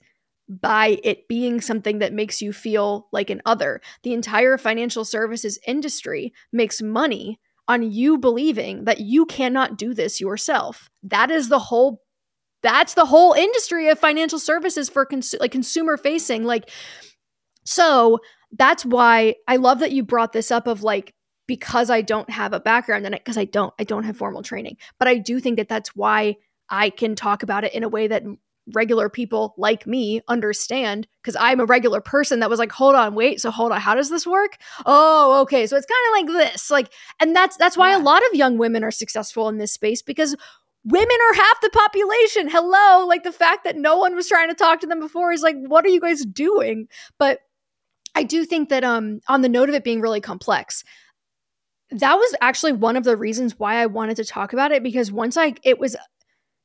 by 0.49 0.99
it 1.03 1.27
being 1.27 1.59
something 1.59 1.99
that 1.99 2.13
makes 2.13 2.41
you 2.41 2.53
feel 2.53 3.07
like 3.11 3.29
an 3.29 3.41
other. 3.45 3.81
The 4.03 4.13
entire 4.13 4.57
financial 4.57 5.03
services 5.03 5.59
industry 5.67 6.33
makes 6.53 6.81
money 6.81 7.39
on 7.67 7.81
you 7.91 8.17
believing 8.17 8.85
that 8.85 9.01
you 9.01 9.25
cannot 9.25 9.77
do 9.77 9.93
this 9.93 10.21
yourself. 10.21 10.89
That 11.03 11.31
is 11.31 11.49
the 11.49 11.59
whole 11.59 12.01
that's 12.67 12.93
the 12.95 13.05
whole 13.05 13.33
industry 13.33 13.87
of 13.89 13.97
financial 13.99 14.39
services 14.39 14.89
for 14.89 15.05
cons- 15.05 15.35
like 15.39 15.51
consumer 15.51 15.97
facing 15.97 16.43
like 16.43 16.69
so 17.65 18.19
that's 18.53 18.85
why 18.85 19.35
I 19.47 19.57
love 19.57 19.79
that 19.79 19.91
you 19.91 20.03
brought 20.03 20.33
this 20.33 20.51
up 20.51 20.67
of 20.67 20.83
like 20.83 21.13
because 21.47 21.89
I 21.89 22.01
don't 22.01 22.29
have 22.29 22.53
a 22.53 22.59
background 22.59 23.05
in 23.05 23.13
it 23.13 23.23
because 23.23 23.37
I 23.37 23.45
don't 23.45 23.73
I 23.79 23.83
don't 23.83 24.03
have 24.03 24.17
formal 24.17 24.43
training. 24.43 24.77
But 24.99 25.07
I 25.07 25.15
do 25.17 25.39
think 25.39 25.57
that 25.57 25.69
that's 25.69 25.95
why 25.95 26.35
I 26.69 26.89
can 26.89 27.15
talk 27.15 27.43
about 27.43 27.63
it 27.63 27.73
in 27.73 27.83
a 27.83 27.89
way 27.89 28.07
that 28.07 28.23
regular 28.73 29.09
people 29.09 29.53
like 29.57 29.87
me 29.87 30.21
understand 30.27 31.07
because 31.21 31.37
I'm 31.39 31.61
a 31.61 31.65
regular 31.65 32.01
person 32.01 32.41
that 32.41 32.49
was 32.49 32.59
like 32.59 32.71
hold 32.73 32.95
on 32.95 33.15
wait 33.15 33.39
so 33.39 33.49
hold 33.49 33.71
on 33.71 33.79
how 33.79 33.95
does 33.95 34.09
this 34.09 34.27
work 34.27 34.57
oh 34.85 35.39
okay 35.43 35.65
so 35.67 35.77
it's 35.77 35.85
kind 35.85 36.05
of 36.25 36.35
like 36.35 36.51
this 36.51 36.69
like 36.69 36.91
and 37.21 37.33
that's 37.33 37.55
that's 37.55 37.77
why 37.77 37.91
Yeah. 37.91 37.99
a 37.99 38.03
lot 38.03 38.23
of 38.27 38.35
young 38.35 38.57
women 38.57 38.83
are 38.83 38.91
successful 38.91 39.47
in 39.47 39.57
this 39.57 39.71
space 39.71 40.01
because 40.01 40.35
women 40.85 41.17
are 41.29 41.33
half 41.33 41.61
the 41.61 41.69
population. 41.69 42.49
Hello? 42.49 43.05
Like 43.05 43.23
the 43.23 43.31
fact 43.31 43.63
that 43.63 43.75
no 43.75 43.97
one 43.97 44.15
was 44.15 44.27
trying 44.27 44.49
to 44.49 44.55
talk 44.55 44.79
to 44.81 44.87
them 44.87 44.99
before 44.99 45.31
is 45.31 45.41
like 45.41 45.55
what 45.67 45.85
are 45.85 45.89
you 45.89 46.01
guys 46.01 46.25
doing? 46.25 46.87
But 47.19 47.39
I 48.15 48.23
do 48.23 48.45
think 48.45 48.69
that 48.69 48.83
um 48.83 49.19
on 49.27 49.41
the 49.41 49.49
note 49.49 49.69
of 49.69 49.75
it 49.75 49.83
being 49.83 50.01
really 50.01 50.21
complex 50.21 50.83
that 51.91 52.15
was 52.15 52.35
actually 52.41 52.73
one 52.73 52.97
of 52.97 53.03
the 53.03 53.15
reasons 53.15 53.57
why 53.57 53.75
I 53.75 53.85
wanted 53.85 54.17
to 54.17 54.25
talk 54.25 54.53
about 54.53 54.71
it 54.71 54.83
because 54.83 55.11
once 55.11 55.37
I 55.37 55.55
it 55.63 55.79
was 55.79 55.95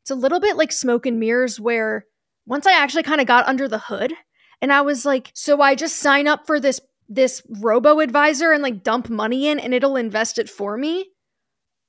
it's 0.03 0.11
a 0.11 0.17
little 0.17 0.41
bit 0.41 0.57
like 0.57 0.73
smoke 0.73 1.07
and 1.07 1.21
mirrors 1.21 1.61
where 1.61 2.07
once 2.47 2.67
I 2.67 2.73
actually 2.73 3.05
kind 3.05 3.21
of 3.21 3.27
got 3.27 3.47
under 3.47 3.69
the 3.69 3.79
hood 3.79 4.13
and 4.61 4.73
I 4.73 4.81
was 4.81 5.05
like 5.05 5.31
so 5.35 5.61
I 5.61 5.75
just 5.75 5.97
sign 5.97 6.27
up 6.27 6.47
for 6.47 6.59
this 6.59 6.81
this 7.09 7.43
robo 7.61 8.01
advisor 8.01 8.53
and 8.53 8.63
like 8.63 8.83
dump 8.83 9.09
money 9.09 9.47
in 9.47 9.59
and 9.59 9.75
it'll 9.75 9.97
invest 9.97 10.39
it 10.39 10.49
for 10.49 10.77
me. 10.77 11.11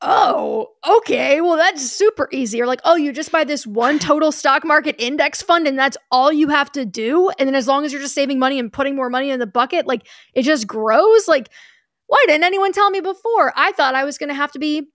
Oh, 0.06 0.68
okay. 0.86 1.40
Well, 1.40 1.56
that's 1.56 1.90
super 1.90 2.28
easy. 2.30 2.62
Or 2.62 2.68
like, 2.68 2.82
oh, 2.84 2.96
you 2.96 3.14
just 3.14 3.32
buy 3.32 3.46
this 3.46 3.66
one 3.66 4.00
total 4.00 4.34
stock 4.34 4.66
market 4.66 4.98
index 5.00 5.42
fund 5.42 5.66
and 5.66 5.80
that's 5.80 5.96
all 6.12 6.32
you 6.32 6.50
have 6.50 6.70
to 6.74 6.86
do. 6.86 7.30
And 7.40 7.48
then 7.48 7.56
as 7.56 7.68
long 7.70 7.86
as 7.86 7.94
you're 7.94 8.02
just 8.02 8.14
saving 8.14 8.38
money 8.38 8.60
and 8.60 8.72
putting 8.72 8.98
more 8.98 9.10
money 9.10 9.30
in 9.30 9.40
the 9.40 9.48
bucket, 9.48 9.88
like 9.88 10.06
it 10.34 10.42
just 10.44 10.68
grows. 10.68 11.30
Like, 11.30 11.48
why 12.08 12.22
didn't 12.28 12.44
anyone 12.44 12.74
tell 12.74 12.90
me 12.90 13.00
before? 13.00 13.54
I 13.56 13.72
thought 13.72 13.96
I 13.96 14.04
was 14.04 14.18
going 14.18 14.28
to 14.28 14.36
have 14.36 14.52
to 14.52 14.60
be 14.60 14.90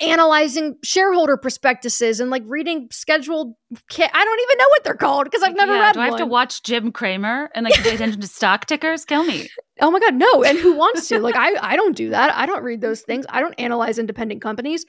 analyzing 0.00 0.76
shareholder 0.82 1.36
prospectuses 1.36 2.18
and 2.18 2.30
like 2.30 2.42
reading 2.46 2.88
scheduled. 2.90 3.52
I 3.70 4.24
don't 4.24 4.40
even 4.40 4.58
know 4.58 4.68
what 4.70 4.84
they're 4.84 4.94
called 4.94 5.24
because 5.24 5.42
I've 5.42 5.54
never 5.54 5.74
yeah, 5.74 5.80
read 5.80 5.94
Do 5.94 6.00
I 6.00 6.04
have 6.04 6.12
one. 6.12 6.20
to 6.20 6.26
watch 6.26 6.62
Jim 6.62 6.90
Cramer 6.90 7.50
and 7.54 7.64
like 7.64 7.74
pay 7.74 7.94
attention 7.94 8.20
to 8.20 8.26
stock 8.26 8.64
tickers? 8.66 9.04
Kill 9.04 9.24
me. 9.24 9.48
Oh 9.80 9.92
my 9.92 10.00
god, 10.00 10.16
no! 10.16 10.42
And 10.42 10.58
who 10.58 10.76
wants 10.76 11.06
to? 11.06 11.20
Like, 11.20 11.36
I 11.36 11.54
I 11.60 11.76
don't 11.76 11.96
do 11.96 12.10
that. 12.10 12.34
I 12.34 12.46
don't 12.46 12.64
read 12.64 12.80
those 12.80 13.02
things. 13.02 13.24
I 13.28 13.38
don't 13.38 13.54
analyze 13.60 14.00
independent 14.00 14.42
companies. 14.42 14.84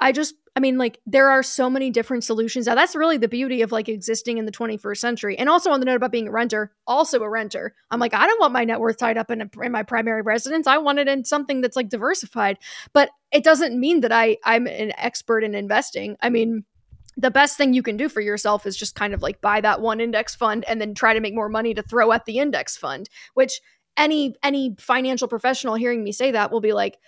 I 0.00 0.10
just, 0.10 0.34
I 0.56 0.60
mean, 0.60 0.78
like, 0.78 0.98
there 1.06 1.30
are 1.30 1.44
so 1.44 1.70
many 1.70 1.90
different 1.90 2.24
solutions 2.24 2.66
now. 2.66 2.74
That's 2.74 2.96
really 2.96 3.18
the 3.18 3.28
beauty 3.28 3.62
of 3.62 3.70
like 3.70 3.88
existing 3.88 4.38
in 4.38 4.44
the 4.44 4.50
21st 4.50 4.96
century. 4.96 5.38
And 5.38 5.48
also 5.48 5.70
on 5.70 5.78
the 5.78 5.86
note 5.86 5.94
about 5.94 6.10
being 6.10 6.26
a 6.26 6.32
renter, 6.32 6.72
also 6.88 7.22
a 7.22 7.30
renter. 7.30 7.72
I'm 7.92 8.00
like, 8.00 8.14
I 8.14 8.26
don't 8.26 8.40
want 8.40 8.52
my 8.52 8.64
net 8.64 8.80
worth 8.80 8.96
tied 8.96 9.16
up 9.16 9.30
in 9.30 9.42
a, 9.42 9.50
in 9.62 9.70
my 9.70 9.84
primary 9.84 10.22
residence. 10.22 10.66
I 10.66 10.78
want 10.78 10.98
it 10.98 11.06
in 11.06 11.24
something 11.24 11.60
that's 11.60 11.76
like 11.76 11.88
diversified. 11.88 12.58
But 12.92 13.10
it 13.30 13.44
doesn't 13.44 13.78
mean 13.78 14.00
that 14.00 14.10
I 14.10 14.38
I'm 14.42 14.66
an 14.66 14.92
expert 14.98 15.44
in 15.44 15.54
investing. 15.54 16.16
I 16.20 16.30
mean. 16.30 16.64
The 17.16 17.30
best 17.30 17.56
thing 17.56 17.74
you 17.74 17.82
can 17.82 17.96
do 17.96 18.08
for 18.08 18.20
yourself 18.20 18.66
is 18.66 18.76
just 18.76 18.94
kind 18.94 19.14
of 19.14 19.22
like 19.22 19.40
buy 19.40 19.60
that 19.60 19.80
one 19.80 20.00
index 20.00 20.34
fund 20.34 20.64
and 20.66 20.80
then 20.80 20.94
try 20.94 21.14
to 21.14 21.20
make 21.20 21.34
more 21.34 21.48
money 21.48 21.74
to 21.74 21.82
throw 21.82 22.12
at 22.12 22.24
the 22.24 22.38
index 22.38 22.76
fund, 22.76 23.08
which 23.34 23.60
any 23.96 24.34
any 24.42 24.74
financial 24.78 25.28
professional 25.28 25.74
hearing 25.74 26.02
me 26.02 26.12
say 26.12 26.30
that 26.30 26.50
will 26.50 26.60
be 26.60 26.72
like 26.72 26.98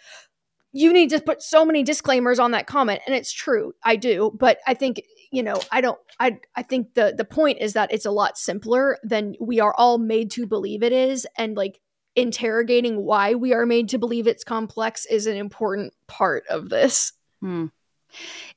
you 0.73 0.93
need 0.93 1.11
to 1.11 1.21
put 1.21 1.41
so 1.41 1.65
many 1.65 1.83
disclaimers 1.83 2.39
on 2.39 2.51
that 2.51 2.67
comment 2.67 3.01
and 3.07 3.15
it's 3.15 3.33
true 3.33 3.73
i 3.85 3.97
do 3.97 4.31
but 4.39 4.59
i 4.67 4.75
think 4.75 5.01
you 5.33 5.43
know 5.43 5.59
i 5.73 5.81
don't 5.81 5.99
i 6.21 6.37
i 6.57 6.63
think 6.63 6.95
the 6.95 7.15
the 7.17 7.25
point 7.25 7.59
is 7.61 7.73
that 7.73 7.93
it's 7.93 8.05
a 8.05 8.11
lot 8.11 8.37
simpler 8.37 8.99
than 9.03 9.35
we 9.41 9.61
are 9.61 9.75
all 9.79 9.99
made 9.99 10.31
to 10.31 10.47
believe 10.47 10.83
it 10.83 10.93
is 10.93 11.27
and 11.39 11.57
like 11.57 11.81
interrogating 12.17 13.03
why 13.03 13.35
we 13.35 13.53
are 13.53 13.67
made 13.67 13.89
to 13.89 13.99
believe 13.99 14.27
it's 14.27 14.45
complex 14.45 15.07
is 15.07 15.27
an 15.27 15.37
important 15.37 15.93
part 16.07 16.45
of 16.51 16.69
this 16.69 17.13
Hmm. 17.41 17.67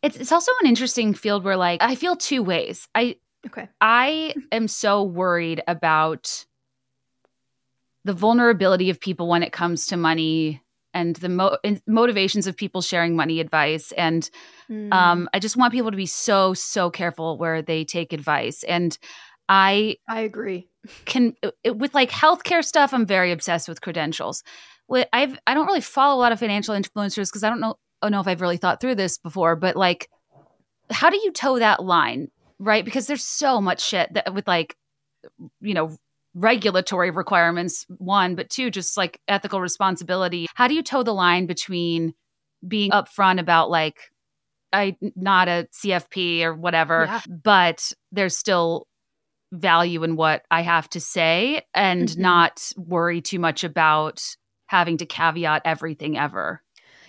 It's 0.02 0.18
it's 0.18 0.32
also 0.32 0.52
an 0.62 0.68
interesting 0.68 1.14
field 1.14 1.44
where 1.44 1.58
like 1.58 1.82
I 1.82 1.96
feel 1.96 2.16
two 2.16 2.44
ways. 2.44 2.88
I 2.96 3.18
okay. 3.48 3.70
I 3.82 4.34
am 4.52 4.68
so 4.68 5.04
worried 5.04 5.62
about 5.68 6.46
the 8.04 8.14
vulnerability 8.14 8.90
of 8.90 9.00
people 9.00 9.28
when 9.28 9.44
it 9.44 9.52
comes 9.52 9.88
to 9.88 9.98
money 9.98 10.62
and 10.94 11.16
the 11.18 11.30
mo- 11.30 11.58
motivations 11.86 12.48
of 12.48 12.56
people 12.56 12.82
sharing 12.82 13.16
money 13.16 13.40
advice. 13.40 13.92
And 13.94 14.30
Mm. 14.70 14.94
um 14.94 15.30
I 15.34 15.40
just 15.40 15.56
want 15.56 15.72
people 15.74 15.92
to 15.92 15.98
be 15.98 16.06
so 16.06 16.54
so 16.54 16.90
careful 16.90 17.38
where 17.38 17.62
they 17.62 17.86
take 17.86 18.12
advice. 18.14 18.64
And 18.64 18.98
I 19.50 19.96
i 20.10 20.22
agree. 20.22 20.68
can 21.06 21.36
it, 21.64 21.78
with 21.78 21.94
like 21.96 22.12
healthcare 22.12 22.62
stuff 22.64 22.94
i'm 22.94 23.06
very 23.06 23.32
obsessed 23.32 23.70
with 23.70 23.80
credentials. 23.80 24.44
With- 24.90 25.08
i've 25.14 25.38
i 25.48 25.54
don't 25.54 25.66
really 25.68 25.80
follow 25.82 26.16
a 26.18 26.20
lot 26.20 26.34
of 26.34 26.40
financial 26.40 26.76
influencers 26.76 27.30
because 27.30 27.44
i 27.46 27.50
don't 27.50 27.62
know 27.62 27.76
I 28.02 28.06
don't 28.08 28.12
know 28.12 28.20
if 28.22 28.28
i've 28.28 28.42
really 28.42 28.58
thought 28.58 28.80
through 28.80 28.96
this 28.96 29.18
before 29.18 29.56
but 29.56 29.76
like 29.76 30.10
how 30.90 31.10
do 31.10 31.18
you 31.18 31.32
toe 31.32 31.60
that 31.60 31.84
line 31.84 32.30
right 32.60 32.86
because 32.86 33.08
there's 33.08 33.24
so 33.24 33.60
much 33.62 33.84
shit 33.84 34.14
that 34.14 34.34
with 34.34 34.48
like 34.48 34.76
you 35.62 35.74
know 35.74 35.96
regulatory 36.36 37.10
requirements 37.10 37.86
one 37.98 38.36
but 38.36 38.50
two 38.50 38.70
just 38.70 38.96
like 38.98 39.20
ethical 39.28 39.60
responsibility 39.60 40.46
how 40.56 40.68
do 40.68 40.76
you 40.76 40.84
toe 40.84 41.02
the 41.04 41.14
line 41.14 41.48
between 41.48 42.14
being 42.68 42.92
upfront 42.92 43.40
about 43.40 43.70
like 43.70 43.98
i 44.74 44.96
not 45.16 45.48
a 45.48 45.68
CFP 45.74 46.44
or 46.44 46.54
whatever 46.54 47.06
Yeah. 47.06 47.22
but 47.44 47.92
there's 48.12 48.38
still 48.38 48.86
value 49.54 50.04
in 50.04 50.16
what 50.18 50.44
I 50.52 50.62
have 50.62 50.90
to 50.90 51.00
say 51.00 51.62
and 51.74 52.10
Mhm. 52.10 52.18
not 52.18 52.72
worry 52.76 53.22
too 53.22 53.40
much 53.40 53.64
about 53.64 54.22
having 54.68 54.98
to 54.98 55.06
caveat 55.06 55.62
everything 55.64 56.18
ever. 56.18 56.62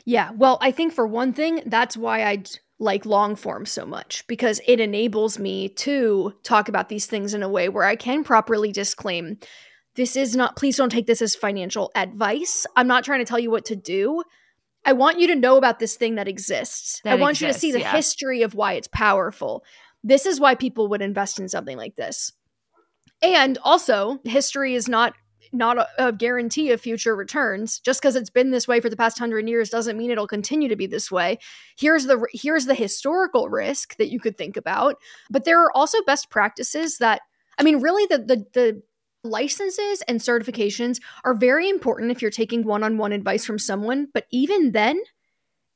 Yeah, 0.08 0.30
well, 0.30 0.56
I 0.62 0.70
think 0.70 0.94
for 0.94 1.06
one 1.06 1.34
thing, 1.34 1.60
that's 1.66 1.94
why 1.94 2.24
I 2.24 2.42
like 2.78 3.04
long 3.04 3.36
form 3.36 3.66
so 3.66 3.84
much 3.84 4.26
because 4.26 4.58
it 4.66 4.80
enables 4.80 5.38
me 5.38 5.68
to 5.68 6.32
talk 6.42 6.70
about 6.70 6.88
these 6.88 7.04
things 7.04 7.34
in 7.34 7.42
a 7.42 7.48
way 7.48 7.68
where 7.68 7.84
I 7.84 7.94
can 7.94 8.24
properly 8.24 8.72
disclaim 8.72 9.36
this 9.96 10.16
is 10.16 10.34
not, 10.34 10.56
please 10.56 10.78
don't 10.78 10.88
take 10.88 11.06
this 11.06 11.20
as 11.20 11.34
financial 11.34 11.90
advice. 11.94 12.64
I'm 12.74 12.86
not 12.86 13.04
trying 13.04 13.18
to 13.18 13.26
tell 13.26 13.38
you 13.38 13.50
what 13.50 13.66
to 13.66 13.76
do. 13.76 14.22
I 14.82 14.94
want 14.94 15.18
you 15.18 15.26
to 15.26 15.34
know 15.34 15.58
about 15.58 15.78
this 15.78 15.96
thing 15.96 16.14
that 16.14 16.26
exists. 16.26 17.02
I 17.04 17.10
That 17.10 17.18
want 17.18 17.42
you 17.42 17.48
to 17.48 17.52
see 17.52 17.72
the 17.72 17.80
yeah. 17.80 17.92
history 17.92 18.40
of 18.40 18.54
why 18.54 18.74
it's 18.74 18.88
powerful. 18.88 19.62
This 20.02 20.24
is 20.24 20.40
why 20.40 20.54
people 20.54 20.88
would 20.88 21.02
invest 21.02 21.38
in 21.38 21.50
something 21.50 21.76
like 21.76 21.96
this. 21.96 22.32
And 23.20 23.58
also, 23.62 24.20
history 24.24 24.74
is 24.74 24.88
not 24.88 25.12
not 25.52 25.78
a, 25.78 25.88
a 25.98 26.12
guarantee 26.12 26.70
of 26.70 26.80
future 26.80 27.14
returns. 27.16 27.78
Just 27.80 28.00
because 28.00 28.16
it's 28.16 28.30
been 28.30 28.50
this 28.50 28.68
way 28.68 28.80
for 28.80 28.88
the 28.88 28.96
past 28.96 29.18
hundred 29.18 29.48
years 29.48 29.70
doesn't 29.70 29.96
mean 29.96 30.10
it'll 30.10 30.26
continue 30.26 30.68
to 30.68 30.76
be 30.76 30.86
this 30.86 31.10
way. 31.10 31.38
Here's 31.76 32.06
the 32.06 32.26
here's 32.32 32.66
the 32.66 32.74
historical 32.74 33.48
risk 33.48 33.96
that 33.96 34.10
you 34.10 34.20
could 34.20 34.36
think 34.36 34.56
about, 34.56 34.96
but 35.30 35.44
there 35.44 35.62
are 35.62 35.72
also 35.76 36.02
best 36.02 36.30
practices 36.30 36.98
that 36.98 37.22
I 37.58 37.62
mean, 37.62 37.80
really, 37.80 38.06
the 38.06 38.18
the 38.18 38.46
the 38.52 38.82
licenses 39.24 40.02
and 40.02 40.20
certifications 40.20 41.00
are 41.24 41.34
very 41.34 41.68
important 41.68 42.12
if 42.12 42.22
you're 42.22 42.30
taking 42.30 42.64
one-on-one 42.64 43.12
advice 43.12 43.44
from 43.44 43.58
someone, 43.58 44.06
but 44.14 44.26
even 44.30 44.70
then, 44.70 45.00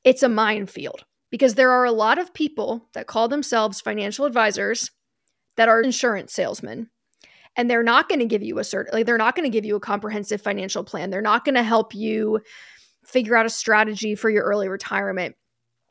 it's 0.04 0.22
a 0.22 0.28
minefield 0.28 1.04
because 1.30 1.54
there 1.54 1.72
are 1.72 1.84
a 1.84 1.92
lot 1.92 2.18
of 2.18 2.32
people 2.32 2.88
that 2.94 3.08
call 3.08 3.26
themselves 3.26 3.80
financial 3.80 4.26
advisors 4.26 4.92
that 5.56 5.68
are 5.68 5.82
insurance 5.82 6.32
salesmen 6.32 6.88
and 7.56 7.70
they're 7.70 7.82
not 7.82 8.08
going 8.08 8.20
to 8.20 8.26
give 8.26 8.42
you 8.42 8.58
a 8.58 8.62
cert 8.62 8.92
like 8.92 9.06
they're 9.06 9.18
not 9.18 9.34
going 9.34 9.44
to 9.44 9.50
give 9.50 9.64
you 9.64 9.76
a 9.76 9.80
comprehensive 9.80 10.40
financial 10.40 10.84
plan. 10.84 11.10
They're 11.10 11.20
not 11.20 11.44
going 11.44 11.54
to 11.54 11.62
help 11.62 11.94
you 11.94 12.40
figure 13.04 13.36
out 13.36 13.46
a 13.46 13.50
strategy 13.50 14.14
for 14.14 14.30
your 14.30 14.44
early 14.44 14.68
retirement. 14.68 15.36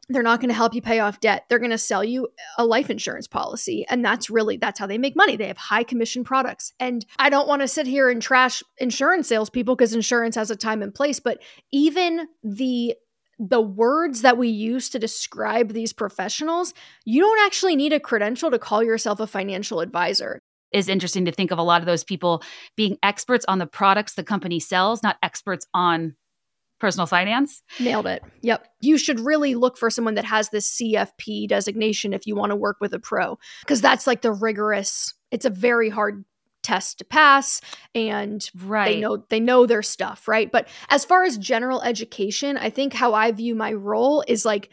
They're 0.09 0.23
not 0.23 0.41
going 0.41 0.49
to 0.49 0.55
help 0.55 0.73
you 0.73 0.81
pay 0.81 0.99
off 0.99 1.21
debt. 1.21 1.45
They're 1.47 1.59
going 1.59 1.71
to 1.71 1.77
sell 1.77 2.03
you 2.03 2.27
a 2.57 2.65
life 2.65 2.89
insurance 2.89 3.27
policy 3.27 3.85
and 3.89 4.03
that's 4.03 4.29
really 4.29 4.57
that's 4.57 4.79
how 4.79 4.87
they 4.87 4.97
make 4.97 5.15
money. 5.15 5.35
They 5.35 5.47
have 5.47 5.57
high 5.57 5.83
commission 5.83 6.23
products. 6.23 6.73
And 6.79 7.05
i 7.17 7.29
don't 7.29 7.47
want 7.47 7.61
to 7.61 7.67
sit 7.67 7.87
here 7.87 8.09
and 8.09 8.21
trash 8.21 8.63
insurance 8.77 9.27
salespeople 9.27 9.75
because 9.75 9.93
insurance 9.93 10.35
has 10.35 10.51
a 10.51 10.55
time 10.55 10.81
and 10.81 10.93
place 10.93 11.19
but 11.19 11.41
even 11.71 12.27
the 12.43 12.95
the 13.41 13.61
words 13.61 14.21
that 14.21 14.37
we 14.37 14.49
use 14.49 14.87
to 14.89 14.99
describe 14.99 15.73
these 15.73 15.93
professionals, 15.93 16.75
you 17.05 17.21
don't 17.21 17.43
actually 17.43 17.75
need 17.75 17.91
a 17.91 17.99
credential 17.99 18.51
to 18.51 18.59
call 18.59 18.83
yourself 18.83 19.19
a 19.19 19.25
financial 19.25 19.79
advisor. 19.79 20.39
Is 20.71 20.87
interesting 20.87 21.25
to 21.25 21.31
think 21.31 21.51
of 21.51 21.59
a 21.59 21.63
lot 21.63 21.81
of 21.81 21.85
those 21.85 22.03
people 22.03 22.43
being 22.77 22.97
experts 23.03 23.45
on 23.47 23.59
the 23.59 23.67
products 23.67 24.13
the 24.13 24.23
company 24.23 24.59
sells, 24.59 25.03
not 25.03 25.17
experts 25.21 25.67
on 25.73 26.15
personal 26.81 27.05
finance. 27.05 27.61
Nailed 27.79 28.07
it. 28.07 28.23
Yep. 28.41 28.67
You 28.81 28.97
should 28.97 29.19
really 29.19 29.55
look 29.55 29.77
for 29.77 29.89
someone 29.89 30.15
that 30.15 30.25
has 30.25 30.49
this 30.49 30.77
CFP 30.77 31.47
designation 31.47 32.11
if 32.11 32.25
you 32.25 32.35
want 32.35 32.49
to 32.49 32.55
work 32.55 32.77
with 32.81 32.93
a 32.93 32.99
pro, 32.99 33.37
because 33.61 33.81
that's 33.81 34.07
like 34.07 34.21
the 34.21 34.33
rigorous, 34.33 35.13
it's 35.29 35.45
a 35.45 35.49
very 35.49 35.89
hard 35.89 36.25
test 36.63 36.99
to 36.99 37.05
pass 37.05 37.61
and 37.95 38.49
right. 38.63 38.85
they 38.85 38.99
know 38.99 39.17
they 39.29 39.39
know 39.39 39.65
their 39.65 39.81
stuff, 39.81 40.27
right? 40.27 40.51
But 40.51 40.67
as 40.89 41.05
far 41.05 41.23
as 41.23 41.37
general 41.37 41.81
education, 41.81 42.57
I 42.57 42.69
think 42.69 42.93
how 42.93 43.13
I 43.13 43.31
view 43.31 43.55
my 43.55 43.73
role 43.73 44.23
is 44.27 44.45
like 44.45 44.69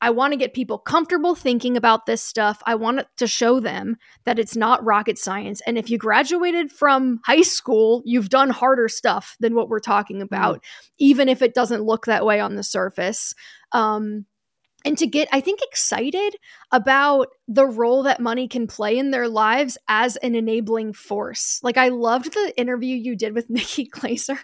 I 0.00 0.10
want 0.10 0.32
to 0.32 0.38
get 0.38 0.52
people 0.52 0.78
comfortable 0.78 1.34
thinking 1.34 1.76
about 1.76 2.06
this 2.06 2.22
stuff. 2.22 2.62
I 2.66 2.74
want 2.74 3.06
to 3.16 3.26
show 3.26 3.60
them 3.60 3.96
that 4.24 4.38
it's 4.38 4.56
not 4.56 4.84
rocket 4.84 5.18
science. 5.18 5.62
And 5.66 5.78
if 5.78 5.88
you 5.88 5.96
graduated 5.96 6.70
from 6.70 7.20
high 7.24 7.42
school, 7.42 8.02
you've 8.04 8.28
done 8.28 8.50
harder 8.50 8.88
stuff 8.88 9.36
than 9.40 9.54
what 9.54 9.68
we're 9.68 9.80
talking 9.80 10.20
about, 10.20 10.58
mm. 10.58 10.88
even 10.98 11.28
if 11.28 11.40
it 11.40 11.54
doesn't 11.54 11.82
look 11.82 12.06
that 12.06 12.26
way 12.26 12.40
on 12.40 12.56
the 12.56 12.62
surface. 12.62 13.34
Um, 13.72 14.26
and 14.84 14.96
to 14.98 15.06
get, 15.06 15.28
I 15.32 15.40
think, 15.40 15.60
excited 15.62 16.36
about 16.70 17.28
the 17.48 17.66
role 17.66 18.04
that 18.04 18.20
money 18.20 18.46
can 18.46 18.68
play 18.68 18.96
in 18.96 19.10
their 19.10 19.28
lives 19.28 19.76
as 19.88 20.16
an 20.18 20.36
enabling 20.36 20.92
force. 20.92 21.58
Like, 21.64 21.76
I 21.76 21.88
loved 21.88 22.32
the 22.32 22.52
interview 22.56 22.94
you 22.94 23.16
did 23.16 23.34
with 23.34 23.50
Nikki 23.50 23.84
Glaser, 23.84 24.38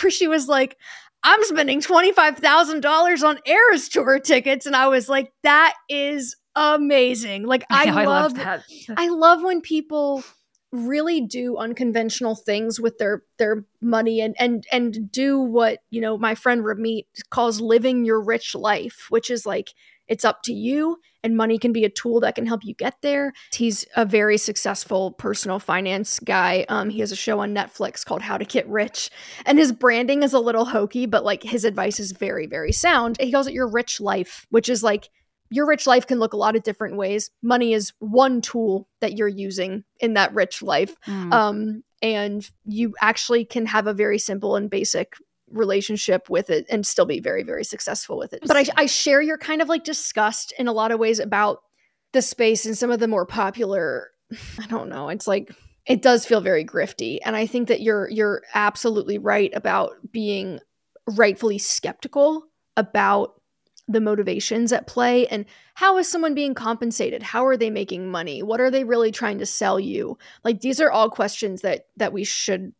where 0.00 0.10
she 0.10 0.28
was 0.28 0.46
like, 0.46 0.76
I'm 1.22 1.42
spending 1.44 1.80
$25,000 1.80 3.22
on 3.22 3.38
Eras 3.44 3.88
Tour 3.88 4.18
tickets. 4.20 4.66
And 4.66 4.74
I 4.74 4.88
was 4.88 5.08
like, 5.08 5.32
that 5.42 5.74
is 5.88 6.36
amazing. 6.56 7.46
Like, 7.46 7.64
I, 7.70 7.84
love, 7.86 7.96
I 7.96 8.04
love 8.04 8.34
that. 8.34 8.62
I 8.96 9.08
love 9.08 9.42
when 9.42 9.60
people 9.60 10.24
really 10.72 11.20
do 11.20 11.56
unconventional 11.56 12.36
things 12.36 12.78
with 12.78 12.96
their 12.98 13.24
their 13.38 13.64
money 13.80 14.20
and 14.20 14.36
and 14.38 14.64
and 14.70 15.10
do 15.10 15.40
what 15.40 15.80
you 15.90 16.00
know 16.00 16.16
my 16.16 16.34
friend 16.34 16.62
Ramit 16.62 17.06
calls 17.30 17.60
living 17.60 18.04
your 18.04 18.22
rich 18.22 18.54
life 18.54 19.06
which 19.08 19.30
is 19.30 19.44
like 19.44 19.70
it's 20.10 20.24
up 20.24 20.42
to 20.42 20.52
you 20.52 20.98
and 21.24 21.36
money 21.36 21.58
can 21.58 21.72
be 21.72 21.84
a 21.84 21.90
tool 21.90 22.20
that 22.20 22.34
can 22.34 22.44
help 22.44 22.60
you 22.64 22.74
get 22.74 22.96
there 23.00 23.32
he's 23.52 23.86
a 23.96 24.04
very 24.04 24.36
successful 24.36 25.12
personal 25.12 25.58
finance 25.58 26.18
guy 26.20 26.66
um 26.68 26.90
he 26.90 27.00
has 27.00 27.12
a 27.12 27.16
show 27.16 27.40
on 27.40 27.54
Netflix 27.54 28.04
called 28.04 28.20
How 28.20 28.36
to 28.36 28.44
Get 28.44 28.68
Rich 28.68 29.10
and 29.46 29.58
his 29.58 29.72
branding 29.72 30.22
is 30.22 30.34
a 30.34 30.38
little 30.38 30.66
hokey 30.66 31.06
but 31.06 31.24
like 31.24 31.42
his 31.42 31.64
advice 31.64 31.98
is 31.98 32.12
very 32.12 32.46
very 32.46 32.72
sound 32.72 33.16
he 33.18 33.32
calls 33.32 33.46
it 33.46 33.54
your 33.54 33.68
rich 33.68 34.00
life 34.00 34.46
which 34.50 34.68
is 34.68 34.82
like 34.82 35.08
your 35.50 35.66
rich 35.66 35.86
life 35.86 36.06
can 36.06 36.18
look 36.18 36.32
a 36.32 36.38
lot 36.38 36.56
of 36.56 36.62
different 36.62 36.96
ways. 36.96 37.30
Money 37.42 37.72
is 37.72 37.92
one 37.98 38.40
tool 38.40 38.88
that 39.00 39.14
you're 39.18 39.28
using 39.28 39.84
in 39.98 40.14
that 40.14 40.32
rich 40.32 40.62
life. 40.62 40.94
Mm. 41.06 41.32
Um, 41.32 41.84
and 42.00 42.48
you 42.64 42.94
actually 43.00 43.44
can 43.44 43.66
have 43.66 43.86
a 43.86 43.92
very 43.92 44.18
simple 44.18 44.56
and 44.56 44.70
basic 44.70 45.14
relationship 45.50 46.30
with 46.30 46.50
it 46.50 46.66
and 46.70 46.86
still 46.86 47.06
be 47.06 47.20
very, 47.20 47.42
very 47.42 47.64
successful 47.64 48.16
with 48.18 48.32
it. 48.32 48.40
But 48.46 48.56
I, 48.56 48.64
I 48.76 48.86
share 48.86 49.20
your 49.20 49.38
kind 49.38 49.62
of 49.62 49.68
like 49.68 49.84
disgust 49.84 50.52
in 50.58 50.68
a 50.68 50.72
lot 50.72 50.92
of 50.92 50.98
ways 50.98 51.18
about 51.18 51.62
the 52.12 52.22
space 52.22 52.66
and 52.66 52.76
some 52.76 52.90
of 52.90 53.00
the 53.00 53.08
more 53.08 53.26
popular, 53.26 54.10
I 54.58 54.66
don't 54.66 54.88
know, 54.88 55.08
it's 55.08 55.26
like 55.26 55.52
it 55.86 56.02
does 56.02 56.26
feel 56.26 56.40
very 56.40 56.64
grifty. 56.64 57.18
And 57.24 57.36
I 57.36 57.46
think 57.46 57.68
that 57.68 57.80
you're 57.80 58.08
you're 58.10 58.42
absolutely 58.54 59.18
right 59.18 59.50
about 59.54 59.92
being 60.12 60.60
rightfully 61.06 61.58
skeptical 61.58 62.44
about 62.76 63.34
the 63.88 64.00
motivations 64.00 64.72
at 64.72 64.86
play 64.86 65.26
and 65.26 65.44
how 65.74 65.98
is 65.98 66.08
someone 66.08 66.32
being 66.32 66.54
compensated 66.54 67.24
how 67.24 67.44
are 67.44 67.56
they 67.56 67.70
making 67.70 68.08
money 68.08 68.40
what 68.40 68.60
are 68.60 68.70
they 68.70 68.84
really 68.84 69.10
trying 69.10 69.38
to 69.38 69.46
sell 69.46 69.80
you 69.80 70.16
like 70.44 70.60
these 70.60 70.80
are 70.80 70.92
all 70.92 71.10
questions 71.10 71.62
that 71.62 71.86
that 71.96 72.12
we 72.12 72.22
should 72.22 72.72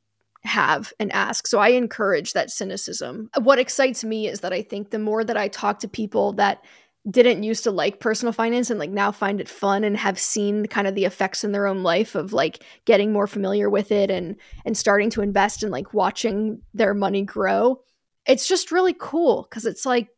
have 0.42 0.92
and 0.98 1.12
ask 1.12 1.46
so 1.46 1.58
i 1.58 1.68
encourage 1.68 2.32
that 2.32 2.50
cynicism 2.50 3.28
what 3.42 3.58
excites 3.58 4.02
me 4.02 4.26
is 4.26 4.40
that 4.40 4.52
i 4.52 4.62
think 4.62 4.90
the 4.90 4.98
more 4.98 5.22
that 5.22 5.36
i 5.36 5.48
talk 5.48 5.78
to 5.78 5.88
people 5.88 6.32
that 6.32 6.64
didn't 7.10 7.42
used 7.42 7.64
to 7.64 7.70
like 7.70 8.00
personal 8.00 8.32
finance 8.32 8.68
and 8.68 8.78
like 8.78 8.90
now 8.90 9.10
find 9.10 9.40
it 9.40 9.48
fun 9.48 9.84
and 9.84 9.96
have 9.96 10.18
seen 10.18 10.66
kind 10.66 10.86
of 10.86 10.94
the 10.94 11.04
effects 11.04 11.44
in 11.44 11.52
their 11.52 11.66
own 11.66 11.82
life 11.82 12.14
of 12.14 12.32
like 12.32 12.62
getting 12.84 13.12
more 13.12 13.26
familiar 13.26 13.70
with 13.70 13.90
it 13.90 14.10
and 14.10 14.36
and 14.64 14.76
starting 14.76 15.10
to 15.10 15.22
invest 15.22 15.62
and 15.62 15.72
like 15.72 15.94
watching 15.94 16.60
their 16.74 16.94
money 16.94 17.22
grow 17.22 17.80
it's 18.26 18.46
just 18.46 18.70
really 18.70 18.94
cool 18.98 19.46
because 19.48 19.66
it's 19.66 19.86
like 19.86 20.08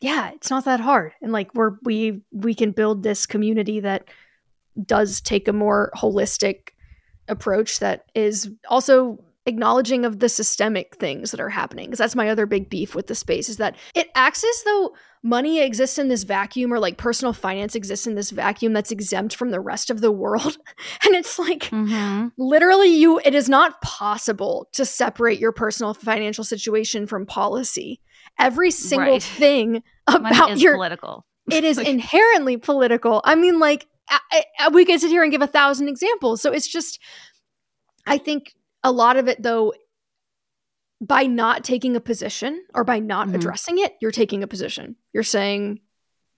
yeah, 0.00 0.30
it's 0.34 0.50
not 0.50 0.64
that 0.66 0.80
hard. 0.80 1.12
And 1.22 1.32
like 1.32 1.54
we're 1.54 1.76
we 1.82 2.22
we 2.30 2.54
can 2.54 2.72
build 2.72 3.02
this 3.02 3.26
community 3.26 3.80
that 3.80 4.08
does 4.84 5.20
take 5.20 5.48
a 5.48 5.52
more 5.52 5.90
holistic 5.96 6.70
approach 7.28 7.80
that 7.80 8.04
is 8.14 8.50
also 8.68 9.18
acknowledging 9.46 10.04
of 10.04 10.18
the 10.18 10.28
systemic 10.28 10.96
things 10.96 11.30
that 11.30 11.40
are 11.40 11.48
happening 11.48 11.86
because 11.86 11.98
that's 11.98 12.16
my 12.16 12.28
other 12.28 12.46
big 12.46 12.68
beef 12.68 12.94
with 12.94 13.06
the 13.06 13.14
space 13.14 13.48
is 13.48 13.56
that 13.56 13.76
it 13.94 14.08
acts 14.14 14.44
as 14.44 14.62
though 14.64 14.92
money 15.22 15.60
exists 15.60 15.98
in 15.98 16.08
this 16.08 16.24
vacuum 16.24 16.72
or 16.72 16.78
like 16.78 16.98
personal 16.98 17.32
finance 17.32 17.74
exists 17.74 18.06
in 18.06 18.14
this 18.14 18.30
vacuum 18.30 18.72
that's 18.72 18.90
exempt 18.90 19.34
from 19.34 19.50
the 19.50 19.60
rest 19.60 19.90
of 19.90 20.00
the 20.00 20.12
world 20.12 20.58
and 21.04 21.14
it's 21.14 21.38
like 21.38 21.64
mm-hmm. 21.64 22.28
literally 22.36 22.94
you 22.94 23.20
it 23.24 23.34
is 23.34 23.48
not 23.48 23.80
possible 23.82 24.68
to 24.72 24.84
separate 24.84 25.38
your 25.38 25.52
personal 25.52 25.94
financial 25.94 26.44
situation 26.44 27.06
from 27.06 27.24
policy 27.24 28.00
every 28.38 28.70
single 28.70 29.14
right. 29.14 29.22
thing 29.22 29.82
about 30.06 30.58
your 30.58 30.74
political. 30.74 31.26
It 31.50 31.64
is 31.64 31.78
inherently 31.86 32.56
political. 32.56 33.20
I 33.24 33.34
mean, 33.34 33.58
like 33.58 33.86
I, 34.08 34.44
I, 34.58 34.68
we 34.68 34.84
could 34.84 35.00
sit 35.00 35.10
here 35.10 35.22
and 35.22 35.32
give 35.32 35.42
a 35.42 35.46
thousand 35.46 35.88
examples. 35.88 36.40
So 36.42 36.52
it's 36.52 36.68
just, 36.68 37.00
I 38.06 38.18
think 38.18 38.54
a 38.82 38.92
lot 38.92 39.16
of 39.16 39.28
it 39.28 39.42
though, 39.42 39.74
by 41.00 41.24
not 41.24 41.64
taking 41.64 41.96
a 41.96 42.00
position 42.00 42.64
or 42.74 42.84
by 42.84 42.98
not 42.98 43.26
mm-hmm. 43.26 43.36
addressing 43.36 43.78
it, 43.78 43.94
you're 44.00 44.10
taking 44.10 44.42
a 44.42 44.46
position. 44.46 44.96
You're 45.12 45.22
saying, 45.22 45.80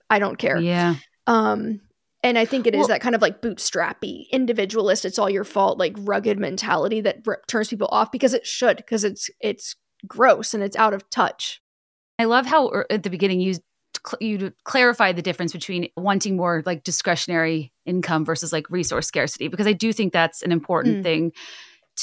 I 0.09 0.19
don't 0.19 0.37
care. 0.37 0.57
Yeah. 0.57 0.95
Um, 1.27 1.81
and 2.21 2.37
I 2.37 2.45
think 2.45 2.67
it 2.67 2.75
is 2.75 2.79
well, 2.79 2.87
that 2.89 3.01
kind 3.01 3.15
of 3.15 3.21
like 3.21 3.41
bootstrappy, 3.41 4.29
individualist, 4.31 5.05
it's 5.05 5.17
all 5.17 5.29
your 5.29 5.45
fault, 5.45 5.77
like 5.77 5.95
rugged 5.99 6.37
mentality 6.37 6.99
that 7.01 7.19
r- 7.25 7.41
turns 7.47 7.69
people 7.69 7.87
off 7.91 8.11
because 8.11 8.33
it 8.33 8.45
should, 8.45 8.77
because 8.77 9.05
it's 9.05 9.29
it's 9.39 9.75
gross 10.05 10.53
and 10.53 10.61
it's 10.61 10.75
out 10.75 10.93
of 10.93 11.09
touch. 11.09 11.61
I 12.17 12.25
love 12.25 12.45
how 12.45 12.69
er, 12.69 12.85
at 12.89 13.03
the 13.03 13.09
beginning 13.09 13.39
you 13.39 13.55
you 14.19 14.53
clarify 14.63 15.11
the 15.11 15.21
difference 15.21 15.53
between 15.53 15.89
wanting 15.95 16.37
more 16.37 16.63
like 16.65 16.83
discretionary 16.83 17.71
income 17.85 18.25
versus 18.25 18.53
like 18.53 18.69
resource 18.69 19.07
scarcity 19.07 19.47
because 19.47 19.67
I 19.67 19.73
do 19.73 19.91
think 19.91 20.13
that's 20.13 20.41
an 20.41 20.51
important 20.51 20.97
mm. 20.97 21.03
thing 21.03 21.31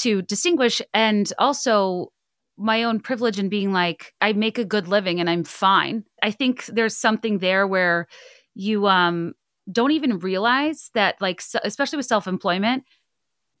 to 0.01 0.21
distinguish 0.21 0.81
and 0.93 1.31
also 1.39 2.11
my 2.57 2.83
own 2.83 2.99
privilege 2.99 3.37
in 3.37 3.49
being 3.49 3.71
like 3.71 4.13
I 4.19 4.33
make 4.33 4.57
a 4.57 4.65
good 4.65 4.87
living 4.87 5.19
and 5.19 5.29
I'm 5.29 5.43
fine. 5.43 6.03
I 6.23 6.31
think 6.31 6.65
there's 6.65 6.97
something 6.97 7.39
there 7.39 7.67
where 7.67 8.07
you 8.55 8.87
um 8.87 9.33
don't 9.71 9.91
even 9.91 10.19
realize 10.19 10.89
that 10.93 11.15
like 11.21 11.41
especially 11.63 11.97
with 11.97 12.05
self-employment 12.05 12.83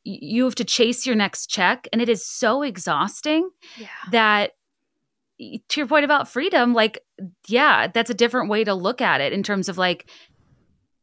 you 0.03 0.45
have 0.45 0.55
to 0.55 0.63
chase 0.63 1.05
your 1.05 1.17
next 1.17 1.47
check 1.47 1.87
and 1.91 2.01
it 2.01 2.07
is 2.07 2.25
so 2.25 2.61
exhausting 2.61 3.49
yeah. 3.77 3.87
that 4.11 4.51
to 5.37 5.79
your 5.79 5.87
point 5.87 6.05
about 6.05 6.27
freedom, 6.27 6.73
like, 6.73 7.03
yeah, 7.47 7.87
that's 7.87 8.09
a 8.09 8.15
different 8.15 8.49
way 8.49 8.63
to 8.63 8.73
look 8.73 9.01
at 9.01 9.21
it 9.21 9.33
in 9.33 9.43
terms 9.43 9.69
of 9.69 9.77
like 9.77 10.09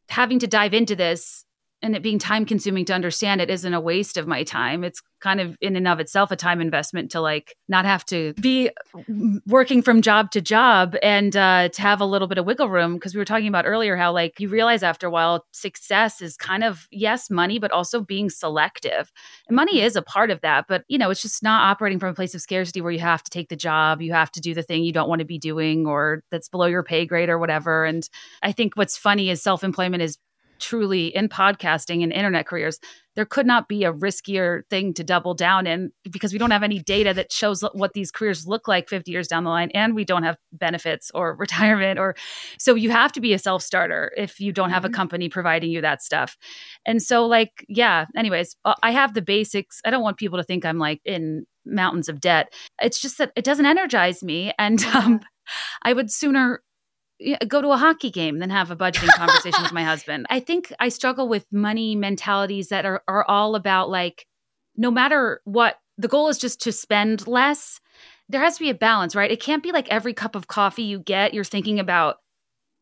having 0.09 0.39
to 0.41 0.47
dive 0.47 0.74
into 0.74 0.97
this 0.97 1.45
and 1.85 1.95
it 1.95 2.03
being 2.03 2.18
time 2.18 2.47
consuming 2.47 2.87
to 2.87 2.95
understand 2.95 3.43
it 3.43 3.51
isn't 3.51 3.74
a 3.74 3.80
waste 3.80 4.16
of 4.16 4.26
my 4.26 4.43
time. 4.43 4.85
It's 4.85 5.03
kind 5.20 5.39
of 5.39 5.55
in 5.61 5.76
and 5.76 5.87
of 5.87 6.01
itself 6.01 6.30
a 6.30 6.37
time 6.37 6.62
investment 6.62 7.11
to 7.11 7.20
like 7.20 7.55
not 7.68 7.85
have 7.85 8.07
to 8.07 8.32
be 8.41 8.70
working 9.47 9.82
from 9.82 10.01
job 10.01 10.30
to 10.30 10.41
job 10.41 10.97
and 11.03 11.37
uh, 11.37 11.68
to 11.68 11.82
have 11.82 12.01
a 12.01 12.07
little 12.07 12.26
bit 12.26 12.39
of 12.39 12.47
wiggle 12.47 12.70
room. 12.70 12.95
Because 12.95 13.14
we 13.14 13.18
were 13.18 13.26
talking 13.26 13.49
about 13.49 13.66
earlier 13.66 13.97
how 13.97 14.12
like 14.12 14.41
you 14.41 14.49
realize 14.49 14.82
after 14.82 15.07
a 15.07 15.11
while 15.11 15.45
success 15.53 16.22
is 16.22 16.39
kind 16.39 16.64
of, 16.64 16.89
yes, 16.91 17.28
money, 17.28 17.59
but 17.59 17.70
also 17.70 18.01
being 18.01 18.30
selective. 18.30 19.12
And 19.47 19.55
money 19.55 19.82
is 19.82 19.95
a 19.95 20.03
part 20.03 20.30
of 20.30 20.41
that. 20.41 20.64
But, 20.66 20.85
you 20.89 20.97
know, 20.97 21.11
it's 21.11 21.22
just 21.22 21.43
not 21.43 21.70
operating 21.70 22.01
from 22.01 22.09
a 22.09 22.14
place 22.14 22.35
of 22.35 22.41
scarcity 22.41 22.80
where 22.80 22.93
you 22.93 23.01
have 23.01 23.22
to 23.24 23.30
take 23.30 23.51
the 23.51 23.57
job, 23.57 24.01
you 24.01 24.14
have 24.14 24.32
to 24.32 24.41
do 24.41 24.55
the 24.55 24.62
thing 24.62 24.85
you 24.85 24.93
don't 24.93 25.09
want 25.09 25.18
to 25.18 25.26
be 25.26 25.39
doing 25.39 25.87
or 25.87 26.22
that's 26.30 26.49
below 26.49 26.66
your 26.66 26.82
pay 26.82 27.05
grade 27.05 27.28
or 27.28 27.39
whatever. 27.39 27.85
And 27.85 28.09
I 28.43 28.53
think 28.53 28.74
what's 28.74 28.97
funny 28.97 29.28
is 29.28 29.43
self 29.43 29.62
employment 29.62 30.03
is 30.03 30.16
truly 30.59 31.15
in 31.15 31.29
podcasting 31.29 32.03
and 32.03 32.13
internet 32.13 32.47
careers, 32.47 32.79
there 33.17 33.25
could 33.25 33.47
not 33.47 33.69
be 33.69 33.85
a 33.85 33.93
riskier 33.93 34.63
thing 34.71 34.93
to 34.95 35.05
double 35.05 35.35
down 35.35 35.67
in 35.67 35.93
because 36.11 36.33
we 36.33 36.39
don't 36.39 36.51
have 36.51 36.63
any 36.63 36.81
data 36.81 37.15
that 37.15 37.33
shows 37.33 37.63
what 37.73 37.93
these 37.93 38.11
careers 38.11 38.47
look 38.47 38.67
like 38.67 38.89
50 38.89 39.11
years 39.11 39.29
down 39.29 39.45
the 39.45 39.51
line 39.51 39.71
and 39.73 39.95
we 39.95 40.05
don't 40.05 40.25
have 40.25 40.37
benefits 40.53 41.11
or 41.15 41.35
retirement 41.39 41.99
or 41.99 42.15
so 42.59 42.75
you 42.75 42.91
have 42.91 43.13
to 43.13 43.21
be 43.21 43.33
a 43.33 43.39
self-starter 43.39 44.13
if 44.17 44.41
you 44.41 44.53
don't 44.53 44.71
have 44.71 44.83
mm-hmm. 44.83 44.93
a 44.95 44.97
company 44.97 45.29
providing 45.29 45.71
you 45.71 45.81
that 45.81 46.03
stuff. 46.03 46.37
And 46.85 47.03
so 47.03 47.27
like 47.27 47.65
yeah, 47.69 48.07
anyways, 48.17 48.57
uh, 48.65 48.75
I 48.83 48.91
have 48.91 49.15
the 49.15 49.23
basics. 49.23 49.81
I 49.85 49.91
don't 49.91 50.03
want 50.03 50.17
people 50.17 50.39
to 50.39 50.45
think 50.45 50.65
I'm 50.65 50.79
like 50.79 51.01
in 51.05 51.47
mountains 51.65 52.09
of 52.09 52.21
debt. 52.21 52.53
It's 52.83 53.01
just 53.01 53.19
that 53.19 53.33
it 53.37 53.45
doesn't 53.45 53.67
energize 53.67 54.23
me 54.23 54.53
and 54.59 54.83
um 54.95 55.21
I 55.83 55.93
would 55.93 56.11
sooner 56.11 56.63
go 57.49 57.62
to 57.62 57.71
a 57.71 57.77
hockey 57.77 58.11
game 58.11 58.39
than 58.39 58.51
have 58.51 58.71
a 58.71 58.77
budgeting 58.77 59.12
conversation 59.17 59.62
with 59.62 59.73
my 59.73 59.85
husband. 59.93 60.27
I 60.31 60.41
think 60.41 60.73
I 60.81 60.89
struggle 60.89 61.29
with 61.29 61.47
money 61.53 61.97
mentalities 61.97 62.69
that 62.69 62.85
are 62.85 63.03
are 63.09 63.25
all 63.29 63.55
about 63.55 63.91
like 63.91 64.27
no 64.77 64.91
matter 64.91 65.41
what 65.45 65.77
the 65.97 66.09
goal 66.09 66.29
is 66.29 66.39
just 66.39 66.61
to 66.62 66.73
spend 66.73 67.27
less. 67.27 67.81
There 68.29 68.41
has 68.41 68.57
to 68.57 68.65
be 68.65 68.71
a 68.71 68.75
balance, 68.75 69.15
right? 69.15 69.31
It 69.31 69.41
can't 69.41 69.62
be 69.62 69.71
like 69.71 69.89
every 69.91 70.15
cup 70.15 70.35
of 70.35 70.49
coffee 70.49 70.83
you 70.83 70.99
get, 70.99 71.35
you're 71.35 71.45
thinking 71.45 71.79
about 71.79 72.17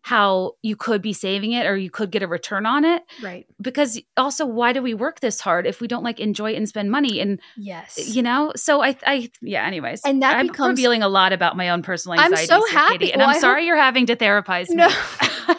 how 0.02 0.56
you 0.62 0.74
could 0.74 1.00
be 1.00 1.12
saving 1.12 1.52
it 1.52 1.64
or 1.64 1.76
you 1.76 1.90
could 1.90 2.10
get 2.10 2.22
a 2.22 2.26
return 2.26 2.66
on 2.66 2.84
it. 2.84 3.02
Right. 3.22 3.46
Because 3.60 4.00
also 4.16 4.44
why 4.44 4.72
do 4.72 4.82
we 4.82 4.94
work 4.94 5.20
this 5.20 5.40
hard 5.40 5.66
if 5.66 5.80
we 5.80 5.86
don't 5.86 6.02
like 6.02 6.18
enjoy 6.18 6.52
it 6.52 6.56
and 6.56 6.68
spend 6.68 6.90
money 6.90 7.20
and 7.20 7.40
yes. 7.56 8.14
You 8.14 8.22
know? 8.22 8.52
So 8.56 8.82
I 8.82 8.96
I 9.06 9.30
yeah, 9.40 9.64
anyways. 9.64 10.02
And 10.04 10.22
that 10.22 10.36
I'm 10.36 10.48
becomes 10.48 10.78
revealing 10.78 11.02
a 11.02 11.08
lot 11.08 11.32
about 11.32 11.56
my 11.56 11.68
own 11.70 11.82
personal 11.82 12.18
anxiety. 12.18 12.52
I'm 12.52 12.60
so 12.60 12.66
happy. 12.66 12.98
Katie, 12.98 13.12
and 13.12 13.20
well, 13.20 13.30
I'm 13.30 13.36
I 13.36 13.38
sorry 13.38 13.62
hope- 13.62 13.68
you're 13.68 13.76
having 13.76 14.06
to 14.06 14.16
therapize 14.16 14.70
no. 14.70 14.88
me. 14.88 14.94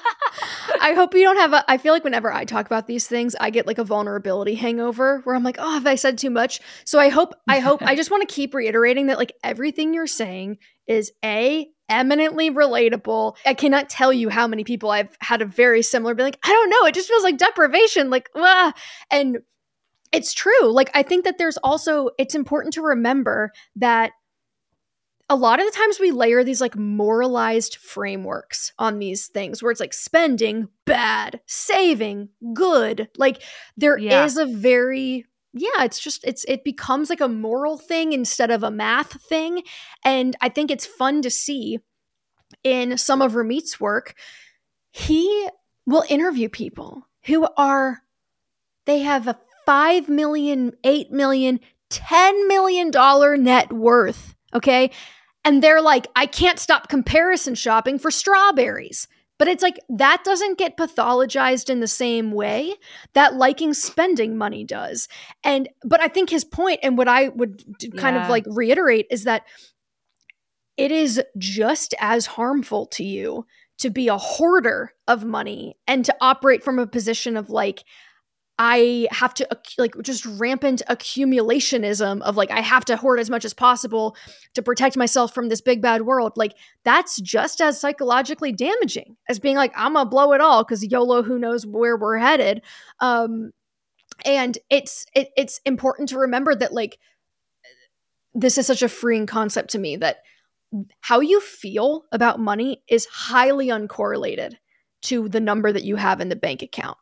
I 0.81 0.93
hope 0.93 1.13
you 1.13 1.23
don't 1.23 1.37
have 1.37 1.53
a. 1.53 1.71
I 1.71 1.77
feel 1.77 1.93
like 1.93 2.03
whenever 2.03 2.31
I 2.31 2.43
talk 2.43 2.65
about 2.65 2.87
these 2.87 3.07
things, 3.07 3.35
I 3.39 3.49
get 3.49 3.65
like 3.65 3.77
a 3.77 3.85
vulnerability 3.85 4.55
hangover 4.55 5.21
where 5.23 5.33
I'm 5.33 5.43
like, 5.43 5.55
oh, 5.57 5.73
have 5.73 5.87
I 5.87 5.95
said 5.95 6.17
too 6.17 6.29
much? 6.29 6.59
So 6.83 6.99
I 6.99 7.07
hope, 7.07 7.33
I 7.47 7.59
hope, 7.59 7.81
I 7.81 7.95
just 7.97 8.11
want 8.11 8.27
to 8.27 8.33
keep 8.33 8.53
reiterating 8.53 9.07
that 9.07 9.17
like 9.17 9.33
everything 9.43 9.93
you're 9.93 10.07
saying 10.07 10.57
is 10.85 11.13
A, 11.23 11.69
eminently 11.89 12.49
relatable. 12.49 13.35
I 13.45 13.53
cannot 13.53 13.89
tell 13.89 14.13
you 14.13 14.29
how 14.29 14.47
many 14.47 14.63
people 14.63 14.89
I've 14.89 15.15
had 15.19 15.41
a 15.41 15.45
very 15.45 15.81
similar 15.81 16.13
be 16.15 16.23
like, 16.23 16.39
I 16.43 16.49
don't 16.49 16.69
know, 16.69 16.85
it 16.85 16.95
just 16.95 17.07
feels 17.07 17.23
like 17.23 17.37
deprivation. 17.37 18.09
Like, 18.09 18.29
ah. 18.35 18.73
and 19.11 19.39
it's 20.11 20.33
true. 20.33 20.71
Like, 20.71 20.91
I 20.93 21.03
think 21.03 21.25
that 21.25 21.37
there's 21.37 21.57
also, 21.57 22.09
it's 22.17 22.35
important 22.35 22.73
to 22.75 22.81
remember 22.81 23.51
that 23.77 24.11
a 25.29 25.35
lot 25.35 25.59
of 25.59 25.65
the 25.65 25.71
times 25.71 25.99
we 25.99 26.11
layer 26.11 26.43
these 26.43 26.61
like 26.61 26.75
moralized 26.75 27.77
frameworks 27.77 28.73
on 28.77 28.99
these 28.99 29.27
things 29.27 29.63
where 29.63 29.71
it's 29.71 29.79
like 29.79 29.93
spending 29.93 30.67
bad, 30.85 31.39
saving 31.47 32.29
good. 32.53 33.09
Like, 33.17 33.41
there 33.77 33.97
yeah. 33.97 34.25
is 34.25 34.37
a 34.37 34.45
very 34.45 35.25
yeah, 35.53 35.83
it's 35.83 35.99
just 35.99 36.23
it's 36.23 36.43
it 36.45 36.63
becomes 36.63 37.09
like 37.09 37.21
a 37.21 37.27
moral 37.27 37.77
thing 37.77 38.11
instead 38.11 38.49
of 38.49 38.63
a 38.63 38.71
math 38.71 39.21
thing. 39.21 39.63
And 40.03 40.35
I 40.41 40.49
think 40.49 40.71
it's 40.71 40.85
fun 40.85 41.21
to 41.21 41.29
see 41.29 41.79
in 42.63 42.97
some 42.97 43.21
of 43.21 43.35
Ramit's 43.35 43.79
work, 43.79 44.15
he 44.91 45.47
will 45.85 46.03
interview 46.09 46.49
people 46.49 47.07
who 47.25 47.47
are 47.55 48.01
they 48.85 48.99
have 48.99 49.27
a 49.27 49.39
5 49.65 50.09
million, 50.09 50.73
8 50.83 51.11
million, 51.11 51.59
10 51.89 52.47
million 52.47 52.91
dollar 52.91 53.37
net 53.37 53.71
worth, 53.71 54.35
okay? 54.53 54.91
And 55.45 55.61
they're 55.61 55.81
like, 55.81 56.07
I 56.15 56.25
can't 56.25 56.59
stop 56.59 56.89
comparison 56.89 57.55
shopping 57.55 57.99
for 57.99 58.11
strawberries. 58.11 59.07
But 59.43 59.49
it's 59.49 59.61
like 59.61 59.77
that 59.89 60.23
doesn't 60.23 60.57
get 60.57 60.77
pathologized 60.77 61.69
in 61.69 61.81
the 61.81 61.87
same 61.87 62.31
way 62.31 62.75
that 63.11 63.35
liking 63.35 63.73
spending 63.73 64.37
money 64.37 64.63
does. 64.63 65.09
And 65.43 65.67
but 65.83 65.99
I 65.99 66.07
think 66.07 66.29
his 66.29 66.45
point 66.45 66.79
and 66.81 66.97
what 66.97 67.09
I 67.09 67.27
would 67.27 67.61
kind 67.97 68.15
yeah. 68.15 68.23
of 68.23 68.29
like 68.29 68.45
reiterate 68.47 69.07
is 69.11 69.25
that 69.25 69.43
it 70.77 70.93
is 70.93 71.21
just 71.37 71.93
as 71.99 72.25
harmful 72.25 72.85
to 72.85 73.03
you 73.03 73.45
to 73.79 73.89
be 73.89 74.07
a 74.07 74.17
hoarder 74.17 74.93
of 75.09 75.25
money 75.25 75.75
and 75.87 76.05
to 76.05 76.15
operate 76.21 76.63
from 76.63 76.79
a 76.79 76.87
position 76.87 77.35
of 77.35 77.49
like 77.49 77.83
I 78.59 79.07
have 79.09 79.33
to 79.35 79.47
like 79.79 79.95
just 80.03 80.25
rampant 80.25 80.83
accumulationism 80.87 82.21
of 82.21 82.37
like 82.37 82.51
I 82.51 82.61
have 82.61 82.85
to 82.85 82.97
hoard 82.97 83.19
as 83.19 83.29
much 83.29 83.45
as 83.45 83.53
possible 83.53 84.15
to 84.53 84.61
protect 84.61 84.95
myself 84.95 85.33
from 85.33 85.49
this 85.49 85.61
big 85.61 85.81
bad 85.81 86.03
world. 86.03 86.33
Like 86.35 86.53
that's 86.85 87.19
just 87.19 87.61
as 87.61 87.81
psychologically 87.81 88.51
damaging 88.51 89.17
as 89.27 89.39
being 89.39 89.55
like 89.55 89.73
I'm 89.75 89.93
gonna 89.93 90.07
blow 90.07 90.33
it 90.33 90.41
all 90.41 90.63
because 90.63 90.85
YOLO, 90.85 91.23
who 91.23 91.39
knows 91.39 91.65
where 91.65 91.97
we're 91.97 92.17
headed. 92.17 92.61
Um, 92.99 93.51
and 94.23 94.57
it's 94.69 95.07
it, 95.15 95.29
it's 95.35 95.59
important 95.65 96.09
to 96.09 96.19
remember 96.19 96.53
that 96.53 96.73
like 96.73 96.99
this 98.35 98.59
is 98.59 98.67
such 98.67 98.83
a 98.83 98.89
freeing 98.89 99.25
concept 99.25 99.71
to 99.71 99.79
me 99.79 99.95
that 99.95 100.17
how 101.01 101.19
you 101.19 101.39
feel 101.39 102.03
about 102.11 102.39
money 102.39 102.83
is 102.87 103.05
highly 103.05 103.67
uncorrelated 103.67 104.55
to 105.03 105.27
the 105.27 105.39
number 105.39 105.71
that 105.71 105.83
you 105.83 105.95
have 105.95 106.21
in 106.21 106.29
the 106.29 106.35
bank 106.35 106.61
account. 106.61 106.97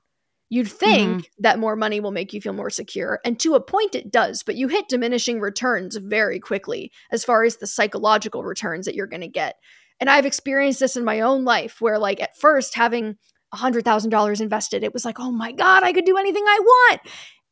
You'd 0.54 0.68
think 0.68 1.10
mm-hmm. 1.10 1.44
that 1.44 1.60
more 1.60 1.78
money 1.78 2.02
will 2.02 2.12
make 2.12 2.34
you 2.34 2.42
feel 2.42 2.52
more 2.52 2.70
secure. 2.70 3.22
And 3.24 3.40
to 3.40 3.56
a 3.56 3.62
point, 3.62 3.96
it 3.96 4.12
does, 4.12 4.44
but 4.44 4.58
you 4.58 4.68
hit 4.68 4.90
diminishing 4.90 5.40
returns 5.40 5.96
very 5.96 6.42
quickly 6.42 6.92
as 7.10 7.24
far 7.24 7.46
as 7.46 7.56
the 7.56 7.68
psychological 7.68 8.44
returns 8.44 8.86
that 8.86 8.94
you're 8.94 9.08
going 9.08 9.22
to 9.22 9.30
get. 9.30 9.56
And 10.02 10.10
I've 10.10 10.26
experienced 10.26 10.82
this 10.82 10.98
in 10.98 11.06
my 11.06 11.22
own 11.22 11.46
life 11.46 11.80
where, 11.80 11.98
like, 11.98 12.22
at 12.22 12.38
first, 12.38 12.76
having 12.76 13.16
$100,000 13.56 14.42
invested, 14.42 14.84
it 14.84 14.94
was 14.94 15.06
like, 15.06 15.22
oh 15.22 15.32
my 15.32 15.54
God, 15.54 15.84
I 15.84 15.94
could 15.94 16.04
do 16.04 16.18
anything 16.18 16.44
I 16.46 16.60
want. 16.60 17.02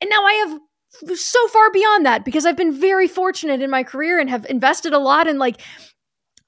And 0.01 0.09
now 0.09 0.25
I 0.25 0.33
have 0.33 1.17
so 1.17 1.47
far 1.47 1.71
beyond 1.71 2.05
that 2.05 2.25
because 2.25 2.45
I've 2.45 2.57
been 2.57 2.77
very 2.77 3.07
fortunate 3.07 3.61
in 3.61 3.69
my 3.69 3.83
career 3.83 4.19
and 4.19 4.29
have 4.29 4.45
invested 4.49 4.91
a 4.91 4.99
lot. 4.99 5.25
And, 5.25 5.39
like, 5.39 5.61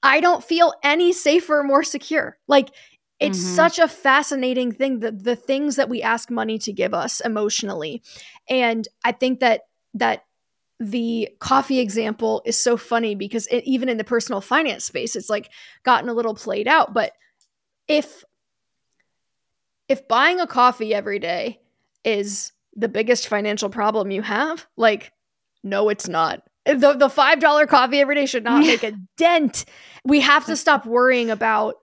I 0.02 0.20
don't 0.20 0.44
feel 0.44 0.74
any 0.84 1.14
safer, 1.14 1.62
more 1.64 1.82
secure. 1.82 2.36
Like, 2.46 2.68
it's 3.22 3.38
mm-hmm. 3.38 3.56
such 3.56 3.78
a 3.78 3.88
fascinating 3.88 4.72
thing 4.72 5.00
that 5.00 5.24
the 5.24 5.36
things 5.36 5.76
that 5.76 5.88
we 5.88 6.02
ask 6.02 6.30
money 6.30 6.58
to 6.58 6.72
give 6.72 6.94
us 6.94 7.20
emotionally. 7.20 8.02
And 8.48 8.86
i 9.04 9.12
think 9.12 9.40
that 9.40 9.62
that 9.94 10.24
the 10.80 11.28
coffee 11.38 11.78
example 11.78 12.42
is 12.44 12.58
so 12.58 12.76
funny 12.76 13.14
because 13.14 13.46
it, 13.48 13.62
even 13.64 13.88
in 13.88 13.98
the 13.98 14.04
personal 14.04 14.40
finance 14.40 14.84
space 14.84 15.14
it's 15.14 15.30
like 15.30 15.48
gotten 15.84 16.08
a 16.08 16.14
little 16.14 16.34
played 16.34 16.66
out. 16.66 16.92
But 16.92 17.12
if 17.88 18.24
if 19.88 20.08
buying 20.08 20.40
a 20.40 20.46
coffee 20.46 20.94
every 20.94 21.18
day 21.18 21.60
is 22.04 22.52
the 22.74 22.88
biggest 22.88 23.28
financial 23.28 23.68
problem 23.68 24.10
you 24.10 24.22
have 24.22 24.66
like 24.76 25.12
no 25.62 25.88
it's 25.88 26.08
not. 26.08 26.42
The, 26.64 26.94
the 26.94 27.10
five 27.10 27.40
dollar 27.40 27.66
coffee 27.66 28.00
every 28.00 28.14
day 28.14 28.26
should 28.26 28.44
not 28.44 28.60
make 28.66 28.82
a 28.82 28.92
dent. 29.16 29.64
We 30.04 30.20
have 30.20 30.46
to 30.46 30.56
stop 30.56 30.86
worrying 30.86 31.30
about 31.30 31.76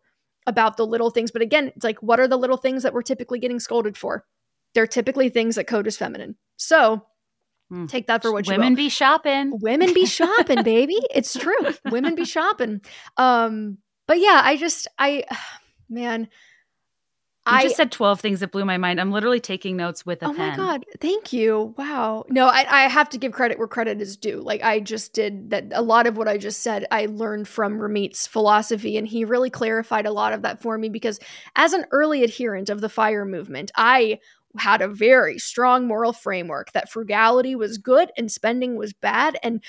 about 0.50 0.76
the 0.76 0.86
little 0.86 1.12
things. 1.12 1.32
But 1.32 1.44
again, 1.44 1.72
it's 1.76 1.84
like, 1.84 2.02
what 2.02 2.20
are 2.20 2.28
the 2.28 2.38
little 2.38 2.58
things 2.58 2.84
that 2.84 2.94
we're 2.94 3.04
typically 3.04 3.40
getting 3.40 3.60
scolded 3.60 3.96
for? 3.96 4.26
They're 4.74 4.88
typically 4.88 5.30
things 5.30 5.56
that 5.56 5.68
code 5.68 5.88
is 5.88 5.96
feminine. 5.96 6.36
So 6.58 7.06
mm. 7.72 7.88
take 7.88 8.08
that 8.08 8.24
for 8.24 8.32
what 8.32 8.48
you 8.48 8.54
Women 8.54 8.76
be 8.76 8.90
shopping. 8.90 9.60
Women 9.62 9.94
be 9.94 10.06
shopping, 10.08 10.64
baby. 10.64 10.98
It's 11.14 11.38
true. 11.38 11.74
Women 11.86 12.16
be 12.16 12.26
shopping. 12.26 12.82
Um, 13.16 13.78
but 14.08 14.20
yeah, 14.20 14.42
I 14.44 14.58
just, 14.58 14.88
I, 14.98 15.24
man, 15.90 16.28
you 17.52 17.58
I 17.58 17.64
just 17.64 17.76
said 17.76 17.92
12 17.92 18.20
things 18.20 18.40
that 18.40 18.52
blew 18.52 18.66
my 18.66 18.78
mind. 18.78 19.00
I'm 19.00 19.12
literally 19.12 19.40
taking 19.40 19.78
notes 19.78 20.06
with 20.06 20.22
a 20.24 20.28
oh 20.28 20.34
pen. 20.34 20.50
my 20.50 20.56
God. 20.56 20.86
Thank 21.00 21.34
you. 21.34 21.74
Wow. 21.78 22.26
No, 22.30 22.48
I, 22.48 22.66
I 22.70 22.88
have 22.88 23.10
to 23.10 23.18
give 23.18 23.32
credit 23.32 23.58
where 23.58 23.68
credit 23.68 24.02
is 24.02 24.18
due. 24.18 24.42
Like, 24.42 24.64
I 24.64 24.80
just 24.80 25.14
did 25.14 25.50
that. 25.50 25.66
A 25.72 25.82
lot 25.82 26.08
of 26.08 26.18
what 26.18 26.28
I 26.28 26.38
just 26.38 26.62
said, 26.62 26.86
I 26.92 27.08
learned 27.08 27.48
from 27.48 27.80
Ramit's 27.80 28.28
philosophy, 28.28 28.98
and 28.98 29.08
he 29.08 29.26
really 29.26 29.50
clarified 29.50 30.06
a 30.06 30.12
lot 30.12 30.34
of 30.34 30.42
that 30.44 30.62
for 30.62 30.78
me 30.78 30.90
because 30.90 31.20
as 31.56 31.74
an 31.74 31.86
early 31.92 32.24
adherent 32.24 32.70
of 32.70 32.82
the 32.82 32.90
FIRE 32.90 33.26
movement, 33.26 33.72
I 33.76 34.20
had 34.58 34.82
a 34.82 34.88
very 34.88 35.38
strong 35.38 35.88
moral 35.88 36.14
framework 36.14 36.72
that 36.72 36.90
frugality 36.90 37.56
was 37.56 37.78
good 37.78 38.12
and 38.18 38.32
spending 38.32 38.76
was 38.76 38.94
bad. 38.94 39.38
And 39.44 39.64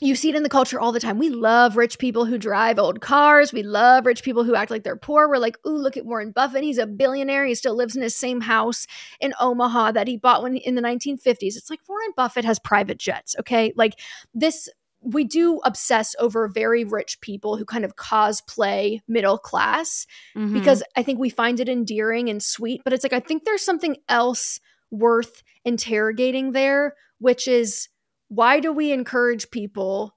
you 0.00 0.16
see 0.16 0.28
it 0.28 0.34
in 0.34 0.42
the 0.42 0.48
culture 0.48 0.80
all 0.80 0.90
the 0.90 0.98
time. 1.00 1.18
We 1.18 1.28
love 1.30 1.76
rich 1.76 1.98
people 1.98 2.24
who 2.24 2.36
drive 2.36 2.78
old 2.80 3.00
cars. 3.00 3.52
We 3.52 3.62
love 3.62 4.06
rich 4.06 4.22
people 4.24 4.42
who 4.42 4.56
act 4.56 4.70
like 4.70 4.82
they're 4.82 4.96
poor. 4.96 5.28
We're 5.28 5.38
like, 5.38 5.56
ooh, 5.66 5.76
look 5.78 5.96
at 5.96 6.04
Warren 6.04 6.32
Buffett. 6.32 6.64
He's 6.64 6.78
a 6.78 6.86
billionaire. 6.86 7.46
He 7.46 7.54
still 7.54 7.76
lives 7.76 7.94
in 7.94 8.02
his 8.02 8.16
same 8.16 8.40
house 8.40 8.86
in 9.20 9.32
Omaha 9.40 9.92
that 9.92 10.08
he 10.08 10.16
bought 10.16 10.42
when 10.42 10.56
in 10.56 10.74
the 10.74 10.82
1950s. 10.82 11.56
It's 11.56 11.70
like 11.70 11.80
Warren 11.88 12.10
Buffett 12.16 12.44
has 12.44 12.58
private 12.58 12.98
jets. 12.98 13.36
Okay, 13.40 13.72
like 13.76 13.94
this. 14.34 14.68
We 15.06 15.24
do 15.24 15.60
obsess 15.64 16.16
over 16.18 16.48
very 16.48 16.82
rich 16.82 17.20
people 17.20 17.58
who 17.58 17.66
kind 17.66 17.84
of 17.84 17.94
cosplay 17.94 19.00
middle 19.06 19.36
class 19.36 20.06
Mhm. 20.34 20.54
because 20.54 20.82
I 20.96 21.02
think 21.02 21.18
we 21.18 21.28
find 21.28 21.60
it 21.60 21.68
endearing 21.68 22.30
and 22.30 22.42
sweet. 22.42 22.80
But 22.84 22.94
it's 22.94 23.04
like 23.04 23.12
I 23.12 23.20
think 23.20 23.44
there's 23.44 23.60
something 23.62 23.98
else 24.08 24.60
worth 24.90 25.42
interrogating 25.62 26.52
there, 26.52 26.94
which 27.18 27.46
is 27.46 27.88
why 28.34 28.60
do 28.60 28.72
we 28.72 28.92
encourage 28.92 29.50
people 29.50 30.14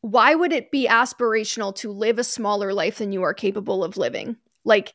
why 0.00 0.34
would 0.34 0.52
it 0.52 0.70
be 0.70 0.86
aspirational 0.86 1.74
to 1.74 1.90
live 1.90 2.18
a 2.18 2.24
smaller 2.24 2.72
life 2.72 2.98
than 2.98 3.10
you 3.12 3.22
are 3.22 3.34
capable 3.34 3.82
of 3.82 3.96
living? 3.96 4.36
Like 4.64 4.94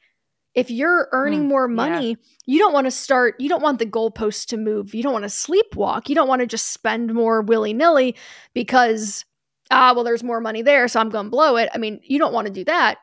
if 0.56 0.72
you're 0.72 1.10
earning 1.12 1.41
Hmm, 1.41 1.48
more 1.48 1.70
yeah. 1.70 1.76
money 1.76 2.18
you 2.46 2.58
don't 2.60 2.74
want 2.74 2.86
to 2.86 2.91
start 2.91 3.36
you 3.39 3.50
don't 3.50 3.62
want 3.62 3.80
the 3.80 3.86
goalposts 3.86 4.46
to 4.48 4.58
move. 4.58 4.96
You 4.96 5.04
don't 5.04 5.14
want 5.14 5.24
to 5.24 5.30
sleepwalk. 5.30 6.10
You 6.10 6.16
don't 6.16 6.28
want 6.28 6.39
to 6.41 6.48
just 6.48 6.72
spend 6.72 7.14
more 7.14 7.41
willy-nilly 7.41 8.16
because 8.54 9.26
ah 9.72 9.91
well 9.94 10.04
there's 10.04 10.24
more 10.24 10.39
money 10.41 10.62
there 10.62 10.88
so 10.88 11.00
i'm 11.00 11.10
going 11.10 11.26
to 11.26 11.32
blow 11.32 11.58
it. 11.58 11.70
I 11.74 11.78
mean 11.80 12.00
you 12.04 12.18
don't 12.18 12.34
want 12.34 12.48
to 12.48 12.54
do 12.54 12.64
that. 12.66 12.98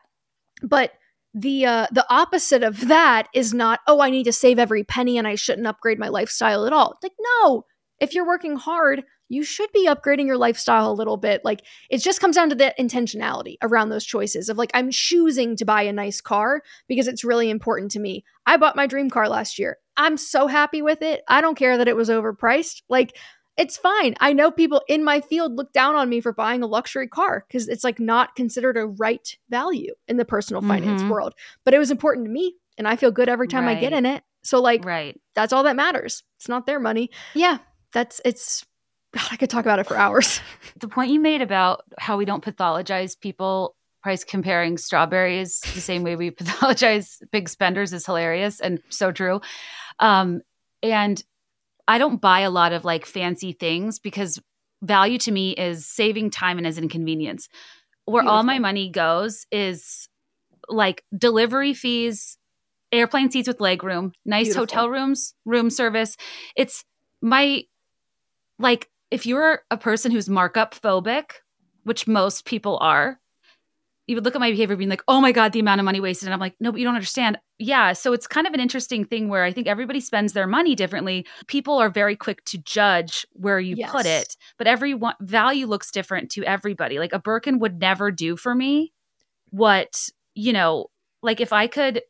But 0.63 0.93
the 1.33 1.65
uh 1.65 1.87
the 1.91 2.05
opposite 2.09 2.63
of 2.63 2.87
that 2.87 3.27
is 3.33 3.53
not 3.53 3.79
oh 3.87 4.01
i 4.01 4.09
need 4.09 4.25
to 4.25 4.33
save 4.33 4.59
every 4.59 4.83
penny 4.83 5.17
and 5.17 5.25
i 5.25 5.35
shouldn't 5.35 5.65
upgrade 5.67 5.99
my 5.99 6.09
lifestyle 6.09 6.65
at 6.65 6.73
all. 6.73 6.97
Like 7.03 7.13
no 7.41 7.63
if 8.01 8.13
you're 8.13 8.27
working 8.27 8.57
hard 8.57 9.05
you 9.31 9.45
should 9.45 9.71
be 9.71 9.87
upgrading 9.87 10.25
your 10.27 10.37
lifestyle 10.37 10.91
a 10.91 10.93
little 10.93 11.15
bit. 11.15 11.45
Like 11.45 11.61
it 11.89 11.99
just 11.99 12.19
comes 12.19 12.35
down 12.35 12.49
to 12.49 12.55
the 12.55 12.75
intentionality 12.77 13.55
around 13.61 13.87
those 13.87 14.03
choices 14.03 14.49
of 14.49 14.57
like 14.57 14.71
i'm 14.73 14.91
choosing 14.91 15.55
to 15.55 15.63
buy 15.63 15.83
a 15.83 15.93
nice 15.93 16.19
car 16.19 16.61
because 16.89 17.07
it's 17.07 17.23
really 17.23 17.49
important 17.49 17.91
to 17.91 17.99
me. 17.99 18.25
I 18.45 18.57
bought 18.57 18.75
my 18.75 18.87
dream 18.87 19.09
car 19.09 19.29
last 19.29 19.57
year. 19.57 19.77
I'm 19.95 20.17
so 20.17 20.47
happy 20.47 20.81
with 20.81 21.01
it. 21.01 21.21
I 21.29 21.39
don't 21.39 21.55
care 21.55 21.77
that 21.77 21.87
it 21.87 21.95
was 21.95 22.09
overpriced. 22.09 22.81
Like 22.89 23.15
it's 23.55 23.77
fine. 23.77 24.15
I 24.19 24.33
know 24.33 24.51
people 24.51 24.81
in 24.89 25.01
my 25.01 25.21
field 25.21 25.55
look 25.55 25.71
down 25.71 25.95
on 25.95 26.09
me 26.09 26.19
for 26.19 26.33
buying 26.33 26.61
a 26.61 26.67
luxury 26.67 27.07
car 27.07 27.45
because 27.47 27.69
it's 27.69 27.85
like 27.85 28.01
not 28.01 28.35
considered 28.35 28.75
a 28.75 28.85
right 28.85 29.37
value 29.49 29.93
in 30.09 30.17
the 30.17 30.25
personal 30.25 30.61
finance 30.61 31.03
Mhm. 31.03 31.09
world. 31.09 31.35
But 31.63 31.73
it 31.73 31.79
was 31.79 31.91
important 31.91 32.25
to 32.25 32.31
me 32.31 32.55
and 32.77 32.85
i 32.85 32.97
feel 32.97 33.11
good 33.11 33.29
every 33.29 33.47
time 33.47 33.69
i 33.69 33.75
get 33.75 33.93
in 33.93 34.05
it. 34.05 34.23
So 34.43 34.59
like 34.59 34.83
right. 34.83 35.17
that's 35.35 35.53
all 35.53 35.63
that 35.63 35.77
matters. 35.77 36.23
It's 36.35 36.49
not 36.49 36.65
their 36.65 36.81
money. 36.81 37.11
Yeah 37.33 37.59
that's 37.93 38.21
it's 38.25 38.65
God, 39.13 39.27
i 39.31 39.35
could 39.35 39.49
talk 39.49 39.65
about 39.65 39.79
it 39.79 39.87
for 39.87 39.97
hours 39.97 40.41
the 40.79 40.87
point 40.87 41.11
you 41.11 41.19
made 41.19 41.41
about 41.41 41.83
how 41.97 42.17
we 42.17 42.25
don't 42.25 42.43
pathologize 42.43 43.19
people 43.19 43.75
price 44.01 44.23
comparing 44.23 44.77
strawberries 44.77 45.61
the 45.73 45.81
same 45.81 46.03
way 46.03 46.15
we 46.15 46.31
pathologize 46.31 47.21
big 47.31 47.47
spenders 47.47 47.93
is 47.93 48.05
hilarious 48.05 48.59
and 48.59 48.81
so 48.89 49.11
true. 49.11 49.41
Um, 49.99 50.41
and 50.83 51.23
I 51.87 51.97
don't 51.97 52.19
buy 52.19 52.41
a 52.41 52.49
lot 52.49 52.73
of 52.73 52.85
like 52.85 53.05
fancy 53.05 53.53
things 53.53 53.99
because 53.99 54.39
value 54.81 55.17
to 55.19 55.31
me 55.31 55.51
is 55.51 55.85
saving 55.85 56.31
time 56.31 56.57
and 56.57 56.65
as 56.65 56.77
inconvenience. 56.77 57.47
Where 58.05 58.23
all 58.23 58.43
my 58.43 58.59
money 58.59 58.89
goes 58.89 59.45
is 59.51 60.09
like 60.67 61.03
delivery 61.15 61.73
fees, 61.73 62.37
airplane 62.91 63.29
seats 63.31 63.47
with 63.47 63.59
legroom, 63.59 64.13
nice 64.25 64.47
Beautiful. 64.47 64.63
hotel 64.63 64.89
rooms, 64.89 65.33
room 65.45 65.69
service. 65.69 66.17
It's 66.55 66.83
my 67.21 67.63
like 68.61 68.89
if 69.09 69.25
you're 69.25 69.61
a 69.69 69.77
person 69.77 70.11
who's 70.11 70.29
markup 70.29 70.73
phobic, 70.73 71.31
which 71.83 72.07
most 72.07 72.45
people 72.45 72.77
are, 72.81 73.19
you 74.07 74.15
would 74.15 74.25
look 74.25 74.35
at 74.35 74.41
my 74.41 74.51
behavior 74.51 74.75
being 74.75 74.89
like, 74.89 75.03
oh 75.07 75.21
my 75.21 75.31
God, 75.31 75.53
the 75.53 75.59
amount 75.59 75.79
of 75.79 75.85
money 75.85 75.99
wasted. 75.99 76.27
And 76.27 76.33
I'm 76.33 76.39
like, 76.39 76.55
no, 76.59 76.71
but 76.71 76.79
you 76.79 76.85
don't 76.85 76.95
understand. 76.95 77.37
Yeah. 77.59 77.93
So 77.93 78.13
it's 78.13 78.27
kind 78.27 78.47
of 78.47 78.53
an 78.53 78.59
interesting 78.59 79.05
thing 79.05 79.29
where 79.29 79.43
I 79.43 79.53
think 79.53 79.67
everybody 79.67 79.99
spends 79.99 80.33
their 80.33 80.47
money 80.47 80.75
differently. 80.75 81.25
People 81.47 81.77
are 81.77 81.89
very 81.89 82.15
quick 82.15 82.43
to 82.45 82.57
judge 82.57 83.25
where 83.33 83.59
you 83.59 83.85
put 83.87 84.05
it, 84.05 84.35
but 84.57 84.67
every 84.67 84.93
one, 84.93 85.15
value 85.21 85.65
looks 85.65 85.91
different 85.91 86.31
to 86.31 86.43
everybody. 86.43 86.99
Like 86.99 87.13
a 87.13 87.19
Birkin 87.19 87.59
would 87.59 87.79
never 87.79 88.11
do 88.11 88.35
for 88.35 88.55
me 88.55 88.91
what, 89.49 90.09
you 90.33 90.51
know, 90.51 90.87
like 91.21 91.39
if 91.39 91.53
I 91.53 91.67
could 91.67 92.01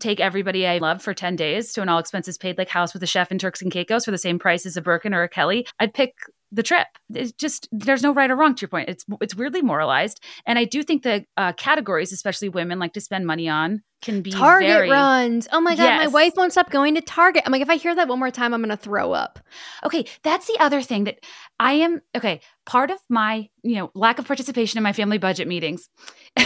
take 0.00 0.20
everybody 0.20 0.66
I 0.66 0.78
love 0.78 1.02
for 1.02 1.14
10 1.14 1.36
days 1.36 1.72
to 1.72 1.82
an 1.82 1.88
all 1.88 1.98
expenses 1.98 2.38
paid 2.38 2.58
like 2.58 2.68
house 2.68 2.94
with 2.94 3.02
a 3.02 3.06
chef 3.06 3.30
and 3.30 3.40
Turks 3.40 3.62
and 3.62 3.72
Caicos 3.72 4.04
for 4.04 4.10
the 4.10 4.18
same 4.18 4.38
price 4.38 4.66
as 4.66 4.76
a 4.76 4.82
Birkin 4.82 5.14
or 5.14 5.22
a 5.22 5.28
Kelly, 5.28 5.66
I'd 5.78 5.94
pick 5.94 6.14
the 6.54 6.62
trip. 6.62 6.86
It's 7.12 7.32
just 7.32 7.68
there's 7.72 8.02
no 8.02 8.14
right 8.14 8.30
or 8.30 8.36
wrong 8.36 8.54
to 8.54 8.60
your 8.62 8.68
point. 8.68 8.88
It's 8.88 9.04
it's 9.20 9.34
weirdly 9.34 9.62
moralized, 9.62 10.22
and 10.46 10.58
I 10.58 10.64
do 10.64 10.82
think 10.82 11.02
that 11.02 11.24
uh, 11.36 11.52
categories, 11.52 12.12
especially 12.12 12.48
women, 12.48 12.78
like 12.78 12.92
to 12.92 13.00
spend 13.00 13.26
money 13.26 13.48
on, 13.48 13.82
can 14.04 14.20
be 14.20 14.30
Target 14.30 14.68
very 14.68 14.90
runs. 14.90 15.48
Oh 15.50 15.60
my 15.60 15.74
god, 15.74 15.96
my 15.96 16.06
wife 16.06 16.34
won't 16.36 16.52
stop 16.52 16.70
going 16.70 16.94
to 16.94 17.00
Target. 17.00 17.42
I'm 17.46 17.52
like, 17.52 17.62
if 17.62 17.70
I 17.70 17.76
hear 17.76 17.94
that 17.94 18.06
one 18.06 18.18
more 18.18 18.30
time, 18.30 18.52
I'm 18.52 18.60
gonna 18.60 18.76
throw 18.76 19.12
up. 19.12 19.40
Okay, 19.82 20.04
that's 20.22 20.46
the 20.46 20.58
other 20.60 20.82
thing 20.82 21.04
that 21.04 21.20
I 21.58 21.72
am 21.74 22.02
okay. 22.14 22.40
Part 22.66 22.90
of 22.90 22.98
my, 23.10 23.48
you 23.62 23.76
know, 23.76 23.90
lack 23.94 24.18
of 24.18 24.26
participation 24.26 24.78
in 24.78 24.82
my 24.82 24.92
family 24.92 25.18
budget 25.18 25.46
meetings. 25.46 25.88
my 26.36 26.44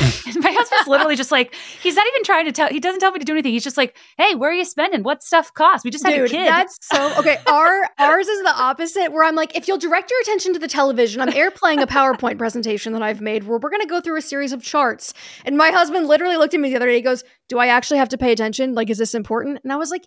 husband's 0.53 0.89
literally 0.89 1.17
just 1.17 1.31
like 1.31 1.55
he's 1.81 1.95
not 1.95 2.07
even 2.09 2.25
trying 2.25 2.45
to 2.45 2.53
tell. 2.53 2.69
He 2.69 2.81
doesn't 2.81 3.01
tell 3.01 3.11
me 3.11 3.19
to 3.19 3.25
do 3.25 3.33
anything. 3.33 3.53
He's 3.53 3.65
just 3.65 3.77
like, 3.77 3.97
"Hey, 4.17 4.35
where 4.35 4.51
are 4.51 4.55
you 4.55 4.65
spending? 4.65 5.03
What 5.03 5.23
stuff 5.23 5.53
costs? 5.55 5.85
We 5.85 5.91
just 5.91 6.05
had 6.05 6.15
a 6.15 6.19
Dude, 6.19 6.31
kid." 6.31 6.49
that's 6.49 6.79
so 6.83 7.19
okay. 7.19 7.39
Our 7.47 7.89
ours 7.99 8.29
is 8.29 8.43
the 8.43 8.55
opposite, 8.55 9.13
where 9.13 9.25
I'm 9.25 9.35
like, 9.35 9.57
if 9.57 9.67
you'll 9.67 9.79
direct 9.79 10.11
your 10.11 10.21
attention 10.21 10.53
to 10.55 10.59
the 10.59 10.69
television, 10.69 11.21
I'm 11.21 11.31
air 11.31 11.51
playing 11.51 11.81
a 11.81 11.87
PowerPoint 11.87 12.39
presentation 12.39 12.93
that 12.93 13.03
I've 13.03 13.21
made 13.21 13.45
where 13.45 13.59
we're 13.59 13.71
gonna 13.71 13.87
go 13.87 14.01
through 14.01 14.19
a 14.19 14.23
series 14.23 14.53
of 14.53 14.63
charts. 14.63 15.15
And 15.45 15.57
my 15.57 15.71
husband 15.71 16.07
literally 16.07 16.37
looked 16.37 16.55
at 16.55 16.61
me 16.61 16.71
the 16.71 16.77
other 16.77 16.87
day. 16.87 16.97
He 16.97 17.03
goes, 17.03 17.25
"Do 17.49 17.59
I 17.59 17.69
actually 17.69 17.99
have 17.99 18.11
to 18.11 18.19
pay 18.19 18.33
attention? 18.33 18.75
Like, 18.75 18.91
is 18.91 18.99
this 18.99 19.15
important?" 19.15 19.61
And 19.63 19.73
I 19.73 19.77
was 19.77 19.91
like. 19.91 20.07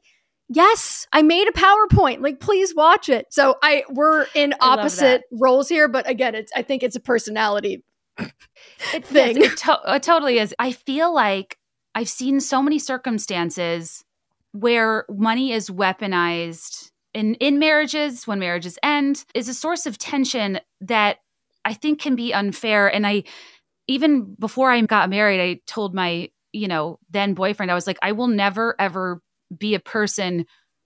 Yes, 0.54 1.08
I 1.14 1.22
made 1.22 1.48
a 1.48 1.54
PowerPoint. 1.54 2.22
Like, 2.22 2.42
please 2.42 2.76
watch 2.76 3.08
it. 3.08 3.28
So 3.30 3.56
I 3.64 3.86
we're 3.90 4.26
in 4.36 4.54
opposite 4.60 5.24
roles 5.32 5.70
here, 5.70 5.88
but 5.88 6.10
again, 6.10 6.36
it's 6.36 6.52
I 6.54 6.62
think 6.62 6.84
it's 6.84 6.98
a 6.98 7.00
personality 7.00 7.86
it, 8.18 8.34
thing. 9.06 9.38
Yes, 9.38 9.54
it, 9.54 9.58
to- 9.60 9.82
it 9.88 10.04
totally 10.04 10.40
is. 10.40 10.54
I 10.60 10.74
feel 10.74 11.14
like 11.14 11.58
I've 11.96 12.10
seen 12.10 12.42
so 12.42 12.62
many 12.62 12.80
circumstances 12.80 14.04
where 14.52 15.06
money 15.10 15.54
is 15.54 15.70
weaponized 15.70 16.92
in 17.14 17.36
in 17.36 17.60
marriages 17.60 18.28
when 18.28 18.40
marriages 18.40 18.78
end 18.84 19.26
is 19.34 19.48
a 19.48 19.54
source 19.54 19.86
of 19.86 19.98
tension 19.98 20.60
that 20.82 21.18
I 21.66 21.74
think 21.74 22.02
can 22.02 22.16
be 22.16 22.34
unfair. 22.34 22.94
And 22.94 23.06
I 23.06 23.24
even 23.88 24.36
before 24.40 24.72
I 24.72 24.82
got 24.82 25.10
married, 25.10 25.42
I 25.42 25.62
told 25.66 25.94
my 25.94 26.30
you 26.54 26.68
know 26.68 27.00
then 27.10 27.34
boyfriend 27.34 27.72
I 27.72 27.76
was 27.76 27.88
like, 27.88 28.00
I 28.02 28.12
will 28.12 28.28
never 28.28 28.76
ever 28.80 29.22
be 29.58 29.76
a 29.76 29.80
person 29.80 30.46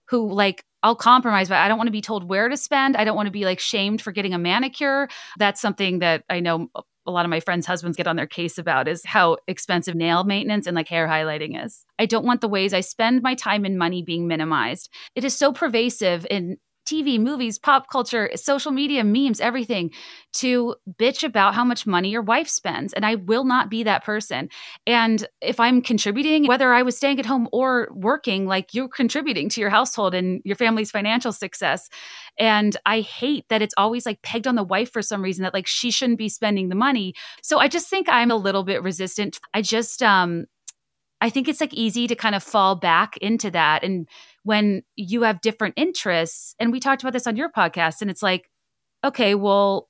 who 0.10 0.32
like 0.32 0.64
I'll 0.84 0.96
compromise, 0.96 1.50
but 1.50 1.58
I 1.58 1.68
don't 1.68 1.78
want 1.78 1.88
to 1.88 1.92
be 1.92 2.02
told 2.02 2.30
where 2.30 2.48
to 2.48 2.56
spend. 2.56 2.96
I 2.96 3.06
don't 3.06 3.16
want 3.16 3.26
to 3.26 3.32
be 3.32 3.44
like 3.44 3.60
shamed 3.60 4.02
for 4.02 4.12
getting 4.12 4.36
a 4.36 4.38
manicure. 4.38 5.08
That's 5.40 5.60
something 5.60 6.00
that 6.00 6.24
I 6.30 6.40
know 6.40 6.70
a 7.08 7.12
lot 7.12 7.26
of 7.26 7.30
my 7.30 7.40
friends' 7.40 7.66
husbands 7.66 7.98
get 7.98 8.08
on 8.08 8.16
their 8.16 8.28
case 8.28 8.58
about 8.58 8.88
is 8.88 9.04
how 9.04 9.38
expensive 9.48 9.96
nail 9.96 10.24
maintenance 10.24 10.68
and 10.68 10.76
like 10.76 10.88
hair 10.88 11.08
highlighting 11.08 11.64
is. 11.64 11.86
I 12.00 12.06
don't 12.06 12.26
want 12.26 12.42
the 12.42 12.48
ways 12.48 12.74
I 12.74 12.82
spend 12.82 13.22
my 13.22 13.36
time 13.36 13.66
and 13.66 13.78
money 13.78 14.04
being 14.04 14.28
minimized. 14.28 14.90
It 15.16 15.24
is 15.24 15.36
so 15.36 15.54
pervasive 15.54 16.26
in 16.30 16.58
TV, 16.86 17.20
movies, 17.20 17.58
pop 17.58 17.90
culture, 17.90 18.30
social 18.36 18.72
media, 18.72 19.04
memes, 19.04 19.42
everything 19.42 19.92
to 20.34 20.76
bitch 21.00 21.24
about 21.24 21.56
how 21.56 21.64
much 21.64 21.88
money 21.88 22.10
your 22.10 22.22
wife 22.22 22.48
spends. 22.48 22.94
And 22.94 23.06
I 23.06 23.16
will 23.16 23.46
not 23.46 23.70
be 23.70 23.84
that 23.84 24.04
person. 24.04 24.50
And 24.86 25.28
if 25.42 25.60
I'm 25.60 25.82
contributing, 25.82 26.48
whether 26.48 26.74
I 26.74 26.82
was 26.82 26.98
staying 26.98 27.20
at 27.20 27.26
home 27.26 27.48
or 27.52 27.90
working, 27.94 28.46
like 28.46 28.74
you're 28.74 28.88
contributing 28.90 29.50
to 29.50 29.62
your 29.62 29.70
household 29.70 30.14
and 30.14 30.42
your 30.46 30.56
family's 30.56 30.92
financial 30.92 31.32
success. 31.32 31.90
And 32.38 32.76
I 32.86 33.02
hate 33.02 33.46
that 33.50 33.62
it's 33.62 33.76
always 33.78 34.06
like 34.06 34.22
pegged 34.22 34.48
on 34.48 34.56
the 34.56 34.64
wife 34.64 34.92
for 34.92 35.02
some 35.02 35.22
reason 35.22 35.44
that 35.44 35.54
like 35.54 35.68
she 35.68 35.92
shouldn't 35.92 36.20
be 36.20 36.30
spending 36.30 36.70
the 36.70 36.76
money. 36.76 37.14
So 37.42 37.60
I 37.60 37.68
just 37.68 37.90
think 37.90 38.08
I'm 38.10 38.32
a 38.32 38.36
little 38.36 38.64
bit 38.64 38.84
resistant. 38.84 39.40
I 39.54 39.62
just, 39.62 40.04
um, 40.04 40.46
I 41.22 41.30
think 41.30 41.48
it's 41.48 41.62
like 41.62 41.74
easy 41.74 42.08
to 42.08 42.16
kind 42.16 42.36
of 42.36 42.44
fall 42.44 42.76
back 42.76 43.18
into 43.18 43.50
that. 43.52 43.84
And 43.84 44.08
when 44.46 44.84
you 44.96 45.24
have 45.24 45.42
different 45.42 45.74
interests, 45.76 46.56
and 46.60 46.72
we 46.72 46.80
talked 46.80 47.02
about 47.02 47.14
this 47.14 47.26
on 47.26 47.36
your 47.36 47.52
podcast, 47.52 48.02
and 48.02 48.12
it's 48.12 48.22
like, 48.22 48.50
okay, 49.04 49.34
well, 49.34 49.90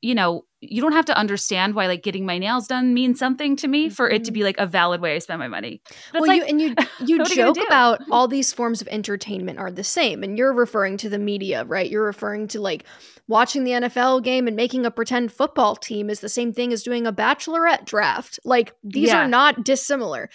you 0.00 0.14
know, 0.14 0.46
you 0.60 0.80
don't 0.80 0.92
have 0.92 1.04
to 1.04 1.16
understand 1.16 1.74
why 1.74 1.86
like 1.86 2.02
getting 2.02 2.24
my 2.24 2.38
nails 2.38 2.66
done 2.66 2.94
means 2.94 3.18
something 3.18 3.54
to 3.56 3.68
me 3.68 3.90
for 3.90 4.08
it 4.08 4.24
to 4.24 4.32
be 4.32 4.40
mm-hmm. 4.40 4.46
like 4.46 4.58
a 4.58 4.66
valid 4.66 5.02
way 5.02 5.14
I 5.14 5.18
spend 5.18 5.40
my 5.40 5.48
money. 5.48 5.82
Well, 6.14 6.26
like, 6.26 6.38
you 6.38 6.44
and 6.44 6.60
you 6.60 6.74
you 7.06 7.20
are 7.20 7.28
you 7.28 7.34
joke 7.34 7.58
about 7.66 8.00
all 8.10 8.28
these 8.28 8.50
forms 8.52 8.80
of 8.80 8.88
entertainment 8.88 9.58
are 9.58 9.70
the 9.70 9.84
same, 9.84 10.22
and 10.22 10.38
you're 10.38 10.54
referring 10.54 10.96
to 10.98 11.10
the 11.10 11.18
media, 11.18 11.64
right? 11.64 11.90
You're 11.90 12.06
referring 12.06 12.48
to 12.48 12.60
like 12.60 12.84
watching 13.28 13.64
the 13.64 13.72
NFL 13.72 14.24
game 14.24 14.46
and 14.46 14.56
making 14.56 14.86
a 14.86 14.90
pretend 14.90 15.32
football 15.32 15.76
team 15.76 16.08
is 16.08 16.20
the 16.20 16.28
same 16.30 16.54
thing 16.54 16.72
as 16.72 16.82
doing 16.82 17.06
a 17.06 17.12
bachelorette 17.12 17.84
draft. 17.84 18.40
Like 18.42 18.74
these 18.82 19.08
Yeah. 19.08 19.24
are 19.24 19.28
not 19.28 19.64
dissimilar. 19.64 20.30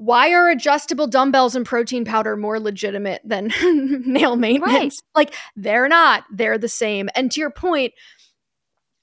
Why 0.00 0.32
are 0.32 0.48
adjustable 0.48 1.06
dumbbells 1.06 1.54
and 1.54 1.66
protein 1.66 2.06
powder 2.06 2.34
more 2.34 2.58
legitimate 2.58 3.20
than 3.22 3.52
nail 4.06 4.34
maintenance? 4.34 5.02
Like 5.14 5.34
they're 5.56 5.88
not. 5.88 6.24
They're 6.32 6.56
the 6.56 6.70
same. 6.70 7.10
And 7.14 7.30
to 7.32 7.40
your 7.40 7.50
point, 7.50 7.92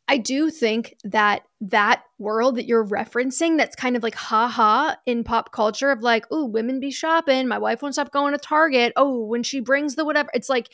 I 0.08 0.18
do 0.18 0.50
think 0.50 0.95
that 1.04 1.43
that 1.62 2.02
world 2.18 2.56
that 2.56 2.66
you're 2.66 2.84
referencing, 2.84 3.58
that's 3.58 3.76
kind 3.76 3.95
of 3.95 4.02
like 4.02 4.16
haha 4.16 4.95
in 5.06 5.24
pop 5.24 5.52
culture 5.52 5.91
of 5.91 6.02
like, 6.02 6.26
oh, 6.32 6.45
women 6.45 6.80
be 6.80 6.89
shopping. 6.89 7.48
My 7.48 7.60
wife 7.60 7.84
won't 7.84 7.93
stop 7.93 8.12
going 8.12 8.34
to 8.34 8.39
Target. 8.39 8.91
Oh, 8.95 9.24
when 9.24 9.43
she 9.43 9.60
brings 9.60 9.93
the 9.93 10.04
whatever, 10.04 10.32
it's 10.34 10.50
like, 10.50 10.70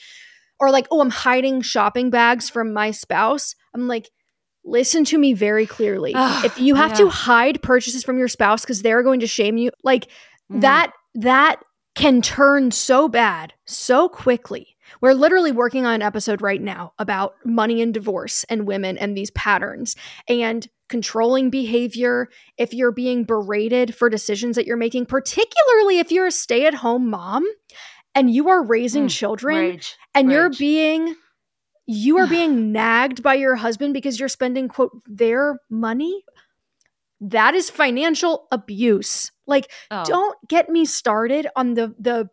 or 0.57 0.71
like, 0.71 0.87
oh, 0.89 1.01
I'm 1.01 1.09
hiding 1.09 1.59
shopping 1.63 2.09
bags 2.09 2.49
from 2.49 2.71
my 2.71 2.91
spouse. 2.91 3.55
I'm 3.73 3.89
like, 3.89 4.09
listen 4.65 5.03
to 5.05 5.17
me 5.17 5.33
very 5.33 5.65
clearly. 5.65 6.13
if 6.15 6.59
you 6.59 6.75
have 6.75 6.91
yeah. 6.91 6.97
to 6.97 7.09
hide 7.09 7.61
purchases 7.61 8.03
from 8.03 8.17
your 8.17 8.27
spouse 8.27 8.61
because 8.61 8.81
they're 8.81 9.03
going 9.03 9.19
to 9.19 9.27
shame 9.27 9.57
you, 9.57 9.71
like 9.83 10.05
mm-hmm. 10.05 10.61
that, 10.61 10.91
that 11.15 11.61
can 11.95 12.21
turn 12.21 12.71
so 12.71 13.07
bad 13.07 13.53
so 13.65 14.09
quickly 14.09 14.73
we're 15.01 15.13
literally 15.13 15.51
working 15.51 15.85
on 15.85 15.95
an 15.95 16.01
episode 16.01 16.41
right 16.41 16.61
now 16.61 16.93
about 16.99 17.35
money 17.45 17.81
and 17.81 17.93
divorce 17.93 18.43
and 18.45 18.67
women 18.67 18.97
and 18.97 19.17
these 19.17 19.31
patterns 19.31 19.95
and 20.27 20.67
controlling 20.89 21.49
behavior. 21.49 22.29
If 22.57 22.73
you're 22.73 22.91
being 22.91 23.23
berated 23.23 23.95
for 23.95 24.09
decisions 24.09 24.55
that 24.55 24.65
you're 24.65 24.77
making, 24.77 25.05
particularly 25.07 25.99
if 25.99 26.11
you're 26.11 26.27
a 26.27 26.31
stay 26.31 26.65
at 26.65 26.75
home 26.75 27.09
mom 27.09 27.45
and 28.15 28.33
you 28.33 28.49
are 28.49 28.63
raising 28.63 29.07
mm, 29.07 29.09
children 29.09 29.57
rage, 29.57 29.95
and 30.13 30.27
rage. 30.27 30.33
you're 30.33 30.49
being 30.51 31.15
you 31.85 32.17
are 32.17 32.27
being 32.27 32.71
nagged 32.71 33.21
by 33.21 33.33
your 33.33 33.55
husband 33.55 33.93
because 33.93 34.19
you're 34.19 34.29
spending 34.29 34.67
quote 34.67 34.91
their 35.05 35.59
money 35.69 36.23
that 37.19 37.53
is 37.53 37.69
financial 37.69 38.47
abuse 38.51 39.31
like 39.47 39.69
oh. 39.91 40.03
don't 40.05 40.37
get 40.47 40.69
me 40.69 40.85
started 40.85 41.47
on 41.55 41.73
the 41.73 41.93
the 41.99 42.29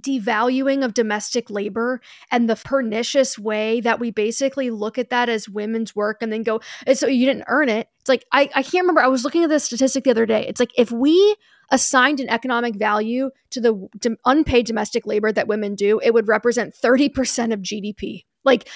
devaluing 0.00 0.84
of 0.84 0.94
domestic 0.94 1.50
labor 1.50 2.00
and 2.30 2.48
the 2.48 2.56
pernicious 2.56 3.38
way 3.38 3.80
that 3.80 4.00
we 4.00 4.10
basically 4.10 4.70
look 4.70 4.98
at 4.98 5.10
that 5.10 5.28
as 5.28 5.48
women's 5.48 5.94
work 5.94 6.18
and 6.20 6.32
then 6.32 6.42
go, 6.42 6.60
so 6.94 7.06
you 7.06 7.26
didn't 7.26 7.44
earn 7.48 7.68
it. 7.68 7.88
It's 8.00 8.08
like, 8.08 8.24
I, 8.32 8.50
I 8.54 8.62
can't 8.62 8.82
remember. 8.82 9.02
I 9.02 9.08
was 9.08 9.24
looking 9.24 9.44
at 9.44 9.50
this 9.50 9.64
statistic 9.64 10.04
the 10.04 10.10
other 10.10 10.26
day. 10.26 10.46
It's 10.46 10.60
like 10.60 10.72
if 10.76 10.90
we 10.90 11.36
assigned 11.70 12.20
an 12.20 12.28
economic 12.28 12.76
value 12.76 13.30
to 13.50 13.60
the 13.60 13.88
d- 13.98 14.16
unpaid 14.24 14.66
domestic 14.66 15.06
labor 15.06 15.32
that 15.32 15.48
women 15.48 15.74
do, 15.74 16.00
it 16.02 16.12
would 16.12 16.28
represent 16.28 16.74
30% 16.74 17.52
of 17.52 17.60
GDP. 17.60 18.24
Like, 18.44 18.68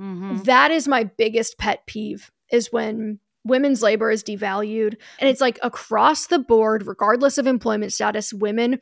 mm-hmm. 0.00 0.42
that 0.44 0.70
is 0.70 0.88
my 0.88 1.04
biggest 1.04 1.58
pet 1.58 1.86
peeve 1.86 2.30
is 2.50 2.72
when 2.72 3.18
women's 3.44 3.82
labor 3.82 4.10
is 4.10 4.22
devalued 4.22 4.96
and 5.18 5.30
it's 5.30 5.40
like 5.40 5.58
across 5.62 6.26
the 6.26 6.38
board 6.38 6.86
regardless 6.86 7.38
of 7.38 7.46
employment 7.46 7.90
status 7.90 8.34
women 8.34 8.78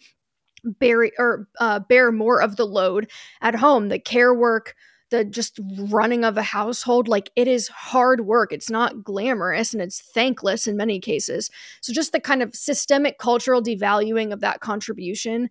bear 0.65 1.09
or 1.17 1.47
uh, 1.61 1.79
bear 1.79 2.11
more 2.11 2.43
of 2.43 2.57
the 2.57 2.67
load 2.67 3.09
at 3.41 3.55
home 3.55 3.89
the 3.89 4.01
care 4.01 4.35
work 4.35 4.75
the 5.11 5.25
just 5.25 5.59
running 5.89 6.25
of 6.25 6.37
a 6.37 6.43
household. 6.43 7.09
Like 7.09 7.31
it 7.37 7.49
is 7.49 7.69
hard 7.69 8.23
work. 8.23 8.53
It's 8.53 8.71
not 8.71 9.03
glamorous 9.03 9.73
and 9.73 9.83
it's 9.83 10.01
thankless 10.01 10.67
in 10.67 10.77
many 10.77 11.01
cases. 11.01 11.51
So 11.81 11.93
just 11.93 12.13
the 12.13 12.21
kind 12.21 12.43
of 12.43 12.55
systemic 12.55 13.19
cultural 13.19 13.63
devaluing 13.63 14.33
of 14.33 14.41
that 14.41 14.61
contribution 14.61 15.51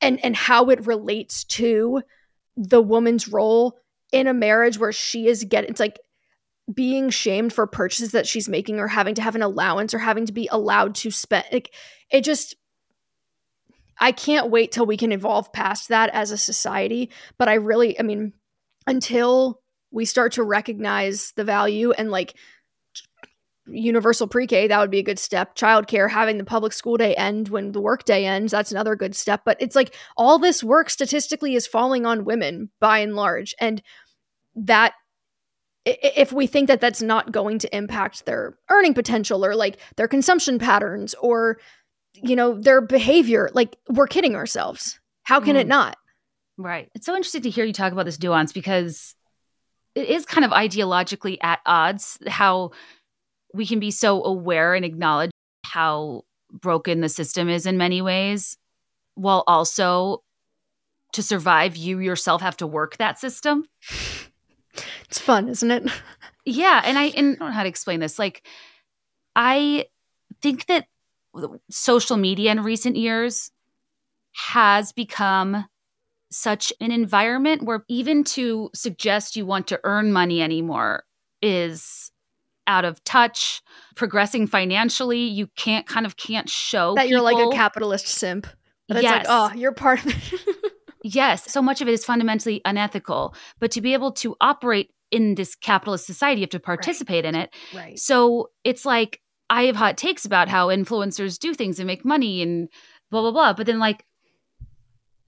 and 0.00 0.22
and 0.24 0.36
how 0.36 0.70
it 0.70 0.86
relates 0.86 1.44
to 1.44 2.02
the 2.56 2.82
woman's 2.82 3.28
role 3.28 3.78
in 4.12 4.26
a 4.26 4.34
marriage 4.34 4.78
where 4.78 4.92
she 4.92 5.26
is 5.26 5.44
getting 5.44 5.70
it's 5.70 5.80
like 5.80 5.98
being 6.72 7.10
shamed 7.10 7.52
for 7.52 7.66
purchases 7.66 8.12
that 8.12 8.26
she's 8.26 8.48
making 8.48 8.80
or 8.80 8.88
having 8.88 9.14
to 9.14 9.22
have 9.22 9.36
an 9.36 9.42
allowance 9.42 9.94
or 9.94 9.98
having 9.98 10.26
to 10.26 10.32
be 10.32 10.48
allowed 10.50 10.94
to 10.94 11.10
spend 11.10 11.44
like 11.52 11.72
it 12.10 12.22
just 12.22 12.56
I 13.98 14.12
can't 14.12 14.50
wait 14.50 14.72
till 14.72 14.86
we 14.86 14.96
can 14.96 15.12
evolve 15.12 15.52
past 15.52 15.88
that 15.88 16.10
as 16.12 16.30
a 16.30 16.38
society. 16.38 17.10
But 17.38 17.48
I 17.48 17.54
really, 17.54 17.98
I 17.98 18.02
mean, 18.02 18.32
until 18.86 19.62
we 19.90 20.04
start 20.04 20.32
to 20.32 20.42
recognize 20.42 21.32
the 21.36 21.44
value 21.44 21.92
and 21.92 22.10
like 22.10 22.34
universal 23.68 24.26
pre-K, 24.26 24.68
that 24.68 24.80
would 24.80 24.90
be 24.90 24.98
a 24.98 25.04
good 25.04 25.18
step. 25.18 25.56
Childcare, 25.56 26.10
having 26.10 26.38
the 26.38 26.44
public 26.44 26.72
school 26.72 26.96
day 26.96 27.14
end 27.14 27.48
when 27.48 27.72
the 27.72 27.80
workday 27.80 28.24
ends, 28.24 28.52
that's 28.52 28.72
another 28.72 28.96
good 28.96 29.14
step. 29.14 29.42
But 29.44 29.56
it's 29.60 29.76
like 29.76 29.94
all 30.16 30.38
this 30.38 30.62
work 30.62 30.90
statistically 30.90 31.54
is 31.54 31.66
falling 31.66 32.06
on 32.06 32.24
women 32.24 32.70
by 32.80 32.98
and 32.98 33.16
large. 33.16 33.54
And 33.60 33.82
that 34.54 34.94
if 35.84 36.32
we 36.32 36.46
think 36.46 36.68
that 36.68 36.80
that's 36.80 37.02
not 37.02 37.30
going 37.30 37.58
to 37.60 37.76
impact 37.76 38.26
their 38.26 38.58
earning 38.70 38.94
potential 38.94 39.44
or 39.44 39.54
like 39.54 39.78
their 39.96 40.08
consumption 40.08 40.58
patterns 40.58 41.14
or 41.20 41.58
you 42.22 42.36
know, 42.36 42.60
their 42.60 42.80
behavior. 42.80 43.50
Like 43.52 43.76
we're 43.88 44.06
kidding 44.06 44.34
ourselves. 44.34 44.98
How 45.22 45.40
can 45.40 45.56
mm. 45.56 45.60
it 45.60 45.66
not? 45.66 45.96
Right. 46.56 46.90
It's 46.94 47.06
so 47.06 47.14
interesting 47.14 47.42
to 47.42 47.50
hear 47.50 47.64
you 47.64 47.72
talk 47.72 47.92
about 47.92 48.06
this 48.06 48.20
nuance 48.20 48.52
because 48.52 49.14
it 49.94 50.08
is 50.08 50.24
kind 50.24 50.44
of 50.44 50.50
ideologically 50.50 51.38
at 51.42 51.60
odds 51.66 52.18
how 52.26 52.70
we 53.54 53.66
can 53.66 53.80
be 53.80 53.90
so 53.90 54.22
aware 54.24 54.74
and 54.74 54.84
acknowledge 54.84 55.30
how 55.64 56.22
broken 56.52 57.00
the 57.00 57.08
system 57.08 57.48
is 57.48 57.66
in 57.66 57.76
many 57.76 58.00
ways 58.00 58.56
while 59.14 59.44
also 59.46 60.22
to 61.12 61.22
survive 61.22 61.76
you 61.76 61.98
yourself 61.98 62.42
have 62.42 62.56
to 62.58 62.66
work 62.66 62.96
that 62.98 63.18
system. 63.18 63.64
It's 65.08 65.18
fun 65.18 65.48
isn't 65.48 65.70
it? 65.70 65.90
Yeah 66.44 66.82
and 66.84 66.98
i 66.98 67.04
and 67.16 67.36
I 67.36 67.38
don't 67.38 67.48
know 67.48 67.52
how 67.52 67.62
to 67.62 67.68
explain 67.68 68.00
this. 68.00 68.18
Like 68.18 68.46
i 69.34 69.86
think 70.42 70.66
that 70.66 70.86
social 71.70 72.16
media 72.16 72.50
in 72.50 72.62
recent 72.62 72.96
years 72.96 73.50
has 74.32 74.92
become 74.92 75.64
such 76.30 76.72
an 76.80 76.90
environment 76.90 77.62
where 77.62 77.84
even 77.88 78.24
to 78.24 78.68
suggest 78.74 79.36
you 79.36 79.46
want 79.46 79.66
to 79.68 79.80
earn 79.84 80.12
money 80.12 80.42
anymore 80.42 81.04
is 81.40 82.10
out 82.66 82.84
of 82.84 83.02
touch 83.04 83.62
progressing 83.94 84.46
financially 84.46 85.20
you 85.20 85.46
can't 85.56 85.86
kind 85.86 86.06
of 86.06 86.16
can't 86.16 86.48
show 86.48 86.94
that 86.94 87.08
you're 87.08 87.20
like 87.20 87.38
a 87.38 87.56
capitalist 87.56 88.06
simp 88.06 88.46
but 88.88 89.02
yes. 89.02 89.20
it's 89.20 89.28
like 89.28 89.52
oh 89.52 89.56
you're 89.56 89.72
part 89.72 90.04
of 90.04 90.12
it 90.12 90.72
yes 91.02 91.50
so 91.50 91.62
much 91.62 91.80
of 91.80 91.88
it 91.88 91.92
is 91.92 92.04
fundamentally 92.04 92.60
unethical 92.64 93.34
but 93.58 93.70
to 93.70 93.80
be 93.80 93.92
able 93.92 94.12
to 94.12 94.36
operate 94.40 94.90
in 95.10 95.34
this 95.36 95.54
capitalist 95.54 96.04
society 96.06 96.40
you 96.40 96.44
have 96.44 96.50
to 96.50 96.60
participate 96.60 97.24
right. 97.24 97.34
in 97.34 97.40
it 97.40 97.54
right 97.74 97.98
so 97.98 98.50
it's 98.64 98.84
like 98.84 99.20
I 99.48 99.64
have 99.64 99.76
hot 99.76 99.96
takes 99.96 100.24
about 100.24 100.48
how 100.48 100.68
influencers 100.68 101.38
do 101.38 101.54
things 101.54 101.78
and 101.78 101.86
make 101.86 102.04
money 102.04 102.42
and 102.42 102.68
blah 103.10 103.22
blah 103.22 103.30
blah. 103.30 103.52
But 103.52 103.66
then 103.66 103.78
like 103.78 104.04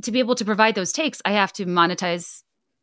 to 0.02 0.12
be 0.12 0.18
able 0.18 0.34
to 0.36 0.44
provide 0.44 0.74
those 0.74 0.92
takes, 0.92 1.20
I 1.24 1.32
have 1.32 1.52
to 1.54 1.66
monetize 1.66 2.42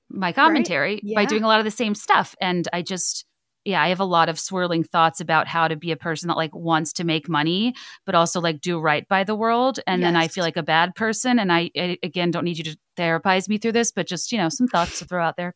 my 0.09 0.31
commentary 0.31 0.95
right? 0.95 1.01
yeah. 1.03 1.15
by 1.15 1.25
doing 1.25 1.43
a 1.43 1.47
lot 1.47 1.59
of 1.59 1.65
the 1.65 1.71
same 1.71 1.95
stuff. 1.95 2.35
And 2.39 2.67
I 2.71 2.81
just 2.81 3.25
yeah, 3.65 3.81
I 3.81 3.89
have 3.89 3.99
a 3.99 4.05
lot 4.05 4.29
of 4.29 4.39
swirling 4.39 4.83
thoughts 4.83 5.19
about 5.19 5.47
how 5.47 5.67
to 5.67 5.75
be 5.75 5.91
a 5.91 5.97
person 5.97 6.27
that 6.27 6.37
like 6.37 6.55
wants 6.55 6.93
to 6.93 7.03
make 7.03 7.27
money, 7.27 7.73
but 8.05 8.13
also 8.13 8.39
like 8.39 8.61
do 8.61 8.79
right 8.79 9.07
by 9.07 9.23
the 9.23 9.35
world. 9.35 9.79
And 9.87 10.01
yes. 10.01 10.07
then 10.07 10.15
I 10.15 10.27
feel 10.27 10.43
like 10.43 10.55
a 10.55 10.63
bad 10.63 10.93
person. 10.93 11.39
And 11.39 11.51
I, 11.51 11.71
I, 11.75 11.97
again 12.03 12.29
don't 12.29 12.45
need 12.45 12.59
you 12.59 12.63
to 12.65 12.77
therapize 12.95 13.49
me 13.49 13.57
through 13.57 13.71
this, 13.73 13.91
but 13.91 14.07
just 14.07 14.31
you 14.31 14.37
know 14.37 14.49
some 14.49 14.67
thoughts 14.67 14.99
to 14.99 15.05
throw 15.05 15.23
out 15.23 15.35
there. 15.35 15.55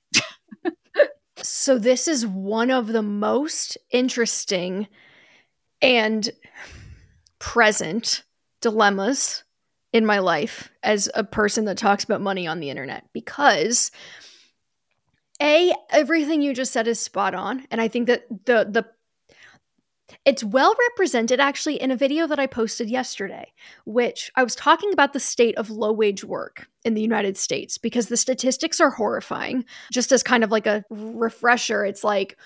so 1.37 1.77
this 1.77 2.07
is 2.07 2.25
one 2.25 2.71
of 2.71 2.87
the 2.87 3.03
most 3.03 3.77
interesting 3.91 4.87
and 5.81 6.29
present 7.37 8.23
dilemmas 8.59 9.43
in 9.93 10.05
my 10.05 10.19
life 10.19 10.69
as 10.83 11.09
a 11.13 11.23
person 11.23 11.65
that 11.65 11.77
talks 11.77 12.03
about 12.03 12.21
money 12.21 12.47
on 12.47 12.59
the 12.59 12.69
internet 12.69 13.05
because 13.13 13.91
a 15.41 15.73
everything 15.89 16.41
you 16.41 16.53
just 16.53 16.73
said 16.73 16.87
is 16.87 16.99
spot 16.99 17.33
on 17.33 17.65
and 17.71 17.81
i 17.81 17.87
think 17.87 18.07
that 18.07 18.27
the 18.45 18.67
the 18.69 18.85
it's 20.25 20.43
well 20.43 20.75
represented 20.89 21.39
actually 21.39 21.81
in 21.81 21.91
a 21.91 21.95
video 21.95 22.27
that 22.27 22.39
I 22.39 22.47
posted 22.47 22.89
yesterday, 22.89 23.53
which 23.85 24.31
I 24.35 24.43
was 24.43 24.55
talking 24.55 24.91
about 24.91 25.13
the 25.13 25.19
state 25.19 25.55
of 25.55 25.69
low 25.69 25.91
wage 25.91 26.23
work 26.23 26.67
in 26.83 26.93
the 26.93 27.01
United 27.01 27.37
States 27.37 27.77
because 27.77 28.07
the 28.07 28.17
statistics 28.17 28.79
are 28.79 28.89
horrifying. 28.89 29.65
Just 29.91 30.11
as 30.11 30.23
kind 30.23 30.43
of 30.43 30.51
like 30.51 30.65
a 30.67 30.83
refresher, 30.89 31.85
it's 31.85 32.03
like 32.03 32.37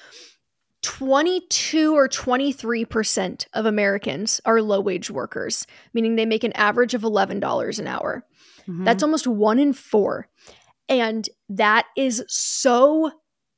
22 0.82 1.96
or 1.96 2.10
23% 2.10 3.48
of 3.54 3.66
Americans 3.66 4.42
are 4.46 4.62
low 4.62 4.82
wage 4.82 5.10
workers, 5.10 5.66
meaning 5.94 6.16
they 6.16 6.26
make 6.26 6.44
an 6.44 6.54
average 6.54 6.94
of 6.94 7.02
$11 7.02 7.80
an 7.80 7.88
hour. 7.88 8.26
Mm-hmm. 8.68 8.84
That's 8.84 9.04
almost 9.04 9.26
one 9.26 9.60
in 9.60 9.74
four. 9.74 10.28
And 11.00 11.28
that 11.50 11.88
is 11.98 12.24
so 12.28 13.12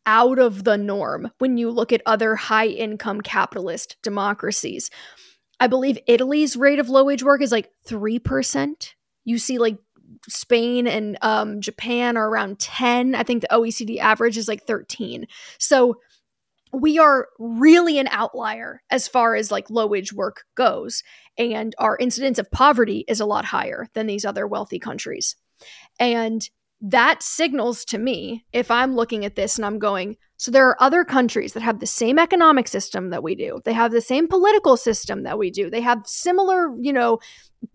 out 0.05 0.39
of 0.39 0.63
the 0.63 0.77
norm 0.77 1.31
when 1.39 1.57
you 1.57 1.69
look 1.69 1.91
at 1.91 2.01
other 2.05 2.35
high 2.35 2.67
income 2.67 3.21
capitalist 3.21 3.97
democracies. 4.03 4.89
I 5.59 5.67
believe 5.67 5.97
Italy's 6.07 6.55
rate 6.55 6.79
of 6.79 6.89
low 6.89 7.03
wage 7.03 7.23
work 7.23 7.41
is 7.41 7.51
like 7.51 7.71
3%. 7.87 8.93
You 9.25 9.37
see, 9.37 9.57
like, 9.57 9.77
Spain 10.29 10.87
and 10.87 11.17
um, 11.21 11.59
Japan 11.61 12.15
are 12.15 12.29
around 12.29 12.59
10. 12.59 13.15
I 13.15 13.23
think 13.23 13.41
the 13.41 13.47
OECD 13.51 13.97
average 13.99 14.37
is 14.37 14.47
like 14.47 14.65
13. 14.65 15.25
So, 15.57 15.99
we 16.71 16.99
are 16.99 17.29
really 17.39 17.99
an 17.99 18.07
outlier 18.09 18.81
as 18.91 19.07
far 19.07 19.35
as 19.35 19.49
like 19.49 19.69
low 19.69 19.87
wage 19.87 20.11
work 20.11 20.43
goes. 20.55 21.03
And 21.37 21.73
our 21.79 21.97
incidence 21.97 22.37
of 22.37 22.51
poverty 22.51 23.05
is 23.07 23.19
a 23.19 23.25
lot 23.25 23.45
higher 23.45 23.87
than 23.93 24.07
these 24.07 24.25
other 24.25 24.45
wealthy 24.45 24.79
countries. 24.79 25.37
And 25.99 26.47
that 26.87 27.23
signals 27.23 27.83
to 27.83 27.97
me 27.97 28.45
if 28.53 28.69
I'm 28.69 28.95
looking 28.95 29.25
at 29.25 29.35
this 29.35 29.57
and 29.57 29.65
I'm 29.65 29.79
going, 29.79 30.17
so 30.37 30.51
there 30.51 30.67
are 30.67 30.77
other 30.79 31.03
countries 31.03 31.53
that 31.53 31.63
have 31.63 31.79
the 31.79 31.87
same 31.87 32.19
economic 32.19 32.67
system 32.67 33.09
that 33.09 33.23
we 33.23 33.33
do. 33.33 33.59
They 33.65 33.73
have 33.73 33.91
the 33.91 34.01
same 34.01 34.27
political 34.27 34.77
system 34.77 35.23
that 35.23 35.39
we 35.39 35.49
do. 35.49 35.71
They 35.71 35.81
have 35.81 36.03
similar, 36.05 36.75
you 36.79 36.93
know, 36.93 37.19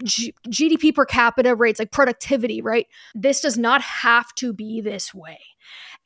G- 0.04 0.32
GDP 0.48 0.94
per 0.94 1.04
capita 1.04 1.56
rates, 1.56 1.80
like 1.80 1.90
productivity, 1.90 2.62
right? 2.62 2.86
This 3.12 3.40
does 3.40 3.58
not 3.58 3.82
have 3.82 4.32
to 4.36 4.52
be 4.52 4.80
this 4.80 5.12
way. 5.12 5.40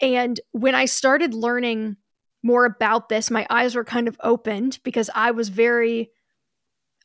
And 0.00 0.40
when 0.52 0.74
I 0.74 0.86
started 0.86 1.34
learning 1.34 1.96
more 2.42 2.64
about 2.64 3.10
this, 3.10 3.30
my 3.30 3.46
eyes 3.50 3.74
were 3.74 3.84
kind 3.84 4.08
of 4.08 4.16
opened 4.22 4.78
because 4.82 5.10
I 5.14 5.32
was 5.32 5.50
very, 5.50 6.10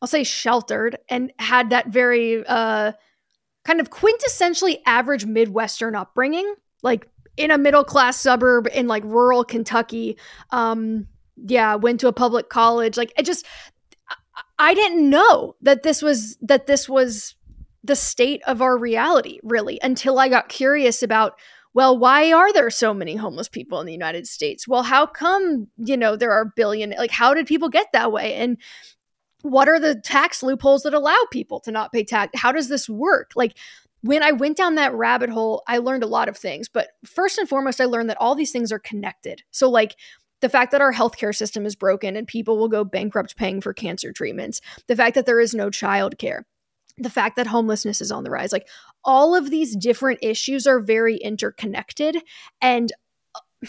I'll 0.02 0.08
say 0.08 0.24
sheltered 0.24 0.97
and 1.10 1.34
had 1.39 1.72
that 1.72 1.88
very 1.88 2.45
uh, 2.47 2.93
kind 3.64 3.80
of 3.80 3.89
quintessentially 3.89 4.80
average 4.86 5.26
Midwestern 5.26 5.95
upbringing, 5.95 6.55
like 6.82 7.07
in 7.38 7.51
a 7.51 7.57
middle 7.57 7.84
class 7.84 8.18
suburb 8.18 8.68
in 8.74 8.88
like 8.88 9.03
rural 9.03 9.43
Kentucky. 9.43 10.18
Um, 10.51 11.07
yeah, 11.45 11.76
went 11.76 11.99
to 12.01 12.07
a 12.07 12.14
public 12.14 12.49
college. 12.49 12.97
Like 12.97 13.14
it 13.18 13.26
just, 13.26 13.45
I 14.57 14.74
didn't 14.74 15.10
know 15.10 15.55
that 15.62 15.84
this 15.84 16.01
was 16.01 16.38
that 16.41 16.68
this 16.68 16.89
was 16.89 17.36
the 17.84 17.95
state 17.95 18.41
of 18.45 18.62
our 18.62 18.78
reality 18.78 19.39
really 19.41 19.80
until 19.82 20.20
I 20.20 20.30
got 20.30 20.49
curious 20.49 21.01
about 21.01 21.39
well, 21.74 21.97
why 21.97 22.34
are 22.34 22.51
there 22.51 22.70
so 22.72 22.95
many 22.95 23.16
homeless 23.16 23.47
people 23.47 23.80
in 23.80 23.86
the 23.86 23.93
United 23.93 24.28
States? 24.28 24.68
Well, 24.68 24.82
how 24.82 25.05
come, 25.05 25.68
you 25.78 25.95
know, 25.95 26.16
there 26.16 26.32
are 26.32 26.51
billion 26.55 26.93
like 26.97 27.12
how 27.12 27.34
did 27.34 27.45
people 27.45 27.70
get 27.70 27.88
that 27.93 28.12
way? 28.12 28.34
And 28.36 28.57
what 29.42 29.70
are 29.70 29.80
the 29.80 29.96
tax 29.96 30.44
loopholes 30.44 30.84
that 30.84 30.94
allow 30.94 31.18
people 31.32 31.60
to 31.62 31.72
not 31.72 31.92
pay 31.92 32.04
tax? 32.04 32.40
How 32.40 32.52
does 32.52 32.68
this 32.68 32.90
work? 32.90 33.32
Like 33.36 33.58
when 34.02 34.24
I 34.24 34.32
went 34.32 34.58
down 34.58 34.76
that 34.76 34.94
rabbit 34.94 35.30
hole, 35.30 35.64
I 35.68 35.80
learned 35.80 36.04
a 36.04 36.08
lot 36.08 36.30
of 36.30 36.38
things. 36.38 36.70
But 36.70 36.90
first 37.06 37.38
and 37.38 37.50
foremost, 37.50 37.82
I 37.82 37.86
learned 37.86 38.10
that 38.10 38.20
all 38.20 38.36
these 38.36 38.52
things 38.52 38.72
are 38.72 38.80
connected. 38.80 39.44
So, 39.52 39.70
like, 39.70 39.96
the 40.42 40.50
fact 40.50 40.72
that 40.72 40.82
our 40.82 40.94
healthcare 40.94 41.36
system 41.36 41.66
is 41.66 41.76
broken 41.76 42.16
and 42.16 42.26
people 42.26 42.58
will 42.58 42.70
go 42.70 42.86
bankrupt 42.86 43.36
paying 43.36 43.60
for 43.60 43.74
cancer 43.74 44.14
treatments, 44.14 44.62
the 44.88 44.96
fact 44.96 45.16
that 45.16 45.26
there 45.26 45.42
is 45.42 45.54
no 45.54 45.70
childcare, 45.70 46.44
the 46.98 47.10
fact 47.10 47.36
that 47.36 47.48
homelessness 47.48 48.00
is 48.00 48.12
on 48.12 48.24
the 48.24 48.30
rise, 48.30 48.54
like 48.54 48.68
all 49.04 49.36
of 49.36 49.50
these 49.50 49.76
different 49.76 50.20
issues 50.22 50.66
are 50.66 50.80
very 50.80 51.18
interconnected. 51.18 52.18
And 52.62 52.92
uh, 53.36 53.68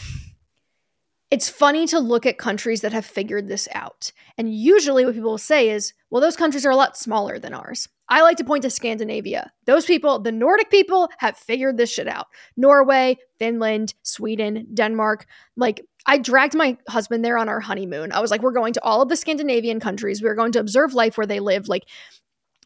it's 1.30 1.48
funny 1.48 1.86
to 1.86 2.00
look 2.00 2.26
at 2.26 2.38
countries 2.38 2.80
that 2.80 2.92
have 2.92 3.06
figured 3.06 3.48
this 3.48 3.68
out. 3.72 4.12
And 4.36 4.52
usually, 4.52 5.04
what 5.04 5.14
people 5.14 5.30
will 5.30 5.38
say 5.38 5.70
is, 5.70 5.92
well, 6.10 6.20
those 6.20 6.36
countries 6.36 6.66
are 6.66 6.72
a 6.72 6.76
lot 6.76 6.96
smaller 6.96 7.38
than 7.38 7.54
ours. 7.54 7.88
I 8.08 8.22
like 8.22 8.36
to 8.38 8.44
point 8.44 8.62
to 8.62 8.70
Scandinavia. 8.70 9.52
Those 9.66 9.86
people, 9.86 10.18
the 10.18 10.32
Nordic 10.32 10.70
people, 10.70 11.08
have 11.18 11.36
figured 11.36 11.76
this 11.76 11.92
shit 11.92 12.08
out. 12.08 12.26
Norway, 12.56 13.18
Finland, 13.38 13.94
Sweden, 14.02 14.66
Denmark. 14.74 15.26
Like, 15.56 15.82
I 16.06 16.18
dragged 16.18 16.56
my 16.56 16.76
husband 16.88 17.24
there 17.24 17.38
on 17.38 17.48
our 17.48 17.60
honeymoon. 17.60 18.10
I 18.10 18.20
was 18.20 18.32
like, 18.32 18.42
we're 18.42 18.50
going 18.50 18.72
to 18.72 18.82
all 18.82 19.00
of 19.00 19.08
the 19.08 19.16
Scandinavian 19.16 19.78
countries. 19.78 20.20
We're 20.20 20.34
going 20.34 20.52
to 20.52 20.60
observe 20.60 20.94
life 20.94 21.16
where 21.16 21.26
they 21.26 21.38
live. 21.38 21.68
Like, 21.68 21.84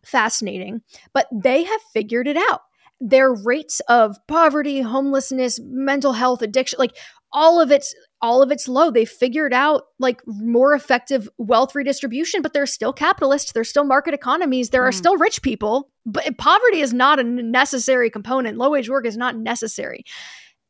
fascinating. 0.06 0.80
But 1.12 1.26
they 1.30 1.64
have 1.64 1.80
figured 1.92 2.26
it 2.26 2.38
out. 2.38 2.62
Their 3.00 3.34
rates 3.34 3.80
of 3.88 4.16
poverty, 4.26 4.80
homelessness, 4.80 5.60
mental 5.62 6.14
health, 6.14 6.40
addiction, 6.40 6.78
like 6.78 6.96
all 7.34 7.60
of 7.60 7.70
it's 7.70 7.94
all 8.24 8.42
of 8.42 8.50
it's 8.50 8.66
low. 8.66 8.90
They 8.90 9.04
figured 9.04 9.52
out 9.52 9.82
like 9.98 10.22
more 10.26 10.72
effective 10.72 11.28
wealth 11.36 11.74
redistribution, 11.74 12.40
but 12.40 12.54
they're 12.54 12.64
still 12.64 12.94
capitalists. 12.94 13.52
They're 13.52 13.64
still 13.64 13.84
market 13.84 14.14
economies. 14.14 14.70
There 14.70 14.82
mm. 14.82 14.88
are 14.88 14.92
still 14.92 15.18
rich 15.18 15.42
people, 15.42 15.90
but 16.06 16.38
poverty 16.38 16.80
is 16.80 16.94
not 16.94 17.20
a 17.20 17.22
necessary 17.22 18.08
component. 18.08 18.56
Low 18.56 18.70
wage 18.70 18.88
work 18.88 19.04
is 19.04 19.18
not 19.18 19.36
necessary. 19.36 20.04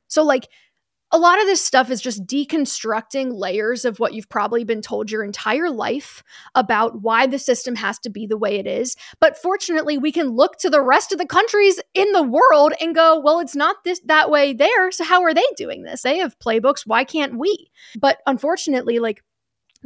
So, 0.08 0.24
like, 0.24 0.48
a 1.14 1.18
lot 1.18 1.40
of 1.40 1.46
this 1.46 1.62
stuff 1.62 1.92
is 1.92 2.00
just 2.00 2.26
deconstructing 2.26 3.32
layers 3.32 3.84
of 3.84 4.00
what 4.00 4.14
you've 4.14 4.28
probably 4.28 4.64
been 4.64 4.82
told 4.82 5.12
your 5.12 5.22
entire 5.22 5.70
life 5.70 6.24
about 6.56 7.02
why 7.02 7.24
the 7.24 7.38
system 7.38 7.76
has 7.76 8.00
to 8.00 8.10
be 8.10 8.26
the 8.26 8.36
way 8.36 8.56
it 8.56 8.66
is. 8.66 8.96
But 9.20 9.38
fortunately, 9.38 9.96
we 9.96 10.10
can 10.10 10.30
look 10.30 10.58
to 10.58 10.68
the 10.68 10.82
rest 10.82 11.12
of 11.12 11.18
the 11.18 11.26
countries 11.26 11.80
in 11.94 12.10
the 12.10 12.24
world 12.24 12.72
and 12.80 12.96
go, 12.96 13.20
well, 13.20 13.38
it's 13.38 13.54
not 13.54 13.76
this 13.84 14.00
that 14.06 14.28
way 14.28 14.52
there. 14.52 14.90
So 14.90 15.04
how 15.04 15.22
are 15.22 15.32
they 15.32 15.46
doing 15.56 15.84
this? 15.84 16.02
They 16.02 16.18
have 16.18 16.36
playbooks. 16.40 16.84
Why 16.84 17.04
can't 17.04 17.38
we? 17.38 17.70
But 17.96 18.18
unfortunately, 18.26 18.98
like 18.98 19.22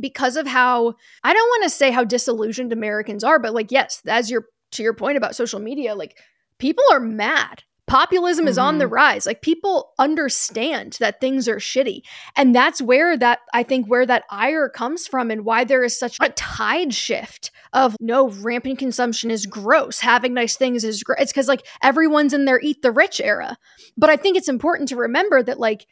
because 0.00 0.34
of 0.36 0.46
how 0.46 0.94
I 1.22 1.34
don't 1.34 1.48
want 1.48 1.64
to 1.64 1.70
say 1.70 1.90
how 1.90 2.04
disillusioned 2.04 2.72
Americans 2.72 3.22
are, 3.22 3.38
but 3.38 3.52
like 3.52 3.70
yes, 3.70 4.00
as 4.08 4.30
your 4.30 4.46
to 4.72 4.82
your 4.82 4.94
point 4.94 5.18
about 5.18 5.36
social 5.36 5.60
media, 5.60 5.94
like 5.94 6.16
people 6.58 6.84
are 6.90 7.00
mad 7.00 7.64
Populism 7.88 8.44
mm-hmm. 8.44 8.50
is 8.50 8.58
on 8.58 8.78
the 8.78 8.84
mm-hmm. 8.84 8.94
rise. 8.94 9.26
Like 9.26 9.42
people 9.42 9.92
understand 9.98 10.96
that 11.00 11.20
things 11.20 11.48
are 11.48 11.56
shitty. 11.56 12.02
And 12.36 12.54
that's 12.54 12.80
where 12.80 13.16
that 13.16 13.40
I 13.52 13.62
think 13.62 13.86
where 13.86 14.06
that 14.06 14.24
ire 14.30 14.68
comes 14.68 15.06
from 15.06 15.30
and 15.30 15.44
why 15.44 15.64
there 15.64 15.82
is 15.82 15.98
such 15.98 16.18
a 16.20 16.28
tide 16.30 16.94
shift 16.94 17.50
of 17.72 17.96
no 18.00 18.28
rampant 18.30 18.78
consumption 18.78 19.30
is 19.30 19.46
gross. 19.46 20.00
Having 20.00 20.34
nice 20.34 20.56
things 20.56 20.84
is 20.84 21.02
great. 21.02 21.20
It's 21.20 21.32
because 21.32 21.48
like 21.48 21.66
everyone's 21.82 22.32
in 22.32 22.44
their 22.44 22.60
eat 22.60 22.82
the 22.82 22.92
rich 22.92 23.20
era. 23.20 23.56
But 23.96 24.10
I 24.10 24.16
think 24.16 24.36
it's 24.36 24.48
important 24.48 24.88
to 24.90 24.96
remember 24.96 25.42
that 25.42 25.58
like 25.58 25.86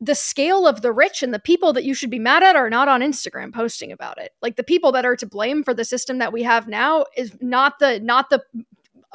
the 0.00 0.14
scale 0.14 0.66
of 0.66 0.82
the 0.82 0.92
rich 0.92 1.22
and 1.22 1.32
the 1.32 1.38
people 1.38 1.72
that 1.72 1.84
you 1.84 1.94
should 1.94 2.10
be 2.10 2.18
mad 2.18 2.42
at 2.42 2.56
are 2.56 2.68
not 2.68 2.88
on 2.88 3.00
Instagram 3.00 3.54
posting 3.54 3.92
about 3.92 4.18
it. 4.18 4.32
Like 4.42 4.56
the 4.56 4.64
people 4.64 4.92
that 4.92 5.06
are 5.06 5.16
to 5.16 5.26
blame 5.26 5.62
for 5.62 5.72
the 5.72 5.84
system 5.84 6.18
that 6.18 6.32
we 6.32 6.42
have 6.42 6.68
now 6.68 7.06
is 7.16 7.36
not 7.40 7.78
the 7.78 8.00
not 8.00 8.28
the 8.28 8.42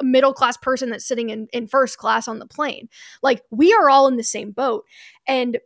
middle 0.02 0.32
class 0.32 0.56
person 0.56 0.90
that's 0.90 1.06
sitting 1.06 1.30
in, 1.30 1.48
in 1.52 1.66
first 1.66 1.98
class 1.98 2.28
on 2.28 2.38
the 2.38 2.46
plane. 2.46 2.88
Like 3.22 3.42
we 3.50 3.72
are 3.72 3.90
all 3.90 4.06
in 4.06 4.16
the 4.16 4.24
same 4.24 4.52
boat. 4.52 4.84
And 5.26 5.58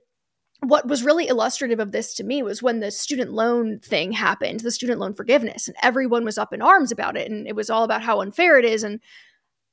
what 0.61 0.89
was 0.89 1.05
really 1.05 1.28
illustrative 1.28 1.80
of 1.80 1.93
this 1.93 2.14
to 2.14 2.24
me 2.24 2.43
was 2.43 2.62
when 2.62 2.80
the 2.80 2.91
student 2.91 3.32
loan 3.32 3.80
thing 3.80 4.12
happened, 4.12 4.61
the 4.61 4.70
student 4.70 4.99
loan 4.99 5.12
forgiveness, 5.12 5.68
and 5.68 5.76
everyone 5.82 6.24
was 6.24 6.39
up 6.39 6.53
in 6.53 6.62
arms 6.62 6.91
about 6.91 7.16
it. 7.16 7.30
And 7.30 7.47
it 7.47 7.55
was 7.55 7.68
all 7.68 7.85
about 7.85 8.03
how 8.03 8.20
unfair 8.20 8.59
it 8.59 8.64
is. 8.64 8.82
And 8.82 9.01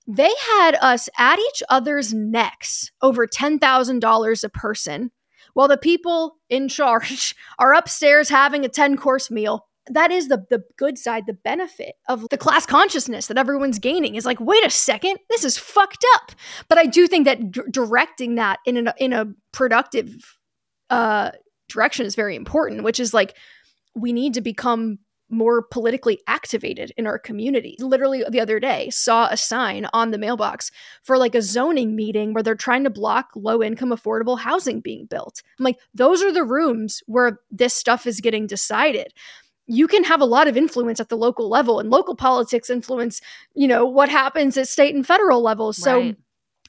they 0.07 0.31
had 0.51 0.75
us 0.81 1.07
at 1.17 1.39
each 1.39 1.63
other's 1.69 2.13
necks 2.13 2.91
over 3.01 3.25
$10,000 3.25 4.43
a 4.43 4.49
person 4.49 5.11
while 5.53 5.67
the 5.67 5.77
people 5.77 6.37
in 6.49 6.67
charge 6.67 7.35
are 7.59 7.73
upstairs 7.73 8.29
having 8.29 8.65
a 8.65 8.69
10 8.69 8.97
course 8.97 9.31
meal 9.31 9.67
that 9.87 10.11
is 10.11 10.27
the 10.27 10.45
the 10.49 10.63
good 10.77 10.97
side 10.97 11.25
the 11.25 11.33
benefit 11.33 11.95
of 12.07 12.27
the 12.29 12.37
class 12.37 12.65
consciousness 12.65 13.27
that 13.27 13.37
everyone's 13.37 13.79
gaining 13.79 14.15
is 14.15 14.25
like 14.25 14.39
wait 14.39 14.65
a 14.65 14.69
second 14.69 15.17
this 15.29 15.43
is 15.43 15.57
fucked 15.57 16.05
up 16.15 16.31
but 16.69 16.77
i 16.77 16.85
do 16.85 17.07
think 17.07 17.25
that 17.25 17.51
d- 17.51 17.61
directing 17.71 18.35
that 18.35 18.59
in 18.65 18.87
a 18.87 18.93
in 18.97 19.13
a 19.13 19.25
productive 19.51 20.37
uh 20.89 21.31
direction 21.67 22.05
is 22.05 22.15
very 22.15 22.35
important 22.35 22.83
which 22.83 22.99
is 22.99 23.13
like 23.13 23.35
we 23.95 24.13
need 24.13 24.33
to 24.33 24.41
become 24.41 24.99
more 25.31 25.61
politically 25.61 26.19
activated 26.27 26.91
in 26.97 27.07
our 27.07 27.17
community. 27.17 27.77
Literally 27.79 28.23
the 28.29 28.41
other 28.41 28.59
day 28.59 28.89
saw 28.89 29.27
a 29.27 29.37
sign 29.37 29.87
on 29.93 30.11
the 30.11 30.17
mailbox 30.17 30.71
for 31.03 31.17
like 31.17 31.33
a 31.33 31.41
zoning 31.41 31.95
meeting 31.95 32.33
where 32.33 32.43
they're 32.43 32.53
trying 32.53 32.83
to 32.83 32.89
block 32.89 33.29
low 33.35 33.63
income 33.63 33.89
affordable 33.89 34.37
housing 34.37 34.81
being 34.81 35.05
built. 35.05 35.41
I'm 35.57 35.63
like 35.63 35.79
those 35.93 36.21
are 36.21 36.33
the 36.33 36.43
rooms 36.43 37.01
where 37.07 37.39
this 37.49 37.73
stuff 37.73 38.05
is 38.05 38.19
getting 38.19 38.45
decided 38.45 39.13
you 39.71 39.87
can 39.87 40.03
have 40.03 40.19
a 40.19 40.25
lot 40.25 40.49
of 40.49 40.57
influence 40.57 40.99
at 40.99 41.07
the 41.07 41.15
local 41.15 41.49
level 41.49 41.79
and 41.79 41.89
local 41.89 42.15
politics 42.15 42.69
influence 42.69 43.21
you 43.55 43.67
know 43.67 43.85
what 43.85 44.09
happens 44.09 44.57
at 44.57 44.67
state 44.67 44.93
and 44.93 45.07
federal 45.07 45.41
levels 45.41 45.77
so 45.77 45.99
right. 45.99 46.17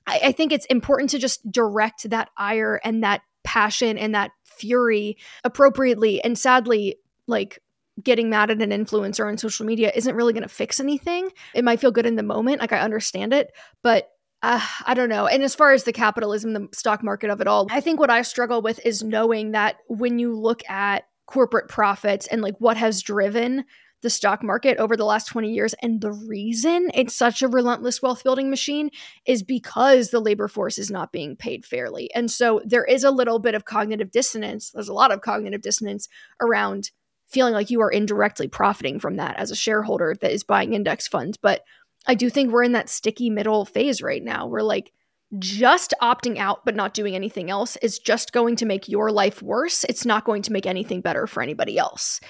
I, 0.07 0.21
I 0.27 0.33
think 0.33 0.53
it's 0.53 0.67
important 0.67 1.11
to 1.11 1.19
just 1.19 1.51
direct 1.51 2.09
that 2.11 2.31
ire 2.37 2.81
and 2.85 3.03
that 3.03 3.23
passion 3.43 3.99
and 3.99 4.15
that 4.15 4.31
fury 4.45 5.17
appropriately 5.43 6.23
and 6.23 6.39
sadly 6.39 6.97
like 7.27 7.59
getting 8.03 8.31
mad 8.31 8.51
at 8.51 8.63
an 8.63 8.71
influencer 8.71 9.27
on 9.27 9.37
social 9.37 9.67
media 9.67 9.93
isn't 9.95 10.15
really 10.15 10.33
going 10.33 10.45
to 10.45 10.49
fix 10.49 10.79
anything 10.79 11.29
it 11.55 11.65
might 11.65 11.81
feel 11.81 11.91
good 11.91 12.07
in 12.07 12.17
the 12.17 12.23
moment 12.23 12.61
like 12.61 12.73
i 12.73 12.79
understand 12.79 13.33
it 13.33 13.53
but 13.83 14.09
uh, 14.45 14.61
I 14.87 14.95
don't 14.95 15.09
know. 15.09 15.29
And 15.29 15.45
as 15.45 15.55
far 15.55 15.71
as 15.71 15.85
the 15.85 15.93
capitalism, 15.93 16.53
the 16.53 16.69
stock 16.73 17.05
market 17.05 17.31
of 17.31 17.41
it 17.41 17.47
all, 17.47 17.69
I 17.71 17.81
think 17.81 18.01
what 18.01 18.11
I 18.11 18.23
struggle 18.23 18.61
with 18.61 18.85
is 18.85 19.05
knowing 19.05 19.53
that 19.53 19.77
when 19.87 20.19
you 20.19 20.37
look 20.37 20.69
at 20.69 21.05
corporate 21.27 21.69
profits 21.69 22.27
and 22.27 22.43
like 22.43 22.55
what 22.59 22.77
has 22.77 23.03
driven 23.03 23.65
the 24.03 24.11
stock 24.11 24.43
market 24.43 24.77
over 24.79 24.97
the 24.97 25.05
last 25.05 25.29
20 25.29 25.53
years. 25.53 25.75
And 25.81 26.01
the 26.01 26.13
reason 26.13 26.91
it's 26.93 27.15
such 27.15 27.41
a 27.41 27.49
relentless 27.49 28.03
wealth 28.03 28.25
building 28.25 28.51
machine 28.51 28.91
is 29.27 29.43
because 29.43 30.11
the 30.11 30.21
labor 30.21 30.49
force 30.49 30.77
is 30.77 30.91
not 30.91 31.13
being 31.13 31.37
paid 31.37 31.65
fairly. 31.65 32.13
And 32.15 32.31
so 32.31 32.61
there 32.65 32.85
is 32.85 33.05
a 33.05 33.11
little 33.11 33.39
bit 33.39 33.55
of 33.55 33.65
cognitive 33.65 34.11
dissonance. 34.11 34.71
There's 34.71 34.89
a 34.89 34.95
lot 34.95 35.13
of 35.13 35.21
cognitive 35.21 35.63
dissonance 35.63 36.09
around 36.41 36.91
feeling 37.29 37.55
like 37.55 37.71
you 37.71 37.81
are 37.81 37.91
indirectly 37.91 38.49
profiting 38.49 38.99
from 38.99 39.17
that 39.17 39.37
as 39.37 39.51
a 39.51 39.57
shareholder 39.57 40.15
that 40.21 40.33
is 40.33 40.45
buying 40.45 40.75
index 40.75 41.09
funds. 41.09 41.39
But 41.39 41.63
I 42.07 42.15
do 42.15 42.29
think 42.29 42.51
we're 42.51 42.65
in 42.65 42.73
that 42.73 42.91
sticky 42.91 43.31
middle 43.31 43.65
phase 43.65 44.03
right 44.03 44.23
now 44.23 44.47
where 44.47 44.63
like 44.63 44.93
just 45.39 45.95
opting 46.03 46.39
out 46.39 46.65
but 46.65 46.75
not 46.75 46.95
doing 46.95 47.15
anything 47.15 47.51
else 47.51 47.77
is 47.77 47.99
just 47.99 48.33
going 48.33 48.57
to 48.57 48.67
make 48.67 48.89
your 48.89 49.11
life 49.11 49.43
worse. 49.43 49.85
It's 49.85 50.05
not 50.05 50.25
going 50.25 50.43
to 50.43 50.53
make 50.53 50.67
anything 50.67 51.01
better 51.01 51.27
for 51.27 51.43
anybody 51.43 51.79
else. 51.79 52.21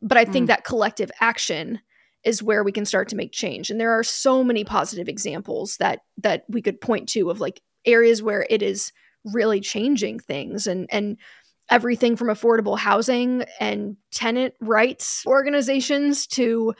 But 0.00 0.18
I 0.18 0.24
think 0.24 0.44
mm. 0.44 0.48
that 0.48 0.64
collective 0.64 1.10
action 1.20 1.80
is 2.24 2.42
where 2.42 2.62
we 2.62 2.72
can 2.72 2.84
start 2.84 3.08
to 3.08 3.16
make 3.16 3.32
change. 3.32 3.70
And 3.70 3.80
there 3.80 3.92
are 3.92 4.04
so 4.04 4.44
many 4.44 4.64
positive 4.64 5.08
examples 5.08 5.76
that 5.78 6.00
that 6.18 6.44
we 6.48 6.62
could 6.62 6.80
point 6.80 7.08
to 7.10 7.30
of 7.30 7.40
like 7.40 7.60
areas 7.84 8.22
where 8.22 8.46
it 8.48 8.62
is 8.62 8.92
really 9.24 9.60
changing 9.60 10.18
things 10.18 10.66
and 10.66 10.86
and 10.90 11.16
everything 11.70 12.16
from 12.16 12.28
affordable 12.28 12.78
housing 12.78 13.44
and 13.60 13.96
tenant 14.10 14.54
rights 14.60 15.24
organizations 15.26 16.26
to 16.26 16.74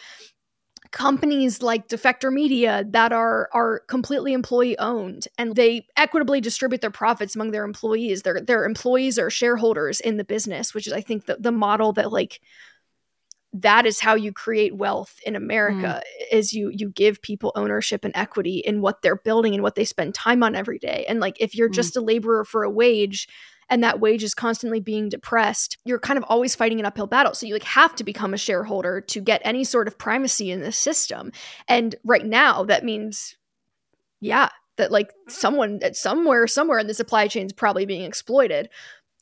companies 0.92 1.62
like 1.62 1.88
Defector 1.88 2.32
Media 2.32 2.84
that 2.90 3.12
are 3.12 3.48
are 3.52 3.80
completely 3.88 4.32
employee 4.32 4.78
owned 4.78 5.26
and 5.38 5.56
they 5.56 5.86
equitably 5.96 6.40
distribute 6.40 6.82
their 6.82 6.90
profits 6.90 7.34
among 7.34 7.50
their 7.50 7.64
employees. 7.64 8.22
Their 8.22 8.40
their 8.40 8.64
employees 8.64 9.18
are 9.18 9.30
shareholders 9.30 10.00
in 10.00 10.18
the 10.18 10.24
business, 10.24 10.74
which 10.74 10.86
is 10.86 10.92
I 10.92 11.00
think 11.00 11.26
the, 11.26 11.36
the 11.40 11.50
model 11.50 11.92
that 11.94 12.12
like 12.12 12.40
that 13.54 13.84
is 13.84 14.00
how 14.00 14.14
you 14.14 14.32
create 14.32 14.76
wealth 14.76 15.18
in 15.26 15.36
America 15.36 16.02
mm. 16.02 16.24
is 16.30 16.52
you 16.52 16.70
you 16.72 16.90
give 16.90 17.20
people 17.20 17.52
ownership 17.54 18.04
and 18.04 18.16
equity 18.16 18.58
in 18.58 18.80
what 18.80 19.02
they're 19.02 19.16
building 19.16 19.54
and 19.54 19.62
what 19.62 19.74
they 19.74 19.84
spend 19.84 20.14
time 20.14 20.42
on 20.42 20.54
every 20.54 20.78
day. 20.78 21.04
And 21.08 21.20
like 21.20 21.36
if 21.40 21.54
you're 21.54 21.70
mm. 21.70 21.74
just 21.74 21.96
a 21.96 22.00
laborer 22.00 22.44
for 22.44 22.64
a 22.64 22.70
wage, 22.70 23.28
and 23.68 23.82
that 23.82 24.00
wage 24.00 24.22
is 24.22 24.34
constantly 24.34 24.80
being 24.80 25.08
depressed, 25.08 25.78
you're 25.84 25.98
kind 25.98 26.18
of 26.18 26.24
always 26.28 26.54
fighting 26.54 26.80
an 26.80 26.86
uphill 26.86 27.06
battle. 27.06 27.34
So 27.34 27.46
you 27.46 27.54
like 27.54 27.62
have 27.64 27.94
to 27.96 28.04
become 28.04 28.34
a 28.34 28.38
shareholder 28.38 29.00
to 29.00 29.20
get 29.20 29.42
any 29.44 29.64
sort 29.64 29.88
of 29.88 29.98
primacy 29.98 30.50
in 30.50 30.60
the 30.60 30.72
system. 30.72 31.32
And 31.68 31.94
right 32.04 32.26
now 32.26 32.64
that 32.64 32.84
means 32.84 33.36
yeah, 34.20 34.50
that 34.76 34.92
like 34.92 35.12
someone 35.28 35.80
at 35.82 35.96
somewhere 35.96 36.46
somewhere 36.46 36.78
in 36.78 36.86
the 36.86 36.94
supply 36.94 37.26
chain 37.28 37.46
is 37.46 37.52
probably 37.52 37.84
being 37.84 38.04
exploited. 38.04 38.68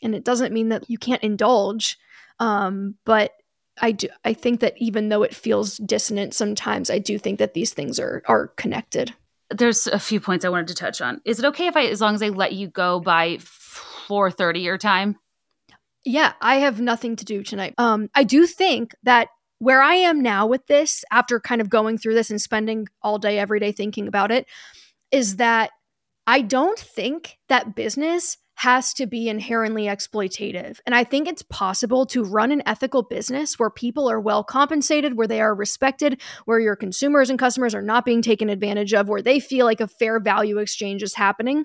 And 0.03 0.15
it 0.15 0.25
doesn't 0.25 0.53
mean 0.53 0.69
that 0.69 0.89
you 0.89 0.99
can't 0.99 1.23
indulge 1.23 1.99
um 2.39 2.95
but 3.05 3.33
I 3.81 3.93
do 3.93 4.09
I 4.25 4.35
think 4.35 4.61
that 4.61 4.75
even 4.77 5.09
though 5.09 5.23
it 5.23 5.35
feels 5.35 5.79
dissonant 5.79 6.35
sometimes, 6.35 6.91
I 6.91 6.99
do 6.99 7.19
think 7.19 7.39
that 7.39 7.55
these 7.55 7.73
things 7.73 7.99
are 7.99 8.23
are 8.27 8.49
connected. 8.49 9.15
There's 9.51 9.87
a 9.87 9.99
few 9.99 10.21
points 10.21 10.45
I 10.45 10.49
wanted 10.49 10.69
to 10.69 10.75
touch 10.75 11.01
on. 11.01 11.21
Is 11.25 11.39
it 11.39 11.45
okay 11.47 11.67
if 11.67 11.77
I 11.77 11.87
as 11.87 12.01
long 12.01 12.15
as 12.15 12.23
I 12.23 12.29
let 12.29 12.53
you 12.53 12.69
go 12.69 13.01
by 13.01 13.39
4:30 14.11 14.63
your 14.63 14.79
time? 14.79 15.17
Yeah, 16.05 16.33
I 16.41 16.57
have 16.57 16.81
nothing 16.81 17.17
to 17.17 17.25
do 17.25 17.43
tonight. 17.43 17.75
Um 17.79 18.09
I 18.15 18.25
do 18.25 18.47
think 18.47 18.93
that 19.05 19.29
where 19.59 19.83
I 19.83 19.95
am 19.95 20.23
now 20.23 20.47
with 20.47 20.67
this 20.67 21.05
after 21.13 21.39
kind 21.39 21.61
of 21.61 21.69
going 21.69 21.99
through 21.99 22.15
this 22.15 22.31
and 22.31 22.41
spending 22.41 22.89
all 23.03 23.19
day 23.19 23.39
every 23.39 23.61
day 23.61 23.73
thinking 23.73 24.09
about 24.09 24.33
it 24.33 24.47
is 25.13 25.37
that 25.37 25.71
I 26.27 26.41
don't 26.41 26.79
think 26.79 27.39
that 27.49 27.75
business 27.75 28.39
has 28.61 28.93
to 28.93 29.07
be 29.07 29.27
inherently 29.29 29.85
exploitative. 29.85 30.81
And 30.85 30.95
I 30.95 31.03
think 31.03 31.27
it's 31.27 31.43
possible 31.43 32.05
to 32.07 32.23
run 32.23 32.53
an 32.53 32.63
ethical 32.67 33.03
business 33.03 33.59
where 33.59 33.71
people 33.71 34.11
are 34.11 34.21
well 34.21 34.45
compensated, 34.45 35.17
where 35.17 35.27
they 35.27 35.41
are 35.41 35.55
respected, 35.55 36.21
where 36.45 36.61
your 36.61 36.77
consumers 36.77 37.31
and 37.31 37.39
customers 37.39 37.75
are 37.75 37.81
not 37.81 38.05
being 38.05 38.21
taken 38.21 38.51
advantage 38.51 38.93
of, 38.93 39.09
where 39.09 39.23
they 39.23 39.41
feel 39.41 39.65
like 39.65 39.81
a 39.81 39.89
fair 39.89 40.21
value 40.21 40.59
exchange 40.59 41.03
is 41.03 41.15
happening. 41.15 41.65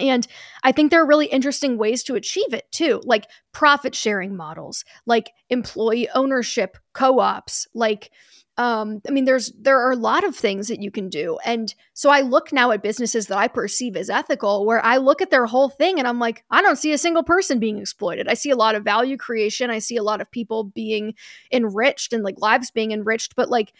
And 0.00 0.26
I 0.62 0.72
think 0.72 0.90
there 0.90 1.02
are 1.02 1.06
really 1.06 1.26
interesting 1.26 1.78
ways 1.78 2.02
to 2.04 2.14
achieve 2.14 2.52
it 2.52 2.70
too, 2.72 3.00
like 3.04 3.26
profit 3.52 3.94
sharing 3.94 4.36
models, 4.36 4.84
like 5.06 5.30
employee 5.48 6.08
ownership 6.14 6.78
co 6.94 7.20
ops, 7.20 7.66
like, 7.74 8.10
um, 8.56 9.00
I 9.08 9.12
mean, 9.12 9.24
there's 9.24 9.52
there 9.58 9.80
are 9.80 9.92
a 9.92 9.96
lot 9.96 10.22
of 10.22 10.36
things 10.36 10.68
that 10.68 10.82
you 10.82 10.90
can 10.90 11.08
do, 11.08 11.38
and 11.46 11.74
so 11.94 12.10
I 12.10 12.20
look 12.20 12.52
now 12.52 12.72
at 12.72 12.82
businesses 12.82 13.26
that 13.28 13.38
I 13.38 13.48
perceive 13.48 13.96
as 13.96 14.10
ethical, 14.10 14.66
where 14.66 14.84
I 14.84 14.98
look 14.98 15.22
at 15.22 15.30
their 15.30 15.46
whole 15.46 15.70
thing, 15.70 15.98
and 15.98 16.06
I'm 16.06 16.18
like, 16.18 16.44
I 16.50 16.60
don't 16.60 16.76
see 16.76 16.92
a 16.92 16.98
single 16.98 17.22
person 17.22 17.58
being 17.58 17.78
exploited. 17.78 18.28
I 18.28 18.34
see 18.34 18.50
a 18.50 18.56
lot 18.56 18.74
of 18.74 18.84
value 18.84 19.16
creation. 19.16 19.70
I 19.70 19.78
see 19.78 19.96
a 19.96 20.02
lot 20.02 20.20
of 20.20 20.30
people 20.30 20.64
being 20.64 21.14
enriched 21.50 22.12
and 22.12 22.22
like 22.22 22.34
lives 22.38 22.70
being 22.70 22.92
enriched, 22.92 23.34
but 23.34 23.48
like 23.48 23.72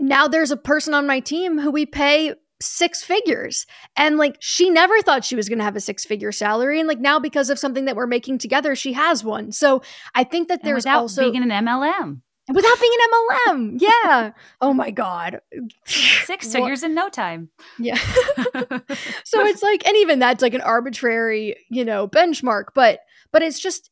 now 0.00 0.26
there's 0.26 0.50
a 0.50 0.56
person 0.56 0.94
on 0.94 1.06
my 1.06 1.20
team 1.20 1.58
who 1.58 1.70
we 1.70 1.86
pay 1.86 2.34
six 2.60 3.02
figures. 3.02 3.66
And 3.96 4.16
like 4.16 4.36
she 4.40 4.70
never 4.70 5.00
thought 5.02 5.24
she 5.24 5.36
was 5.36 5.48
going 5.48 5.58
to 5.58 5.64
have 5.64 5.76
a 5.76 5.80
six 5.80 6.04
figure 6.04 6.32
salary. 6.32 6.78
And 6.78 6.88
like 6.88 7.00
now, 7.00 7.18
because 7.18 7.50
of 7.50 7.58
something 7.58 7.86
that 7.86 7.96
we're 7.96 8.06
making 8.06 8.38
together, 8.38 8.74
she 8.74 8.92
has 8.92 9.24
one. 9.24 9.52
So 9.52 9.82
I 10.14 10.24
think 10.24 10.48
that 10.48 10.62
there's 10.62 10.86
also 10.86 11.30
being 11.30 11.42
an 11.42 11.50
MLM. 11.50 12.20
Without 12.52 12.80
being 12.80 12.92
an 12.92 13.10
MLM. 13.12 13.80
Yeah. 13.80 14.32
oh 14.60 14.74
my 14.74 14.90
God. 14.90 15.40
Six 15.86 16.52
figures 16.52 16.82
in 16.82 16.94
no 16.94 17.08
time. 17.08 17.48
Yeah. 17.78 17.94
so 19.24 19.44
it's 19.46 19.62
like, 19.62 19.86
and 19.86 19.96
even 19.96 20.18
that's 20.18 20.42
like 20.42 20.54
an 20.54 20.60
arbitrary, 20.60 21.56
you 21.68 21.84
know, 21.84 22.08
benchmark. 22.08 22.66
But 22.74 23.00
but 23.32 23.42
it's 23.42 23.60
just 23.60 23.90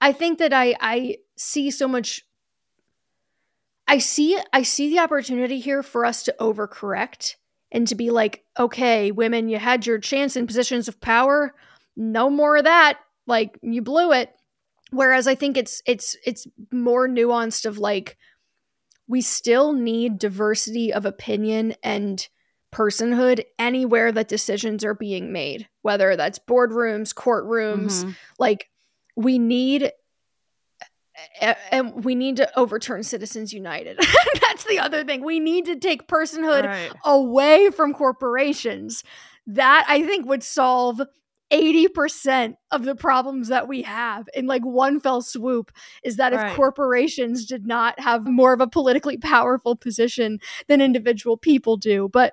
I 0.00 0.12
think 0.12 0.38
that 0.38 0.52
I 0.52 0.74
I 0.80 1.18
see 1.36 1.70
so 1.70 1.86
much 1.86 2.24
I 3.86 3.98
see 3.98 4.38
I 4.52 4.62
see 4.62 4.90
the 4.90 4.98
opportunity 4.98 5.60
here 5.60 5.82
for 5.82 6.04
us 6.04 6.22
to 6.24 6.34
overcorrect 6.40 7.36
and 7.74 7.88
to 7.88 7.96
be 7.96 8.10
like, 8.10 8.44
okay, 8.58 9.10
women, 9.10 9.48
you 9.48 9.58
had 9.58 9.84
your 9.84 9.98
chance 9.98 10.36
in 10.36 10.46
positions 10.46 10.86
of 10.86 11.00
power. 11.00 11.52
No 11.96 12.30
more 12.30 12.56
of 12.56 12.64
that. 12.64 13.00
Like 13.26 13.58
you 13.62 13.82
blew 13.82 14.12
it. 14.12 14.30
Whereas 14.92 15.26
I 15.26 15.34
think 15.34 15.56
it's 15.56 15.82
it's 15.84 16.16
it's 16.24 16.46
more 16.70 17.08
nuanced 17.08 17.66
of 17.66 17.78
like 17.78 18.16
we 19.08 19.20
still 19.20 19.72
need 19.72 20.18
diversity 20.18 20.92
of 20.92 21.04
opinion 21.04 21.74
and 21.82 22.26
personhood 22.72 23.44
anywhere 23.58 24.12
that 24.12 24.28
decisions 24.28 24.84
are 24.84 24.94
being 24.94 25.32
made, 25.32 25.68
whether 25.82 26.14
that's 26.16 26.38
boardrooms, 26.38 27.12
courtrooms, 27.12 28.04
mm-hmm. 28.04 28.10
like 28.38 28.70
we 29.16 29.38
need 29.38 29.90
and 31.70 32.04
we 32.04 32.14
need 32.14 32.36
to 32.36 32.58
overturn 32.58 33.02
Citizens 33.02 33.52
United. 33.52 33.98
That's 34.40 34.64
the 34.64 34.78
other 34.78 35.04
thing. 35.04 35.24
We 35.24 35.40
need 35.40 35.66
to 35.66 35.76
take 35.76 36.08
personhood 36.08 36.66
right. 36.66 36.92
away 37.04 37.70
from 37.70 37.94
corporations. 37.94 39.04
That 39.46 39.84
I 39.88 40.02
think 40.02 40.26
would 40.26 40.42
solve 40.42 41.02
80% 41.52 42.54
of 42.70 42.84
the 42.84 42.94
problems 42.94 43.48
that 43.48 43.68
we 43.68 43.82
have 43.82 44.28
in 44.34 44.46
like 44.46 44.62
one 44.62 44.98
fell 44.98 45.22
swoop 45.22 45.70
is 46.02 46.16
that 46.16 46.32
if 46.32 46.56
corporations 46.56 47.44
did 47.44 47.66
not 47.66 48.00
have 48.00 48.26
more 48.26 48.52
of 48.52 48.60
a 48.60 48.66
politically 48.66 49.18
powerful 49.18 49.76
position 49.76 50.40
than 50.66 50.80
individual 50.80 51.36
people 51.36 51.76
do. 51.76 52.08
But 52.10 52.32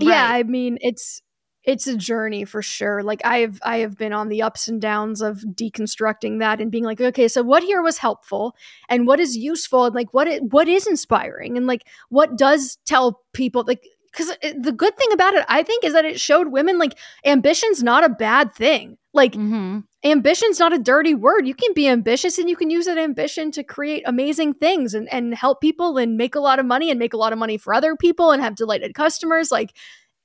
right. 0.00 0.08
yeah, 0.08 0.28
I 0.28 0.44
mean, 0.44 0.78
it's 0.80 1.20
it's 1.64 1.86
a 1.86 1.96
journey 1.96 2.44
for 2.44 2.62
sure. 2.62 3.02
Like 3.02 3.20
i 3.24 3.38
have 3.38 3.58
i 3.62 3.78
have 3.78 3.96
been 3.96 4.12
on 4.12 4.28
the 4.28 4.42
ups 4.42 4.68
and 4.68 4.80
downs 4.80 5.20
of 5.20 5.38
deconstructing 5.38 6.38
that 6.38 6.60
and 6.60 6.70
being 6.70 6.84
like 6.84 7.00
okay 7.00 7.28
so 7.28 7.42
what 7.42 7.62
here 7.62 7.82
was 7.82 7.98
helpful 7.98 8.54
and 8.88 9.06
what 9.06 9.20
is 9.20 9.36
useful 9.36 9.86
and 9.86 9.94
like 9.94 10.12
what 10.14 10.28
it, 10.28 10.42
what 10.44 10.68
is 10.68 10.86
inspiring 10.86 11.56
and 11.56 11.66
like 11.66 11.86
what 12.08 12.36
does 12.36 12.78
tell 12.86 13.22
people 13.32 13.64
like 13.66 13.84
because 14.10 14.28
the 14.58 14.72
good 14.72 14.96
thing 14.96 15.12
about 15.12 15.34
it 15.34 15.44
i 15.48 15.62
think 15.62 15.84
is 15.84 15.92
that 15.92 16.04
it 16.04 16.20
showed 16.20 16.48
women 16.48 16.78
like 16.78 16.98
ambition's 17.24 17.82
not 17.82 18.04
a 18.04 18.08
bad 18.08 18.54
thing. 18.54 18.96
Like 19.12 19.32
mm-hmm. 19.32 19.80
ambition's 20.04 20.60
not 20.60 20.72
a 20.72 20.78
dirty 20.78 21.14
word. 21.14 21.46
You 21.46 21.54
can 21.54 21.72
be 21.74 21.88
ambitious 21.88 22.38
and 22.38 22.48
you 22.48 22.54
can 22.54 22.70
use 22.70 22.86
that 22.86 22.98
ambition 22.98 23.50
to 23.52 23.64
create 23.64 24.04
amazing 24.06 24.54
things 24.54 24.94
and, 24.94 25.12
and 25.12 25.34
help 25.34 25.60
people 25.60 25.96
and 25.98 26.16
make 26.16 26.36
a 26.36 26.40
lot 26.40 26.60
of 26.60 26.66
money 26.66 26.90
and 26.90 26.98
make 26.98 27.12
a 27.12 27.16
lot 27.16 27.32
of 27.32 27.38
money 27.38 27.56
for 27.56 27.74
other 27.74 27.96
people 27.96 28.30
and 28.30 28.40
have 28.40 28.54
delighted 28.54 28.94
customers. 28.94 29.50
Like 29.50 29.74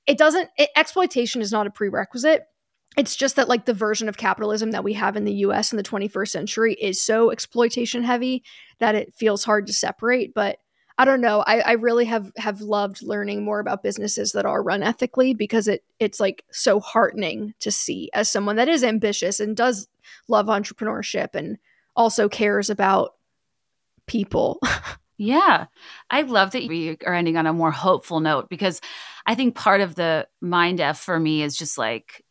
it 0.06 0.18
doesn't 0.18 0.50
it, 0.56 0.70
exploitation 0.76 1.40
is 1.40 1.52
not 1.52 1.66
a 1.66 1.70
prerequisite 1.70 2.44
it's 2.96 3.14
just 3.14 3.36
that 3.36 3.48
like 3.48 3.66
the 3.66 3.74
version 3.74 4.08
of 4.08 4.16
capitalism 4.16 4.70
that 4.70 4.84
we 4.84 4.94
have 4.94 5.16
in 5.16 5.24
the 5.24 5.34
US 5.34 5.72
in 5.72 5.76
the 5.76 5.82
21st 5.82 6.28
century 6.28 6.74
is 6.74 7.02
so 7.02 7.30
exploitation 7.30 8.02
heavy 8.02 8.42
that 8.78 8.94
it 8.94 9.14
feels 9.14 9.44
hard 9.44 9.66
to 9.66 9.72
separate 9.72 10.34
but 10.34 10.58
I 10.98 11.04
don't 11.04 11.20
know. 11.20 11.44
I, 11.46 11.58
I 11.60 11.72
really 11.72 12.06
have 12.06 12.32
have 12.38 12.62
loved 12.62 13.02
learning 13.02 13.44
more 13.44 13.60
about 13.60 13.82
businesses 13.82 14.32
that 14.32 14.46
are 14.46 14.62
run 14.62 14.82
ethically 14.82 15.34
because 15.34 15.68
it 15.68 15.84
it's 16.00 16.20
like 16.20 16.42
so 16.50 16.80
heartening 16.80 17.52
to 17.60 17.70
see 17.70 18.10
as 18.14 18.30
someone 18.30 18.56
that 18.56 18.68
is 18.68 18.82
ambitious 18.82 19.38
and 19.38 19.54
does 19.54 19.88
love 20.26 20.46
entrepreneurship 20.46 21.34
and 21.34 21.58
also 21.94 22.28
cares 22.28 22.70
about 22.70 23.14
people. 24.06 24.58
Yeah. 25.18 25.66
I 26.10 26.22
love 26.22 26.50
that 26.52 26.68
we 26.68 26.98
are 27.06 27.14
ending 27.14 27.36
on 27.36 27.46
a 27.46 27.52
more 27.52 27.70
hopeful 27.70 28.20
note 28.20 28.48
because 28.48 28.80
I 29.26 29.34
think 29.34 29.54
part 29.54 29.80
of 29.80 29.94
the 29.94 30.26
mind 30.40 30.80
F 30.80 31.00
for 31.00 31.18
me 31.18 31.42
is 31.42 31.56
just 31.56 31.78
like 31.78 32.24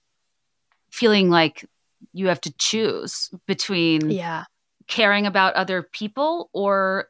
feeling 0.91 1.29
like 1.29 1.65
you 2.13 2.27
have 2.27 2.41
to 2.41 2.53
choose 2.57 3.29
between 3.47 4.11
yeah. 4.11 4.45
caring 4.87 5.25
about 5.25 5.55
other 5.55 5.81
people 5.81 6.49
or 6.53 7.09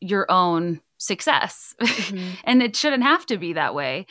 your 0.00 0.30
own 0.30 0.80
success. 0.98 1.74
Mm-hmm. 1.80 2.30
and 2.44 2.62
it 2.62 2.76
shouldn't 2.76 3.02
have 3.02 3.26
to 3.26 3.38
be 3.38 3.54
that 3.54 3.74
way. 3.74 4.06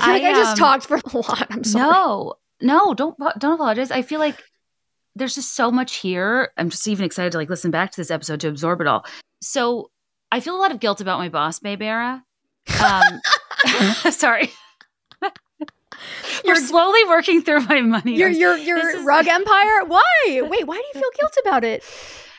I, 0.00 0.12
like 0.12 0.24
I 0.24 0.32
just 0.32 0.52
um, 0.52 0.58
talked 0.58 0.86
for 0.86 0.96
a 0.96 1.16
lot. 1.16 1.46
I'm 1.50 1.64
sorry. 1.64 1.92
No, 1.92 2.34
no, 2.60 2.94
don't 2.94 3.16
don't 3.38 3.54
apologize. 3.54 3.90
I 3.90 4.02
feel 4.02 4.18
like 4.18 4.42
there's 5.14 5.34
just 5.34 5.54
so 5.54 5.70
much 5.70 5.96
here. 5.96 6.50
I'm 6.56 6.70
just 6.70 6.88
even 6.88 7.04
excited 7.04 7.32
to 7.32 7.38
like 7.38 7.48
listen 7.50 7.70
back 7.70 7.92
to 7.92 8.00
this 8.00 8.10
episode 8.10 8.40
to 8.40 8.48
absorb 8.48 8.80
it 8.80 8.86
all. 8.86 9.04
So 9.40 9.90
I 10.34 10.40
feel 10.40 10.56
a 10.56 10.58
lot 10.58 10.72
of 10.72 10.80
guilt 10.80 11.00
about 11.00 11.20
my 11.20 11.28
boss, 11.28 11.60
Baybara. 11.60 12.24
Um, 12.82 13.20
sorry. 14.10 14.50
You're 16.44 16.56
slowly 16.56 17.04
working 17.04 17.40
through 17.40 17.60
my 17.66 17.80
money. 17.82 18.16
Your 18.16 18.30
your 18.30 18.56
your 18.56 18.96
is- 18.96 19.04
rug 19.04 19.28
empire. 19.38 19.84
Why? 19.86 20.40
Wait, 20.42 20.66
why 20.66 20.74
do 20.74 20.82
you 20.92 21.00
feel 21.00 21.10
guilt 21.20 21.36
about 21.46 21.62
it? 21.62 21.84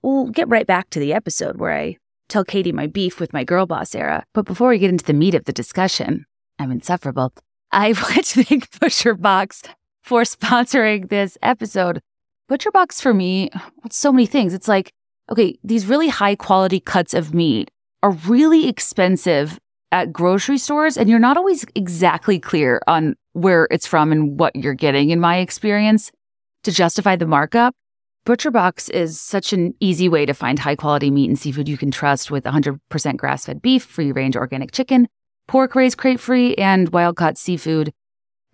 We'll 0.04 0.28
get 0.28 0.50
right 0.50 0.68
back 0.68 0.90
to 0.90 1.00
the 1.00 1.14
episode 1.14 1.56
where 1.56 1.72
I 1.72 1.96
tell 2.28 2.44
Katie 2.44 2.74
my 2.74 2.86
beef 2.86 3.22
with 3.22 3.32
my 3.32 3.46
girl 3.46 3.66
boss 3.66 3.96
era. 3.96 4.26
But 4.34 4.44
before 4.46 4.68
we 4.72 4.78
get 4.78 4.90
into 4.90 5.06
the 5.06 5.14
meat 5.14 5.34
of 5.34 5.46
the 5.46 5.54
discussion, 5.54 6.26
I'm 6.60 6.72
insufferable. 6.72 7.32
I 7.72 7.94
want 7.94 8.26
to 8.26 8.44
thank 8.44 8.70
ButcherBox 8.72 9.70
for 10.04 10.24
sponsoring 10.24 11.08
this 11.08 11.38
episode. 11.42 12.02
ButcherBox 12.52 13.02
for 13.02 13.14
me, 13.14 13.52
it's 13.86 13.96
so 13.98 14.12
many 14.12 14.26
things. 14.26 14.54
It's 14.54 14.68
like, 14.68 14.92
okay, 15.32 15.58
these 15.64 15.86
really 15.86 16.10
high 16.10 16.36
quality 16.36 16.82
cuts 16.82 17.14
of 17.14 17.34
meat 17.34 17.72
are 18.06 18.12
really 18.28 18.68
expensive 18.68 19.60
at 19.92 20.14
grocery 20.14 20.60
stores, 20.60 20.96
and 20.96 21.10
you're 21.10 21.18
not 21.18 21.38
always 21.38 21.66
exactly 21.74 22.40
clear 22.40 22.80
on 22.86 23.16
where 23.34 23.68
it's 23.72 23.88
from 23.88 24.12
and 24.12 24.40
what 24.40 24.56
you're 24.56 24.76
getting, 24.76 25.10
in 25.10 25.20
my 25.20 25.38
experience, 25.38 26.12
to 26.64 26.72
justify 26.72 27.16
the 27.16 27.26
markup. 27.26 27.74
ButcherBox 28.28 28.92
is 28.92 29.20
such 29.20 29.54
an 29.54 29.74
easy 29.80 30.08
way 30.08 30.24
to 30.28 30.36
find 30.36 30.60
high 30.60 30.76
quality 30.76 31.10
meat 31.10 31.30
and 31.30 31.40
seafood 31.40 31.68
you 31.68 31.80
can 31.80 31.90
trust 31.90 32.30
with 32.30 32.44
100% 32.44 33.18
grass 33.18 33.48
fed 33.48 33.60
beef, 33.60 33.84
free 33.84 34.12
range 34.12 34.36
organic 34.36 34.72
chicken, 34.72 35.08
pork 35.48 35.74
raised 35.74 35.98
crate 35.98 36.20
free, 36.20 36.54
and 36.56 36.90
wild 36.90 37.16
caught 37.16 37.40
seafood 37.40 37.92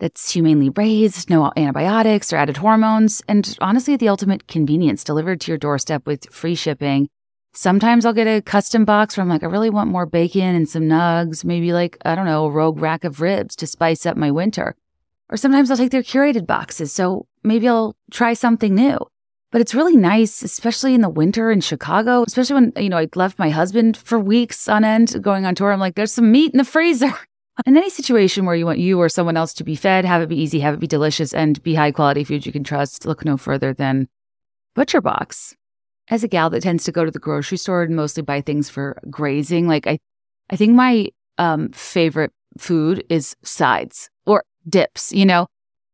that's 0.00 0.32
humanely 0.32 0.70
raised, 0.70 1.28
no 1.28 1.52
antibiotics 1.58 2.32
or 2.32 2.36
added 2.36 2.56
hormones, 2.56 3.20
and 3.28 3.54
honestly, 3.60 3.98
the 3.98 4.08
ultimate 4.08 4.48
convenience 4.48 5.04
delivered 5.04 5.42
to 5.42 5.50
your 5.50 5.58
doorstep 5.58 6.06
with 6.06 6.24
free 6.32 6.54
shipping. 6.54 7.10
Sometimes 7.54 8.06
I'll 8.06 8.14
get 8.14 8.26
a 8.26 8.40
custom 8.40 8.86
box 8.86 9.16
where 9.16 9.22
I'm 9.22 9.28
like, 9.28 9.42
I 9.42 9.46
really 9.46 9.68
want 9.68 9.90
more 9.90 10.06
bacon 10.06 10.54
and 10.54 10.66
some 10.66 10.84
nugs, 10.84 11.44
maybe 11.44 11.74
like, 11.74 11.98
I 12.04 12.14
don't 12.14 12.24
know, 12.24 12.46
a 12.46 12.50
rogue 12.50 12.80
rack 12.80 13.04
of 13.04 13.20
ribs 13.20 13.54
to 13.56 13.66
spice 13.66 14.06
up 14.06 14.16
my 14.16 14.30
winter. 14.30 14.74
Or 15.28 15.36
sometimes 15.36 15.70
I'll 15.70 15.76
take 15.76 15.90
their 15.90 16.02
curated 16.02 16.46
boxes, 16.46 16.92
so 16.92 17.26
maybe 17.42 17.68
I'll 17.68 17.94
try 18.10 18.32
something 18.32 18.74
new. 18.74 18.98
But 19.50 19.60
it's 19.60 19.74
really 19.74 19.96
nice, 19.96 20.42
especially 20.42 20.94
in 20.94 21.02
the 21.02 21.10
winter 21.10 21.50
in 21.50 21.60
Chicago, 21.60 22.24
especially 22.26 22.54
when, 22.54 22.72
you 22.76 22.88
know, 22.88 22.96
I 22.96 23.08
left 23.14 23.38
my 23.38 23.50
husband 23.50 23.98
for 23.98 24.18
weeks 24.18 24.66
on 24.66 24.82
end 24.82 25.22
going 25.22 25.44
on 25.44 25.54
tour. 25.54 25.72
I'm 25.72 25.80
like, 25.80 25.94
there's 25.94 26.12
some 26.12 26.32
meat 26.32 26.52
in 26.52 26.58
the 26.58 26.64
freezer. 26.64 27.12
In 27.66 27.76
any 27.76 27.90
situation 27.90 28.46
where 28.46 28.54
you 28.54 28.64
want 28.64 28.78
you 28.78 28.98
or 28.98 29.10
someone 29.10 29.36
else 29.36 29.52
to 29.54 29.62
be 29.62 29.76
fed, 29.76 30.06
have 30.06 30.22
it 30.22 30.30
be 30.30 30.40
easy, 30.40 30.60
have 30.60 30.72
it 30.72 30.80
be 30.80 30.86
delicious, 30.86 31.34
and 31.34 31.62
be 31.62 31.74
high 31.74 31.92
quality 31.92 32.24
food 32.24 32.46
you 32.46 32.50
can 32.50 32.64
trust, 32.64 33.04
look 33.04 33.26
no 33.26 33.36
further 33.36 33.74
than 33.74 34.08
Butcher 34.74 35.02
Box. 35.02 35.54
As 36.08 36.24
a 36.24 36.28
gal 36.28 36.50
that 36.50 36.62
tends 36.62 36.84
to 36.84 36.92
go 36.92 37.04
to 37.04 37.10
the 37.10 37.18
grocery 37.18 37.56
store 37.56 37.82
and 37.82 37.96
mostly 37.96 38.22
buy 38.22 38.40
things 38.40 38.68
for 38.68 38.98
grazing, 39.08 39.68
like 39.68 39.86
I, 39.86 39.98
I 40.50 40.56
think 40.56 40.74
my 40.74 41.08
um, 41.38 41.70
favorite 41.70 42.32
food 42.58 43.04
is 43.08 43.36
sides 43.42 44.10
or 44.26 44.44
dips. 44.68 45.12
You 45.12 45.26
know, 45.26 45.46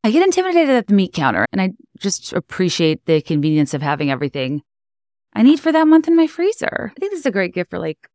I 0.02 0.10
get 0.10 0.22
intimidated 0.22 0.70
at 0.70 0.86
the 0.86 0.94
meat 0.94 1.12
counter, 1.12 1.46
and 1.52 1.60
I 1.60 1.72
just 1.98 2.32
appreciate 2.32 3.04
the 3.04 3.20
convenience 3.20 3.74
of 3.74 3.82
having 3.82 4.10
everything 4.10 4.62
I 5.34 5.42
need 5.42 5.60
for 5.60 5.72
that 5.72 5.86
month 5.86 6.08
in 6.08 6.16
my 6.16 6.26
freezer. 6.26 6.92
I 6.96 6.98
think 6.98 7.12
this 7.12 7.20
is 7.20 7.26
a 7.26 7.30
great 7.30 7.54
gift 7.54 7.70
for 7.70 7.78
like 7.78 8.08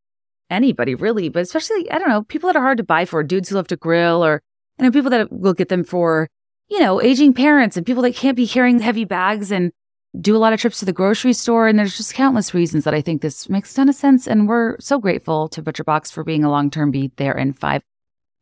anybody 0.50 0.94
really, 0.94 1.28
but 1.28 1.42
especially, 1.42 1.90
I 1.90 1.98
don't 1.98 2.08
know, 2.08 2.22
people 2.22 2.48
that 2.48 2.56
are 2.56 2.62
hard 2.62 2.78
to 2.78 2.84
buy 2.84 3.04
for, 3.04 3.22
dudes 3.22 3.48
who 3.48 3.54
love 3.54 3.68
to 3.68 3.76
grill, 3.76 4.24
or, 4.24 4.42
you 4.78 4.84
know, 4.84 4.90
people 4.90 5.10
that 5.10 5.32
will 5.32 5.54
get 5.54 5.68
them 5.68 5.84
for, 5.84 6.28
you 6.68 6.80
know, 6.80 7.00
aging 7.00 7.34
parents 7.34 7.76
and 7.76 7.86
people 7.86 8.02
that 8.02 8.14
can't 8.14 8.36
be 8.36 8.48
carrying 8.48 8.80
heavy 8.80 9.04
bags 9.04 9.50
and 9.52 9.72
do 10.20 10.36
a 10.36 10.38
lot 10.38 10.52
of 10.52 10.60
trips 10.60 10.78
to 10.78 10.84
the 10.84 10.92
grocery 10.92 11.32
store. 11.32 11.68
And 11.68 11.78
there's 11.78 11.96
just 11.96 12.14
countless 12.14 12.54
reasons 12.54 12.84
that 12.84 12.94
I 12.94 13.00
think 13.00 13.22
this 13.22 13.48
makes 13.48 13.72
a 13.72 13.76
ton 13.76 13.88
of 13.88 13.94
sense. 13.94 14.26
And 14.26 14.48
we're 14.48 14.78
so 14.80 14.98
grateful 14.98 15.48
to 15.48 15.62
ButcherBox 15.62 16.12
for 16.12 16.24
being 16.24 16.44
a 16.44 16.50
long 16.50 16.70
term 16.70 16.90
Be 16.90 17.10
There 17.16 17.36
in 17.36 17.52
Five 17.52 17.82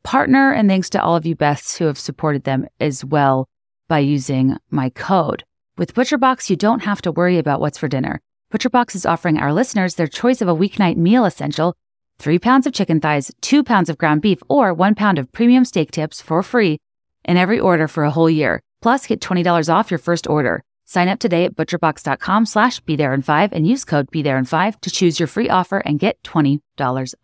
partner. 0.02 0.52
And 0.52 0.68
thanks 0.68 0.90
to 0.90 1.02
all 1.02 1.16
of 1.16 1.26
you 1.26 1.36
Beths 1.36 1.78
who 1.78 1.86
have 1.86 1.98
supported 1.98 2.44
them 2.44 2.66
as 2.80 3.04
well 3.04 3.48
by 3.88 4.00
using 4.00 4.56
my 4.70 4.90
code. 4.90 5.44
With 5.76 5.94
ButcherBox, 5.94 6.50
you 6.50 6.56
don't 6.56 6.80
have 6.80 7.02
to 7.02 7.12
worry 7.12 7.38
about 7.38 7.60
what's 7.60 7.78
for 7.78 7.88
dinner. 7.88 8.20
ButcherBox 8.52 8.94
is 8.94 9.06
offering 9.06 9.38
our 9.38 9.52
listeners 9.52 9.94
their 9.94 10.06
choice 10.06 10.42
of 10.42 10.48
a 10.48 10.54
weeknight 10.54 10.96
meal 10.96 11.24
essential 11.24 11.74
three 12.18 12.38
pounds 12.38 12.66
of 12.66 12.72
chicken 12.72 13.00
thighs, 13.00 13.32
two 13.40 13.64
pounds 13.64 13.88
of 13.88 13.98
ground 13.98 14.22
beef, 14.22 14.38
or 14.48 14.72
one 14.72 14.94
pound 14.94 15.18
of 15.18 15.32
premium 15.32 15.64
steak 15.64 15.90
tips 15.90 16.20
for 16.20 16.42
free 16.42 16.78
in 17.24 17.36
every 17.36 17.58
order 17.58 17.88
for 17.88 18.04
a 18.04 18.10
whole 18.10 18.30
year. 18.30 18.60
Plus, 18.80 19.06
get 19.06 19.20
$20 19.20 19.72
off 19.72 19.90
your 19.90 19.98
first 19.98 20.28
order. 20.28 20.62
Sign 20.92 21.08
up 21.08 21.18
today 21.18 21.46
at 21.46 21.56
butcherbox.com 21.56 22.44
slash 22.44 22.80
be 22.80 22.96
there 22.96 23.14
in 23.14 23.22
five 23.22 23.50
and 23.54 23.66
use 23.66 23.82
code 23.82 24.10
be 24.10 24.20
there 24.20 24.36
in 24.36 24.44
five 24.44 24.78
to 24.82 24.90
choose 24.90 25.18
your 25.18 25.26
free 25.26 25.48
offer 25.48 25.78
and 25.78 25.98
get 25.98 26.22
$20 26.22 26.60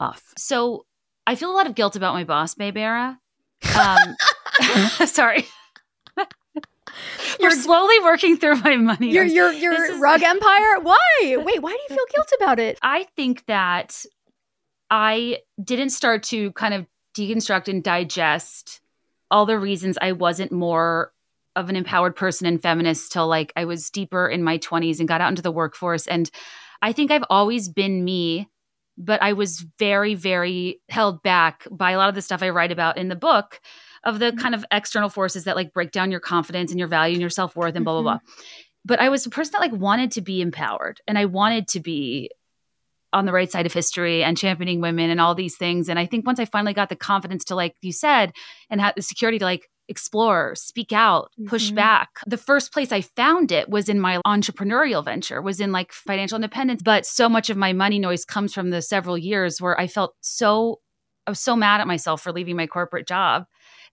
off. 0.00 0.32
So 0.38 0.86
I 1.26 1.34
feel 1.34 1.50
a 1.50 1.52
lot 1.52 1.66
of 1.66 1.74
guilt 1.74 1.94
about 1.94 2.14
my 2.14 2.24
boss, 2.24 2.54
Babe 2.54 2.78
Era. 2.78 3.18
Um, 3.78 4.16
sorry. 5.06 5.44
You're 7.40 7.50
slowly 7.50 8.00
working 8.00 8.38
through 8.38 8.56
my 8.62 8.76
money. 8.76 9.10
Your 9.10 9.24
your 9.24 9.52
your 9.52 10.00
rug 10.00 10.22
empire. 10.22 10.80
Why? 10.80 11.36
Wait, 11.36 11.60
why 11.60 11.70
do 11.70 11.78
you 11.90 11.94
feel 11.94 12.06
guilt 12.14 12.32
about 12.40 12.58
it? 12.58 12.78
I 12.80 13.06
think 13.16 13.44
that 13.48 14.02
I 14.88 15.40
didn't 15.62 15.90
start 15.90 16.22
to 16.22 16.52
kind 16.52 16.72
of 16.72 16.86
deconstruct 17.14 17.68
and 17.68 17.84
digest 17.84 18.80
all 19.30 19.44
the 19.44 19.58
reasons 19.58 19.98
I 20.00 20.12
wasn't 20.12 20.52
more 20.52 21.12
of 21.59 21.68
an 21.68 21.76
empowered 21.76 22.14
person 22.14 22.47
and 22.47 22.62
feminist 22.62 23.10
till 23.10 23.26
like 23.26 23.52
I 23.56 23.64
was 23.64 23.90
deeper 23.90 24.28
in 24.28 24.44
my 24.44 24.59
20s 24.59 25.01
and 25.01 25.09
got 25.09 25.20
out 25.20 25.30
into 25.30 25.43
the 25.43 25.51
workforce 25.51 26.06
and 26.06 26.30
I 26.80 26.93
think 26.93 27.10
I've 27.10 27.24
always 27.28 27.68
been 27.68 28.05
me 28.05 28.48
but 28.97 29.22
I 29.22 29.32
was 29.32 29.66
very 29.78 30.14
very 30.14 30.80
held 30.89 31.22
back 31.22 31.66
by 31.70 31.90
a 31.90 31.98
lot 31.98 32.09
of 32.09 32.14
the 32.14 32.22
stuff 32.22 32.43
I 32.43 32.51
write 32.51 32.72
about 32.72 32.97
in 32.97 33.09
the 33.09 33.16
book 33.16 33.60
of 34.05 34.20
the 34.20 34.26
mm-hmm. 34.26 34.39
kind 34.39 34.55
of 34.55 34.64
external 34.70 35.09
forces 35.09 35.44
that 35.44 35.56
like 35.56 35.72
break 35.72 35.90
down 35.90 36.10
your 36.10 36.20
confidence 36.20 36.70
and 36.70 36.78
your 36.78 36.89
value 36.89 37.14
and 37.14 37.20
your 37.20 37.30
self-worth 37.30 37.74
and 37.74 37.85
blah 37.85 37.94
blah 37.94 38.02
blah 38.02 38.16
mm-hmm. 38.16 38.43
but 38.85 39.01
i 39.01 39.09
was 39.09 39.26
a 39.26 39.30
person 39.30 39.52
that 39.52 39.60
like 39.60 39.72
wanted 39.72 40.12
to 40.12 40.20
be 40.20 40.40
empowered 40.40 41.01
and 41.06 41.18
i 41.18 41.24
wanted 41.24 41.66
to 41.66 41.80
be 41.80 42.30
on 43.12 43.24
the 43.24 43.32
right 43.32 43.51
side 43.51 43.66
of 43.66 43.72
history 43.72 44.22
and 44.22 44.36
championing 44.36 44.80
women 44.80 45.10
and 45.10 45.20
all 45.20 45.35
these 45.35 45.56
things 45.56 45.89
and 45.89 45.98
i 45.98 46.06
think 46.06 46.26
once 46.26 46.39
i 46.39 46.44
finally 46.44 46.72
got 46.72 46.89
the 46.89 46.97
confidence 46.97 47.44
to 47.44 47.55
like 47.55 47.74
you 47.82 47.93
said 47.93 48.32
and 48.70 48.80
had 48.80 48.94
the 48.94 49.02
security 49.02 49.39
to 49.39 49.44
like 49.44 49.68
explore 49.89 50.55
speak 50.55 50.93
out 50.93 51.31
push 51.47 51.66
mm-hmm. 51.66 51.77
back 51.77 52.09
the 52.27 52.36
first 52.36 52.73
place 52.73 52.93
i 52.93 53.01
found 53.01 53.51
it 53.51 53.69
was 53.69 53.89
in 53.89 53.98
my 53.98 54.19
entrepreneurial 54.27 55.05
venture 55.05 55.40
was 55.40 55.60
in 55.60 55.73
like 55.73 55.93
financial 55.93 56.36
independence 56.36 56.82
but 56.82 57.06
so 57.06 57.28
much 57.28 57.51
of 57.51 57.56
my 57.56 57.73
money 57.73 57.98
noise 57.98 58.24
comes 58.24 58.52
from 58.52 58.70
the 58.70 58.82
several 58.82 59.16
years 59.16 59.60
where 59.60 59.78
i 59.81 59.86
felt 59.86 60.15
so 60.20 60.81
i 61.27 61.31
was 61.31 61.40
so 61.40 61.56
mad 61.56 61.81
at 61.81 61.86
myself 61.86 62.20
for 62.20 62.32
leaving 62.32 62.56
my 62.56 62.66
corporate 62.66 63.06
job 63.06 63.44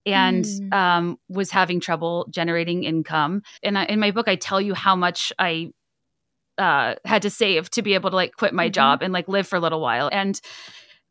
and 0.06 0.46
mm. 0.46 0.74
um, 0.74 1.18
was 1.30 1.50
having 1.50 1.80
trouble 1.80 2.28
generating 2.30 2.84
income. 2.84 3.42
And 3.64 3.78
I, 3.78 3.86
in 3.86 4.00
my 4.00 4.12
book, 4.12 4.28
I 4.28 4.36
tell 4.36 4.62
you 4.62 4.74
how 4.74 4.96
much 4.96 5.34
I 5.40 5.72
uh, 6.58 6.96
had 7.04 7.24
to 7.24 7.30
save 7.30 7.70
to 7.72 7.82
be 7.82 7.96
able 7.96 8.12
to 8.12 8.16
like 8.16 8.36
quit 8.36 8.54
my 8.54 8.66
mm-hmm. 8.66 8.72
job 8.72 9.02
and 9.02 9.12
like 9.12 9.28
live 9.28 9.48
for 9.48 9.56
a 9.56 9.60
little 9.60 9.82
while. 9.82 10.10
And 10.12 10.40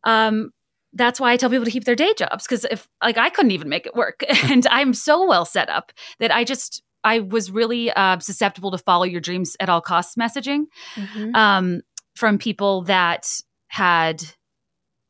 um, 0.04 0.50
that's 0.94 1.20
why 1.20 1.32
I 1.32 1.36
tell 1.36 1.50
people 1.50 1.64
to 1.64 1.70
keep 1.70 1.84
their 1.84 1.96
day 1.96 2.14
jobs 2.16 2.44
because 2.44 2.64
if 2.70 2.88
like 3.02 3.18
I 3.18 3.28
couldn't 3.30 3.50
even 3.50 3.68
make 3.68 3.86
it 3.86 3.94
work, 3.94 4.22
and 4.44 4.66
I'm 4.68 4.94
so 4.94 5.26
well 5.26 5.44
set 5.44 5.68
up 5.68 5.92
that 6.20 6.34
I 6.34 6.44
just 6.44 6.82
I 7.02 7.20
was 7.20 7.50
really 7.50 7.90
uh, 7.90 8.18
susceptible 8.18 8.70
to 8.70 8.78
follow 8.78 9.04
your 9.04 9.20
dreams 9.20 9.56
at 9.60 9.68
all 9.68 9.80
costs 9.80 10.16
messaging 10.16 10.64
mm-hmm. 10.94 11.34
um, 11.34 11.82
from 12.16 12.38
people 12.38 12.82
that 12.82 13.28
had 13.68 14.24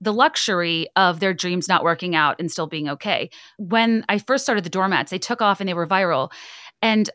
the 0.00 0.12
luxury 0.12 0.88
of 0.96 1.20
their 1.20 1.32
dreams 1.32 1.68
not 1.68 1.84
working 1.84 2.14
out 2.14 2.36
and 2.38 2.50
still 2.50 2.66
being 2.66 2.88
okay. 2.88 3.30
When 3.58 4.04
I 4.08 4.18
first 4.18 4.44
started 4.44 4.64
the 4.64 4.70
doormats, 4.70 5.10
they 5.10 5.18
took 5.18 5.40
off 5.40 5.60
and 5.60 5.68
they 5.68 5.74
were 5.74 5.86
viral. 5.86 6.30
And 6.82 7.08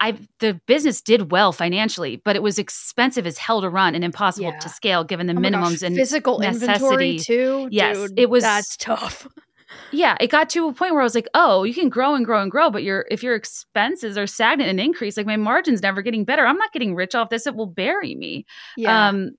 I 0.00 0.16
the 0.38 0.60
business 0.66 1.02
did 1.02 1.32
well 1.32 1.52
financially, 1.52 2.16
but 2.24 2.36
it 2.36 2.42
was 2.42 2.58
expensive 2.58 3.26
as 3.26 3.38
hell 3.38 3.60
to 3.60 3.68
run 3.68 3.94
and 3.94 4.04
impossible 4.04 4.50
yeah. 4.50 4.58
to 4.58 4.68
scale 4.68 5.04
given 5.04 5.26
the 5.26 5.32
oh 5.32 5.36
minimums 5.36 5.80
gosh, 5.80 5.82
and 5.82 5.96
physical 5.96 6.38
necessity. 6.38 6.72
inventory 6.74 7.18
too. 7.18 7.68
Yes, 7.70 7.96
Dude, 7.96 8.18
it 8.18 8.30
was 8.30 8.44
that's 8.44 8.76
tough. 8.76 9.26
yeah, 9.92 10.16
it 10.20 10.30
got 10.30 10.50
to 10.50 10.68
a 10.68 10.72
point 10.72 10.92
where 10.92 11.00
I 11.00 11.04
was 11.04 11.14
like, 11.14 11.28
"Oh, 11.34 11.64
you 11.64 11.74
can 11.74 11.88
grow 11.88 12.14
and 12.14 12.24
grow 12.24 12.42
and 12.42 12.50
grow, 12.50 12.70
but 12.70 12.84
your 12.84 13.06
if 13.10 13.22
your 13.22 13.34
expenses 13.34 14.16
are 14.16 14.26
stagnant 14.26 14.70
and 14.70 14.78
increase, 14.78 15.16
like 15.16 15.26
my 15.26 15.36
margin's 15.36 15.82
never 15.82 16.02
getting 16.02 16.24
better. 16.24 16.46
I'm 16.46 16.58
not 16.58 16.72
getting 16.72 16.94
rich 16.94 17.14
off 17.14 17.30
this. 17.30 17.46
It 17.46 17.56
will 17.56 17.66
bury 17.66 18.14
me." 18.14 18.46
Yeah. 18.76 19.08
Um, 19.08 19.32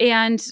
and 0.00 0.44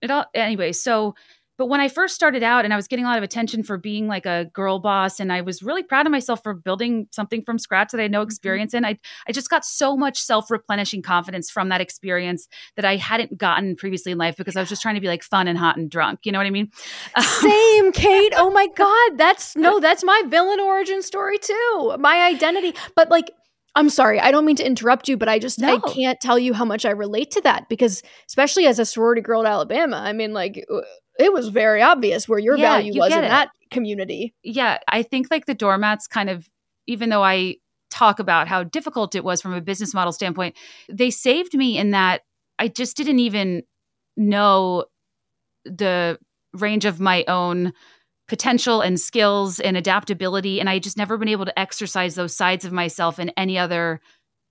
it 0.00 0.10
all 0.10 0.26
anyway 0.34 0.72
so 0.72 1.14
but 1.58 1.66
when 1.66 1.80
i 1.80 1.88
first 1.88 2.14
started 2.14 2.42
out 2.42 2.64
and 2.64 2.72
i 2.72 2.76
was 2.76 2.88
getting 2.88 3.04
a 3.04 3.08
lot 3.08 3.18
of 3.18 3.22
attention 3.22 3.62
for 3.62 3.76
being 3.76 4.06
like 4.06 4.24
a 4.24 4.46
girl 4.54 4.78
boss 4.78 5.20
and 5.20 5.32
i 5.32 5.40
was 5.40 5.62
really 5.62 5.82
proud 5.82 6.06
of 6.06 6.12
myself 6.12 6.42
for 6.42 6.54
building 6.54 7.06
something 7.10 7.42
from 7.42 7.58
scratch 7.58 7.90
that 7.90 7.98
i 7.98 8.02
had 8.02 8.10
no 8.10 8.20
mm-hmm. 8.20 8.28
experience 8.28 8.72
in 8.72 8.84
i, 8.84 8.96
I 9.26 9.32
just 9.32 9.50
got 9.50 9.64
so 9.64 9.96
much 9.96 10.18
self-replenishing 10.20 11.02
confidence 11.02 11.50
from 11.50 11.68
that 11.68 11.80
experience 11.80 12.48
that 12.76 12.84
i 12.84 12.96
hadn't 12.96 13.36
gotten 13.36 13.76
previously 13.76 14.12
in 14.12 14.18
life 14.18 14.36
because 14.36 14.56
i 14.56 14.60
was 14.60 14.68
just 14.68 14.80
trying 14.80 14.94
to 14.94 15.00
be 15.00 15.08
like 15.08 15.22
fun 15.22 15.48
and 15.48 15.58
hot 15.58 15.76
and 15.76 15.90
drunk 15.90 16.20
you 16.24 16.32
know 16.32 16.38
what 16.38 16.46
i 16.46 16.50
mean 16.50 16.70
same 17.18 17.92
kate 17.92 18.32
oh 18.36 18.50
my 18.50 18.68
god 18.68 19.18
that's 19.18 19.56
no 19.56 19.80
that's 19.80 20.04
my 20.04 20.22
villain 20.28 20.60
origin 20.60 21.02
story 21.02 21.38
too 21.38 21.96
my 21.98 22.22
identity 22.22 22.74
but 22.94 23.10
like 23.10 23.30
I'm 23.74 23.90
sorry, 23.90 24.18
I 24.18 24.32
don't 24.32 24.44
mean 24.44 24.56
to 24.56 24.66
interrupt 24.66 25.08
you, 25.08 25.16
but 25.16 25.28
I 25.28 25.38
just 25.38 25.60
no. 25.60 25.76
I 25.76 25.92
can't 25.92 26.18
tell 26.20 26.36
you 26.36 26.52
how 26.52 26.64
much 26.64 26.84
I 26.84 26.90
relate 26.90 27.30
to 27.32 27.40
that 27.42 27.68
because 27.68 28.02
especially 28.26 28.66
as 28.66 28.80
a 28.80 28.84
sorority 28.84 29.20
girl 29.20 29.46
at 29.46 29.52
Alabama, 29.52 29.98
I 29.98 30.12
mean 30.12 30.32
like 30.32 30.66
uh, 30.68 30.80
it 31.18 31.32
was 31.32 31.48
very 31.48 31.82
obvious 31.82 32.28
where 32.28 32.38
your 32.38 32.56
yeah, 32.56 32.74
value 32.74 32.92
you 32.94 33.00
was 33.00 33.12
in 33.12 33.24
it. 33.24 33.28
that 33.28 33.50
community. 33.70 34.34
Yeah, 34.42 34.78
I 34.88 35.02
think 35.02 35.28
like 35.30 35.46
the 35.46 35.54
doormats 35.54 36.06
kind 36.06 36.30
of 36.30 36.48
even 36.86 37.10
though 37.10 37.24
I 37.24 37.56
talk 37.90 38.18
about 38.18 38.48
how 38.48 38.62
difficult 38.64 39.14
it 39.14 39.24
was 39.24 39.42
from 39.42 39.52
a 39.52 39.60
business 39.60 39.92
model 39.94 40.12
standpoint, 40.12 40.56
they 40.88 41.10
saved 41.10 41.54
me 41.54 41.76
in 41.76 41.90
that 41.90 42.22
I 42.58 42.68
just 42.68 42.96
didn't 42.96 43.18
even 43.18 43.62
know 44.16 44.86
the 45.64 46.18
range 46.54 46.84
of 46.84 47.00
my 47.00 47.24
own 47.28 47.72
potential 48.26 48.80
and 48.80 49.00
skills 49.00 49.58
and 49.58 49.76
adaptability 49.76 50.60
and 50.60 50.68
I 50.68 50.78
just 50.78 50.98
never 50.98 51.16
been 51.16 51.28
able 51.28 51.46
to 51.46 51.58
exercise 51.58 52.14
those 52.14 52.36
sides 52.36 52.64
of 52.64 52.72
myself 52.72 53.18
in 53.18 53.30
any 53.30 53.58
other 53.58 54.00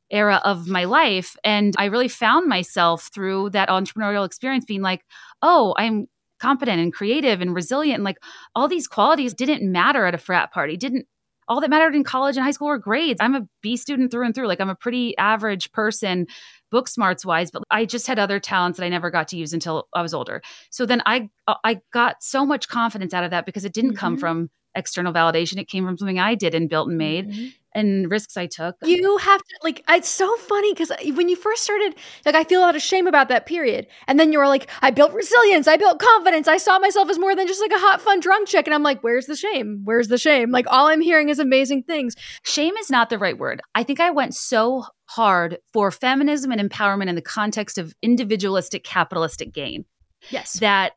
era 0.09 0.41
of 0.43 0.67
my 0.67 0.85
life 0.85 1.35
and 1.43 1.75
I 1.77 1.85
really 1.85 2.07
found 2.07 2.47
myself 2.47 3.09
through 3.13 3.51
that 3.51 3.69
entrepreneurial 3.69 4.25
experience 4.25 4.65
being 4.65 4.81
like, 4.81 5.03
"Oh, 5.41 5.75
I'm 5.77 6.07
competent 6.39 6.79
and 6.79 6.93
creative 6.93 7.41
and 7.41 7.53
resilient 7.53 7.95
and 7.95 8.03
like 8.03 8.17
all 8.55 8.67
these 8.67 8.87
qualities 8.87 9.33
didn't 9.33 9.69
matter 9.69 10.05
at 10.05 10.15
a 10.15 10.17
frat 10.17 10.51
party. 10.51 10.77
Didn't 10.77 11.05
all 11.47 11.61
that 11.61 11.69
mattered 11.69 11.95
in 11.95 12.03
college 12.03 12.35
and 12.35 12.43
high 12.43 12.51
school 12.51 12.67
were 12.67 12.77
grades. 12.77 13.21
I'm 13.21 13.35
a 13.35 13.47
B 13.61 13.77
student 13.77 14.11
through 14.11 14.25
and 14.25 14.35
through. 14.35 14.47
Like 14.47 14.59
I'm 14.59 14.69
a 14.69 14.75
pretty 14.75 15.17
average 15.17 15.71
person 15.71 16.27
book 16.71 16.89
smarts 16.89 17.25
wise, 17.25 17.51
but 17.51 17.63
I 17.71 17.85
just 17.85 18.07
had 18.07 18.19
other 18.19 18.39
talents 18.39 18.77
that 18.77 18.85
I 18.85 18.89
never 18.89 19.09
got 19.09 19.29
to 19.29 19.37
use 19.37 19.53
until 19.53 19.87
I 19.93 20.01
was 20.01 20.13
older. 20.13 20.41
So 20.71 20.85
then 20.85 21.01
I 21.05 21.29
I 21.63 21.79
got 21.93 22.21
so 22.21 22.45
much 22.45 22.67
confidence 22.67 23.13
out 23.13 23.23
of 23.23 23.31
that 23.31 23.45
because 23.45 23.63
it 23.63 23.73
didn't 23.73 23.91
mm-hmm. 23.91 23.99
come 23.99 24.17
from 24.17 24.49
external 24.77 25.11
validation. 25.11 25.57
It 25.57 25.67
came 25.67 25.85
from 25.85 25.97
something 25.97 26.19
I 26.19 26.35
did 26.35 26.55
and 26.55 26.69
built 26.69 26.87
and 26.87 26.97
made. 26.97 27.29
Mm-hmm 27.29 27.47
and 27.77 28.09
risks 28.09 28.35
I 28.35 28.47
took. 28.47 28.75
You 28.83 29.17
have 29.17 29.39
to 29.39 29.55
like 29.63 29.83
it's 29.87 30.09
so 30.09 30.35
funny 30.37 30.73
because 30.73 30.91
when 31.13 31.29
you 31.29 31.35
first 31.35 31.63
started, 31.63 31.95
like 32.25 32.33
I 32.33 32.43
feel 32.43 32.59
a 32.59 32.65
lot 32.65 32.75
of 32.75 32.81
shame 32.81 33.05
about 33.05 33.29
that 33.29 33.45
period. 33.45 33.85
And 34.07 34.19
then 34.19 34.33
you 34.33 34.39
were 34.39 34.47
like, 34.47 34.67
I 34.81 34.89
built 34.89 35.13
resilience, 35.13 35.67
I 35.67 35.77
built 35.77 35.99
confidence, 35.99 36.47
I 36.47 36.57
saw 36.57 36.79
myself 36.79 37.09
as 37.09 37.19
more 37.19 37.35
than 37.35 37.45
just 37.45 37.61
like 37.61 37.71
a 37.71 37.77
hot, 37.77 38.01
fun 38.01 38.19
drunk 38.19 38.47
chick. 38.47 38.65
And 38.65 38.73
I'm 38.73 38.81
like, 38.81 39.01
where's 39.01 39.27
the 39.27 39.35
shame? 39.35 39.81
Where's 39.83 40.07
the 40.07 40.17
shame? 40.17 40.49
Like 40.49 40.65
all 40.69 40.87
I'm 40.87 41.01
hearing 41.01 41.29
is 41.29 41.37
amazing 41.37 41.83
things. 41.83 42.15
Shame 42.43 42.75
is 42.77 42.89
not 42.89 43.11
the 43.11 43.19
right 43.19 43.37
word. 43.37 43.61
I 43.75 43.83
think 43.83 43.99
I 43.99 44.09
went 44.09 44.33
so 44.33 44.85
hard 45.05 45.59
for 45.71 45.91
feminism 45.91 46.51
and 46.51 46.59
empowerment 46.59 47.09
in 47.09 47.15
the 47.15 47.21
context 47.21 47.77
of 47.77 47.93
individualistic 48.01 48.83
capitalistic 48.83 49.53
gain. 49.53 49.85
Yes. 50.31 50.53
That 50.53 50.93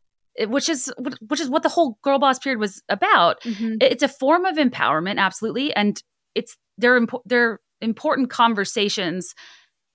which 0.48 0.68
is 0.68 0.92
which 1.28 1.40
is 1.40 1.50
what 1.50 1.62
the 1.62 1.68
whole 1.68 1.98
girl 2.02 2.18
boss 2.18 2.38
period 2.38 2.58
was 2.58 2.82
about. 2.88 3.40
Mm-hmm. 3.42 3.76
It's 3.80 4.02
a 4.02 4.08
form 4.08 4.44
of 4.44 4.56
empowerment, 4.56 5.18
absolutely, 5.18 5.74
and 5.74 6.02
it's 6.34 6.56
they're 6.78 7.00
impo- 7.00 7.22
they're 7.24 7.60
important 7.80 8.30
conversations 8.30 9.34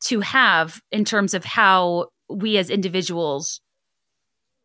to 0.01 0.19
have 0.22 0.81
in 0.91 1.05
terms 1.05 1.34
of 1.34 1.45
how 1.45 2.07
we 2.30 2.57
as 2.57 2.69
individuals 2.69 3.61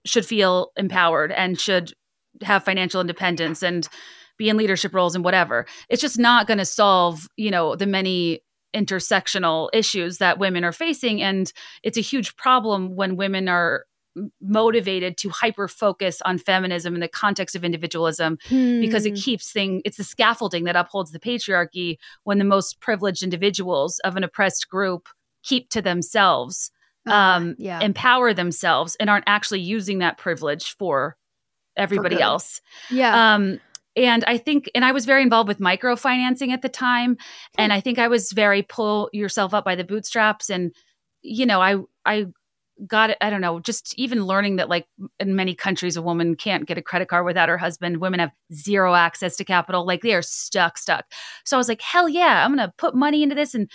should 0.05 0.27
feel 0.27 0.73
empowered 0.77 1.32
and 1.32 1.59
should 1.59 1.93
have 2.43 2.65
financial 2.65 3.01
independence 3.01 3.62
and 3.62 3.89
be 4.39 4.48
in 4.48 4.57
leadership 4.57 4.94
roles 4.94 5.15
and 5.15 5.24
whatever. 5.24 5.66
It's 5.89 6.01
just 6.01 6.19
not 6.19 6.47
going 6.47 6.59
to 6.59 6.65
solve, 6.65 7.28
you 7.36 7.51
know, 7.51 7.77
the 7.77 7.86
many 7.86 8.40
intersectional 8.74 9.69
issues 9.73 10.19
that 10.19 10.39
women 10.39 10.65
are 10.65 10.73
facing 10.73 11.20
and 11.20 11.52
it's 11.82 11.98
a 11.98 12.02
huge 12.02 12.36
problem 12.36 12.94
when 12.94 13.16
women 13.16 13.48
are 13.48 13.85
motivated 14.41 15.16
to 15.19 15.31
hyper 15.31 15.69
focus 15.69 16.20
on 16.24 16.39
feminism 16.39 16.95
in 16.95 17.01
the 17.01 17.09
context 17.09 17.55
of 17.55 17.65
individualism 17.65 18.39
hmm. 18.49 18.81
because 18.81 19.07
it 19.07 19.11
hmm. 19.11 19.20
keeps 19.20 19.53
thing 19.53 19.82
it's 19.85 19.97
the 19.97 20.05
scaffolding 20.05 20.65
that 20.65 20.77
upholds 20.77 21.12
the 21.12 21.20
patriarchy 21.20 21.97
when 22.24 22.39
the 22.39 22.45
most 22.45 22.81
privileged 22.81 23.23
individuals 23.23 24.01
of 24.01 24.16
an 24.16 24.24
oppressed 24.24 24.69
group 24.69 25.09
keep 25.45 25.70
to 25.70 25.81
themselves 25.81 26.73
uh, 27.09 27.12
um 27.12 27.55
yeah. 27.59 27.81
empower 27.81 28.35
themselves 28.35 28.97
and 28.99 29.09
aren't 29.09 29.24
actually 29.28 29.61
using 29.61 29.99
that 29.99 30.19
privilege 30.19 30.74
for 30.77 31.16
everybody 31.77 32.16
for 32.16 32.23
else 32.23 32.61
yeah 32.91 33.35
um 33.35 33.61
and 33.97 34.24
I 34.27 34.39
think, 34.39 34.70
and 34.74 34.85
I 34.85 34.93
was 34.93 35.05
very 35.05 35.23
involved 35.23 35.49
with 35.49 35.59
microfinancing 35.59 36.53
at 36.53 36.62
the 36.62 36.69
time. 36.69 37.16
And 37.59 37.73
I 37.73 37.81
think 37.81 37.99
I 37.99 38.07
was 38.07 38.31
very 38.31 38.62
pull 38.62 39.11
yourself 39.12 39.53
up 39.53 39.65
by 39.65 39.74
the 39.74 39.85
bootstraps. 39.85 40.49
And, 40.49 40.73
you 41.23 41.45
know, 41.45 41.61
I, 41.61 41.78
I 42.07 42.27
got 42.86 43.11
it 43.11 43.19
i 43.20 43.31
don't 43.31 43.40
know 43.40 43.61
just 43.61 43.94
even 43.98 44.24
learning 44.24 44.57
that 44.57 44.69
like 44.69 44.86
in 45.19 45.36
many 45.36 45.55
countries 45.55 45.97
a 45.97 46.02
woman 46.02 46.35
can't 46.35 46.66
get 46.66 46.78
a 46.78 46.82
credit 46.82 47.09
card 47.09 47.24
without 47.24 47.48
her 47.48 47.59
husband. 47.59 47.98
Women 47.98 48.20
have 48.20 48.32
zero 48.52 48.94
access 48.94 49.36
to 49.36 49.44
capital. 49.44 49.86
Like 49.86 50.02
they 50.02 50.15
are 50.15 50.23
stuck 50.23 50.78
stuck. 50.78 51.05
So 51.44 51.57
i 51.57 51.59
was 51.59 51.69
like 51.69 51.81
hell 51.81 52.09
yeah 52.09 52.44
i'm 52.44 52.52
gonna 52.52 52.73
put 52.78 52.94
money 52.94 53.23
into 53.23 53.35
this 53.35 53.55
and 53.55 53.70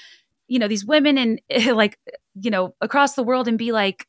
you 0.47 0.59
know 0.59 0.67
these 0.67 0.85
women 0.85 1.17
and 1.17 1.39
like 1.75 1.97
you 2.35 2.51
know 2.51 2.75
across 2.81 3.15
the 3.15 3.23
world 3.23 3.47
and 3.47 3.57
be 3.57 3.71
like 3.71 4.07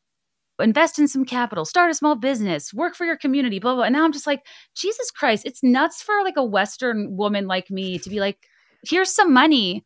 invest 0.59 0.99
in 0.99 1.07
some 1.07 1.25
capital 1.27 1.67
start 1.67 1.91
a 1.91 1.95
small 1.95 2.17
business 2.17 2.73
work 2.73 2.95
for 2.95 3.05
your 3.05 3.17
community 3.17 3.59
blah 3.59 3.75
blah 3.75 3.85
and 3.85 3.93
now 3.93 4.05
i'm 4.05 4.13
just 4.13 4.27
like 4.27 4.41
jesus 4.75 5.11
christ 5.11 5.45
it's 5.45 5.63
nuts 5.63 6.01
for 6.01 6.23
like 6.23 6.39
a 6.39 6.45
western 6.45 7.15
woman 7.15 7.47
like 7.47 7.71
me 7.71 7.99
to 7.99 8.09
be 8.09 8.21
like 8.21 8.39
here's 8.89 9.11
some 9.11 9.33
money. 9.33 9.85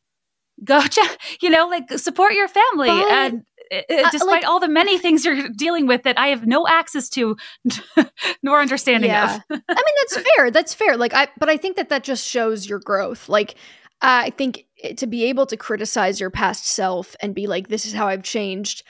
Go 0.62 0.82
you 1.40 1.48
know 1.48 1.68
like 1.68 1.90
support 1.98 2.34
your 2.34 2.46
family 2.46 2.88
but, 2.88 3.10
and 3.10 3.42
uh, 3.72 4.10
despite 4.10 4.42
like, 4.42 4.44
all 4.44 4.60
the 4.60 4.68
many 4.68 4.98
things 4.98 5.24
you're 5.24 5.48
dealing 5.48 5.86
with 5.86 6.02
that 6.02 6.18
I 6.18 6.28
have 6.28 6.46
no 6.46 6.66
access 6.66 7.08
to 7.10 7.36
nor 8.42 8.60
understanding 8.60 9.10
yeah. 9.10 9.36
of. 9.36 9.42
I 9.50 9.54
mean, 9.54 9.94
that's 10.00 10.28
fair. 10.36 10.50
That's 10.50 10.74
fair. 10.74 10.96
Like, 10.96 11.14
I, 11.14 11.28
but 11.38 11.48
I 11.48 11.56
think 11.56 11.76
that 11.76 11.88
that 11.90 12.04
just 12.04 12.26
shows 12.26 12.68
your 12.68 12.80
growth. 12.80 13.28
Like, 13.28 13.54
I 14.02 14.30
think 14.30 14.64
to 14.96 15.06
be 15.06 15.24
able 15.24 15.46
to 15.46 15.56
criticize 15.56 16.20
your 16.20 16.30
past 16.30 16.66
self 16.66 17.14
and 17.20 17.34
be 17.34 17.46
like, 17.46 17.68
this 17.68 17.84
is 17.84 17.92
how 17.92 18.08
I've 18.08 18.22
changed. 18.22 18.82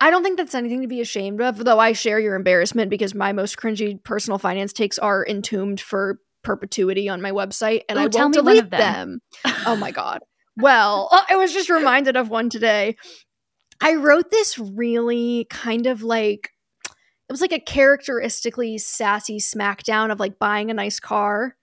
I 0.00 0.10
don't 0.10 0.22
think 0.22 0.36
that's 0.36 0.54
anything 0.54 0.82
to 0.82 0.88
be 0.88 1.00
ashamed 1.00 1.40
of, 1.40 1.64
though 1.64 1.78
I 1.78 1.92
share 1.92 2.20
your 2.20 2.34
embarrassment 2.34 2.90
because 2.90 3.14
my 3.14 3.32
most 3.32 3.56
cringy 3.56 4.02
personal 4.02 4.38
finance 4.38 4.72
takes 4.72 4.98
are 4.98 5.24
entombed 5.26 5.80
for 5.80 6.18
perpetuity 6.42 7.08
on 7.08 7.22
my 7.22 7.32
website 7.32 7.82
and 7.88 7.98
Ooh, 7.98 8.02
I 8.02 8.06
won't 8.12 8.34
delete 8.34 8.70
them. 8.70 9.20
them. 9.44 9.54
oh 9.66 9.76
my 9.76 9.90
God. 9.90 10.20
Well, 10.56 11.08
I 11.30 11.36
was 11.36 11.52
just 11.52 11.70
reminded 11.70 12.16
of 12.16 12.28
one 12.28 12.50
today. 12.50 12.96
I 13.80 13.94
wrote 13.94 14.30
this 14.30 14.58
really 14.58 15.46
kind 15.50 15.86
of 15.86 16.02
like 16.02 16.50
it 17.28 17.32
was 17.32 17.40
like 17.40 17.52
a 17.52 17.60
characteristically 17.60 18.78
sassy 18.78 19.38
smackdown 19.38 20.12
of 20.12 20.20
like 20.20 20.38
buying 20.38 20.70
a 20.70 20.74
nice 20.74 21.00
car. 21.00 21.56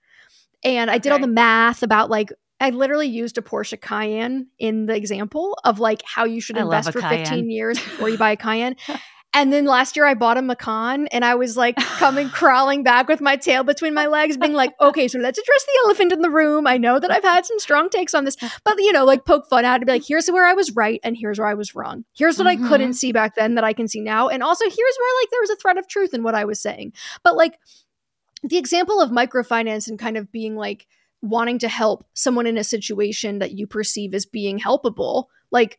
And 0.64 0.90
I 0.90 0.98
did 0.98 1.12
all 1.12 1.20
the 1.20 1.28
math 1.28 1.84
about 1.84 2.10
like 2.10 2.32
I 2.60 2.70
literally 2.70 3.08
used 3.08 3.38
a 3.38 3.42
Porsche 3.42 3.80
Cayenne 3.80 4.48
in 4.60 4.86
the 4.86 4.96
example 4.96 5.58
of 5.64 5.80
like 5.80 6.04
how 6.06 6.26
you 6.26 6.42
should 6.42 6.58
invest 6.58 6.92
for 6.92 7.02
Cayenne. 7.02 7.26
15 7.26 7.50
years 7.50 7.80
before 7.80 8.10
you 8.10 8.18
buy 8.18 8.32
a 8.32 8.38
Cayenne. 8.38 8.76
And 9.34 9.54
then 9.54 9.66
last 9.66 9.96
year 9.96 10.06
I 10.06 10.14
bought 10.14 10.38
a 10.38 10.42
Macan 10.42 11.08
and 11.08 11.24
I 11.24 11.36
was 11.36 11.56
like 11.56 11.78
coming 11.78 12.30
crawling 12.32 12.84
back 12.84 13.08
with 13.08 13.22
my 13.22 13.38
tail 13.38 13.64
between 13.64 13.94
my 13.94 14.06
legs, 14.06 14.36
being 14.38 14.54
like, 14.54 14.74
okay, 14.82 15.08
so 15.08 15.20
let's 15.20 15.40
address 15.40 15.66
the 15.66 15.80
elephant 15.86 16.12
in 16.12 16.22
the 16.22 16.30
room. 16.30 16.68
I 16.68 16.78
know 16.78 17.00
that 17.00 17.12
I've 17.12 17.24
had 17.24 17.46
some 17.46 17.60
strong 17.60 17.90
takes 17.90 18.14
on 18.14 18.26
this, 18.26 18.36
but 18.66 18.76
you 18.80 18.92
know, 18.92 19.06
like 19.06 19.26
poke 19.26 19.48
fun 19.48 19.64
at 19.64 19.82
it 19.82 19.86
be 19.86 19.92
like, 19.94 20.06
here's 20.06 20.30
where 20.30 20.46
I 20.46 20.54
was 20.54 20.76
right 20.76 21.00
and 21.04 21.16
here's 21.18 21.40
where 21.40 21.48
I 21.48 21.54
was 21.54 21.74
wrong. 21.74 22.04
Here's 22.14 22.38
what 22.38 22.48
mm-hmm. 22.48 22.66
I 22.66 22.68
couldn't 22.68 22.94
see 22.96 23.12
back 23.14 23.36
then 23.36 23.56
that 23.56 23.64
I 23.64 23.74
can 23.74 23.88
see 23.88 24.02
now. 24.02 24.28
And 24.28 24.44
also 24.44 24.66
here's 24.66 24.78
where 24.78 25.22
like 25.22 25.30
there 25.32 25.42
was 25.42 25.50
a 25.52 25.56
thread 25.56 25.78
of 25.78 25.88
truth 25.88 26.14
in 26.14 26.24
what 26.24 26.36
I 26.36 26.44
was 26.44 26.62
saying. 26.62 26.94
But 27.24 27.38
like 27.38 27.58
the 28.44 28.58
example 28.58 29.00
of 29.00 29.12
microfinance 29.12 29.88
and 29.88 29.98
kind 29.98 30.18
of 30.18 30.32
being 30.32 30.56
like 30.56 30.88
wanting 31.22 31.60
to 31.60 31.70
help 31.70 32.06
someone 32.14 32.48
in 32.48 32.58
a 32.58 32.64
situation 32.64 33.40
that 33.40 33.52
you 33.52 33.68
perceive 33.68 34.14
as 34.14 34.26
being 34.26 34.60
helpable, 34.60 35.26
like 35.52 35.78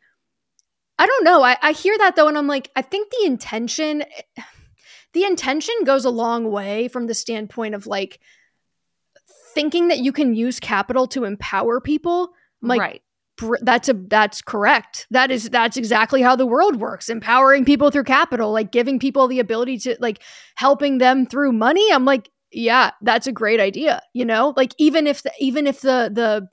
I 0.99 1.07
don't 1.07 1.25
know. 1.25 1.43
I, 1.43 1.57
I 1.63 1.73
hear 1.73 1.97
that 1.99 2.17
though, 2.17 2.29
and 2.29 2.39
I'm 2.39 2.47
like, 2.47 2.71
I 2.77 2.83
think 2.83 3.11
the 3.11 3.27
intention, 3.27 4.05
the 5.13 5.25
intention 5.25 5.75
goes 5.85 6.05
a 6.05 6.11
long 6.11 6.51
way 6.51 6.89
from 6.89 7.07
the 7.07 7.15
standpoint 7.15 7.75
of 7.75 7.87
like 7.87 8.21
thinking 9.55 9.89
that 9.89 9.99
you 9.99 10.13
can 10.13 10.35
use 10.35 10.61
capital 10.61 11.07
to 11.09 11.25
empower 11.25 11.81
people. 11.81 12.33
I'm 12.63 12.69
like, 12.69 12.81
right. 12.81 13.03
that's 13.61 13.89
a 13.89 13.95
that's 13.95 14.43
correct. 14.43 15.07
That 15.11 15.31
is 15.31 15.51
that's 15.51 15.77
exactly 15.77 16.23
how 16.23 16.37
the 16.37 16.47
world 16.47 16.77
works. 16.77 17.09
Empowering 17.09 17.65
people 17.65 17.91
through 17.91 18.05
capital, 18.05 18.53
like 18.53 18.73
giving 18.73 18.99
people 18.99 19.29
the 19.29 19.41
ability 19.41 19.79
to 19.79 19.97
like 20.01 20.23
helping 20.55 20.99
them 20.99 21.27
through 21.27 21.53
money. 21.53 21.87
I'm 21.93 22.05
like, 22.05 22.31
yeah, 22.51 22.93
that's 23.03 23.27
a 23.27 23.33
great 23.33 23.61
idea. 23.61 24.03
You 24.13 24.25
know, 24.25 24.55
like 24.57 24.75
even 24.79 25.07
if 25.07 25.23
the 25.23 25.33
even 25.39 25.67
if 25.67 25.81
the 25.81 26.11
the 26.13 26.49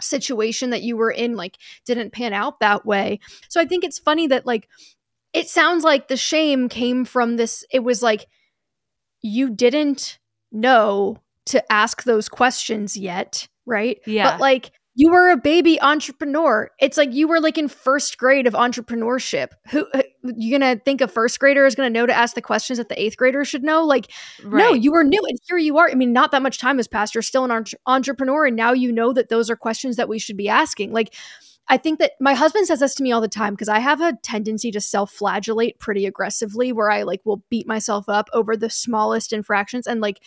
situation 0.00 0.70
that 0.70 0.82
you 0.82 0.96
were 0.96 1.10
in 1.10 1.36
like 1.36 1.58
didn't 1.84 2.12
pan 2.12 2.32
out 2.32 2.60
that 2.60 2.86
way. 2.86 3.20
So 3.48 3.60
I 3.60 3.64
think 3.64 3.84
it's 3.84 3.98
funny 3.98 4.26
that 4.28 4.46
like 4.46 4.68
it 5.32 5.48
sounds 5.48 5.84
like 5.84 6.08
the 6.08 6.16
shame 6.16 6.68
came 6.68 7.04
from 7.04 7.36
this 7.36 7.64
it 7.70 7.80
was 7.80 8.02
like 8.02 8.26
you 9.22 9.50
didn't 9.50 10.18
know 10.50 11.18
to 11.46 11.72
ask 11.72 12.04
those 12.04 12.28
questions 12.28 12.96
yet, 12.96 13.48
right? 13.66 13.98
Yeah. 14.06 14.32
But 14.32 14.40
like 14.40 14.72
you 14.94 15.10
were 15.10 15.30
a 15.30 15.36
baby 15.36 15.80
entrepreneur. 15.80 16.70
It's 16.78 16.98
like 16.98 17.14
you 17.14 17.26
were 17.26 17.40
like 17.40 17.56
in 17.56 17.68
first 17.68 18.18
grade 18.18 18.46
of 18.46 18.52
entrepreneurship. 18.52 19.48
Who 19.70 19.86
uh, 19.94 20.02
you 20.22 20.56
gonna 20.56 20.76
think 20.76 21.00
a 21.00 21.08
first 21.08 21.38
grader 21.40 21.64
is 21.64 21.74
gonna 21.74 21.90
know 21.90 22.04
to 22.04 22.12
ask 22.12 22.34
the 22.34 22.42
questions 22.42 22.78
that 22.78 22.90
the 22.90 23.00
eighth 23.00 23.16
grader 23.16 23.44
should 23.44 23.62
know? 23.62 23.84
Like, 23.84 24.10
right. 24.44 24.60
no, 24.60 24.72
you 24.74 24.92
were 24.92 25.02
new, 25.02 25.22
and 25.26 25.38
here 25.48 25.56
you 25.56 25.78
are. 25.78 25.88
I 25.90 25.94
mean, 25.94 26.12
not 26.12 26.30
that 26.32 26.42
much 26.42 26.58
time 26.58 26.76
has 26.76 26.88
passed. 26.88 27.14
You're 27.14 27.22
still 27.22 27.44
an 27.44 27.50
entre- 27.50 27.78
entrepreneur, 27.86 28.46
and 28.46 28.56
now 28.56 28.72
you 28.72 28.92
know 28.92 29.14
that 29.14 29.30
those 29.30 29.48
are 29.48 29.56
questions 29.56 29.96
that 29.96 30.08
we 30.08 30.18
should 30.18 30.36
be 30.36 30.48
asking. 30.48 30.92
Like, 30.92 31.14
I 31.68 31.78
think 31.78 31.98
that 32.00 32.12
my 32.20 32.34
husband 32.34 32.66
says 32.66 32.80
this 32.80 32.94
to 32.96 33.02
me 33.02 33.12
all 33.12 33.22
the 33.22 33.28
time 33.28 33.54
because 33.54 33.70
I 33.70 33.78
have 33.78 34.02
a 34.02 34.18
tendency 34.22 34.70
to 34.72 34.80
self-flagellate 34.80 35.78
pretty 35.78 36.04
aggressively, 36.04 36.70
where 36.70 36.90
I 36.90 37.04
like 37.04 37.22
will 37.24 37.42
beat 37.48 37.66
myself 37.66 38.10
up 38.10 38.28
over 38.34 38.58
the 38.58 38.68
smallest 38.68 39.32
infractions, 39.32 39.86
and 39.86 40.02
like 40.02 40.20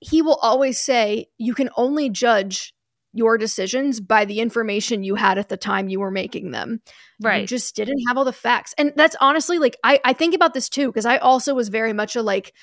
he 0.00 0.22
will 0.22 0.36
always 0.36 0.80
say, 0.80 1.26
"You 1.36 1.52
can 1.52 1.68
only 1.76 2.08
judge." 2.08 2.72
Your 3.12 3.36
decisions 3.36 4.00
by 4.00 4.24
the 4.24 4.40
information 4.40 5.04
you 5.04 5.14
had 5.14 5.38
at 5.38 5.48
the 5.48 5.56
time 5.56 5.88
you 5.88 6.00
were 6.00 6.10
making 6.10 6.50
them. 6.50 6.80
Right. 7.20 7.42
You 7.42 7.46
just 7.46 7.76
didn't 7.76 8.02
have 8.08 8.16
all 8.16 8.24
the 8.24 8.32
facts. 8.32 8.74
And 8.78 8.92
that's 8.96 9.16
honestly 9.20 9.58
like 9.58 9.76
I, 9.84 10.00
I 10.04 10.12
think 10.12 10.34
about 10.34 10.54
this 10.54 10.68
too, 10.68 10.86
because 10.88 11.06
I 11.06 11.18
also 11.18 11.54
was 11.54 11.68
very 11.68 11.92
much 11.92 12.16
a 12.16 12.22
like 12.22 12.54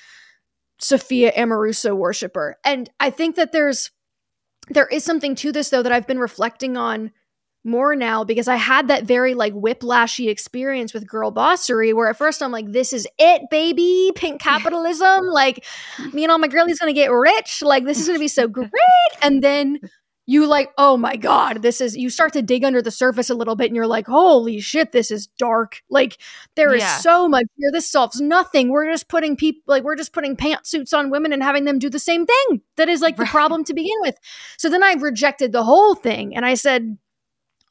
Sophia 0.80 1.32
Amoruso 1.32 1.96
worshiper. 1.96 2.56
And 2.64 2.90
I 2.98 3.10
think 3.10 3.36
that 3.36 3.52
there's 3.52 3.90
there 4.68 4.86
is 4.86 5.04
something 5.04 5.34
to 5.36 5.52
this 5.52 5.70
though 5.70 5.82
that 5.82 5.92
I've 5.92 6.06
been 6.06 6.18
reflecting 6.18 6.76
on 6.76 7.12
more 7.62 7.94
now 7.94 8.24
because 8.24 8.48
I 8.48 8.56
had 8.56 8.88
that 8.88 9.04
very 9.04 9.34
like 9.34 9.52
whiplashy 9.52 10.28
experience 10.30 10.94
with 10.94 11.06
girl 11.06 11.30
bossery 11.30 11.92
where 11.94 12.08
at 12.08 12.16
first 12.16 12.42
I'm 12.42 12.52
like, 12.52 12.72
this 12.72 12.92
is 12.92 13.06
it, 13.18 13.42
baby, 13.50 14.12
pink 14.14 14.40
capitalism. 14.42 15.26
like 15.26 15.64
me 16.12 16.24
and 16.24 16.32
all 16.32 16.38
my 16.38 16.48
girlies 16.48 16.78
gonna 16.78 16.92
get 16.92 17.12
rich. 17.12 17.62
Like 17.62 17.84
this 17.84 18.00
is 18.00 18.06
gonna 18.06 18.18
be 18.18 18.28
so 18.28 18.48
great. 18.48 18.70
And 19.22 19.42
then 19.42 19.80
you 20.30 20.46
like, 20.46 20.70
oh 20.78 20.96
my 20.96 21.16
God, 21.16 21.60
this 21.60 21.80
is, 21.80 21.96
you 21.96 22.08
start 22.08 22.32
to 22.34 22.40
dig 22.40 22.62
under 22.62 22.80
the 22.80 22.92
surface 22.92 23.30
a 23.30 23.34
little 23.34 23.56
bit 23.56 23.66
and 23.66 23.74
you're 23.74 23.88
like, 23.88 24.06
holy 24.06 24.60
shit, 24.60 24.92
this 24.92 25.10
is 25.10 25.26
dark. 25.26 25.82
Like 25.90 26.18
there 26.54 26.72
is 26.72 26.82
yeah. 26.82 26.98
so 26.98 27.28
much 27.28 27.46
here. 27.56 27.70
This 27.72 27.90
solves 27.90 28.20
nothing. 28.20 28.68
We're 28.68 28.88
just 28.88 29.08
putting 29.08 29.34
people, 29.34 29.62
like, 29.66 29.82
we're 29.82 29.96
just 29.96 30.12
putting 30.12 30.36
pantsuits 30.36 30.96
on 30.96 31.10
women 31.10 31.32
and 31.32 31.42
having 31.42 31.64
them 31.64 31.80
do 31.80 31.90
the 31.90 31.98
same 31.98 32.26
thing. 32.26 32.60
That 32.76 32.88
is 32.88 33.00
like 33.00 33.18
right. 33.18 33.26
the 33.26 33.30
problem 33.30 33.64
to 33.64 33.74
begin 33.74 33.96
with. 34.02 34.14
So 34.56 34.68
then 34.68 34.84
I 34.84 34.92
rejected 34.92 35.50
the 35.50 35.64
whole 35.64 35.96
thing 35.96 36.36
and 36.36 36.46
I 36.46 36.54
said, 36.54 36.96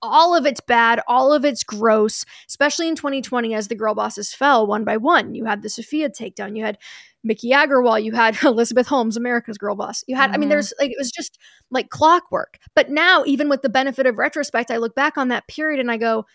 all 0.02 0.36
of 0.36 0.46
it's 0.46 0.62
bad, 0.62 1.02
all 1.08 1.32
of 1.32 1.46
it's 1.46 1.64
gross, 1.64 2.26
especially 2.50 2.90
in 2.90 2.96
2020 2.96 3.54
as 3.54 3.70
the 3.70 3.76
girl 3.76 3.96
bosses 3.96 4.34
fell 4.34 4.68
one 4.68 4.84
by 4.84 4.98
one. 4.98 5.34
You 5.34 5.46
had 5.46 5.62
the 5.62 5.70
Sophia 5.70 6.10
takedown, 6.10 6.58
you 6.58 6.66
had 6.66 6.78
Miki 7.24 7.52
Agrawal, 7.52 8.04
you 8.04 8.14
had 8.14 8.38
Elizabeth 8.44 8.88
Holmes, 8.88 9.18
America's 9.18 9.58
girl 9.58 9.76
boss. 9.76 10.04
You 10.08 10.16
had, 10.16 10.28
mm-hmm. 10.28 10.34
I 10.34 10.38
mean, 10.38 10.46
mm-hmm. 10.46 10.50
there's 10.52 10.74
like, 10.80 10.92
it 10.92 10.98
was 10.98 11.12
just 11.12 11.38
like 11.72 11.90
clockwork. 11.90 12.58
But 12.76 12.90
now, 12.90 13.24
even 13.26 13.50
with 13.50 13.62
the 13.62 13.70
benefit 13.70 14.06
of 14.06 14.18
retrospect, 14.18 14.72
I 14.72 14.78
look 14.78 14.96
back 14.96 15.18
on 15.18 15.30
that 15.30 15.48
period 15.48 15.80
and 15.80 15.92
I 15.92 15.98
go, 15.98 16.26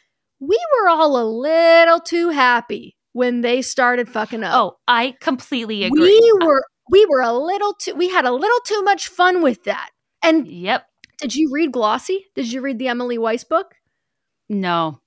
we 0.40 0.59
were 0.82 0.89
all 0.89 1.20
a 1.20 1.24
little 1.24 2.01
too 2.01 2.31
happy 2.31 2.97
when 3.12 3.40
they 3.40 3.62
started 3.62 4.09
fucking 4.09 4.44
up. 4.44 4.55
Oh, 4.55 4.77
I 4.86 5.15
completely 5.20 5.85
agree. 5.85 6.01
We 6.01 6.47
were, 6.47 6.65
we 6.90 7.06
were 7.06 7.23
a 7.23 7.32
little 7.32 7.74
too, 7.74 7.94
we 7.94 8.11
had 8.11 8.24
a 8.24 8.32
little 8.32 8.61
too 8.66 8.82
much 8.82 9.09
fun 9.09 9.43
with 9.43 9.65
that. 9.65 9.90
And 10.23 10.47
yep. 10.47 10.86
Did 11.19 11.35
you 11.35 11.51
read 11.52 11.73
Glossy? 11.73 12.27
Did 12.35 12.52
you 12.52 12.61
read 12.61 12.78
the 12.78 12.89
Emily 12.89 13.19
Weiss 13.19 13.44
book? 13.44 13.77
No. 14.48 15.01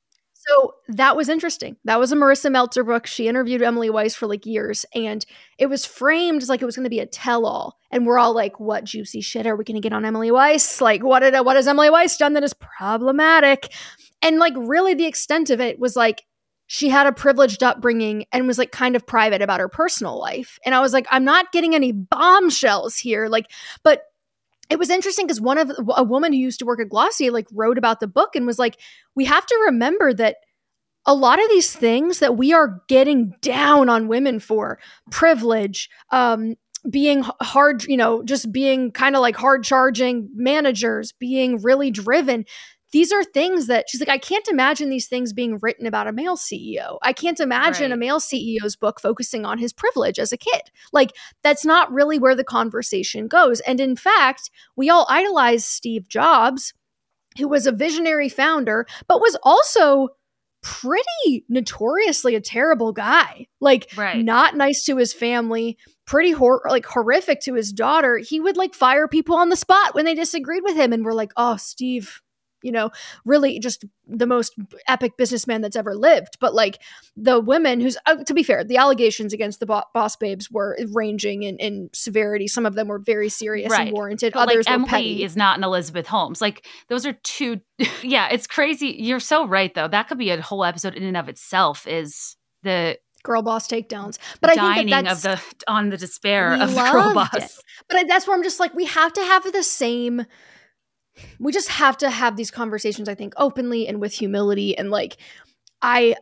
So 0.47 0.75
that 0.89 1.17
was 1.17 1.27
interesting. 1.29 1.75
That 1.83 1.99
was 1.99 2.11
a 2.11 2.15
Marisa 2.15 2.51
Meltzer 2.51 2.83
book. 2.83 3.05
She 3.05 3.27
interviewed 3.27 3.61
Emily 3.61 3.89
Weiss 3.89 4.15
for 4.15 4.27
like 4.27 4.45
years, 4.45 4.85
and 4.95 5.25
it 5.57 5.65
was 5.67 5.85
framed 5.85 6.41
as 6.41 6.49
like 6.49 6.61
it 6.61 6.65
was 6.65 6.75
going 6.75 6.85
to 6.85 6.89
be 6.89 6.99
a 6.99 7.05
tell-all. 7.05 7.77
And 7.91 8.05
we're 8.05 8.19
all 8.19 8.33
like, 8.33 8.59
"What 8.59 8.85
juicy 8.85 9.21
shit 9.21 9.45
are 9.45 9.55
we 9.55 9.65
going 9.65 9.81
to 9.81 9.85
get 9.85 9.93
on 9.93 10.05
Emily 10.05 10.31
Weiss? 10.31 10.79
Like, 10.79 11.03
what 11.03 11.19
did 11.19 11.35
what 11.45 11.55
has 11.55 11.67
Emily 11.67 11.89
Weiss 11.89 12.17
done 12.17 12.33
that 12.33 12.43
is 12.43 12.53
problematic?" 12.53 13.73
And 14.21 14.39
like, 14.39 14.53
really, 14.55 14.93
the 14.93 15.05
extent 15.05 15.49
of 15.49 15.59
it 15.59 15.79
was 15.79 15.95
like 15.95 16.23
she 16.67 16.89
had 16.89 17.07
a 17.07 17.13
privileged 17.13 17.63
upbringing 17.63 18.25
and 18.31 18.45
was 18.45 18.57
like 18.57 18.71
kind 18.71 18.95
of 18.95 19.07
private 19.07 19.41
about 19.41 19.61
her 19.61 19.69
personal 19.69 20.19
life. 20.19 20.59
And 20.65 20.75
I 20.75 20.81
was 20.81 20.91
like, 20.93 21.07
I'm 21.09 21.23
not 21.23 21.53
getting 21.53 21.73
any 21.73 21.93
bombshells 21.93 22.97
here. 22.97 23.27
Like, 23.29 23.49
but 23.83 24.01
it 24.69 24.79
was 24.79 24.89
interesting 24.89 25.25
because 25.25 25.41
one 25.41 25.57
of 25.57 25.71
a 25.95 26.03
woman 26.03 26.33
who 26.33 26.39
used 26.39 26.59
to 26.59 26.65
work 26.65 26.81
at 26.81 26.89
Glossier 26.89 27.31
like 27.31 27.47
wrote 27.51 27.77
about 27.77 27.99
the 27.99 28.07
book 28.07 28.35
and 28.35 28.45
was 28.45 28.59
like, 28.59 28.79
we 29.15 29.25
have 29.25 29.45
to 29.45 29.63
remember 29.65 30.13
that 30.13 30.37
a 31.05 31.15
lot 31.15 31.41
of 31.41 31.49
these 31.49 31.73
things 31.73 32.19
that 32.19 32.35
we 32.35 32.53
are 32.53 32.81
getting 32.89 33.33
down 33.41 33.87
on 33.87 34.09
women 34.09 34.39
for 34.39 34.77
privilege, 35.09 35.89
um, 36.11 36.55
being 36.89 37.23
hard, 37.41 37.85
you 37.85 37.97
know, 37.97 38.23
just 38.23 38.51
being 38.51 38.91
kind 38.91 39.15
of 39.15 39.21
like 39.21 39.35
hard 39.35 39.63
charging 39.63 40.29
managers, 40.35 41.13
being 41.13 41.61
really 41.61 41.91
driven 41.91 42.45
these 42.91 43.11
are 43.11 43.23
things 43.23 43.67
that 43.67 43.85
she's 43.89 43.99
like, 43.99 44.09
I 44.09 44.17
can't 44.17 44.47
imagine 44.47 44.89
these 44.89 45.07
things 45.07 45.33
being 45.33 45.59
written 45.61 45.85
about 45.85 46.07
a 46.07 46.13
male 46.13 46.37
CEO. 46.37 46.97
I 47.01 47.13
can't 47.13 47.39
imagine 47.39 47.91
right. 47.91 47.95
a 47.95 47.97
male 47.97 48.19
CEO's 48.19 48.75
book 48.75 49.01
focusing 49.01 49.45
on 49.45 49.57
his 49.57 49.73
privilege 49.73 50.19
as 50.19 50.31
a 50.31 50.37
kid. 50.37 50.61
Like, 50.93 51.13
that's 51.43 51.65
not 51.65 51.91
really 51.91 52.17
where 52.17 52.35
the 52.35 52.43
conversation 52.43 53.27
goes. 53.27 53.59
And 53.61 53.79
in 53.79 53.95
fact, 53.95 54.49
we 54.75 54.89
all 54.89 55.05
idolize 55.09 55.65
Steve 55.65 56.07
Jobs, 56.07 56.73
who 57.37 57.47
was 57.47 57.67
a 57.67 57.71
visionary 57.71 58.29
founder, 58.29 58.87
but 59.07 59.21
was 59.21 59.37
also 59.43 60.09
pretty 60.63 61.45
notoriously 61.49 62.35
a 62.35 62.41
terrible 62.41 62.93
guy. 62.93 63.47
Like, 63.59 63.91
right. 63.97 64.23
not 64.23 64.55
nice 64.55 64.85
to 64.85 64.97
his 64.97 65.13
family, 65.13 65.77
pretty 66.05 66.31
hor- 66.31 66.63
like 66.69 66.85
horrific 66.85 67.41
to 67.41 67.53
his 67.53 67.71
daughter. 67.71 68.17
He 68.17 68.39
would 68.39 68.57
like 68.57 68.73
fire 68.73 69.07
people 69.07 69.35
on 69.35 69.49
the 69.49 69.55
spot 69.55 69.93
when 69.93 70.05
they 70.05 70.15
disagreed 70.15 70.63
with 70.63 70.75
him. 70.75 70.93
And 70.93 71.03
we're 71.03 71.13
like, 71.13 71.33
oh, 71.37 71.57
Steve, 71.57 72.21
you 72.67 72.73
know, 72.73 72.91
really 73.23 73.59
just 73.59 73.85
the 74.05 74.27
most 74.27 74.53
epic 74.89 75.15
businessman 75.17 75.61
that's 75.61 75.77
ever 75.77 75.95
lived. 75.95 76.37
But 76.41 76.53
like 76.53 76.81
the 77.15 77.39
women 77.39 77.79
who's, 77.79 77.97
uh, 78.05 78.23
to 78.25 78.33
be 78.33 78.43
fair, 78.43 78.65
the 78.65 78.75
allegations 78.75 79.31
against 79.31 79.61
the 79.61 79.65
bo- 79.65 79.83
boss 79.93 80.17
babes 80.17 80.51
were 80.51 80.77
ranging 80.93 81.43
in, 81.43 81.57
in 81.57 81.89
severity. 81.93 82.49
Some 82.49 82.65
of 82.65 82.75
them 82.75 82.89
were 82.89 82.99
very 82.99 83.29
serious 83.29 83.71
right. 83.71 83.87
and 83.87 83.91
warranted. 83.93 84.33
But 84.33 84.49
Others 84.49 84.67
like 84.67 84.73
Emily 84.73 84.89
petty. 84.89 85.23
is 85.23 85.37
not 85.37 85.57
an 85.57 85.63
Elizabeth 85.63 86.07
Holmes. 86.07 86.41
Like 86.41 86.65
those 86.89 87.05
are 87.05 87.13
two. 87.23 87.61
yeah, 88.03 88.27
it's 88.29 88.47
crazy. 88.47 88.97
You're 88.99 89.21
so 89.21 89.47
right 89.47 89.73
though. 89.73 89.87
That 89.87 90.09
could 90.09 90.17
be 90.17 90.29
a 90.29 90.41
whole 90.41 90.65
episode 90.65 90.95
in 90.95 91.03
and 91.03 91.15
of 91.15 91.29
itself. 91.29 91.87
Is 91.87 92.35
the 92.63 92.97
girl 93.27 93.41
boss 93.41 93.67
takedowns. 93.67 94.17
But 94.41 94.57
I 94.57 94.75
think 94.75 94.89
that 94.89 95.03
that's, 95.05 95.25
of 95.25 95.39
the 95.39 95.71
on 95.71 95.89
the 95.89 95.97
despair 95.97 96.53
of 96.53 96.73
the 96.73 96.91
girl 96.91 97.13
boss. 97.13 97.35
It. 97.35 97.51
But 97.89 98.07
that's 98.07 98.27
where 98.27 98.35
I'm 98.35 98.43
just 98.43 98.59
like, 98.59 98.73
we 98.73 98.85
have 98.85 99.13
to 99.13 99.21
have 99.21 99.51
the 99.51 99.63
same 99.63 100.25
we 101.39 101.51
just 101.51 101.69
have 101.69 101.97
to 101.97 102.09
have 102.09 102.35
these 102.35 102.51
conversations 102.51 103.09
i 103.09 103.15
think 103.15 103.33
openly 103.37 103.87
and 103.87 103.99
with 103.99 104.13
humility 104.13 104.77
and 104.77 104.89
like 104.91 105.17
i 105.81 106.15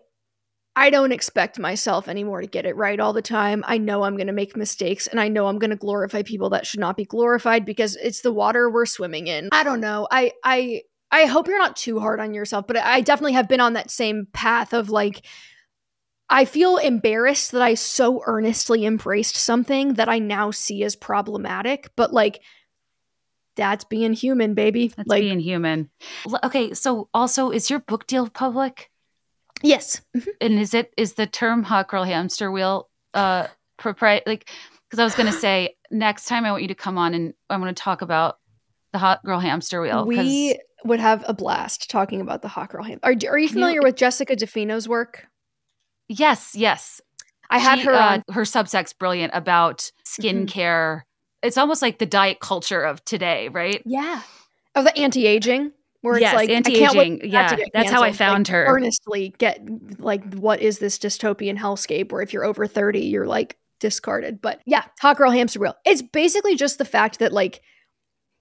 i 0.76 0.90
don't 0.90 1.12
expect 1.12 1.60
myself 1.60 2.08
anymore 2.08 2.42
to 2.42 2.48
get 2.48 2.66
it 2.66 2.76
right 2.76 3.00
all 3.00 3.14
the 3.14 3.22
time. 3.22 3.64
I 3.68 3.78
know 3.78 4.04
i'm 4.04 4.18
going 4.18 4.28
to 4.28 4.34
make 4.34 4.58
mistakes 4.58 5.08
and 5.08 5.20
i 5.20 5.28
know 5.28 5.48
i'm 5.48 5.60
going 5.60 5.70
to 5.70 5.76
glorify 5.76 6.22
people 6.22 6.50
that 6.52 6.68
should 6.68 6.80
not 6.80 6.98
be 6.98 7.06
glorified 7.06 7.66
because 7.66 7.96
it's 7.96 8.22
the 8.22 8.34
water 8.34 8.70
we're 8.70 8.86
swimming 8.86 9.28
in. 9.28 9.50
I 9.52 9.64
don't 9.64 9.82
know. 9.82 10.08
I 10.12 10.34
i 10.44 10.82
i 11.12 11.26
hope 11.26 11.48
you're 11.48 11.60
not 11.60 11.76
too 11.76 12.00
hard 12.00 12.20
on 12.20 12.34
yourself 12.34 12.66
but 12.68 12.78
i 12.78 13.00
definitely 13.00 13.34
have 13.34 13.48
been 13.48 13.62
on 13.62 13.74
that 13.74 13.92
same 13.92 14.28
path 14.34 14.74
of 14.74 14.90
like 14.90 15.24
I 16.30 16.46
feel 16.46 16.78
embarrassed 16.78 17.52
that 17.52 17.62
I 17.62 17.76
so 17.76 18.24
earnestly 18.26 18.86
embraced 18.86 19.36
something 19.36 19.94
that 19.94 20.10
I 20.10 20.20
now 20.20 20.52
see 20.52 20.84
as 20.84 20.96
problematic, 20.96 21.92
but 21.96 22.12
like 22.12 22.42
that's 23.56 23.84
being 23.84 24.14
human, 24.14 24.54
baby. 24.54 24.90
That's 24.90 25.08
like, 25.08 25.22
being 25.22 25.40
human. 25.40 25.90
Okay, 26.44 26.74
so 26.74 27.10
also, 27.14 27.52
is 27.52 27.70
your 27.70 27.80
book 27.80 28.08
deal 28.08 28.30
public? 28.30 28.90
Yes. 29.62 30.02
Mm-hmm. 30.16 30.30
And 30.42 30.60
is 30.60 30.74
it 30.74 30.94
is 30.98 31.14
the 31.14 31.28
term 31.28 31.64
hot 31.64 31.88
girl 31.88 32.04
hamster 32.04 32.52
wheel 32.52 32.90
uh 33.14 33.48
proprietary? 33.78 34.24
Like, 34.26 34.50
because 34.90 35.00
I 35.00 35.04
was 35.04 35.16
going 35.16 35.32
to 35.32 35.38
say 35.38 35.76
next 35.92 36.26
time 36.26 36.46
I 36.46 36.52
want 36.52 36.64
you 36.64 36.68
to 36.70 36.76
come 36.76 36.98
on 36.98 37.14
and 37.14 37.34
I 37.50 37.58
want 37.58 37.76
to 37.76 37.82
talk 37.82 38.02
about 38.02 38.38
the 38.92 39.00
hot 39.00 39.24
girl 39.24 39.40
hamster 39.40 39.82
wheel. 39.82 40.06
We 40.06 40.60
would 40.84 41.00
have 41.00 41.24
a 41.28 41.34
blast 41.34 41.90
talking 41.90 42.22
about 42.22 42.42
the 42.42 42.48
hot 42.48 42.70
girl 42.70 42.84
hamster. 42.84 43.06
Are, 43.06 43.34
are 43.34 43.38
you 43.38 43.50
familiar 43.50 43.76
you, 43.76 43.84
with 43.84 43.96
Jessica 43.96 44.36
DeFino's 44.36 44.88
work? 44.88 45.26
Yes, 46.08 46.54
yes. 46.56 47.02
I 47.50 47.60
had 47.60 47.80
her 47.80 47.94
uh, 47.94 48.22
her 48.32 48.46
brilliant 48.98 49.32
about 49.36 49.80
mm-hmm. 49.80 50.22
skincare. 50.22 50.98
Mm-hmm 50.98 51.10
it's 51.46 51.58
almost 51.58 51.82
like 51.82 52.00
the 52.00 52.06
diet 52.06 52.40
culture 52.40 52.82
of 52.82 53.04
today, 53.06 53.50
right? 53.50 53.82
Yeah. 53.86 54.22
Of 54.76 54.84
the 54.86 54.98
anti-aging 54.98 55.72
where 56.02 56.20
yes, 56.20 56.34
it's 56.34 56.38
like 56.38 56.50
anti-aging. 56.50 57.22
yeah, 57.24 57.56
that's 57.74 57.90
how 57.90 58.04
I 58.04 58.12
found 58.12 58.48
like, 58.48 58.52
her. 58.52 58.66
Earnestly 58.66 59.34
get 59.40 59.60
like, 60.00 60.36
what 60.36 60.62
is 60.62 60.80
this 60.80 61.00
dystopian 61.00 61.58
hellscape? 61.58 62.12
Where 62.12 62.22
if 62.22 62.32
you're 62.32 62.46
over 62.46 62.68
thirty, 62.68 63.02
you're 63.06 63.26
like 63.26 63.58
discarded. 63.80 64.42
But 64.42 64.62
yeah, 64.66 64.84
hot 65.00 65.18
girl 65.18 65.32
hamster 65.32 65.60
wheel. 65.60 65.76
It's 65.86 66.02
basically 66.02 66.56
just 66.56 66.78
the 66.78 66.86
fact 66.86 67.20
that 67.20 67.34
like, 67.34 67.62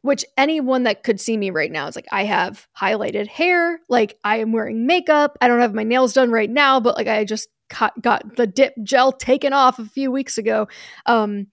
which 0.03 0.25
anyone 0.37 0.83
that 0.83 1.03
could 1.03 1.19
see 1.19 1.37
me 1.37 1.51
right 1.51 1.73
now 1.73 1.87
is 1.87 1.97
like, 1.97 2.09
I 2.13 2.25
have 2.25 2.69
highlighted 2.79 3.27
hair, 3.27 3.81
like 3.89 4.19
I 4.23 4.39
am 4.39 4.53
wearing 4.53 4.87
makeup. 4.87 5.39
I 5.41 5.49
don't 5.49 5.61
have 5.61 5.73
my 5.75 5.85
nails 5.85 6.13
done 6.13 6.31
right 6.31 6.51
now, 6.51 6.81
but 6.81 6.97
like 6.97 7.09
I 7.09 7.25
just 7.25 7.49
got, 7.71 8.01
got 8.03 8.37
the 8.37 8.47
dip 8.47 8.75
gel 8.83 9.13
taken 9.13 9.55
off 9.55 9.79
a 9.79 9.87
few 9.87 10.11
weeks 10.11 10.37
ago. 10.37 10.69
Um, 11.07 11.47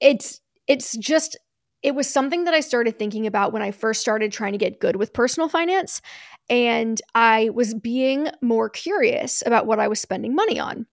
it's 0.00 0.42
it's 0.66 0.96
just 0.96 1.36
it 1.82 1.94
was 1.94 2.08
something 2.08 2.44
that 2.44 2.54
I 2.54 2.60
started 2.60 2.98
thinking 2.98 3.26
about 3.26 3.52
when 3.52 3.62
I 3.62 3.70
first 3.70 4.00
started 4.00 4.32
trying 4.32 4.52
to 4.52 4.58
get 4.58 4.80
good 4.80 4.96
with 4.96 5.12
personal 5.12 5.48
finance. 5.48 6.00
And 6.48 7.00
I 7.14 7.50
was 7.50 7.74
being 7.74 8.28
more 8.42 8.68
curious 8.68 9.42
about 9.46 9.66
what 9.66 9.78
I 9.78 9.86
was 9.86 10.00
spending 10.00 10.34
money 10.34 10.58
on. 10.58 10.86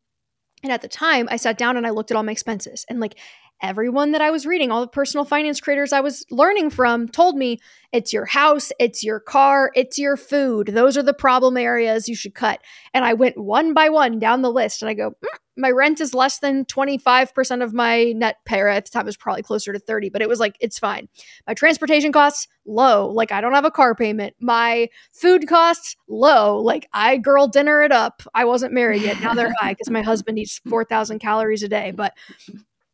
And 0.61 0.71
at 0.71 0.81
the 0.81 0.87
time, 0.87 1.27
I 1.31 1.37
sat 1.37 1.57
down 1.57 1.77
and 1.77 1.87
I 1.87 1.89
looked 1.89 2.11
at 2.11 2.17
all 2.17 2.23
my 2.23 2.31
expenses. 2.31 2.85
And 2.89 2.99
like 2.99 3.17
everyone 3.61 4.11
that 4.11 4.21
I 4.21 4.29
was 4.29 4.45
reading, 4.45 4.71
all 4.71 4.81
the 4.81 4.87
personal 4.87 5.25
finance 5.25 5.59
creators 5.59 5.93
I 5.93 6.01
was 6.01 6.25
learning 6.29 6.69
from, 6.69 7.07
told 7.07 7.37
me 7.37 7.59
it's 7.91 8.13
your 8.13 8.25
house, 8.25 8.71
it's 8.79 9.03
your 9.03 9.19
car, 9.19 9.71
it's 9.75 9.97
your 9.97 10.17
food. 10.17 10.67
Those 10.67 10.97
are 10.97 11.03
the 11.03 11.13
problem 11.13 11.57
areas 11.57 12.07
you 12.07 12.15
should 12.15 12.35
cut. 12.35 12.61
And 12.93 13.03
I 13.05 13.13
went 13.13 13.37
one 13.37 13.73
by 13.73 13.89
one 13.89 14.19
down 14.19 14.41
the 14.41 14.51
list 14.51 14.81
and 14.81 14.89
I 14.89 14.93
go, 14.93 15.11
mm, 15.11 15.37
my 15.55 15.69
rent 15.71 16.01
is 16.01 16.13
less 16.13 16.39
than 16.39 16.65
25% 16.65 17.63
of 17.63 17.73
my 17.73 18.11
net 18.13 18.37
pay. 18.45 18.61
At 18.61 18.85
the 18.85 18.91
time, 18.91 19.03
it 19.03 19.05
was 19.05 19.17
probably 19.17 19.43
closer 19.43 19.73
to 19.73 19.79
30, 19.79 20.09
but 20.09 20.21
it 20.21 20.29
was 20.29 20.39
like, 20.39 20.55
it's 20.59 20.79
fine. 20.79 21.07
My 21.47 21.53
transportation 21.53 22.11
costs, 22.11 22.47
low. 22.65 23.09
Like, 23.09 23.31
I 23.31 23.41
don't 23.41 23.53
have 23.53 23.65
a 23.65 23.71
car 23.71 23.95
payment. 23.95 24.35
My 24.39 24.89
food 25.11 25.47
costs, 25.47 25.95
low. 26.07 26.59
Like, 26.59 26.87
I 26.93 27.17
girl 27.17 27.47
dinner 27.47 27.81
it 27.81 27.91
up. 27.91 28.23
I 28.33 28.45
wasn't 28.45 28.73
married 28.73 29.01
yet. 29.01 29.21
Now 29.21 29.33
they're 29.33 29.53
high 29.59 29.73
because 29.73 29.89
my 29.89 30.01
husband 30.01 30.39
eats 30.39 30.59
4,000 30.67 31.19
calories 31.19 31.63
a 31.63 31.67
day. 31.67 31.91
But 31.91 32.13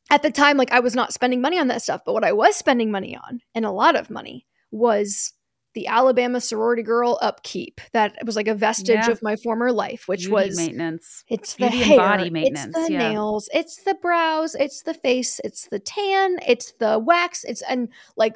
at 0.09 0.23
the 0.23 0.31
time, 0.31 0.57
like 0.57 0.71
I 0.71 0.79
was 0.79 0.95
not 0.95 1.13
spending 1.13 1.41
money 1.41 1.59
on 1.59 1.67
that 1.67 1.81
stuff, 1.81 2.01
but 2.05 2.13
what 2.13 2.23
I 2.23 2.31
was 2.31 2.55
spending 2.55 2.91
money 2.91 3.15
on, 3.15 3.41
and 3.53 3.65
a 3.65 3.71
lot 3.71 3.95
of 3.95 4.09
money, 4.09 4.45
was 4.71 5.33
the 5.75 5.87
Alabama 5.87 6.41
sorority 6.41 6.83
girl 6.83 7.19
upkeep. 7.21 7.79
That 7.93 8.17
was 8.25 8.35
like 8.35 8.47
a 8.47 8.55
vestige 8.55 9.05
Yeah. 9.05 9.11
of 9.11 9.21
my 9.21 9.35
former 9.35 9.71
life, 9.71 10.07
which 10.07 10.21
Beauty 10.21 10.31
was 10.33 10.57
maintenance. 10.57 11.23
it's 11.27 11.53
the 11.53 11.67
Beauty 11.69 11.77
and 11.77 11.85
hair, 11.85 11.97
body 11.97 12.29
maintenance, 12.29 12.75
it's 12.75 12.87
the 12.87 12.93
yeah. 12.93 13.09
nails, 13.09 13.49
it's 13.53 13.83
the 13.83 13.95
brows, 13.95 14.55
it's 14.55 14.81
the 14.81 14.93
face, 14.93 15.39
it's 15.43 15.67
the 15.69 15.79
tan, 15.79 16.37
it's 16.47 16.73
the 16.79 16.97
wax, 16.99 17.43
it's 17.43 17.61
and 17.61 17.89
like 18.17 18.35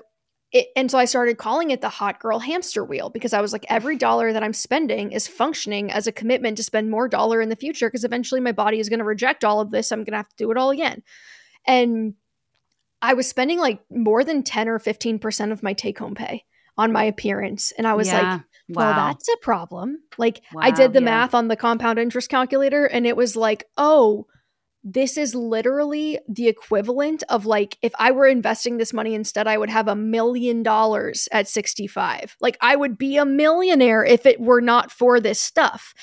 it, 0.51 0.68
and 0.76 0.91
so 0.91 0.99
I 0.99 1.05
started 1.05 1.39
calling 1.39 1.72
it 1.72 1.81
the 1.81 1.89
hot 1.89 2.19
girl 2.19 2.38
hamster 2.38 2.85
wheel 2.85 3.10
because 3.10 3.34
I 3.34 3.41
was 3.41 3.51
like 3.51 3.65
every 3.69 3.97
dollar 3.97 4.31
that 4.31 4.43
I'm 4.43 4.53
spending 4.53 5.11
is 5.11 5.27
functioning 5.27 5.91
as 5.91 6.05
a 6.05 6.11
commitment 6.11 6.57
to 6.57 6.64
spend 6.64 6.91
more 6.91 7.07
dollar 7.07 7.41
in 7.41 7.49
the 7.49 7.55
future 7.55 7.88
because 7.89 8.03
eventually 8.03 8.39
my 8.39 8.51
body 8.51 8.80
is 8.80 8.88
going 8.88 8.99
to 8.99 9.05
reject 9.05 9.43
all 9.43 9.60
of 9.60 9.72
this. 9.72 9.91
I'm 9.91 9.99
going 10.03 10.11
to 10.11 10.18
have 10.18 10.30
to 10.30 10.35
do 10.38 10.51
it 10.51 10.57
all 10.57 10.69
again. 10.69 11.01
And 11.65 12.14
I 13.01 13.15
was 13.15 13.27
spending 13.27 13.60
like 13.60 13.80
more 13.89 14.23
than 14.23 14.43
10 14.43 14.69
or 14.69 14.77
15% 14.80 15.51
of 15.51 15.64
my 15.64 15.73
take 15.73 15.97
home 15.97 16.14
pay 16.14 16.45
on 16.78 16.91
my 16.91 17.04
appearance 17.04 17.72
and 17.78 17.88
I 17.88 17.94
was 17.94 18.12
like 18.12 18.41
well, 18.70 18.91
wow. 18.91 19.08
that's 19.08 19.28
a 19.28 19.38
problem. 19.38 20.00
Like 20.18 20.41
I 20.58 20.72
did 20.72 20.94
the 20.94 21.00
yeah. 21.00 21.06
math 21.06 21.34
on 21.34 21.48
the 21.48 21.56
compound 21.56 22.00
interest 22.00 22.30
calculator 22.30 22.86
and 22.86 23.06
it 23.06 23.18
was 23.18 23.36
like, 23.36 23.66
oh, 23.78 24.26
this 24.84 25.18
is 25.18 25.34
literally 25.34 26.20
the 26.28 26.48
equivalent 26.48 27.24
of 27.30 27.45
like 27.45 27.78
if 27.82 27.94
I 27.98 28.12
were 28.12 28.28
investing 28.28 28.78
this 28.78 28.94
money 28.94 29.16
instead, 29.16 29.48
I 29.48 29.58
would 29.58 29.70
have 29.70 29.88
a 29.88 29.95
million 29.95 30.64
dollars 30.64 31.28
at 31.32 31.48
65. 31.48 32.36
Like 32.41 32.58
I 32.62 32.76
would 32.76 32.98
be 32.98 33.18
a 33.18 33.26
millionaire 33.26 34.04
if 34.04 34.26
it 34.26 34.40
were 34.40 34.62
not 34.62 34.91
for 34.91 35.20
this 35.20 35.40
stuff. 35.40 35.94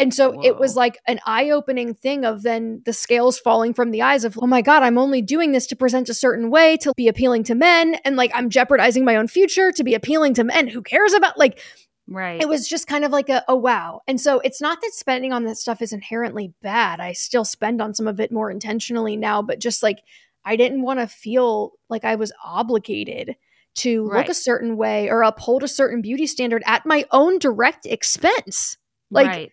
And 0.00 0.14
so 0.14 0.42
it 0.42 0.58
was 0.58 0.76
like 0.76 0.98
an 1.06 1.20
eye 1.26 1.50
opening 1.50 1.94
thing 1.94 2.24
of 2.24 2.42
then 2.42 2.82
the 2.84 2.92
scales 2.92 3.38
falling 3.38 3.74
from 3.74 3.90
the 3.90 4.02
eyes 4.02 4.24
of, 4.24 4.38
oh 4.40 4.46
my 4.46 4.62
God, 4.62 4.82
I'm 4.82 4.98
only 4.98 5.22
doing 5.22 5.52
this 5.52 5.66
to 5.68 5.76
present 5.76 6.08
a 6.08 6.14
certain 6.14 6.50
way 6.50 6.76
to 6.78 6.92
be 6.96 7.08
appealing 7.08 7.44
to 7.44 7.54
men. 7.54 7.96
And 8.04 8.16
like 8.16 8.30
I'm 8.34 8.50
jeopardizing 8.50 9.04
my 9.04 9.16
own 9.16 9.28
future 9.28 9.72
to 9.72 9.84
be 9.84 9.94
appealing 9.94 10.34
to 10.34 10.44
men. 10.44 10.68
Who 10.68 10.82
cares 10.82 11.12
about 11.12 11.38
like 11.38 11.60
right. 12.08 12.40
it 12.40 12.48
was 12.48 12.68
just 12.68 12.86
kind 12.86 13.04
of 13.04 13.12
like 13.12 13.28
a, 13.28 13.44
a 13.46 13.56
wow. 13.56 14.00
And 14.06 14.20
so 14.20 14.40
it's 14.40 14.60
not 14.60 14.80
that 14.80 14.92
spending 14.94 15.32
on 15.32 15.44
that 15.44 15.56
stuff 15.56 15.82
is 15.82 15.92
inherently 15.92 16.52
bad. 16.62 17.00
I 17.00 17.12
still 17.12 17.44
spend 17.44 17.82
on 17.82 17.94
some 17.94 18.08
of 18.08 18.20
it 18.20 18.32
more 18.32 18.50
intentionally 18.50 19.16
now, 19.16 19.42
but 19.42 19.60
just 19.60 19.82
like 19.82 19.98
I 20.44 20.56
didn't 20.56 20.82
want 20.82 21.00
to 21.00 21.06
feel 21.06 21.72
like 21.88 22.04
I 22.04 22.14
was 22.14 22.32
obligated 22.44 23.36
to 23.76 24.04
look 24.04 24.28
a 24.28 24.34
certain 24.34 24.76
way 24.76 25.08
or 25.08 25.22
uphold 25.22 25.62
a 25.62 25.68
certain 25.68 26.02
beauty 26.02 26.26
standard 26.26 26.62
at 26.66 26.84
my 26.84 27.04
own 27.12 27.38
direct 27.38 27.86
expense. 27.86 28.76
like, 29.10 29.28
right. 29.28 29.52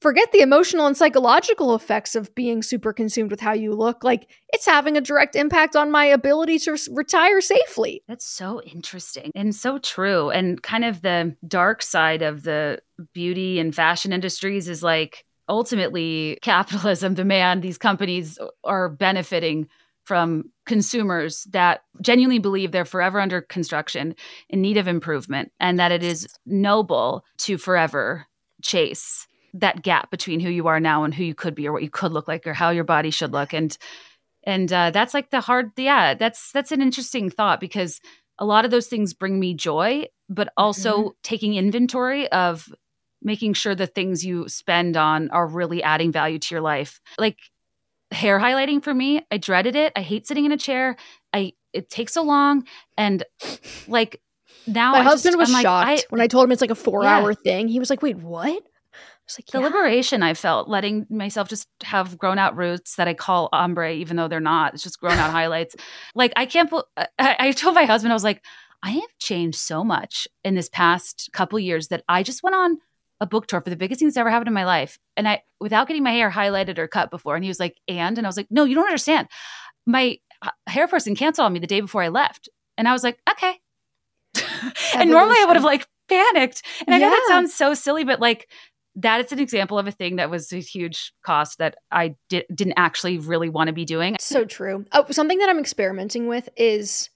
Forget 0.00 0.30
the 0.30 0.40
emotional 0.40 0.86
and 0.86 0.96
psychological 0.96 1.74
effects 1.74 2.14
of 2.14 2.34
being 2.34 2.62
super 2.62 2.92
consumed 2.92 3.30
with 3.30 3.40
how 3.40 3.54
you 3.54 3.72
look. 3.72 4.04
Like 4.04 4.28
it's 4.50 4.66
having 4.66 4.96
a 4.96 5.00
direct 5.00 5.34
impact 5.34 5.74
on 5.74 5.90
my 5.90 6.04
ability 6.04 6.58
to 6.60 6.76
retire 6.92 7.40
safely. 7.40 8.02
That's 8.06 8.26
so 8.26 8.60
interesting 8.62 9.32
and 9.34 9.54
so 9.54 9.78
true. 9.78 10.30
And 10.30 10.62
kind 10.62 10.84
of 10.84 11.00
the 11.00 11.34
dark 11.48 11.82
side 11.82 12.22
of 12.22 12.42
the 12.42 12.80
beauty 13.14 13.58
and 13.58 13.74
fashion 13.74 14.12
industries 14.12 14.68
is 14.68 14.82
like 14.82 15.24
ultimately 15.48 16.38
capitalism, 16.42 17.14
demand, 17.14 17.62
these 17.62 17.78
companies 17.78 18.38
are 18.64 18.90
benefiting 18.90 19.68
from 20.04 20.44
consumers 20.66 21.44
that 21.50 21.82
genuinely 22.00 22.38
believe 22.38 22.70
they're 22.70 22.84
forever 22.84 23.18
under 23.18 23.40
construction 23.40 24.14
in 24.48 24.60
need 24.60 24.76
of 24.76 24.86
improvement 24.86 25.50
and 25.58 25.78
that 25.80 25.90
it 25.90 26.02
is 26.02 26.28
noble 26.44 27.24
to 27.38 27.58
forever 27.58 28.26
chase 28.62 29.26
that 29.60 29.82
gap 29.82 30.10
between 30.10 30.40
who 30.40 30.48
you 30.50 30.66
are 30.68 30.80
now 30.80 31.04
and 31.04 31.14
who 31.14 31.24
you 31.24 31.34
could 31.34 31.54
be 31.54 31.66
or 31.66 31.72
what 31.72 31.82
you 31.82 31.90
could 31.90 32.12
look 32.12 32.28
like 32.28 32.46
or 32.46 32.52
how 32.54 32.70
your 32.70 32.84
body 32.84 33.10
should 33.10 33.32
look 33.32 33.52
and 33.52 33.76
and 34.44 34.72
uh, 34.72 34.90
that's 34.90 35.14
like 35.14 35.30
the 35.30 35.40
hard 35.40 35.70
yeah 35.76 36.14
that's 36.14 36.52
that's 36.52 36.72
an 36.72 36.80
interesting 36.82 37.30
thought 37.30 37.60
because 37.60 38.00
a 38.38 38.44
lot 38.44 38.64
of 38.64 38.70
those 38.70 38.86
things 38.86 39.14
bring 39.14 39.40
me 39.40 39.54
joy 39.54 40.04
but 40.28 40.48
also 40.56 41.14
taking 41.22 41.54
inventory 41.54 42.30
of 42.32 42.68
making 43.22 43.54
sure 43.54 43.74
the 43.74 43.86
things 43.86 44.24
you 44.24 44.48
spend 44.48 44.96
on 44.96 45.30
are 45.30 45.46
really 45.46 45.82
adding 45.82 46.12
value 46.12 46.38
to 46.38 46.54
your 46.54 46.60
life 46.62 47.00
like 47.18 47.38
hair 48.12 48.38
highlighting 48.38 48.82
for 48.82 48.94
me 48.94 49.24
i 49.30 49.36
dreaded 49.36 49.74
it 49.74 49.92
i 49.96 50.00
hate 50.02 50.26
sitting 50.26 50.44
in 50.44 50.52
a 50.52 50.56
chair 50.56 50.96
i 51.32 51.52
it 51.72 51.90
takes 51.90 52.12
so 52.14 52.22
long 52.22 52.64
and 52.96 53.24
like 53.88 54.20
now 54.66 54.92
My 54.92 55.00
I 55.00 55.02
husband 55.02 55.32
just, 55.34 55.38
was 55.38 55.48
I'm 55.50 55.52
like, 55.54 55.62
shocked 55.62 55.88
I- 55.90 56.04
when 56.10 56.20
I 56.20 56.26
told 56.26 56.44
him 56.44 56.52
it's 56.52 56.60
like 56.60 56.70
a 56.70 56.74
four 56.74 57.04
Yeah. 57.04 57.18
hour 57.18 57.34
thing. 57.34 57.68
He 57.68 57.78
was 57.78 57.88
like, 57.90 58.02
wait, 58.02 58.16
what? 58.16 58.62
Like, 59.38 59.46
the 59.46 59.58
yeah. 59.58 59.64
liberation 59.66 60.22
I 60.22 60.34
felt 60.34 60.68
letting 60.68 61.06
myself 61.10 61.48
just 61.48 61.68
have 61.82 62.16
grown 62.16 62.38
out 62.38 62.56
roots 62.56 62.96
that 62.96 63.08
I 63.08 63.14
call 63.14 63.48
ombre, 63.52 63.92
even 63.92 64.16
though 64.16 64.28
they're 64.28 64.40
not. 64.40 64.74
It's 64.74 64.82
just 64.82 65.00
grown 65.00 65.18
out 65.18 65.30
highlights. 65.32 65.74
Like 66.14 66.32
I 66.36 66.46
can't. 66.46 66.70
bel- 66.70 66.88
I, 66.96 67.36
I 67.38 67.52
told 67.52 67.74
my 67.74 67.84
husband, 67.84 68.12
I 68.12 68.16
was 68.16 68.24
like, 68.24 68.44
I 68.82 68.90
have 68.90 69.18
changed 69.18 69.58
so 69.58 69.82
much 69.82 70.28
in 70.44 70.54
this 70.54 70.68
past 70.68 71.30
couple 71.32 71.58
years 71.58 71.88
that 71.88 72.04
I 72.08 72.22
just 72.22 72.42
went 72.42 72.56
on 72.56 72.78
a 73.20 73.26
book 73.26 73.46
tour 73.46 73.60
for 73.60 73.70
the 73.70 73.76
biggest 73.76 73.98
thing 73.98 74.08
that's 74.08 74.16
ever 74.16 74.30
happened 74.30 74.48
in 74.48 74.54
my 74.54 74.64
life, 74.64 74.98
and 75.16 75.28
I 75.28 75.42
without 75.60 75.88
getting 75.88 76.02
my 76.02 76.12
hair 76.12 76.30
highlighted 76.30 76.78
or 76.78 76.86
cut 76.86 77.10
before. 77.10 77.34
And 77.34 77.44
he 77.44 77.48
was 77.48 77.60
like, 77.60 77.76
and 77.88 78.16
and 78.18 78.26
I 78.26 78.28
was 78.28 78.36
like, 78.36 78.48
no, 78.50 78.64
you 78.64 78.74
don't 78.74 78.86
understand. 78.86 79.28
My 79.86 80.18
uh, 80.42 80.50
hair 80.66 80.86
person 80.86 81.16
canceled 81.16 81.46
on 81.46 81.52
me 81.52 81.58
the 81.58 81.66
day 81.66 81.80
before 81.80 82.02
I 82.02 82.08
left, 82.08 82.48
and 82.76 82.86
I 82.86 82.92
was 82.92 83.02
like, 83.02 83.18
okay. 83.30 83.58
and 84.94 85.10
normally 85.10 85.36
I 85.40 85.46
would 85.46 85.56
have 85.56 85.64
like 85.64 85.86
panicked. 86.08 86.62
And 86.86 86.94
I 86.94 86.98
know 86.98 87.10
that 87.10 87.26
sounds 87.28 87.54
so 87.54 87.74
silly, 87.74 88.04
but 88.04 88.20
like 88.20 88.48
that 88.96 89.24
is 89.24 89.30
an 89.32 89.38
example 89.38 89.78
of 89.78 89.86
a 89.86 89.92
thing 89.92 90.16
that 90.16 90.30
was 90.30 90.52
a 90.52 90.56
huge 90.60 91.12
cost 91.22 91.58
that 91.58 91.76
I 91.90 92.14
di- 92.28 92.44
didn't 92.54 92.74
actually 92.76 93.18
really 93.18 93.48
want 93.50 93.68
to 93.68 93.72
be 93.74 93.84
doing. 93.84 94.16
So 94.20 94.44
true. 94.44 94.84
Oh, 94.92 95.04
something 95.10 95.38
that 95.38 95.48
I'm 95.48 95.58
experimenting 95.58 96.26
with 96.28 96.48
is 96.56 97.10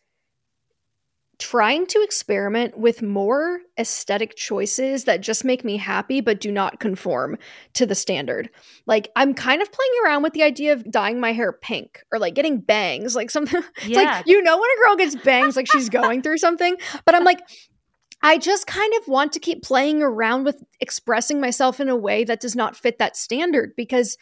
trying 1.39 1.87
to 1.87 2.03
experiment 2.03 2.77
with 2.77 3.01
more 3.01 3.61
aesthetic 3.79 4.37
choices 4.37 5.05
that 5.05 5.23
just 5.23 5.43
make 5.43 5.65
me 5.65 5.79
happy 5.79 6.21
but 6.21 6.39
do 6.39 6.53
not 6.53 6.79
conform 6.81 7.39
to 7.73 7.87
the 7.87 7.95
standard. 7.95 8.51
Like 8.85 9.11
I'm 9.17 9.33
kind 9.33 9.63
of 9.63 9.73
playing 9.73 9.91
around 10.05 10.23
with 10.23 10.35
the 10.35 10.43
idea 10.43 10.75
of 10.75 10.91
dyeing 10.91 11.19
my 11.19 11.33
hair 11.33 11.51
pink 11.51 12.03
or 12.13 12.19
like 12.19 12.35
getting 12.35 12.61
bangs, 12.61 13.17
like 13.17 13.31
something 13.31 13.63
it's 13.77 13.87
Yeah. 13.87 14.03
like 14.17 14.27
you 14.27 14.43
know 14.43 14.59
when 14.59 14.69
a 14.71 14.87
girl 14.87 14.97
gets 14.97 15.17
bangs 15.17 15.57
like 15.57 15.67
she's 15.67 15.89
going 15.89 16.21
through 16.21 16.37
something, 16.37 16.77
but 17.07 17.15
I'm 17.15 17.25
like 17.25 17.41
I 18.23 18.39
just 18.39 18.67
kind 18.67 18.93
of 19.01 19.09
want 19.09 19.33
to 19.33 19.41
keep 19.41 19.63
playing 19.63 20.03
around 20.03 20.45
with 20.45 20.63
expressing 20.81 21.41
myself 21.41 21.81
in 21.81 21.89
a 21.89 21.97
way 21.97 22.25
that 22.25 22.41
does 22.41 22.55
not 22.55 22.77
fit 22.77 22.99
that 22.99 23.17
standard 23.17 23.73
because 23.77 24.17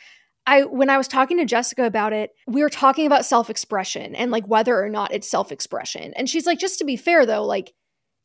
I 0.46 0.62
when 0.62 0.88
I 0.88 0.96
was 0.96 1.08
talking 1.08 1.36
to 1.38 1.44
Jessica 1.44 1.84
about 1.84 2.12
it, 2.12 2.30
we 2.46 2.62
were 2.62 2.70
talking 2.70 3.06
about 3.06 3.26
self-expression 3.26 4.14
and 4.14 4.30
like 4.30 4.46
whether 4.46 4.82
or 4.82 4.88
not 4.88 5.12
it's 5.12 5.30
self-expression. 5.30 6.14
And 6.14 6.28
she's 6.28 6.46
like 6.46 6.58
just 6.58 6.78
to 6.78 6.84
be 6.84 6.96
fair 6.96 7.26
though, 7.26 7.44
like 7.44 7.74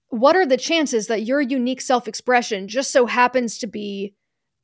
what 0.10 0.36
are 0.36 0.46
the 0.46 0.58
chances 0.58 1.08
that 1.08 1.24
your 1.24 1.42
unique 1.42 1.82
self-expression 1.82 2.68
just 2.68 2.92
so 2.92 3.08
happens 3.08 3.58
to 3.58 3.68
be 3.68 4.14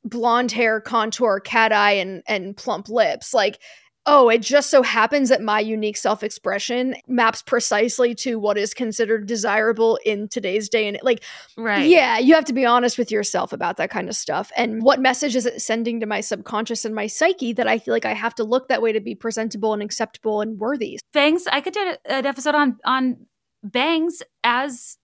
blonde 0.04 0.52
hair, 0.52 0.80
contour, 0.80 1.40
cat 1.40 1.72
eye 1.72 1.92
and 1.92 2.22
and 2.26 2.56
plump 2.56 2.88
lips? 2.88 3.34
Like 3.34 3.58
oh, 4.06 4.28
it 4.28 4.40
just 4.40 4.70
so 4.70 4.82
happens 4.82 5.28
that 5.28 5.42
my 5.42 5.60
unique 5.60 5.96
self 5.96 6.22
expression 6.22 6.94
maps 7.06 7.42
precisely 7.42 8.14
to 8.14 8.38
what 8.38 8.56
is 8.56 8.74
considered 8.74 9.26
desirable 9.26 9.98
in 10.04 10.28
today's 10.28 10.68
day 10.68 10.88
and 10.88 10.98
like 11.02 11.22
Right. 11.56 11.88
yeah, 11.88 12.18
you 12.18 12.34
have 12.34 12.44
to 12.46 12.52
be 12.52 12.64
honest 12.64 12.98
with 12.98 13.10
yourself 13.10 13.52
about 13.52 13.76
that 13.76 13.90
kind 13.90 14.08
of 14.08 14.16
stuff. 14.16 14.50
And 14.56 14.82
what 14.82 15.00
message 15.00 15.36
is 15.36 15.46
it 15.46 15.60
sending 15.60 16.00
to 16.00 16.06
my 16.06 16.20
subconscious 16.20 16.84
and 16.84 16.94
my 16.94 17.06
psyche 17.06 17.52
that 17.52 17.68
I 17.68 17.78
feel 17.78 17.92
like 17.92 18.06
I 18.06 18.14
have 18.14 18.34
to 18.36 18.44
look 18.44 18.68
that 18.68 18.82
way 18.82 18.92
to 18.92 19.00
be 19.00 19.14
presentable 19.14 19.74
and 19.74 19.82
acceptable 19.82 20.40
and 20.40 20.58
worthy? 20.58 20.98
Bangs. 21.12 21.46
I 21.46 21.60
could 21.60 21.74
do 21.74 21.94
an 22.06 22.26
episode 22.26 22.54
on 22.54 22.78
on 22.84 23.26
bangs 23.62 24.22
as 24.42 24.96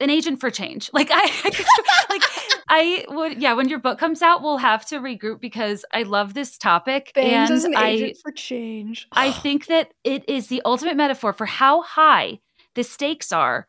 an 0.00 0.10
agent 0.10 0.40
for 0.40 0.50
change. 0.50 0.90
Like 0.92 1.10
I, 1.12 1.22
I 1.44 1.50
could, 1.50 1.66
like 2.10 2.22
I 2.68 3.04
would. 3.08 3.40
Yeah. 3.40 3.54
When 3.54 3.68
your 3.68 3.78
book 3.78 3.98
comes 3.98 4.22
out, 4.22 4.42
we'll 4.42 4.58
have 4.58 4.84
to 4.86 4.98
regroup 5.00 5.40
because 5.40 5.84
I 5.92 6.02
love 6.02 6.34
this 6.34 6.58
topic 6.58 7.12
Bangs 7.14 7.64
and 7.64 7.74
an 7.74 7.80
I. 7.82 7.88
agent 7.90 8.18
for 8.22 8.30
change. 8.32 9.06
I 9.12 9.32
think 9.32 9.66
that 9.66 9.92
it 10.04 10.28
is 10.28 10.48
the 10.48 10.62
ultimate 10.64 10.96
metaphor 10.96 11.32
for 11.32 11.46
how 11.46 11.82
high 11.82 12.40
the 12.74 12.84
stakes 12.84 13.32
are 13.32 13.66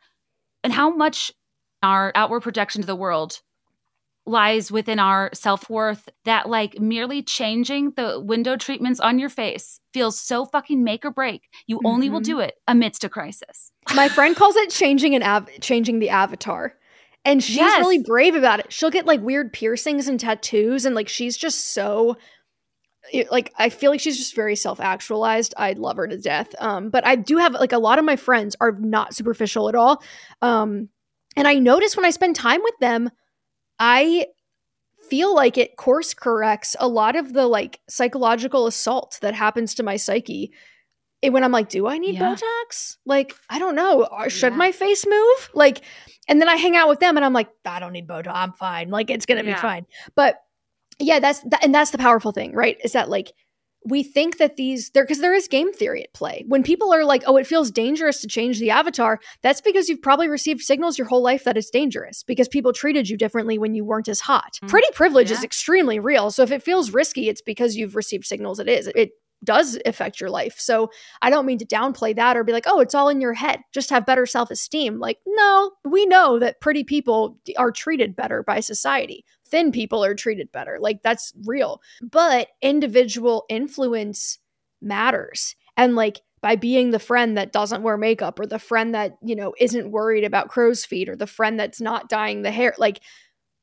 and 0.63 0.73
how 0.73 0.89
much 0.89 1.31
our 1.81 2.11
outward 2.15 2.41
projection 2.41 2.81
to 2.81 2.85
the 2.87 2.95
world 2.95 3.41
lies 4.25 4.71
within 4.71 4.99
our 4.99 5.29
self-worth 5.33 6.07
that 6.25 6.47
like 6.49 6.77
merely 6.79 7.23
changing 7.23 7.91
the 7.95 8.19
window 8.19 8.55
treatments 8.57 8.99
on 8.99 9.17
your 9.17 9.29
face 9.29 9.79
feels 9.93 10.19
so 10.19 10.45
fucking 10.45 10.83
make 10.83 11.03
or 11.03 11.09
break 11.09 11.47
you 11.65 11.79
only 11.83 12.09
will 12.11 12.19
Mhm. 12.19 12.25
do 12.25 12.39
it 12.39 12.55
amidst 12.67 13.03
a 13.03 13.09
crisis 13.09 13.71
my 13.95 14.07
friend 14.07 14.35
calls 14.35 14.55
it 14.57 14.69
changing 14.69 15.15
an 15.15 15.23
av- 15.23 15.49
changing 15.61 15.97
the 15.97 16.09
avatar. 16.09 16.75
And 17.29 17.43
she's 17.43 17.57
Yes. 17.57 17.79
really 17.79 17.99
brave 18.03 18.33
about 18.33 18.59
it. 18.59 18.73
She'll 18.73 18.89
get 18.89 19.05
like 19.05 19.21
weird 19.21 19.53
piercings 19.53 20.07
and 20.07 20.19
tattoos 20.19 20.85
and 20.85 20.95
like 20.95 21.07
she's 21.07 21.37
just 21.37 21.73
so 21.73 22.17
like 23.31 23.53
I 23.57 23.69
feel 23.69 23.91
like 23.91 23.99
she's 23.99 24.17
just 24.17 24.35
very 24.35 24.55
self-actualized. 24.55 25.53
I'd 25.57 25.77
love 25.77 25.97
her 25.97 26.07
to 26.07 26.17
death. 26.17 26.53
Um 26.59 26.89
but 26.89 27.05
I 27.05 27.15
do 27.15 27.37
have 27.37 27.53
like 27.53 27.71
a 27.71 27.77
lot 27.77 27.99
of 27.99 28.05
my 28.05 28.15
friends 28.15 28.55
are 28.59 28.71
not 28.71 29.13
superficial 29.13 29.69
at 29.69 29.75
all. 29.75 30.03
Um 30.41 30.89
and 31.35 31.47
I 31.47 31.59
notice 31.59 31.95
when 31.95 32.05
I 32.05 32.09
spend 32.09 32.35
time 32.35 32.61
with 32.63 32.77
them 32.79 33.09
I 33.79 34.25
feel 35.09 35.33
like 35.33 35.57
it 35.57 35.77
course 35.77 36.13
corrects 36.13 36.75
a 36.79 36.87
lot 36.87 37.15
of 37.15 37.33
the 37.33 37.47
like 37.47 37.79
psychological 37.87 38.67
assault 38.67 39.19
that 39.21 39.33
happens 39.33 39.73
to 39.75 39.83
my 39.83 39.97
psyche 39.97 40.51
it, 41.21 41.31
when 41.31 41.43
I'm 41.43 41.51
like, 41.51 41.69
do 41.69 41.87
I 41.87 41.97
need 41.97 42.15
yeah. 42.15 42.35
Botox? 42.35 42.97
Like, 43.05 43.35
I 43.49 43.59
don't 43.59 43.75
know. 43.75 44.07
Should 44.27 44.53
yeah. 44.53 44.57
my 44.57 44.71
face 44.71 45.05
move? 45.05 45.49
Like, 45.53 45.81
and 46.27 46.39
then 46.41 46.47
I 46.47 46.55
hang 46.55 46.75
out 46.75 46.87
with 46.87 46.99
them 46.99 47.17
and 47.17 47.25
I'm 47.25 47.33
like, 47.33 47.49
I 47.65 47.79
don't 47.79 47.93
need 47.93 48.07
Botox. 48.07 48.31
I'm 48.33 48.53
fine. 48.53 48.89
Like, 48.89 49.09
it's 49.09 49.25
going 49.25 49.43
to 49.43 49.49
yeah. 49.49 49.55
be 49.55 49.61
fine. 49.61 49.85
But 50.15 50.35
yeah, 50.99 51.19
that's, 51.19 51.41
that, 51.41 51.63
and 51.63 51.73
that's 51.73 51.91
the 51.91 51.97
powerful 51.97 52.31
thing, 52.31 52.53
right? 52.53 52.77
Is 52.83 52.93
that 52.93 53.09
like, 53.09 53.33
we 53.85 54.03
think 54.03 54.37
that 54.37 54.57
these 54.57 54.91
there 54.91 55.03
because 55.03 55.21
there 55.21 55.33
is 55.33 55.47
game 55.47 55.71
theory 55.71 56.03
at 56.03 56.13
play. 56.13 56.43
When 56.47 56.63
people 56.63 56.93
are 56.93 57.05
like, 57.05 57.23
"Oh, 57.25 57.37
it 57.37 57.47
feels 57.47 57.71
dangerous 57.71 58.19
to 58.21 58.27
change 58.27 58.59
the 58.59 58.71
avatar," 58.71 59.19
that's 59.41 59.61
because 59.61 59.87
you've 59.87 60.01
probably 60.01 60.27
received 60.27 60.61
signals 60.61 60.97
your 60.97 61.07
whole 61.07 61.23
life 61.23 61.45
that 61.45 61.57
it's 61.57 61.69
dangerous 61.69 62.23
because 62.23 62.47
people 62.49 62.73
treated 62.73 63.09
you 63.09 63.17
differently 63.17 63.57
when 63.57 63.75
you 63.75 63.85
weren't 63.85 64.09
as 64.09 64.19
hot. 64.19 64.55
Mm-hmm. 64.55 64.67
Pretty 64.67 64.87
privilege 64.93 65.31
yeah. 65.31 65.37
is 65.37 65.43
extremely 65.43 65.99
real. 65.99 66.29
So 66.29 66.43
if 66.43 66.51
it 66.51 66.61
feels 66.61 66.91
risky, 66.91 67.29
it's 67.29 67.41
because 67.41 67.77
you've 67.77 67.95
received 67.95 68.25
signals 68.25 68.59
it 68.59 68.67
is. 68.67 68.87
It 68.87 69.11
does 69.43 69.79
affect 69.85 70.19
your 70.19 70.29
life. 70.29 70.55
So 70.59 70.91
I 71.21 71.29
don't 71.29 71.45
mean 71.45 71.57
to 71.59 71.65
downplay 71.65 72.15
that 72.15 72.35
or 72.35 72.43
be 72.43 72.51
like, 72.51 72.65
oh, 72.67 72.79
it's 72.79 72.95
all 72.95 73.09
in 73.09 73.21
your 73.21 73.33
head. 73.33 73.61
Just 73.73 73.89
have 73.89 74.05
better 74.05 74.25
self 74.25 74.51
esteem. 74.51 74.99
Like, 74.99 75.19
no, 75.25 75.71
we 75.85 76.05
know 76.05 76.39
that 76.39 76.61
pretty 76.61 76.83
people 76.83 77.37
are 77.57 77.71
treated 77.71 78.15
better 78.15 78.43
by 78.43 78.59
society. 78.59 79.25
Thin 79.47 79.71
people 79.71 80.03
are 80.03 80.15
treated 80.15 80.51
better. 80.51 80.77
Like, 80.79 81.01
that's 81.01 81.33
real. 81.45 81.81
But 82.01 82.49
individual 82.61 83.45
influence 83.49 84.39
matters. 84.81 85.55
And 85.77 85.95
like, 85.95 86.21
by 86.41 86.55
being 86.55 86.91
the 86.91 86.99
friend 86.99 87.37
that 87.37 87.51
doesn't 87.51 87.83
wear 87.83 87.97
makeup 87.97 88.39
or 88.39 88.45
the 88.45 88.59
friend 88.59 88.95
that, 88.95 89.17
you 89.21 89.35
know, 89.35 89.53
isn't 89.59 89.91
worried 89.91 90.23
about 90.23 90.47
crow's 90.47 90.85
feet 90.85 91.09
or 91.09 91.15
the 91.17 91.27
friend 91.27 91.59
that's 91.59 91.81
not 91.81 92.07
dyeing 92.07 92.43
the 92.43 92.51
hair, 92.51 92.73
like, 92.77 93.01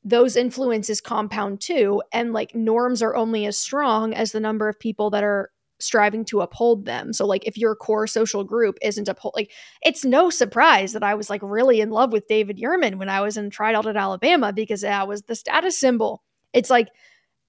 those 0.04 0.36
influences 0.36 1.00
compound 1.00 1.60
too. 1.60 2.00
And 2.12 2.32
like 2.32 2.54
norms 2.54 3.02
are 3.02 3.16
only 3.16 3.44
as 3.44 3.58
strong 3.58 4.14
as 4.14 4.30
the 4.30 4.38
number 4.38 4.68
of 4.68 4.78
people 4.78 5.10
that 5.10 5.24
are 5.24 5.50
striving 5.78 6.24
to 6.26 6.40
uphold 6.40 6.86
them. 6.86 7.12
So 7.12 7.26
like 7.26 7.46
if 7.46 7.56
your 7.58 7.74
core 7.74 8.06
social 8.06 8.44
group 8.44 8.78
isn't 8.82 9.08
uphold 9.08 9.34
like 9.36 9.52
it's 9.82 10.04
no 10.04 10.30
surprise 10.30 10.92
that 10.92 11.02
I 11.02 11.14
was 11.14 11.28
like 11.30 11.42
really 11.42 11.80
in 11.80 11.90
love 11.90 12.12
with 12.12 12.28
David 12.28 12.58
Yurman 12.58 12.96
when 12.96 13.08
I 13.08 13.20
was 13.20 13.36
in 13.36 13.50
Tri 13.50 13.72
Delta 13.72 13.94
Alabama 13.96 14.52
because 14.52 14.80
that 14.80 15.08
was 15.08 15.22
the 15.22 15.34
status 15.34 15.78
symbol. 15.78 16.22
It's 16.52 16.70
like 16.70 16.88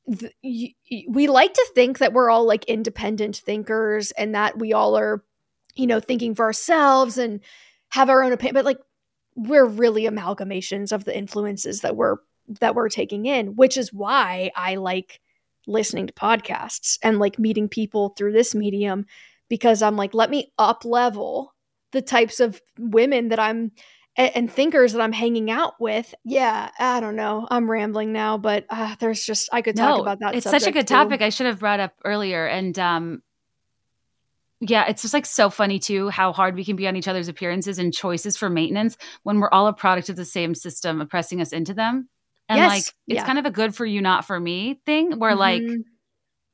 th- 0.07 0.33
y- 0.43 0.73
y- 0.91 1.05
we 1.09 1.27
like 1.27 1.53
to 1.53 1.71
think 1.73 1.99
that 1.99 2.13
we're 2.13 2.29
all 2.29 2.45
like 2.45 2.65
independent 2.65 3.37
thinkers 3.37 4.11
and 4.11 4.35
that 4.35 4.59
we 4.59 4.73
all 4.73 4.97
are 4.97 5.23
you 5.75 5.87
know 5.87 5.99
thinking 5.99 6.35
for 6.35 6.45
ourselves 6.45 7.17
and 7.17 7.39
have 7.89 8.09
our 8.09 8.23
own 8.23 8.33
opinion 8.33 8.55
but 8.55 8.65
like 8.65 8.79
we're 9.35 9.65
really 9.65 10.03
amalgamations 10.03 10.91
of 10.91 11.05
the 11.05 11.15
influences 11.15 11.81
that 11.81 11.95
we're 11.95 12.17
that 12.59 12.75
we're 12.75 12.89
taking 12.89 13.25
in, 13.25 13.55
which 13.55 13.77
is 13.77 13.93
why 13.93 14.51
I 14.55 14.75
like 14.75 15.19
listening 15.67 16.07
to 16.07 16.13
podcasts 16.13 16.97
and 17.03 17.19
like 17.19 17.37
meeting 17.37 17.69
people 17.69 18.13
through 18.17 18.31
this 18.31 18.55
medium 18.55 19.05
because 19.49 19.81
I'm 19.81 19.95
like, 19.95 20.13
let 20.13 20.29
me 20.29 20.51
up 20.57 20.85
level 20.85 21.53
the 21.91 22.01
types 22.01 22.39
of 22.39 22.61
women 22.77 23.29
that 23.29 23.39
I'm 23.39 23.71
and, 24.15 24.31
and, 24.35 24.51
thinkers 24.51 24.93
that 24.93 25.01
I'm 25.01 25.13
hanging 25.13 25.51
out 25.51 25.75
with. 25.79 26.13
Yeah, 26.25 26.69
I 26.79 26.99
don't 26.99 27.15
know. 27.15 27.47
I'm 27.49 27.69
rambling 27.69 28.11
now, 28.11 28.37
but 28.37 28.65
uh, 28.69 28.95
there's 28.99 29.23
just 29.23 29.49
I 29.53 29.61
could 29.61 29.75
talk 29.75 29.97
no, 29.97 30.01
about 30.01 30.19
that. 30.19 30.35
It's 30.35 30.49
such 30.49 30.65
a 30.65 30.71
good 30.71 30.87
too. 30.87 30.95
topic. 30.95 31.21
I 31.21 31.29
should 31.29 31.45
have 31.45 31.59
brought 31.59 31.79
up 31.79 31.93
earlier, 32.03 32.45
and 32.45 32.77
um, 32.79 33.21
yeah, 34.59 34.85
it's 34.87 35.03
just 35.03 35.13
like 35.13 35.25
so 35.25 35.49
funny 35.49 35.79
too 35.79 36.09
how 36.09 36.33
hard 36.33 36.55
we 36.55 36.65
can 36.65 36.75
be 36.75 36.87
on 36.87 36.95
each 36.95 37.07
other's 37.07 37.27
appearances 37.27 37.77
and 37.77 37.93
choices 37.93 38.37
for 38.37 38.49
maintenance 38.49 38.97
when 39.23 39.39
we're 39.39 39.51
all 39.51 39.67
a 39.67 39.73
product 39.73 40.09
of 40.09 40.15
the 40.15 40.25
same 40.25 40.55
system 40.55 40.99
oppressing 40.99 41.39
us 41.39 41.53
into 41.53 41.73
them. 41.73 42.09
And 42.49 42.59
yes. 42.59 42.69
like 42.69 42.81
it's 42.81 42.93
yeah. 43.07 43.25
kind 43.25 43.39
of 43.39 43.45
a 43.45 43.51
good 43.51 43.75
for 43.75 43.85
you, 43.85 44.01
not 44.01 44.25
for 44.25 44.39
me 44.39 44.79
thing 44.85 45.19
where 45.19 45.31
mm-hmm. 45.31 45.39
like 45.39 45.63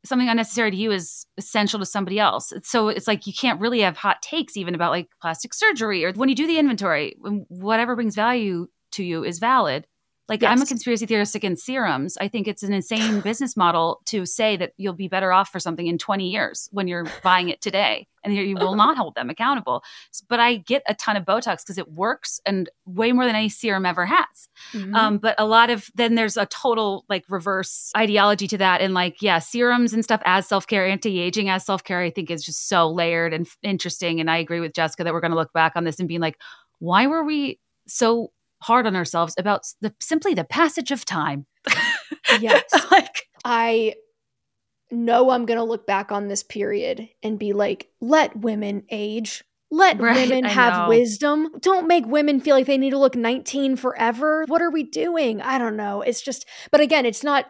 something 0.06 0.28
unnecessary 0.28 0.72
to 0.72 0.78
you 0.78 0.92
is 0.92 1.26
essential 1.38 1.80
to 1.80 1.86
somebody 1.86 2.20
else. 2.20 2.52
So 2.64 2.90
it's 2.90 3.08
like 3.08 3.26
you 3.26 3.34
can't 3.34 3.60
really 3.60 3.82
have 3.82 3.96
hot 3.96 4.22
takes 4.22 4.58
even 4.58 4.76
about 4.76 4.92
like 4.92 5.08
plastic 5.22 5.54
surgery 5.54 6.04
or 6.04 6.12
when 6.14 6.30
you 6.30 6.36
do 6.36 6.48
the 6.48 6.60
inventory, 6.60 7.16
whatever 7.48 7.96
brings 7.96 8.16
value 8.16 8.68
to 8.94 9.04
you 9.04 9.24
is 9.24 9.40
valid. 9.40 9.88
Like 10.30 10.42
yes. 10.42 10.52
I'm 10.52 10.62
a 10.62 10.66
conspiracy 10.66 11.06
theorist 11.06 11.36
against 11.36 11.66
serums. 11.66 12.18
I 12.20 12.28
think 12.30 12.48
it's 12.48 12.64
an 12.64 12.74
insane 12.74 13.20
business 13.24 13.58
model 13.58 14.02
to 14.06 14.26
say 14.26 14.56
that 14.58 14.74
you'll 14.78 14.94
be 14.94 15.08
better 15.08 15.34
off 15.34 15.50
for 15.50 15.60
something 15.60 15.86
in 15.86 15.98
20 15.98 16.30
years 16.30 16.70
when 16.72 16.88
you're 16.88 17.06
buying 17.24 17.50
it 17.50 17.62
today 17.62 18.08
and 18.24 18.34
you 18.34 18.56
will 18.56 18.76
not 18.78 18.98
hold 18.98 19.16
them 19.16 19.30
accountable. 19.30 19.84
But 20.30 20.40
I 20.40 20.56
get 20.56 20.82
a 20.88 20.96
ton 20.96 21.18
of 21.18 21.26
Botox 21.26 21.64
because 21.64 21.78
it 21.78 21.92
works 21.92 22.40
and 22.46 22.70
way 22.86 23.12
more 23.12 23.26
than 23.26 23.36
any 23.36 23.50
serum 23.50 23.86
ever 23.86 24.06
has. 24.06 24.50
Mm-hmm. 24.72 24.96
Um, 24.96 25.18
but 25.18 25.36
a 25.38 25.46
lot 25.46 25.70
of 25.70 25.90
then 25.96 26.16
there's 26.16 26.38
a 26.38 26.46
total 26.46 27.04
like 27.10 27.26
reverse 27.30 27.92
ideology 27.96 28.48
to 28.48 28.58
that. 28.60 28.80
And 28.80 28.94
like, 28.94 29.22
yeah, 29.22 29.40
serums 29.40 29.94
and 29.94 30.06
stuff 30.06 30.22
as 30.26 30.48
self 30.48 30.68
care, 30.68 30.88
anti 30.88 31.20
aging 31.20 31.50
as 31.50 31.66
self 31.66 31.84
care, 31.84 32.00
I 32.00 32.10
think 32.10 32.32
is 32.32 32.46
just 32.46 32.70
so 32.70 32.90
layered 32.90 33.34
and 33.34 33.46
f- 33.46 33.58
interesting. 33.62 34.22
And 34.22 34.32
I 34.32 34.38
agree 34.38 34.62
with 34.62 34.74
Jessica 34.74 35.04
that 35.04 35.14
we're 35.14 35.22
going 35.22 35.32
to 35.32 35.38
look 35.38 35.54
back 35.54 35.74
on 35.76 35.84
this 35.84 36.00
and 36.00 36.08
being 36.08 36.22
like, 36.22 36.40
why 36.80 37.08
were 37.08 37.24
we 37.24 37.60
so 37.88 38.32
hard 38.64 38.88
on 38.88 38.96
ourselves 38.96 39.36
about 39.38 39.62
the 39.82 39.94
simply 40.00 40.34
the 40.34 40.44
passage 40.44 40.92
of 40.92 41.06
time. 41.06 41.46
yes. 42.40 42.64
like 42.92 43.28
I 43.46 43.96
know 44.94 45.32
I'm 45.32 45.46
going 45.46 45.58
to 45.58 45.64
look 45.64 45.86
back 45.86 46.12
on 46.12 46.28
this 46.28 46.44
period 46.44 47.10
and 47.22 47.40
be 47.40 47.54
like, 47.54 47.90
let 48.00 48.36
women 48.38 48.84
age. 48.90 49.44
Let 49.72 50.00
right, 50.00 50.30
women 50.30 50.44
have 50.44 50.88
wisdom. 50.88 51.50
Don't 51.60 51.88
make 51.88 52.06
women 52.06 52.40
feel 52.40 52.56
like 52.56 52.68
they 52.68 52.78
need 52.78 52.92
to 52.92 53.00
look 53.00 53.16
19 53.16 53.76
forever. 53.76 54.46
What 54.48 54.62
are 54.62 54.70
we 54.70 54.84
doing? 54.84 55.42
I 55.42 55.58
don't 55.58 55.76
know. 55.76 56.04
It's 56.04 56.22
just, 56.22 56.46
but 56.72 56.80
again, 56.80 57.08
it's 57.08 57.24
not, 57.24 57.48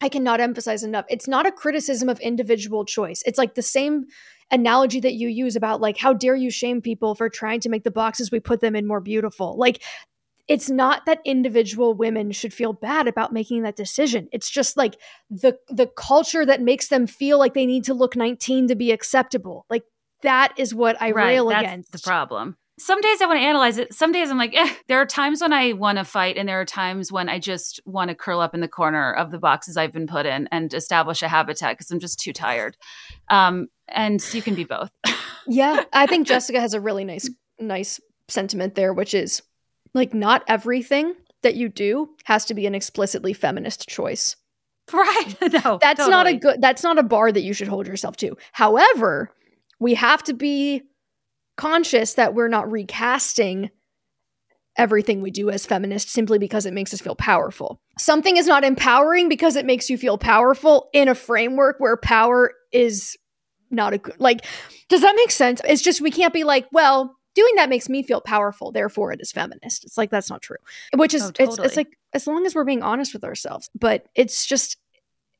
I 0.00 0.08
cannot 0.08 0.40
emphasize 0.40 0.82
enough. 0.82 1.04
It's 1.08 1.28
not 1.28 1.46
a 1.46 1.52
criticism 1.52 2.08
of 2.08 2.18
individual 2.18 2.84
choice. 2.84 3.22
It's 3.24 3.38
like 3.38 3.54
the 3.54 3.62
same 3.62 4.06
analogy 4.50 4.98
that 4.98 5.14
you 5.14 5.28
use 5.28 5.54
about 5.54 5.80
like, 5.80 5.96
how 5.96 6.12
dare 6.12 6.34
you 6.34 6.50
shame 6.50 6.82
people 6.82 7.14
for 7.14 7.28
trying 7.28 7.60
to 7.60 7.68
make 7.68 7.84
the 7.84 7.90
boxes 7.92 8.32
we 8.32 8.40
put 8.40 8.60
them 8.60 8.74
in 8.74 8.84
more 8.84 9.00
beautiful? 9.00 9.56
Like, 9.56 9.80
it's 10.50 10.68
not 10.68 11.06
that 11.06 11.20
individual 11.24 11.94
women 11.94 12.32
should 12.32 12.52
feel 12.52 12.72
bad 12.72 13.06
about 13.06 13.32
making 13.32 13.62
that 13.62 13.76
decision. 13.76 14.28
It's 14.32 14.50
just 14.50 14.76
like 14.76 14.96
the 15.30 15.56
the 15.68 15.86
culture 15.86 16.44
that 16.44 16.60
makes 16.60 16.88
them 16.88 17.06
feel 17.06 17.38
like 17.38 17.54
they 17.54 17.66
need 17.66 17.84
to 17.84 17.94
look 17.94 18.16
19 18.16 18.66
to 18.66 18.74
be 18.74 18.90
acceptable. 18.90 19.64
Like 19.70 19.84
that 20.22 20.52
is 20.58 20.74
what 20.74 21.00
i 21.00 21.12
right, 21.12 21.26
rail 21.28 21.48
that's 21.48 21.62
against. 21.62 21.92
the 21.92 22.00
problem. 22.00 22.56
Some 22.80 23.00
days 23.00 23.22
i 23.22 23.26
want 23.26 23.38
to 23.38 23.44
analyze 23.44 23.78
it. 23.78 23.94
Some 23.94 24.10
days 24.10 24.28
i'm 24.28 24.38
like 24.38 24.52
eh. 24.56 24.74
there 24.88 25.00
are 25.00 25.06
times 25.06 25.40
when 25.40 25.52
i 25.52 25.72
want 25.72 25.98
to 25.98 26.04
fight 26.04 26.36
and 26.36 26.48
there 26.48 26.60
are 26.60 26.64
times 26.64 27.12
when 27.12 27.28
i 27.28 27.38
just 27.38 27.80
want 27.84 28.08
to 28.08 28.16
curl 28.16 28.40
up 28.40 28.52
in 28.52 28.60
the 28.60 28.68
corner 28.68 29.12
of 29.12 29.30
the 29.30 29.38
boxes 29.38 29.76
i've 29.76 29.92
been 29.92 30.08
put 30.08 30.26
in 30.26 30.48
and 30.50 30.74
establish 30.74 31.22
a 31.22 31.28
habitat 31.28 31.74
because 31.78 31.92
i'm 31.92 32.00
just 32.00 32.18
too 32.18 32.32
tired. 32.32 32.76
Um, 33.28 33.68
and 33.86 34.20
you 34.34 34.42
can 34.42 34.56
be 34.56 34.64
both. 34.64 34.90
Yeah 35.46 35.84
i 35.92 36.06
think 36.06 36.26
jessica 36.26 36.60
has 36.60 36.74
a 36.74 36.80
really 36.80 37.04
nice 37.04 37.28
nice 37.58 37.98
sentiment 38.28 38.74
there 38.74 38.92
which 38.92 39.14
is 39.14 39.42
like, 39.94 40.14
not 40.14 40.44
everything 40.48 41.14
that 41.42 41.56
you 41.56 41.68
do 41.68 42.10
has 42.24 42.44
to 42.46 42.54
be 42.54 42.66
an 42.66 42.74
explicitly 42.74 43.32
feminist 43.32 43.88
choice. 43.88 44.36
Right. 44.92 45.36
No. 45.52 45.78
That's 45.80 45.98
totally. 45.98 46.10
not 46.10 46.26
a 46.26 46.34
good 46.34 46.60
that's 46.60 46.82
not 46.82 46.98
a 46.98 47.04
bar 47.04 47.30
that 47.30 47.42
you 47.42 47.52
should 47.52 47.68
hold 47.68 47.86
yourself 47.86 48.16
to. 48.18 48.36
However, 48.50 49.32
we 49.78 49.94
have 49.94 50.22
to 50.24 50.32
be 50.34 50.82
conscious 51.56 52.14
that 52.14 52.34
we're 52.34 52.48
not 52.48 52.70
recasting 52.70 53.70
everything 54.76 55.20
we 55.20 55.30
do 55.30 55.48
as 55.50 55.66
feminists 55.66 56.10
simply 56.12 56.38
because 56.38 56.66
it 56.66 56.72
makes 56.72 56.92
us 56.92 57.00
feel 57.00 57.14
powerful. 57.14 57.80
Something 57.98 58.36
is 58.36 58.46
not 58.46 58.64
empowering 58.64 59.28
because 59.28 59.54
it 59.54 59.66
makes 59.66 59.90
you 59.90 59.96
feel 59.96 60.18
powerful 60.18 60.88
in 60.92 61.06
a 61.06 61.14
framework 61.14 61.76
where 61.78 61.96
power 61.96 62.52
is 62.72 63.16
not 63.70 63.92
a 63.92 63.98
good 63.98 64.16
like 64.18 64.44
does 64.88 65.02
that 65.02 65.14
make 65.14 65.30
sense? 65.30 65.60
It's 65.68 65.82
just 65.82 66.00
we 66.00 66.10
can't 66.10 66.34
be 66.34 66.42
like, 66.42 66.66
well, 66.72 67.16
doing 67.34 67.54
that 67.56 67.68
makes 67.68 67.88
me 67.88 68.02
feel 68.02 68.20
powerful 68.20 68.72
therefore 68.72 69.12
it 69.12 69.20
is 69.20 69.32
feminist. 69.32 69.84
It's 69.84 69.98
like 69.98 70.10
that's 70.10 70.30
not 70.30 70.42
true. 70.42 70.56
Which 70.94 71.14
is 71.14 71.22
oh, 71.22 71.30
totally. 71.30 71.56
it's, 71.56 71.66
it's 71.66 71.76
like 71.76 71.98
as 72.12 72.26
long 72.26 72.46
as 72.46 72.54
we're 72.54 72.64
being 72.64 72.82
honest 72.82 73.12
with 73.12 73.24
ourselves 73.24 73.70
but 73.74 74.06
it's 74.14 74.46
just 74.46 74.76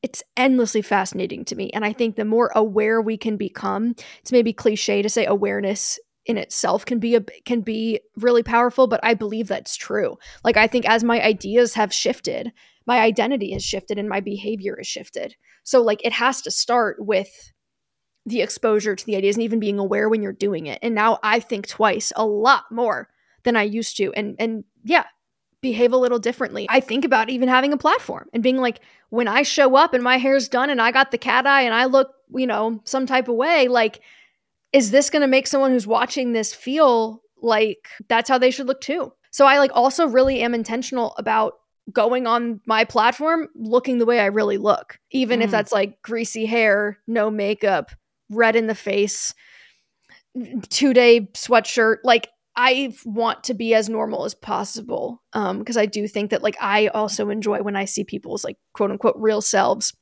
it's 0.01 0.23
endlessly 0.35 0.81
fascinating 0.81 1.45
to 1.45 1.55
me. 1.55 1.69
And 1.71 1.85
i 1.85 1.93
think 1.93 2.15
the 2.15 2.25
more 2.25 2.51
aware 2.55 3.01
we 3.01 3.17
can 3.17 3.37
become 3.37 3.95
it's 4.21 4.31
maybe 4.31 4.53
cliche 4.53 5.01
to 5.01 5.09
say 5.09 5.25
awareness 5.25 5.99
in 6.25 6.37
itself 6.37 6.85
can 6.85 6.99
be 6.99 7.15
a 7.15 7.21
can 7.45 7.61
be 7.61 7.99
really 8.15 8.43
powerful 8.43 8.85
but 8.85 8.99
i 9.03 9.13
believe 9.13 9.47
that's 9.47 9.75
true. 9.75 10.17
Like 10.43 10.57
i 10.57 10.67
think 10.67 10.87
as 10.87 11.03
my 11.03 11.21
ideas 11.21 11.73
have 11.73 11.93
shifted 11.93 12.51
my 12.85 12.99
identity 12.99 13.53
has 13.53 13.63
shifted 13.63 13.97
and 13.97 14.09
my 14.09 14.19
behavior 14.19 14.75
has 14.77 14.87
shifted. 14.87 15.35
So 15.63 15.81
like 15.81 16.03
it 16.05 16.13
has 16.13 16.41
to 16.41 16.51
start 16.51 16.97
with 16.99 17.50
the 18.25 18.41
exposure 18.41 18.95
to 18.95 19.05
the 19.05 19.15
ideas 19.15 19.35
and 19.35 19.43
even 19.43 19.59
being 19.59 19.79
aware 19.79 20.09
when 20.09 20.21
you're 20.21 20.31
doing 20.31 20.67
it. 20.67 20.79
And 20.81 20.93
now 20.93 21.19
I 21.23 21.39
think 21.39 21.67
twice 21.67 22.11
a 22.15 22.25
lot 22.25 22.71
more 22.71 23.09
than 23.43 23.55
I 23.55 23.63
used 23.63 23.97
to. 23.97 24.13
And 24.13 24.35
and 24.39 24.63
yeah, 24.83 25.05
behave 25.61 25.93
a 25.93 25.97
little 25.97 26.19
differently. 26.19 26.67
I 26.69 26.79
think 26.79 27.05
about 27.05 27.29
even 27.29 27.47
having 27.47 27.73
a 27.73 27.77
platform 27.77 28.29
and 28.33 28.43
being 28.43 28.57
like, 28.57 28.81
when 29.09 29.27
I 29.27 29.43
show 29.43 29.75
up 29.75 29.93
and 29.93 30.03
my 30.03 30.17
hair's 30.17 30.47
done 30.47 30.69
and 30.69 30.81
I 30.81 30.91
got 30.91 31.11
the 31.11 31.17
cat 31.17 31.45
eye 31.45 31.61
and 31.61 31.73
I 31.73 31.85
look, 31.85 32.13
you 32.35 32.47
know, 32.47 32.81
some 32.85 33.05
type 33.05 33.27
of 33.27 33.35
way, 33.35 33.67
like, 33.67 34.01
is 34.73 34.91
this 34.91 35.09
gonna 35.09 35.27
make 35.27 35.47
someone 35.47 35.71
who's 35.71 35.87
watching 35.87 36.31
this 36.31 36.53
feel 36.53 37.21
like 37.41 37.87
that's 38.07 38.29
how 38.29 38.37
they 38.37 38.51
should 38.51 38.67
look 38.67 38.81
too? 38.81 39.13
So 39.31 39.45
I 39.45 39.59
like 39.59 39.71
also 39.73 40.07
really 40.07 40.41
am 40.41 40.53
intentional 40.53 41.13
about 41.17 41.53
going 41.91 42.27
on 42.27 42.61
my 42.65 42.85
platform 42.85 43.47
looking 43.55 43.97
the 43.97 44.05
way 44.05 44.19
I 44.19 44.27
really 44.27 44.57
look, 44.57 44.99
even 45.11 45.39
mm. 45.39 45.43
if 45.43 45.51
that's 45.51 45.71
like 45.71 46.01
greasy 46.01 46.45
hair, 46.45 46.99
no 47.07 47.29
makeup, 47.29 47.91
red 48.31 48.55
in 48.55 48.67
the 48.67 48.75
face, 48.75 49.33
two 50.69 50.93
day 50.93 51.21
sweatshirt. 51.33 51.97
Like 52.03 52.29
I 52.55 52.93
want 53.05 53.43
to 53.45 53.53
be 53.53 53.73
as 53.73 53.89
normal 53.89 54.25
as 54.25 54.33
possible. 54.33 55.21
Um, 55.33 55.59
because 55.59 55.77
I 55.77 55.85
do 55.85 56.07
think 56.07 56.31
that 56.31 56.43
like 56.43 56.57
I 56.61 56.87
also 56.87 57.29
enjoy 57.29 57.61
when 57.61 57.75
I 57.75 57.85
see 57.85 58.03
people's 58.03 58.43
like 58.43 58.57
quote 58.73 58.91
unquote 58.91 59.15
real 59.17 59.41
selves. 59.41 59.93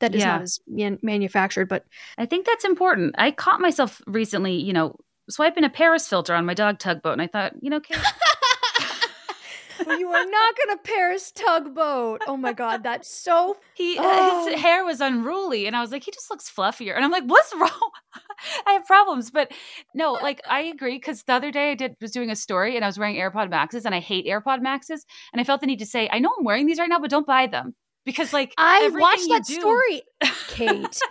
That 0.00 0.14
is 0.14 0.20
Yeah. 0.22 0.32
not 0.32 0.42
as 0.42 0.60
man- 0.66 0.98
manufactured, 1.02 1.68
but 1.68 1.84
I 2.16 2.24
think 2.26 2.46
that's 2.46 2.64
important. 2.64 3.14
I 3.18 3.32
caught 3.32 3.60
myself 3.60 4.00
recently, 4.06 4.54
you 4.54 4.72
know, 4.72 4.96
swiping 5.28 5.62
a 5.64 5.68
Paris 5.68 6.08
filter 6.08 6.34
on 6.34 6.46
my 6.46 6.54
dog 6.54 6.78
tugboat, 6.78 7.12
and 7.12 7.22
I 7.22 7.26
thought, 7.26 7.52
you 7.60 7.68
know, 7.68 7.80
Kate, 7.80 7.98
you 9.86 10.08
are 10.12 10.24
not 10.26 10.54
gonna 10.56 10.78
Paris 10.84 11.32
tugboat. 11.32 12.22
Oh 12.26 12.36
my 12.36 12.52
god, 12.52 12.82
that's 12.82 13.12
so 13.12 13.56
he 13.74 13.98
uh, 13.98 14.02
Oh. 14.04 14.46
his 14.50 14.60
hair 14.60 14.84
was 14.84 15.00
unruly, 15.00 15.66
and 15.66 15.76
I 15.76 15.80
was 15.80 15.90
like, 15.92 16.04
he 16.04 16.10
just 16.10 16.30
looks 16.30 16.50
fluffier, 16.50 16.94
and 16.96 17.04
I'm 17.04 17.10
like, 17.10 17.24
what's 17.24 17.52
wrong? 17.60 17.90
I 18.66 18.72
have 18.72 18.84
problems, 18.86 19.30
but 19.30 19.52
no, 19.94 20.12
like 20.12 20.40
I 20.48 20.60
agree 20.62 20.96
because 20.96 21.22
the 21.24 21.32
other 21.34 21.50
day 21.50 21.72
I 21.72 21.74
did 21.74 21.94
was 22.00 22.10
doing 22.10 22.30
a 22.30 22.36
story 22.36 22.76
and 22.76 22.84
I 22.84 22.88
was 22.88 22.98
wearing 22.98 23.16
AirPod 23.16 23.50
Maxes, 23.50 23.84
and 23.84 23.94
I 23.94 24.00
hate 24.00 24.26
AirPod 24.26 24.62
Maxes, 24.62 25.04
and 25.32 25.40
I 25.40 25.44
felt 25.44 25.60
the 25.60 25.66
need 25.66 25.78
to 25.80 25.86
say, 25.86 26.08
I 26.12 26.18
know 26.18 26.30
I'm 26.38 26.44
wearing 26.44 26.66
these 26.66 26.78
right 26.78 26.88
now, 26.88 26.98
but 26.98 27.10
don't 27.10 27.26
buy 27.26 27.46
them 27.46 27.74
because 28.04 28.32
like 28.32 28.52
I 28.58 28.88
watched 28.92 29.28
that 29.28 29.44
do- 29.46 29.60
story. 29.60 30.02
Kate. 30.48 30.98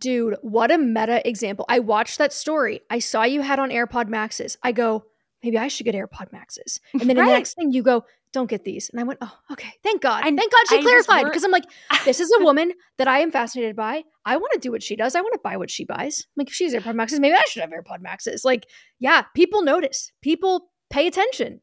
Dude, 0.00 0.36
what 0.42 0.72
a 0.72 0.78
meta 0.78 1.26
example. 1.28 1.64
I 1.68 1.78
watched 1.78 2.18
that 2.18 2.32
story. 2.32 2.80
I 2.90 2.98
saw 2.98 3.22
you 3.22 3.42
had 3.42 3.60
on 3.60 3.70
AirPod 3.70 4.08
Maxes. 4.08 4.58
I 4.62 4.72
go, 4.72 5.04
maybe 5.44 5.58
I 5.58 5.68
should 5.68 5.84
get 5.84 5.94
AirPod 5.94 6.32
Maxes. 6.32 6.80
And 6.92 7.02
then 7.02 7.10
in 7.18 7.24
the 7.26 7.30
next 7.32 7.54
thing 7.54 7.70
you 7.72 7.82
go, 7.82 8.04
don't 8.32 8.48
get 8.50 8.64
these. 8.64 8.90
And 8.90 8.98
I 8.98 9.04
went, 9.04 9.18
oh, 9.22 9.32
okay. 9.52 9.72
Thank 9.84 10.02
God. 10.02 10.22
I- 10.24 10.34
Thank 10.34 10.50
God 10.50 10.68
she 10.68 10.78
I 10.78 10.82
clarified 10.82 11.24
because 11.26 11.44
I'm 11.44 11.52
like, 11.52 11.64
this 12.04 12.18
is 12.18 12.32
a 12.40 12.42
woman 12.42 12.72
that 12.98 13.06
I 13.06 13.20
am 13.20 13.30
fascinated 13.30 13.76
by. 13.76 14.02
I 14.24 14.36
want 14.38 14.52
to 14.54 14.58
do 14.58 14.72
what 14.72 14.82
she 14.82 14.96
does. 14.96 15.14
I 15.14 15.20
want 15.20 15.34
to 15.34 15.40
buy 15.44 15.56
what 15.56 15.70
she 15.70 15.84
buys. 15.84 16.26
Like 16.36 16.48
if 16.48 16.54
she 16.54 16.64
has 16.64 16.72
AirPod 16.74 16.94
Maxes, 16.94 17.20
maybe 17.20 17.36
I 17.36 17.44
should 17.48 17.60
have 17.60 17.70
AirPod 17.70 18.00
Maxes. 18.00 18.44
Like, 18.44 18.66
yeah, 18.98 19.22
people 19.34 19.62
notice. 19.62 20.10
People 20.22 20.70
pay 20.90 21.06
attention. 21.06 21.60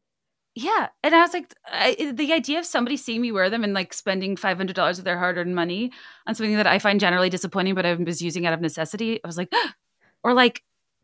Yeah, 0.54 0.88
and 1.02 1.14
I 1.14 1.22
was 1.22 1.32
like, 1.32 1.52
I, 1.66 2.12
the 2.14 2.32
idea 2.34 2.58
of 2.58 2.66
somebody 2.66 2.98
seeing 2.98 3.22
me 3.22 3.32
wear 3.32 3.48
them 3.48 3.64
and 3.64 3.72
like 3.72 3.94
spending 3.94 4.36
five 4.36 4.58
hundred 4.58 4.76
dollars 4.76 4.98
of 4.98 5.04
their 5.06 5.18
hard-earned 5.18 5.54
money 5.54 5.90
on 6.26 6.34
something 6.34 6.56
that 6.56 6.66
I 6.66 6.78
find 6.78 7.00
generally 7.00 7.30
disappointing, 7.30 7.74
but 7.74 7.86
I 7.86 7.94
was 7.94 8.20
using 8.20 8.44
out 8.46 8.52
of 8.52 8.60
necessity. 8.60 9.18
I 9.24 9.26
was 9.26 9.38
like, 9.38 9.50
or 10.22 10.34
like, 10.34 10.62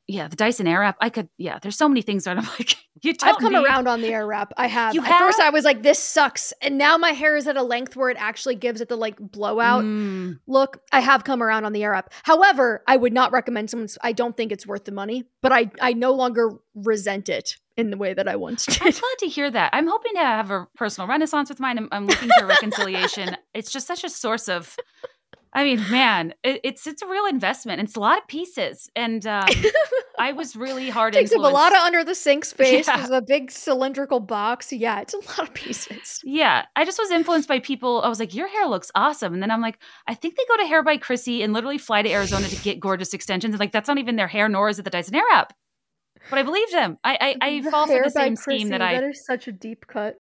yeah, 0.08 0.26
the 0.26 0.36
Dyson 0.36 0.66
Airwrap. 0.66 0.94
I 1.00 1.10
could, 1.10 1.28
yeah. 1.36 1.58
There's 1.60 1.76
so 1.76 1.86
many 1.88 2.00
things 2.02 2.24
that 2.24 2.36
I'm 2.38 2.44
like, 2.58 2.76
you 3.02 3.12
don't 3.14 3.28
I've 3.34 3.38
come 3.40 3.52
need- 3.52 3.64
around 3.64 3.86
on 3.86 4.00
the 4.00 4.08
air 4.08 4.26
wrap. 4.26 4.52
I 4.56 4.66
have. 4.66 4.94
You 4.94 5.04
At 5.04 5.18
first. 5.20 5.38
I 5.38 5.50
was 5.50 5.64
like, 5.64 5.82
"This 5.82 5.98
sucks," 6.00 6.52
and 6.62 6.76
now 6.78 6.96
my 6.96 7.10
hair 7.10 7.36
is 7.36 7.46
at 7.46 7.56
a 7.56 7.62
length 7.62 7.94
where 7.94 8.08
it 8.10 8.16
actually 8.18 8.56
gives 8.56 8.80
it 8.80 8.88
the 8.88 8.96
like 8.96 9.16
blowout 9.20 9.84
Mm, 9.84 10.40
look. 10.48 10.80
I 10.90 11.00
have 11.00 11.22
come 11.24 11.42
around 11.42 11.64
on 11.66 11.72
the 11.72 11.84
air 11.84 11.92
wrap. 11.92 12.12
However, 12.24 12.82
I 12.88 12.96
would 12.96 13.12
not 13.12 13.30
recommend 13.30 13.70
someone's. 13.70 13.98
I 14.02 14.12
don't 14.12 14.36
think 14.36 14.50
it's 14.50 14.66
worth 14.66 14.84
the 14.86 14.92
money, 14.92 15.24
but 15.42 15.52
I 15.52 15.70
I 15.80 15.92
no 15.92 16.12
longer 16.14 16.54
resent 16.74 17.28
it 17.28 17.56
in 17.76 17.90
the 17.90 17.96
way 17.96 18.14
that 18.14 18.26
I 18.26 18.34
once 18.36 18.66
did. 18.66 18.80
I'm 18.82 18.90
glad 18.90 19.18
to 19.20 19.26
hear 19.28 19.50
that. 19.50 19.70
I'm 19.72 19.86
hoping 19.86 20.14
to 20.14 20.20
have 20.20 20.50
a 20.50 20.66
personal 20.74 21.06
renaissance 21.06 21.48
with 21.50 21.60
mine. 21.60 21.78
I'm, 21.78 21.88
I'm 21.92 22.06
looking 22.06 22.30
for 22.38 22.46
reconciliation. 22.56 23.36
it's 23.54 23.70
just 23.70 23.86
such 23.86 24.02
a 24.04 24.10
source 24.10 24.48
of. 24.48 24.74
I 25.52 25.64
mean, 25.64 25.82
man, 25.90 26.34
it, 26.42 26.60
it's 26.62 26.86
it's 26.86 27.00
a 27.02 27.06
real 27.06 27.26
investment. 27.26 27.80
It's 27.80 27.96
a 27.96 28.00
lot 28.00 28.18
of 28.18 28.28
pieces, 28.28 28.90
and 28.94 29.26
um, 29.26 29.48
I 30.18 30.32
was 30.32 30.54
really 30.54 30.90
hard. 30.90 31.14
takes 31.14 31.32
up 31.32 31.38
a 31.38 31.42
lot 31.42 31.72
of 31.72 31.78
under 31.78 32.04
the 32.04 32.14
sink 32.14 32.44
space. 32.44 32.86
Yeah. 32.86 32.98
There's 32.98 33.10
a 33.10 33.22
big 33.22 33.50
cylindrical 33.50 34.20
box. 34.20 34.72
Yeah, 34.72 35.00
it's 35.00 35.14
a 35.14 35.18
lot 35.18 35.40
of 35.40 35.54
pieces. 35.54 36.20
Yeah, 36.24 36.66
I 36.76 36.84
just 36.84 36.98
was 36.98 37.10
influenced 37.10 37.48
by 37.48 37.60
people. 37.60 38.02
I 38.02 38.08
was 38.08 38.20
like, 38.20 38.34
"Your 38.34 38.48
hair 38.48 38.66
looks 38.66 38.90
awesome," 38.94 39.32
and 39.32 39.42
then 39.42 39.50
I'm 39.50 39.62
like, 39.62 39.78
"I 40.06 40.14
think 40.14 40.36
they 40.36 40.44
go 40.48 40.56
to 40.58 40.66
Hair 40.66 40.82
by 40.82 40.98
Chrissy 40.98 41.42
and 41.42 41.52
literally 41.52 41.78
fly 41.78 42.02
to 42.02 42.10
Arizona 42.10 42.48
to 42.48 42.56
get 42.56 42.78
gorgeous 42.80 43.14
extensions." 43.14 43.54
And 43.54 43.60
like, 43.60 43.72
that's 43.72 43.88
not 43.88 43.98
even 43.98 44.16
their 44.16 44.28
hair, 44.28 44.48
nor 44.48 44.68
is 44.68 44.78
it 44.78 44.82
the 44.82 44.90
Dyson 44.90 45.14
Airwrap. 45.14 45.50
But 46.30 46.38
I 46.38 46.42
believe 46.42 46.70
them. 46.72 46.98
I 47.02 47.36
I, 47.40 47.48
I 47.48 47.70
fall 47.70 47.86
for 47.86 48.02
the 48.02 48.10
same 48.10 48.36
scheme 48.36 48.68
that 48.68 48.82
I. 48.82 48.94
That 48.94 49.04
is 49.04 49.24
such 49.24 49.48
a 49.48 49.52
deep 49.52 49.86
cut. 49.86 50.16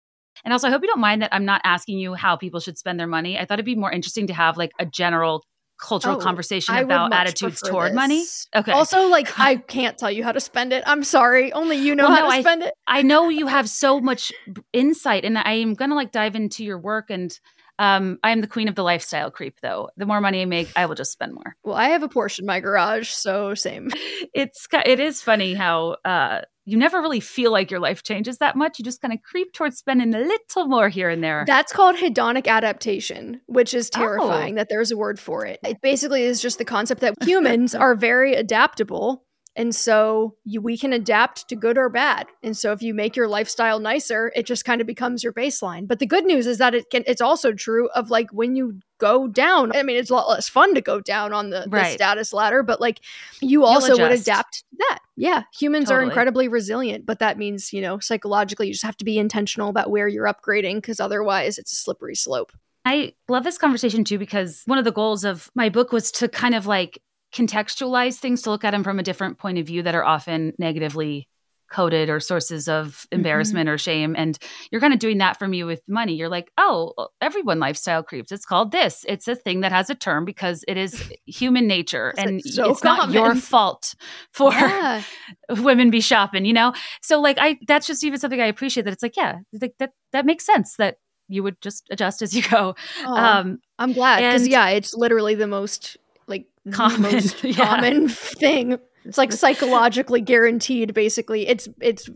And 0.45 0.53
also, 0.53 0.67
I 0.67 0.71
hope 0.71 0.81
you 0.83 0.87
don't 0.87 1.01
mind 1.01 1.21
that 1.23 1.33
I'm 1.33 1.43
not 1.43 1.59
asking 1.65 1.97
you 1.99 2.13
how 2.13 2.37
people 2.37 2.61
should 2.61 2.77
spend 2.77 2.97
their 2.99 3.07
money. 3.07 3.37
I 3.37 3.43
thought 3.45 3.55
it'd 3.55 3.65
be 3.65 3.75
more 3.75 3.91
interesting 3.91 4.27
to 4.27 4.33
have 4.33 4.55
like 4.55 4.71
a 4.79 4.85
general 4.85 5.43
cultural 5.77 6.15
Oh, 6.15 6.19
conversation 6.19 6.73
I 6.73 6.79
about 6.81 7.11
attitudes 7.11 7.59
toward 7.61 7.93
money. 7.93 8.23
Okay. 8.55 8.71
Also, 8.71 9.07
like, 9.09 9.37
I 9.39 9.57
can't 9.57 9.97
tell 9.97 10.09
you 10.09 10.23
how 10.23 10.31
to 10.31 10.39
spend 10.39 10.71
it. 10.71 10.83
I'm 10.87 11.03
sorry. 11.03 11.51
Only 11.51 11.75
you 11.75 11.95
know 11.95 12.05
Well, 12.05 12.15
how 12.15 12.21
no, 12.23 12.29
to 12.29 12.35
I- 12.37 12.41
spend 12.41 12.63
it. 12.63 12.73
I 12.87 13.01
know 13.01 13.27
you 13.27 13.47
have 13.47 13.67
so 13.67 13.99
much 13.99 14.31
insight, 14.71 15.25
and 15.25 15.37
I 15.37 15.53
am 15.53 15.73
gonna 15.73 15.95
like 15.95 16.11
dive 16.13 16.35
into 16.35 16.63
your 16.63 16.79
work. 16.79 17.09
And 17.09 17.37
um, 17.79 18.19
I 18.23 18.31
am 18.31 18.41
the 18.41 18.47
queen 18.47 18.67
of 18.67 18.75
the 18.75 18.83
lifestyle 18.83 19.31
creep, 19.31 19.57
though. 19.61 19.89
The 19.97 20.05
more 20.05 20.21
money 20.21 20.41
I 20.41 20.45
make, 20.45 20.69
I 20.75 20.85
will 20.85 20.95
just 20.95 21.11
spend 21.11 21.33
more. 21.33 21.55
Well, 21.63 21.75
I 21.75 21.89
have 21.89 22.03
a 22.03 22.09
Porsche 22.09 22.39
in 22.39 22.45
my 22.45 22.59
garage, 22.59 23.09
so 23.09 23.53
same. 23.53 23.89
It's 24.33 24.67
it 24.85 24.99
is 24.99 25.21
funny 25.21 25.53
how 25.53 25.95
uh, 26.03 26.41
you 26.65 26.77
never 26.77 26.99
really 26.99 27.19
feel 27.21 27.51
like 27.51 27.71
your 27.71 27.79
life 27.79 28.03
changes 28.03 28.39
that 28.39 28.55
much. 28.57 28.79
You 28.79 28.83
just 28.85 29.01
kind 29.01 29.13
of 29.13 29.21
creep 29.21 29.53
towards 29.53 29.77
spending 29.77 30.13
a 30.13 30.19
little 30.19 30.67
more 30.67 30.89
here 30.89 31.09
and 31.09 31.23
there. 31.23 31.45
That's 31.47 31.71
called 31.71 31.95
hedonic 31.95 32.47
adaptation, 32.47 33.39
which 33.45 33.73
is 33.73 33.89
Oh. 33.95 33.99
terrifying 33.99 34.55
that 34.55 34.67
there's 34.69 34.91
a 34.91 34.97
word 34.97 35.19
for 35.19 35.45
it. 35.45 35.59
It 35.63 35.79
basically 35.81 36.23
is 36.23 36.41
just 36.41 36.57
the 36.57 36.65
concept 36.65 37.01
that 37.01 37.13
humans 37.23 37.73
are 37.85 37.95
very 37.95 38.33
adaptable. 38.35 39.23
And 39.55 39.73
so 39.73 40.35
you, 40.43 40.61
we 40.61 40.77
can 40.77 40.91
adapt 40.91 41.47
to 41.49 41.55
good 41.55 41.77
or 41.77 41.87
bad. 41.87 42.27
And 42.43 42.57
so 42.57 42.71
if 42.73 42.81
you 42.81 42.93
make 42.93 43.15
your 43.15 43.27
lifestyle 43.27 43.79
nicer, 43.79 44.31
it 44.35 44.45
just 44.45 44.65
kind 44.65 44.81
of 44.81 44.87
becomes 44.87 45.23
your 45.23 45.31
baseline. 45.31 45.87
But 45.87 45.99
the 45.99 46.05
good 46.05 46.25
news 46.25 46.45
is 46.45 46.57
that 46.57 46.75
it 46.75 46.89
can 46.89 47.03
it's 47.07 47.21
also 47.21 47.53
true 47.53 47.87
of 47.89 48.09
like 48.09 48.31
when 48.31 48.55
you 48.55 48.79
go 48.97 49.27
down. 49.27 49.75
I 49.75 49.83
mean, 49.83 49.97
it's 49.97 50.09
a 50.09 50.13
lot 50.13 50.29
less 50.29 50.49
fun 50.49 50.73
to 50.75 50.81
go 50.81 50.99
down 50.99 51.33
on 51.33 51.49
the, 51.49 51.67
the 51.69 51.85
status 51.85 52.33
ladder, 52.33 52.63
but 52.63 52.81
like 52.81 52.99
you 53.41 53.65
also 53.65 53.97
would 53.97 54.11
adapt 54.11 54.55
to 54.55 54.63
that. 54.79 54.99
Yeah. 55.15 55.43
Humans 55.57 55.89
are 55.91 56.01
incredibly 56.01 56.47
resilient, 56.47 57.05
but 57.05 57.19
that 57.19 57.37
means, 57.37 57.71
you 57.71 57.81
know, 57.81 57.99
psychologically 57.99 58.67
you 58.67 58.73
just 58.73 58.85
have 58.85 58.97
to 58.97 59.05
be 59.05 59.17
intentional 59.17 59.69
about 59.69 59.89
where 59.89 60.07
you're 60.07 60.25
upgrading 60.25 60.75
because 60.75 60.99
otherwise 60.99 61.57
it's 61.57 61.71
a 61.71 61.75
slippery 61.75 62.15
slope. 62.15 62.51
I 62.85 63.13
love 63.27 63.43
this 63.43 63.57
conversation 63.57 64.03
too 64.03 64.19
because 64.19 64.61
one 64.65 64.77
of 64.77 64.85
the 64.85 64.91
goals 64.91 65.23
of 65.23 65.49
my 65.55 65.69
book 65.69 65.91
was 65.91 66.11
to 66.13 66.27
kind 66.27 66.53
of 66.53 66.67
like 66.67 67.01
contextualize 67.35 68.15
things 68.17 68.43
to 68.43 68.49
look 68.49 68.63
at 68.63 68.71
them 68.71 68.83
from 68.83 68.97
a 68.99 69.03
different 69.03 69.37
point 69.37 69.57
of 69.57 69.67
view 69.67 69.83
that 69.83 69.95
are 69.95 70.05
often 70.05 70.53
negatively 70.57 71.27
coded 71.71 72.09
or 72.11 72.19
sources 72.19 72.67
of 72.69 73.07
embarrassment 73.11 73.67
or 73.67 73.77
shame. 73.77 74.15
And 74.15 74.37
you're 74.71 74.79
kind 74.79 74.93
of 74.93 74.99
doing 74.99 75.17
that 75.17 75.37
for 75.39 75.47
me 75.47 75.63
with 75.63 75.81
money. 75.87 76.13
You're 76.13 76.29
like 76.29 76.51
oh 76.59 76.93
everyone 77.19 77.59
lifestyle 77.59 78.03
creeps. 78.03 78.31
It's 78.31 78.45
called 78.45 78.71
this. 78.71 79.03
It's 79.07 79.27
a 79.27 79.35
thing 79.35 79.61
that 79.61 79.71
has 79.71 79.89
a 79.89 79.95
term 79.95 80.25
because 80.25 80.63
it 80.67 80.77
is 80.77 81.11
human 81.25 81.67
nature. 81.67 82.13
And 82.17 82.39
it's 82.39 82.55
so 82.55 82.69
it's 82.69 82.83
not 82.83 83.09
your 83.11 83.35
fault 83.35 83.95
for 84.31 84.51
Yeah. 84.51 85.01
women 85.49 85.89
be 85.89 86.01
shopping 86.01 86.45
you 86.45 86.53
know? 86.53 86.73
So 87.01 87.19
like 87.19 87.37
i 87.39 87.57
that's 87.67 87.87
just 87.87 88.03
even 88.03 88.19
something 88.19 88.39
i 88.39 88.45
appreciate 88.45 88.83
that 88.83 88.93
it's 88.93 89.03
like 89.03 89.17
yeah 89.17 89.39
like 89.59 89.73
that 89.79 89.91
that 90.11 90.25
makes 90.25 90.45
sense 90.45 90.75
that 90.77 90.97
you 91.27 91.41
would 91.41 91.59
just 91.61 91.87
adjust 91.89 92.21
as 92.21 92.35
you 92.35 92.43
go. 92.43 92.75
Aw, 93.03 93.39
um 93.39 93.57
I'm 93.79 93.93
glad 93.93 94.17
because 94.17 94.47
yeah, 94.47 94.69
it's 94.69 94.93
literally 94.93 95.33
the 95.35 95.47
most 95.47 95.97
like 96.27 96.47
Common, 96.71 97.01
most 97.13 97.43
yeah. 97.43 97.53
common 97.53 98.09
thing. 98.09 98.77
It's 99.03 99.17
like 99.17 99.31
psychologically 99.33 100.21
guaranteed. 100.21 100.93
Basically, 100.93 101.47
it's 101.47 101.67
it's 101.81 102.09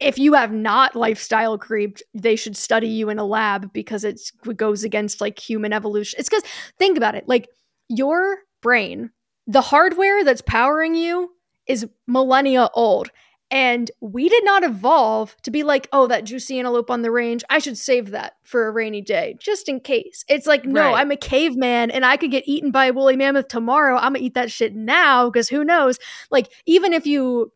if 0.00 0.18
you 0.18 0.34
have 0.34 0.52
not 0.52 0.96
lifestyle 0.96 1.58
creeped, 1.58 2.02
they 2.14 2.36
should 2.36 2.56
study 2.56 2.88
you 2.88 3.08
in 3.08 3.18
a 3.18 3.24
lab 3.24 3.72
because 3.72 4.04
it's, 4.04 4.32
it 4.44 4.56
goes 4.56 4.84
against 4.84 5.20
like 5.20 5.38
human 5.38 5.72
evolution. 5.72 6.18
It's 6.18 6.28
because 6.28 6.42
think 6.78 6.96
about 6.96 7.14
it, 7.14 7.28
like 7.28 7.48
your 7.88 8.38
brain, 8.60 9.10
the 9.46 9.60
hardware 9.60 10.24
that's 10.24 10.42
powering 10.42 10.94
you 10.94 11.30
is 11.66 11.86
millennia 12.06 12.68
old. 12.74 13.10
And 13.52 13.90
we 14.00 14.30
did 14.30 14.44
not 14.46 14.64
evolve 14.64 15.36
to 15.42 15.50
be 15.50 15.62
like, 15.62 15.86
oh, 15.92 16.06
that 16.06 16.24
juicy 16.24 16.58
antelope 16.58 16.90
on 16.90 17.02
the 17.02 17.10
range. 17.10 17.44
I 17.50 17.58
should 17.58 17.76
save 17.76 18.10
that 18.12 18.36
for 18.42 18.66
a 18.66 18.70
rainy 18.70 19.02
day, 19.02 19.36
just 19.38 19.68
in 19.68 19.78
case. 19.78 20.24
It's 20.26 20.46
like, 20.46 20.64
no, 20.64 20.80
Right. 20.80 20.98
I'm 20.98 21.10
a 21.10 21.18
caveman 21.18 21.90
and 21.90 22.02
I 22.04 22.16
could 22.16 22.30
get 22.30 22.48
eaten 22.48 22.70
by 22.70 22.86
a 22.86 22.92
woolly 22.94 23.14
mammoth 23.14 23.48
tomorrow. 23.48 23.96
I'm 23.96 24.14
gonna 24.14 24.24
eat 24.24 24.34
that 24.34 24.50
shit 24.50 24.74
now 24.74 25.28
because 25.28 25.50
who 25.50 25.64
knows? 25.64 25.98
Like, 26.30 26.50
even 26.64 26.94
if 26.94 27.06
you 27.06 27.52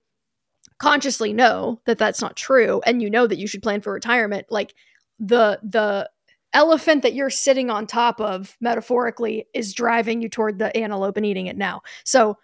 consciously 0.79 1.33
know 1.33 1.81
that 1.87 1.97
that's 1.97 2.21
not 2.21 2.37
true 2.37 2.83
and 2.85 3.01
you 3.01 3.09
know 3.09 3.27
that 3.27 3.39
you 3.39 3.47
should 3.47 3.63
plan 3.63 3.81
for 3.81 3.95
retirement, 3.95 4.47
like 4.51 4.75
the 5.19 5.59
the 5.63 6.11
elephant 6.53 7.03
that 7.03 7.15
you're 7.15 7.31
sitting 7.31 7.71
on 7.71 7.87
top 7.87 8.21
of 8.21 8.57
metaphorically 8.61 9.47
is 9.55 9.73
driving 9.73 10.21
you 10.21 10.29
toward 10.29 10.59
the 10.59 10.75
antelope 10.77 11.17
and 11.17 11.27
eating 11.27 11.47
it 11.47 11.57
now. 11.57 11.81
So 12.05 12.37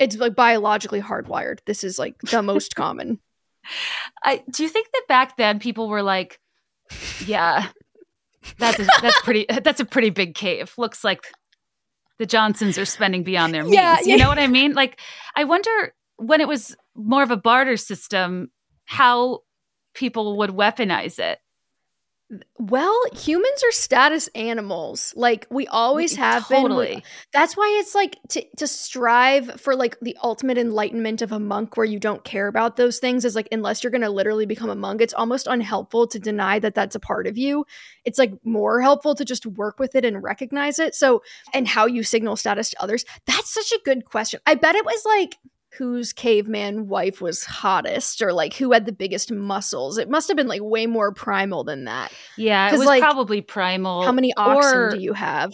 it's 0.00 0.16
like 0.16 0.34
biologically 0.34 1.00
hardwired. 1.00 1.58
This 1.66 1.84
is 1.84 1.98
like 1.98 2.18
the 2.22 2.42
most 2.42 2.74
common. 2.74 3.20
I, 4.24 4.42
do 4.50 4.64
you 4.64 4.68
think 4.68 4.88
that 4.92 5.02
back 5.06 5.36
then 5.36 5.60
people 5.60 5.88
were 5.88 6.02
like, 6.02 6.40
yeah, 7.24 7.68
that's 8.58 8.80
a, 8.80 8.86
that's 9.00 9.20
pretty 9.20 9.46
that's 9.62 9.80
a 9.80 9.84
pretty 9.84 10.10
big 10.10 10.34
cave. 10.34 10.72
Looks 10.76 11.04
like 11.04 11.20
the 12.18 12.26
Johnsons 12.26 12.78
are 12.78 12.84
spending 12.84 13.22
beyond 13.22 13.54
their 13.54 13.62
means. 13.62 13.74
Yeah, 13.74 14.00
you 14.00 14.16
know 14.16 14.28
what 14.28 14.38
I 14.38 14.46
mean? 14.46 14.72
Like, 14.72 14.98
I 15.36 15.44
wonder 15.44 15.94
when 16.16 16.40
it 16.40 16.48
was 16.48 16.76
more 16.94 17.22
of 17.22 17.30
a 17.30 17.36
barter 17.36 17.76
system, 17.76 18.50
how 18.86 19.40
people 19.94 20.38
would 20.38 20.50
weaponize 20.50 21.18
it. 21.18 21.38
Well, 22.58 22.96
humans 23.12 23.62
are 23.64 23.72
status 23.72 24.28
animals. 24.36 25.12
Like 25.16 25.48
we 25.50 25.66
always 25.66 26.14
have 26.14 26.46
totally. 26.46 26.86
been. 26.86 27.02
That's 27.32 27.56
why 27.56 27.76
it's 27.80 27.94
like 27.94 28.18
to 28.30 28.44
to 28.58 28.68
strive 28.68 29.60
for 29.60 29.74
like 29.74 29.98
the 30.00 30.16
ultimate 30.22 30.56
enlightenment 30.56 31.22
of 31.22 31.32
a 31.32 31.40
monk 31.40 31.76
where 31.76 31.86
you 31.86 31.98
don't 31.98 32.22
care 32.22 32.46
about 32.46 32.76
those 32.76 33.00
things 33.00 33.24
is 33.24 33.34
like 33.34 33.48
unless 33.50 33.82
you're 33.82 33.90
going 33.90 34.02
to 34.02 34.10
literally 34.10 34.46
become 34.46 34.70
a 34.70 34.76
monk, 34.76 35.00
it's 35.00 35.14
almost 35.14 35.48
unhelpful 35.48 36.06
to 36.06 36.20
deny 36.20 36.60
that 36.60 36.76
that's 36.76 36.94
a 36.94 37.00
part 37.00 37.26
of 37.26 37.36
you. 37.36 37.66
It's 38.04 38.18
like 38.18 38.32
more 38.44 38.80
helpful 38.80 39.16
to 39.16 39.24
just 39.24 39.44
work 39.44 39.80
with 39.80 39.96
it 39.96 40.04
and 40.04 40.22
recognize 40.22 40.78
it. 40.78 40.94
So, 40.94 41.22
and 41.52 41.66
how 41.66 41.86
you 41.86 42.04
signal 42.04 42.36
status 42.36 42.70
to 42.70 42.82
others. 42.82 43.04
That's 43.26 43.52
such 43.52 43.72
a 43.72 43.82
good 43.84 44.04
question. 44.04 44.38
I 44.46 44.54
bet 44.54 44.76
it 44.76 44.84
was 44.84 45.04
like 45.04 45.36
whose 45.78 46.12
caveman 46.12 46.88
wife 46.88 47.20
was 47.20 47.44
hottest 47.44 48.22
or 48.22 48.32
like 48.32 48.54
who 48.54 48.72
had 48.72 48.86
the 48.86 48.92
biggest 48.92 49.30
muscles. 49.30 49.98
It 49.98 50.10
must 50.10 50.28
have 50.28 50.36
been 50.36 50.48
like 50.48 50.62
way 50.62 50.86
more 50.86 51.12
primal 51.12 51.64
than 51.64 51.84
that. 51.84 52.12
Yeah, 52.36 52.72
it 52.74 52.78
was 52.78 52.86
like, 52.86 53.00
probably 53.02 53.40
primal. 53.40 54.02
How 54.02 54.12
many 54.12 54.32
oxen 54.36 54.78
or- 54.78 54.90
do 54.90 55.00
you 55.00 55.12
have? 55.12 55.52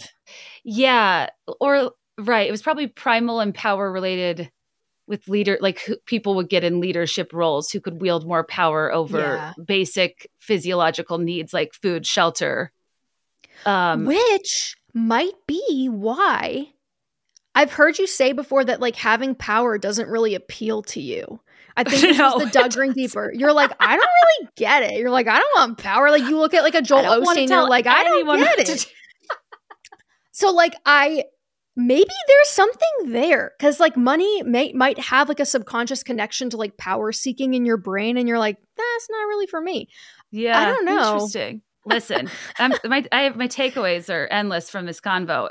Yeah, 0.63 1.29
or 1.61 1.91
right, 2.17 2.47
it 2.47 2.51
was 2.51 2.61
probably 2.61 2.87
primal 2.87 3.39
and 3.39 3.53
power 3.53 3.91
related 3.91 4.51
with 5.07 5.27
leader 5.29 5.57
like 5.61 5.79
who, 5.81 5.95
people 6.05 6.35
would 6.35 6.49
get 6.49 6.65
in 6.65 6.81
leadership 6.81 7.31
roles 7.31 7.69
who 7.69 7.79
could 7.79 8.01
wield 8.01 8.27
more 8.27 8.43
power 8.43 8.91
over 8.91 9.19
Yeah. 9.19 9.53
basic 9.63 10.29
physiological 10.39 11.17
needs 11.17 11.53
like 11.53 11.73
food, 11.81 12.05
shelter. 12.05 12.73
Um 13.65 14.05
Which 14.05 14.75
might 14.93 15.35
be 15.47 15.87
why 15.89 16.73
I've 17.57 17.71
heard 17.71 17.97
you 17.97 18.05
say 18.05 18.33
before 18.33 18.63
that 18.65 18.79
like 18.79 18.95
having 18.95 19.33
power 19.33 19.79
doesn't 19.79 20.07
really 20.07 20.35
appeal 20.35 20.83
to 20.83 21.01
you. 21.01 21.39
I 21.75 21.83
think 21.83 22.01
this 22.03 22.17
No, 22.19 22.35
was 22.35 22.43
the 22.43 22.49
it 22.49 22.53
Doug 22.53 22.77
Ring 22.77 22.93
Deeper. 22.93 23.31
You're 23.33 23.51
like, 23.51 23.71
I 23.79 23.97
don't 23.97 24.09
really 24.39 24.49
get 24.55 24.83
it. 24.83 24.99
You're 24.99 25.09
like, 25.09 25.27
I 25.27 25.39
don't 25.39 25.57
want 25.57 25.79
power. 25.79 26.11
Like 26.11 26.21
you 26.21 26.37
look 26.37 26.53
at 26.53 26.61
like 26.61 26.75
a 26.75 26.83
Joel 26.83 27.01
Osteen, 27.01 27.49
you're 27.49 27.67
like, 27.67 27.87
I 27.87 28.03
don't 28.03 28.39
get 28.39 28.59
it. 28.59 28.67
do. 28.67 28.73
So 30.33 30.51
like 30.51 30.75
I 30.85 31.23
maybe 31.75 32.05
there's 32.27 32.49
something 32.49 33.11
there 33.11 33.53
cuz 33.59 33.79
like 33.79 33.97
money 33.97 34.43
may 34.43 34.71
might 34.73 34.99
have 34.99 35.27
like 35.27 35.39
a 35.39 35.45
subconscious 35.45 36.03
connection 36.03 36.51
to 36.51 36.57
like 36.57 36.77
power 36.77 37.11
seeking 37.11 37.55
in 37.55 37.65
your 37.65 37.77
brain 37.77 38.17
and 38.17 38.27
you're 38.27 38.37
like 38.37 38.57
that's 38.77 39.09
not 39.09 39.25
really 39.29 39.47
for 39.47 39.59
me. 39.59 39.89
Yeah, 40.29 40.59
i 40.59 40.65
don't 40.65 40.85
know. 40.85 41.13
Interesting. 41.13 41.63
Listen, 41.87 42.29
I'm, 42.59 42.73
my 42.85 43.05
I 43.11 43.21
have 43.23 43.35
my 43.35 43.47
takeaways 43.47 44.13
are 44.13 44.27
endless 44.27 44.69
from 44.69 44.85
this 44.85 44.99
convo, 45.01 45.49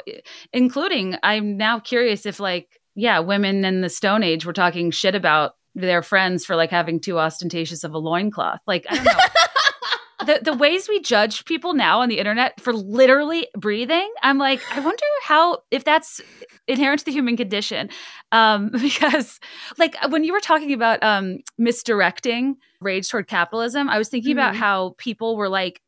including 0.52 1.16
I'm 1.22 1.56
now 1.56 1.80
curious 1.80 2.26
if 2.26 2.38
like 2.40 2.68
yeah, 2.94 3.18
women 3.18 3.64
in 3.64 3.82
the 3.82 3.90
Stone 3.90 4.22
Age 4.22 4.46
were 4.46 4.52
talking 4.54 4.90
shit 4.90 5.14
about 5.14 5.52
their 5.74 6.02
friends 6.02 6.46
for 6.46 6.56
like 6.56 6.70
having 6.70 6.98
too 7.00 7.18
ostentatious 7.18 7.84
of 7.84 7.92
a 7.92 7.98
loincloth. 7.98 8.60
Like 8.66 8.86
I 8.88 8.94
don't 8.96 9.04
know. 9.04 9.12
the 10.26 10.40
the 10.42 10.54
ways 10.54 10.88
we 10.88 11.00
judge 11.00 11.44
people 11.44 11.74
now 11.74 12.00
on 12.00 12.08
the 12.08 12.18
internet 12.18 12.58
for 12.60 12.72
literally 12.72 13.46
breathing, 13.56 14.10
I'm 14.22 14.38
like, 14.38 14.60
I 14.74 14.80
wonder 14.80 15.04
how 15.24 15.58
if 15.70 15.84
that's 15.84 16.20
inherent 16.66 17.00
to 17.00 17.04
the 17.04 17.12
human 17.12 17.36
condition. 17.36 17.90
Um, 18.32 18.70
because 18.80 19.38
like 19.78 19.94
when 20.08 20.24
you 20.24 20.32
were 20.32 20.40
talking 20.40 20.72
about 20.72 21.02
um 21.02 21.38
misdirecting 21.58 22.56
rage 22.80 23.08
toward 23.08 23.28
capitalism, 23.28 23.88
I 23.88 23.98
was 23.98 24.08
thinking 24.08 24.32
about 24.32 24.54
Mhm. 24.54 24.58
how 24.58 24.94
people 24.98 25.36
were 25.36 25.48
like 25.48 25.80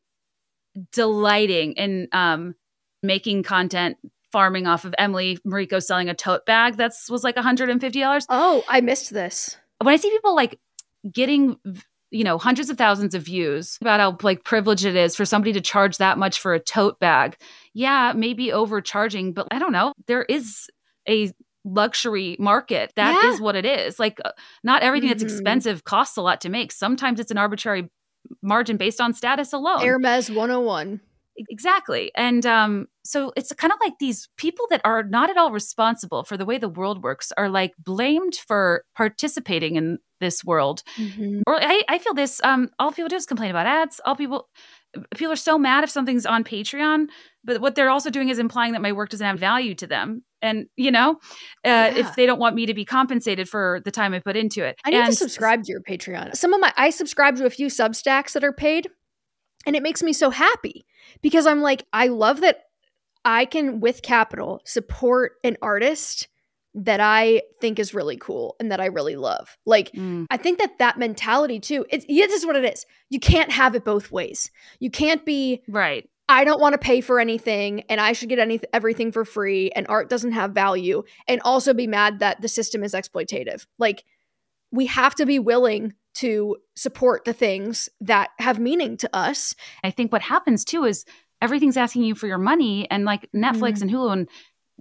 delighting 0.91 1.73
in 1.73 2.07
um 2.11 2.55
making 3.03 3.43
content 3.43 3.97
farming 4.31 4.67
off 4.67 4.85
of 4.85 4.93
Emily 4.97 5.37
Mariko 5.47 5.81
selling 5.81 6.09
a 6.09 6.13
tote 6.13 6.45
bag 6.45 6.77
that 6.77 6.91
was 7.09 7.23
like 7.23 7.35
$150 7.35 8.25
Oh, 8.29 8.63
I 8.67 8.81
missed 8.81 9.11
this. 9.11 9.57
when 9.81 9.93
I 9.93 9.97
see 9.97 10.09
people 10.11 10.35
like 10.35 10.59
getting 11.11 11.57
you 12.11 12.23
know 12.23 12.37
hundreds 12.37 12.69
of 12.69 12.77
thousands 12.77 13.15
of 13.15 13.23
views 13.23 13.77
about 13.81 13.99
how 13.99 14.17
like 14.21 14.43
privileged 14.43 14.85
it 14.85 14.95
is 14.95 15.15
for 15.15 15.25
somebody 15.25 15.53
to 15.53 15.61
charge 15.61 15.97
that 15.97 16.17
much 16.17 16.39
for 16.39 16.53
a 16.53 16.59
tote 16.59 16.99
bag, 16.99 17.37
yeah, 17.73 18.13
maybe 18.15 18.51
overcharging, 18.51 19.33
but 19.33 19.47
I 19.51 19.59
don't 19.59 19.71
know. 19.71 19.93
There 20.07 20.23
is 20.23 20.67
a 21.07 21.31
luxury 21.65 22.35
market. 22.39 22.91
That 22.95 23.23
is 23.25 23.37
Yeah. 23.39 23.43
what 23.43 23.55
it 23.55 23.65
is. 23.65 23.99
Like 23.99 24.19
uh, 24.25 24.31
not 24.63 24.81
everything 24.81 25.09
that's 25.09 25.23
Mhm. 25.23 25.29
expensive 25.29 25.83
costs 25.83 26.17
a 26.17 26.21
lot 26.21 26.41
to 26.41 26.49
make. 26.49 26.71
Sometimes 26.71 27.19
it's 27.19 27.31
an 27.31 27.37
arbitrary 27.37 27.89
margin 28.41 28.77
based 28.77 29.01
on 29.01 29.13
status 29.13 29.53
alone. 29.53 29.85
Hermes 29.85 30.29
101. 30.29 31.01
Exactly. 31.49 32.11
And 32.15 32.45
um, 32.45 32.87
so 33.05 33.31
it's 33.37 33.53
kind 33.53 33.71
of 33.71 33.79
like 33.81 33.93
these 33.99 34.27
people 34.35 34.65
that 34.71 34.81
are 34.83 35.03
not 35.03 35.29
at 35.29 35.37
all 35.37 35.51
responsible 35.51 36.23
for 36.23 36.35
the 36.35 36.45
way 36.45 36.57
the 36.57 36.67
world 36.67 37.01
works 37.01 37.31
are 37.37 37.47
like 37.49 37.73
blamed 37.79 38.35
for 38.35 38.83
participating 38.95 39.75
in 39.77 39.99
this 40.19 40.43
world. 40.43 40.83
Mhm. 40.97 41.43
Or 41.47 41.61
I, 41.63 41.83
I 41.87 41.97
feel 41.97 42.13
this, 42.13 42.41
um, 42.43 42.69
all 42.77 42.91
people 42.91 43.07
do 43.07 43.15
is 43.15 43.25
complain 43.25 43.51
about 43.51 43.67
ads. 43.67 44.01
All 44.05 44.17
people 44.17 44.49
people 45.15 45.31
are 45.31 45.37
so 45.37 45.57
mad 45.57 45.83
if 45.83 45.89
something's 45.89 46.25
on 46.25 46.43
Patreon, 46.43 47.07
but 47.43 47.61
what 47.61 47.75
they're 47.75 47.89
also 47.89 48.09
doing 48.09 48.29
is 48.29 48.39
implying 48.39 48.73
that 48.73 48.81
my 48.81 48.91
work 48.91 49.09
doesn't 49.09 49.25
have 49.25 49.39
value 49.39 49.75
to 49.75 49.87
them. 49.87 50.23
And 50.41 50.67
you 50.75 50.91
know, 50.91 51.11
uh, 51.11 51.17
Yeah. 51.63 51.93
if 51.95 52.15
they 52.15 52.25
don't 52.25 52.39
want 52.39 52.55
me 52.55 52.65
to 52.65 52.73
be 52.73 52.85
compensated 52.85 53.47
for 53.49 53.81
the 53.85 53.91
time 53.91 54.13
I 54.13 54.19
put 54.19 54.35
into 54.37 54.63
it. 54.63 54.77
I 54.85 54.89
need 54.91 55.05
to 55.05 55.13
subscribe 55.13 55.63
to 55.63 55.71
your 55.71 55.81
Patreon. 55.81 56.35
Some 56.35 56.53
of 56.53 56.61
my 56.61 56.73
I 56.77 56.89
subscribe 56.89 57.35
to 57.37 57.45
a 57.45 57.49
few 57.49 57.67
Substacks 57.67 58.33
that 58.33 58.43
are 58.43 58.53
paid, 58.53 58.87
and 59.65 59.75
it 59.75 59.83
makes 59.83 60.01
me 60.01 60.13
so 60.13 60.29
happy 60.29 60.85
because 61.21 61.45
I'm 61.45 61.61
like, 61.61 61.85
I 61.93 62.07
love 62.07 62.41
that 62.41 62.63
I 63.25 63.45
can 63.45 63.79
with 63.81 64.01
capital 64.01 64.61
support 64.65 65.33
an 65.43 65.57
artist 65.61 66.29
that 66.75 66.99
I 66.99 67.41
think 67.61 67.79
is 67.79 67.93
really 67.93 68.17
cool 68.17 68.55
and 68.59 68.71
that 68.71 68.79
I 68.79 68.85
really 68.85 69.15
love. 69.15 69.57
Like 69.65 69.91
Mm, 69.93 70.27
I 70.29 70.37
think 70.37 70.59
that 70.59 70.77
that 70.79 70.97
mentality 70.99 71.59
too. 71.59 71.85
It's 71.89 72.05
yeah, 72.07 72.27
this 72.27 72.41
is 72.41 72.45
what 72.45 72.55
it 72.55 72.65
is. 72.65 72.85
You 73.09 73.19
can't 73.19 73.51
have 73.51 73.75
it 73.75 73.83
both 73.83 74.11
ways. 74.11 74.51
You 74.79 74.91
can't 74.91 75.25
be 75.25 75.63
right. 75.67 76.07
I 76.31 76.43
don't 76.43 76.61
want 76.61 76.73
to 76.73 76.77
pay 76.77 77.01
for 77.01 77.19
anything 77.19 77.81
and 77.89 77.99
I 77.99 78.13
should 78.13 78.29
get 78.29 78.37
any 78.37 78.59
everything 78.71 79.11
for 79.11 79.25
free 79.25 79.71
and 79.71 79.87
art 79.89 80.09
doesn't 80.11 80.33
have 80.33 80.51
value 80.51 81.01
and 81.27 81.41
also 81.43 81.73
be 81.73 81.87
mad 81.87 82.19
that 82.19 82.39
the 82.41 82.47
system 82.47 82.83
is 82.83 82.93
exploitative. 82.93 83.65
Like 83.79 84.03
we 84.71 84.85
have 84.85 85.15
to 85.15 85.25
be 85.25 85.39
willing 85.39 85.93
to 86.15 86.57
support 86.75 87.25
the 87.25 87.33
things 87.33 87.89
that 88.01 88.29
have 88.37 88.59
meaning 88.59 88.95
to 88.97 89.09
us. 89.15 89.55
I 89.83 89.89
think 89.89 90.11
what 90.11 90.21
happens 90.21 90.63
too 90.65 90.83
is 90.83 91.03
everything's 91.41 91.77
asking 91.77 92.03
you 92.03 92.13
for 92.13 92.27
your 92.27 92.37
money 92.37 92.85
and 92.91 93.05
like 93.05 93.27
Netflix 93.35 93.77
Mhm. 93.77 93.81
and 93.83 93.91
Hulu 93.91 94.11
and 94.13 94.29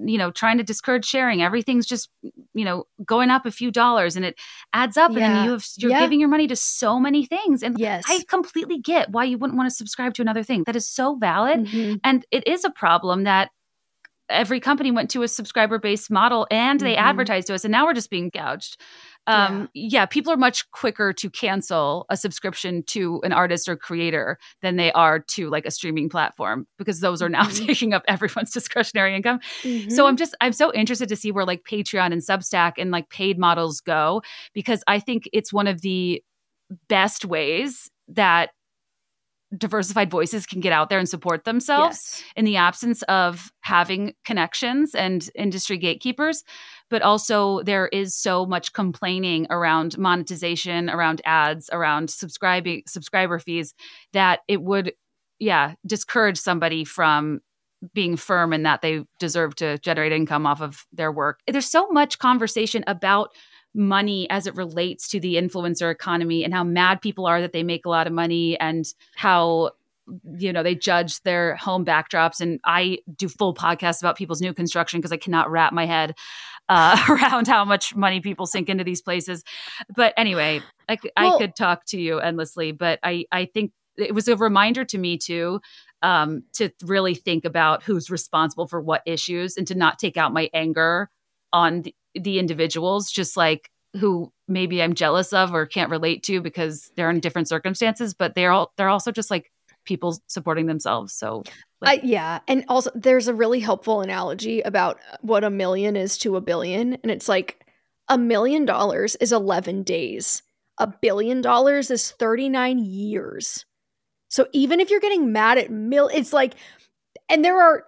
you 0.05 0.17
know 0.19 0.31
trying 0.31 0.59
to 0.59 0.65
discourage 0.65 1.05
sharing 1.05 1.43
everything's 1.43 1.87
just 1.87 2.09
you 2.55 2.65
know 2.65 2.85
going 3.05 3.31
up 3.31 3.45
a 3.47 3.51
few 3.51 3.71
dollars 3.71 4.15
and 4.17 4.25
it 4.25 4.39
adds 4.73 4.97
up 4.97 5.11
and 5.11 5.19
then 5.19 5.45
you 5.45 5.51
have 5.51 5.67
you're 5.77 5.91
Yeah. 5.91 5.99
giving 6.01 6.21
your 6.21 6.29
money 6.29 6.47
to 6.47 6.57
so 6.57 7.01
many 7.01 7.25
things 7.27 7.63
and 7.63 7.79
Yes. 7.79 8.05
I 8.09 8.23
completely 8.29 8.79
get 8.79 9.11
why 9.11 9.25
you 9.25 9.39
wouldn't 9.39 9.57
want 9.57 9.69
to 9.69 9.75
subscribe 9.75 10.15
to 10.15 10.23
another 10.23 10.43
thing 10.45 10.63
that 10.65 10.77
is 10.77 10.89
so 10.89 11.17
valid 11.17 11.67
Mhm. 11.67 12.01
and 12.05 12.25
it 12.31 12.47
is 12.47 12.65
a 12.65 12.71
problem 12.71 13.25
that 13.25 13.51
every 14.31 14.61
company 14.61 14.91
went 14.91 15.11
to 15.11 15.23
a 15.23 15.29
subscriber 15.29 15.79
based 15.79 16.11
model 16.11 16.47
and 16.51 16.81
they 16.81 16.95
Mhm. 16.95 16.99
advertised 16.99 17.47
to 17.47 17.55
us 17.55 17.65
and 17.65 17.73
now 17.73 17.87
we're 17.87 17.95
just 17.95 18.11
being 18.11 18.29
gouged 18.33 18.77
um 19.29 19.69
yeah. 19.75 20.07
people 20.07 20.33
are 20.33 20.37
much 20.37 20.69
quicker 20.73 21.13
to 21.13 21.31
cancel 21.31 22.07
a 22.09 22.17
subscription 22.17 22.83
to 22.85 23.21
an 23.23 23.33
artist 23.33 23.69
or 23.69 23.77
creator 23.77 24.39
than 24.63 24.77
they 24.77 24.91
are 24.93 25.21
to 25.21 25.49
like 25.51 25.67
a 25.67 25.71
streaming 25.71 26.09
platform 26.09 26.67
because 26.79 27.01
those 27.01 27.23
are 27.23 27.29
now 27.29 27.45
Mhm. 27.49 27.67
taking 27.67 27.93
up 27.95 28.03
everyone's 28.09 28.51
discretionary 28.59 29.15
income 29.15 29.39
so 29.63 29.69
Mhm. 29.69 30.09
i'm 30.09 30.17
just 30.17 30.35
i'm 30.41 30.53
so 30.53 30.73
interested 30.73 31.09
to 31.09 31.17
see 31.17 31.31
where 31.31 31.45
like 31.45 31.63
patreon 31.65 32.13
and 32.13 32.23
substack 32.23 32.73
and 32.79 32.91
like 32.91 33.09
paid 33.11 33.39
models 33.39 33.81
go 33.81 34.23
because 34.55 34.83
i 34.89 34.99
think 34.99 35.29
it's 35.33 35.53
one 35.53 35.67
of 35.67 35.83
the 35.83 36.23
best 36.89 37.25
ways 37.25 37.91
that 38.09 38.51
diversified 39.57 40.11
voices 40.11 40.45
can 40.45 40.61
get 40.61 40.75
out 40.75 40.91
there 40.91 40.99
and 40.99 41.09
support 41.09 41.45
themselves 41.45 41.97
Yes. 41.97 42.23
in 42.37 42.45
the 42.45 42.57
absence 42.57 43.01
of 43.05 43.51
having 43.63 44.13
connections 44.27 44.95
and 44.95 45.27
industry 45.35 45.79
gatekeepers 45.79 46.45
but 46.91 47.03
also 47.03 47.63
there 47.63 47.89
is 47.89 48.15
so 48.15 48.47
much 48.47 48.73
complaining 48.73 49.47
around 49.51 49.99
monetization 49.99 50.89
around 50.91 51.21
ads 51.25 51.69
around 51.73 52.11
subscribing 52.11 52.83
subscriber 52.87 53.39
fees 53.39 53.75
that 54.13 54.41
it 54.49 54.63
would 54.63 54.93
yeah 55.39 55.75
discourage 55.87 56.39
somebody 56.39 56.85
from 56.85 57.41
being 57.95 58.17
firm 58.17 58.53
in 58.53 58.65
that 58.65 58.83
they 58.83 59.03
deserve 59.19 59.55
to 59.57 59.79
generate 59.79 60.13
income 60.13 60.47
off 60.47 60.61
of 60.61 60.87
their 60.93 61.13
work. 61.13 61.41
There's 61.47 61.71
so 61.71 61.89
much 61.91 62.19
conversation 62.19 62.85
about 62.87 63.31
money 63.75 64.29
as 64.31 64.47
it 64.47 64.57
relates 64.57 65.09
to 65.09 65.21
the 65.21 65.35
influencer 65.35 65.93
economy 65.93 66.43
and 66.43 66.53
how 66.53 66.65
mad 66.65 67.01
people 67.01 67.27
are 67.27 67.41
that 67.41 67.53
they 67.53 67.63
make 67.63 67.87
a 67.87 67.89
lot 67.89 68.07
of 68.07 68.13
money 68.13 68.59
and 68.59 68.87
how 69.15 69.71
you 70.39 70.53
know 70.53 70.63
they 70.63 70.75
judge 70.75 71.21
their 71.23 71.55
home 71.57 71.85
backdrops. 71.85 72.41
And 72.41 72.61
i 72.65 72.99
do 73.15 73.29
full 73.29 73.53
podcasts 73.55 74.01
about 74.01 74.17
people's 74.17 74.41
new 74.41 74.55
construction 74.55 75.01
because 75.01 75.13
i 75.13 75.19
cannot 75.19 75.51
wrap 75.51 75.73
my 75.73 75.85
head 75.85 76.15
uh, 76.69 77.03
around 77.09 77.47
how 77.47 77.65
much 77.65 77.95
money 77.95 78.21
people 78.21 78.47
sink 78.47 78.69
into 78.69 78.85
these 78.85 79.03
places. 79.03 79.45
But 79.95 80.15
anyway 80.17 80.61
I, 80.89 80.99
Well- 81.17 81.39
could 81.39 81.57
talk 81.57 81.85
to 81.87 82.01
you 82.01 82.19
endlessly 82.19 82.73
but 82.73 82.99
i 83.03 83.25
i 83.33 83.45
think 83.45 83.73
it 83.97 84.15
was 84.15 84.29
a 84.29 84.37
reminder 84.37 84.85
to 84.85 84.99
me 84.99 85.19
too 85.19 85.61
um, 86.01 86.45
to 86.53 86.71
really 86.85 87.17
think 87.17 87.45
about 87.45 87.83
who's 87.83 88.09
responsible 88.11 88.69
for 88.69 88.81
what 88.81 89.03
issues 89.05 89.57
and 89.57 89.67
to 89.67 89.75
not 89.75 89.99
take 89.99 90.17
out 90.17 90.33
my 90.33 90.49
anger 90.55 91.11
on 91.53 91.83
the, 91.83 91.95
the 92.15 92.39
individuals 92.39 93.11
just 93.11 93.37
like 93.37 93.71
who 93.99 94.33
maybe 94.47 94.83
i'm 94.83 94.95
jealous 94.95 95.33
of 95.33 95.53
or 95.55 95.67
can't 95.67 95.91
relate 95.91 96.23
to 96.23 96.41
because 96.41 96.91
they're 96.97 97.11
in 97.11 97.21
different 97.21 97.49
circumstances 97.49 98.15
but 98.15 98.35
they're 98.35 98.53
all 98.53 98.73
they're 98.77 98.89
also 98.89 99.11
just 99.11 99.31
like 99.31 99.51
people 99.89 100.21
supporting 100.27 100.67
themselves. 100.67 101.15
So 101.15 101.43
like, 101.81 102.03
yeah. 102.05 102.41
And 102.47 102.65
also, 102.69 102.91
there's 102.95 103.27
a 103.27 103.35
really 103.35 103.61
helpful 103.61 104.03
analogy 104.03 104.61
about 104.61 104.99
uh, 105.13 105.17
what 105.23 105.45
a 105.45 105.51
million 105.51 105.97
is 105.97 106.19
to 106.19 106.37
a 106.37 106.41
billion. 106.41 106.95
And 106.95 107.11
it's 107.11 107.29
like 107.29 107.67
a 108.09 108.19
million 108.19 108.65
dollars 108.65 109.17
is 109.17 109.33
11 109.33 109.83
days, 109.85 110.43
a 110.79 110.87
billion 110.87 111.41
dollars 111.41 111.91
is 111.91 112.11
39 112.11 112.79
years. 112.79 113.65
So 114.29 114.47
even 114.53 114.79
if 114.79 114.91
you're 114.91 115.01
getting 115.01 115.33
mad 115.33 115.57
at 115.57 115.71
mil, 115.71 116.09
it's 116.13 116.33
like, 116.33 116.55
and 117.31 117.45
there 117.45 117.61
are 117.61 117.85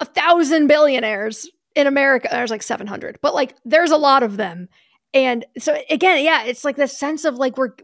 a 0.00 0.04
thousand 0.04 0.66
billionaires 0.66 1.48
in 1.76 1.86
America. 1.86 2.28
There's 2.30 2.50
like 2.50 2.62
700, 2.62 3.18
but 3.22 3.34
like 3.34 3.56
there's 3.64 3.92
a 3.92 3.96
lot 3.96 4.22
of 4.22 4.36
them. 4.36 4.68
And 5.12 5.44
so 5.58 5.76
again, 5.90 6.24
yeah, 6.24 6.44
it's 6.44 6.64
like 6.64 6.76
the 6.76 6.88
sense 6.88 7.24
of 7.24 7.36
like 7.36 7.56
we're 7.56 7.74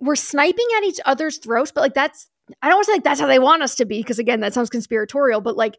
we're 0.00 0.16
sniping 0.16 0.66
at 0.76 0.84
each 0.84 1.00
other's 1.06 1.38
throats, 1.38 1.72
but 1.72 1.80
like 1.80 1.94
that's 1.94 2.28
I 2.60 2.68
don't 2.68 2.76
want 2.76 2.86
to 2.86 2.90
say 2.90 2.96
like 2.96 3.04
that's 3.04 3.20
how 3.20 3.26
they 3.26 3.38
want 3.38 3.62
us 3.62 3.76
to 3.76 3.84
be 3.84 3.98
because 4.00 4.18
again, 4.18 4.40
that 4.40 4.54
sounds 4.54 4.70
conspiratorial, 4.70 5.40
but 5.40 5.56
like 5.56 5.76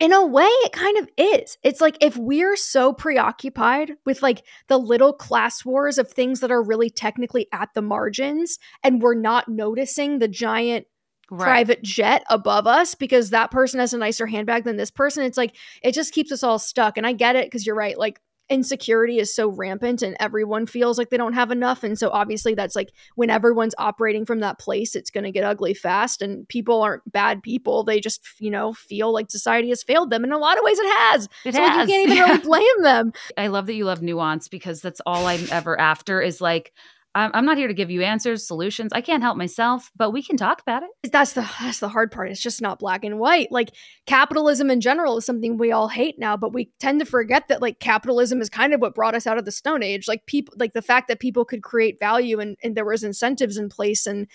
in 0.00 0.12
a 0.12 0.24
way 0.24 0.44
it 0.44 0.72
kind 0.72 0.98
of 0.98 1.08
is. 1.16 1.58
It's 1.62 1.80
like 1.80 1.96
if 2.00 2.16
we're 2.16 2.56
so 2.56 2.92
preoccupied 2.92 3.96
with 4.06 4.22
like 4.22 4.44
the 4.68 4.78
little 4.78 5.12
class 5.12 5.64
wars 5.64 5.98
of 5.98 6.10
things 6.10 6.40
that 6.40 6.50
are 6.50 6.62
really 6.62 6.90
technically 6.90 7.48
at 7.52 7.70
the 7.74 7.82
margins 7.82 8.58
and 8.84 9.02
we're 9.02 9.14
not 9.14 9.48
noticing 9.48 10.18
the 10.18 10.28
giant 10.28 10.86
Right. 11.30 11.44
private 11.44 11.82
jet 11.82 12.22
above 12.30 12.66
us 12.66 12.94
because 12.94 13.28
that 13.30 13.50
person 13.50 13.80
has 13.80 13.92
a 13.92 13.98
nicer 13.98 14.26
handbag 14.26 14.64
than 14.64 14.78
this 14.78 14.90
person. 14.90 15.24
It's 15.24 15.36
like 15.36 15.54
it 15.82 15.92
just 15.92 16.14
keeps 16.14 16.32
us 16.32 16.42
all 16.42 16.58
stuck. 16.58 16.96
And 16.96 17.06
I 17.06 17.12
get 17.12 17.36
it 17.36 17.44
because 17.44 17.66
you're 17.66 17.76
right. 17.76 17.98
Like 17.98 18.18
insecurity 18.50 19.18
is 19.18 19.34
so 19.34 19.48
rampant 19.48 20.00
and 20.00 20.16
everyone 20.20 20.66
feels 20.66 20.96
like 20.96 21.10
they 21.10 21.16
don't 21.18 21.34
have 21.34 21.50
enough 21.50 21.84
and 21.84 21.98
so 21.98 22.08
obviously 22.10 22.54
that's 22.54 22.74
like 22.74 22.92
when 23.14 23.28
everyone's 23.28 23.74
operating 23.76 24.24
from 24.24 24.40
that 24.40 24.58
place 24.58 24.94
it's 24.94 25.10
going 25.10 25.24
to 25.24 25.30
get 25.30 25.44
ugly 25.44 25.74
fast 25.74 26.22
and 26.22 26.48
people 26.48 26.80
aren't 26.82 27.02
bad 27.12 27.42
people 27.42 27.84
they 27.84 28.00
just 28.00 28.26
you 28.38 28.50
know 28.50 28.72
feel 28.72 29.12
like 29.12 29.30
society 29.30 29.68
has 29.68 29.82
failed 29.82 30.08
them 30.08 30.24
in 30.24 30.32
a 30.32 30.38
lot 30.38 30.56
of 30.56 30.64
ways 30.64 30.78
it 30.78 30.86
has 30.86 31.28
it 31.44 31.54
so 31.54 31.60
has. 31.60 31.76
Like, 31.76 31.88
you 31.88 31.94
can't 31.94 32.06
even 32.06 32.16
yeah. 32.16 32.24
really 32.24 32.38
blame 32.42 32.82
them 32.82 33.12
i 33.36 33.48
love 33.48 33.66
that 33.66 33.74
you 33.74 33.84
love 33.84 34.00
nuance 34.00 34.48
because 34.48 34.80
that's 34.80 35.00
all 35.04 35.26
i'm 35.26 35.46
ever 35.50 35.78
after 35.78 36.22
is 36.22 36.40
like 36.40 36.72
I'm 37.14 37.44
not 37.44 37.56
here 37.56 37.68
to 37.68 37.74
give 37.74 37.90
you 37.90 38.02
answers, 38.02 38.46
solutions. 38.46 38.92
I 38.92 39.00
can't 39.00 39.22
help 39.22 39.36
myself, 39.36 39.90
but 39.96 40.12
we 40.12 40.22
can 40.22 40.36
talk 40.36 40.60
about 40.60 40.82
it. 40.82 41.10
That's 41.10 41.32
the 41.32 41.48
that's 41.60 41.80
the 41.80 41.88
hard 41.88 42.12
part. 42.12 42.30
It's 42.30 42.40
just 42.40 42.62
not 42.62 42.78
black 42.78 43.02
and 43.02 43.18
white. 43.18 43.50
Like 43.50 43.70
capitalism 44.06 44.70
in 44.70 44.80
general 44.80 45.16
is 45.16 45.26
something 45.26 45.56
we 45.56 45.72
all 45.72 45.88
hate 45.88 46.18
now, 46.18 46.36
but 46.36 46.52
we 46.52 46.70
tend 46.78 47.00
to 47.00 47.06
forget 47.06 47.48
that 47.48 47.62
like 47.62 47.80
capitalism 47.80 48.40
is 48.40 48.48
kind 48.48 48.72
of 48.72 48.80
what 48.80 48.94
brought 48.94 49.14
us 49.14 49.26
out 49.26 49.38
of 49.38 49.44
the 49.44 49.52
stone 49.52 49.82
age. 49.82 50.06
Like 50.06 50.26
people 50.26 50.54
like 50.58 50.74
the 50.74 50.82
fact 50.82 51.08
that 51.08 51.18
people 51.18 51.44
could 51.44 51.62
create 51.62 51.98
value 51.98 52.40
and, 52.40 52.56
and 52.62 52.76
there 52.76 52.84
was 52.84 53.02
incentives 53.02 53.56
in 53.56 53.68
place 53.68 54.06
and 54.06 54.28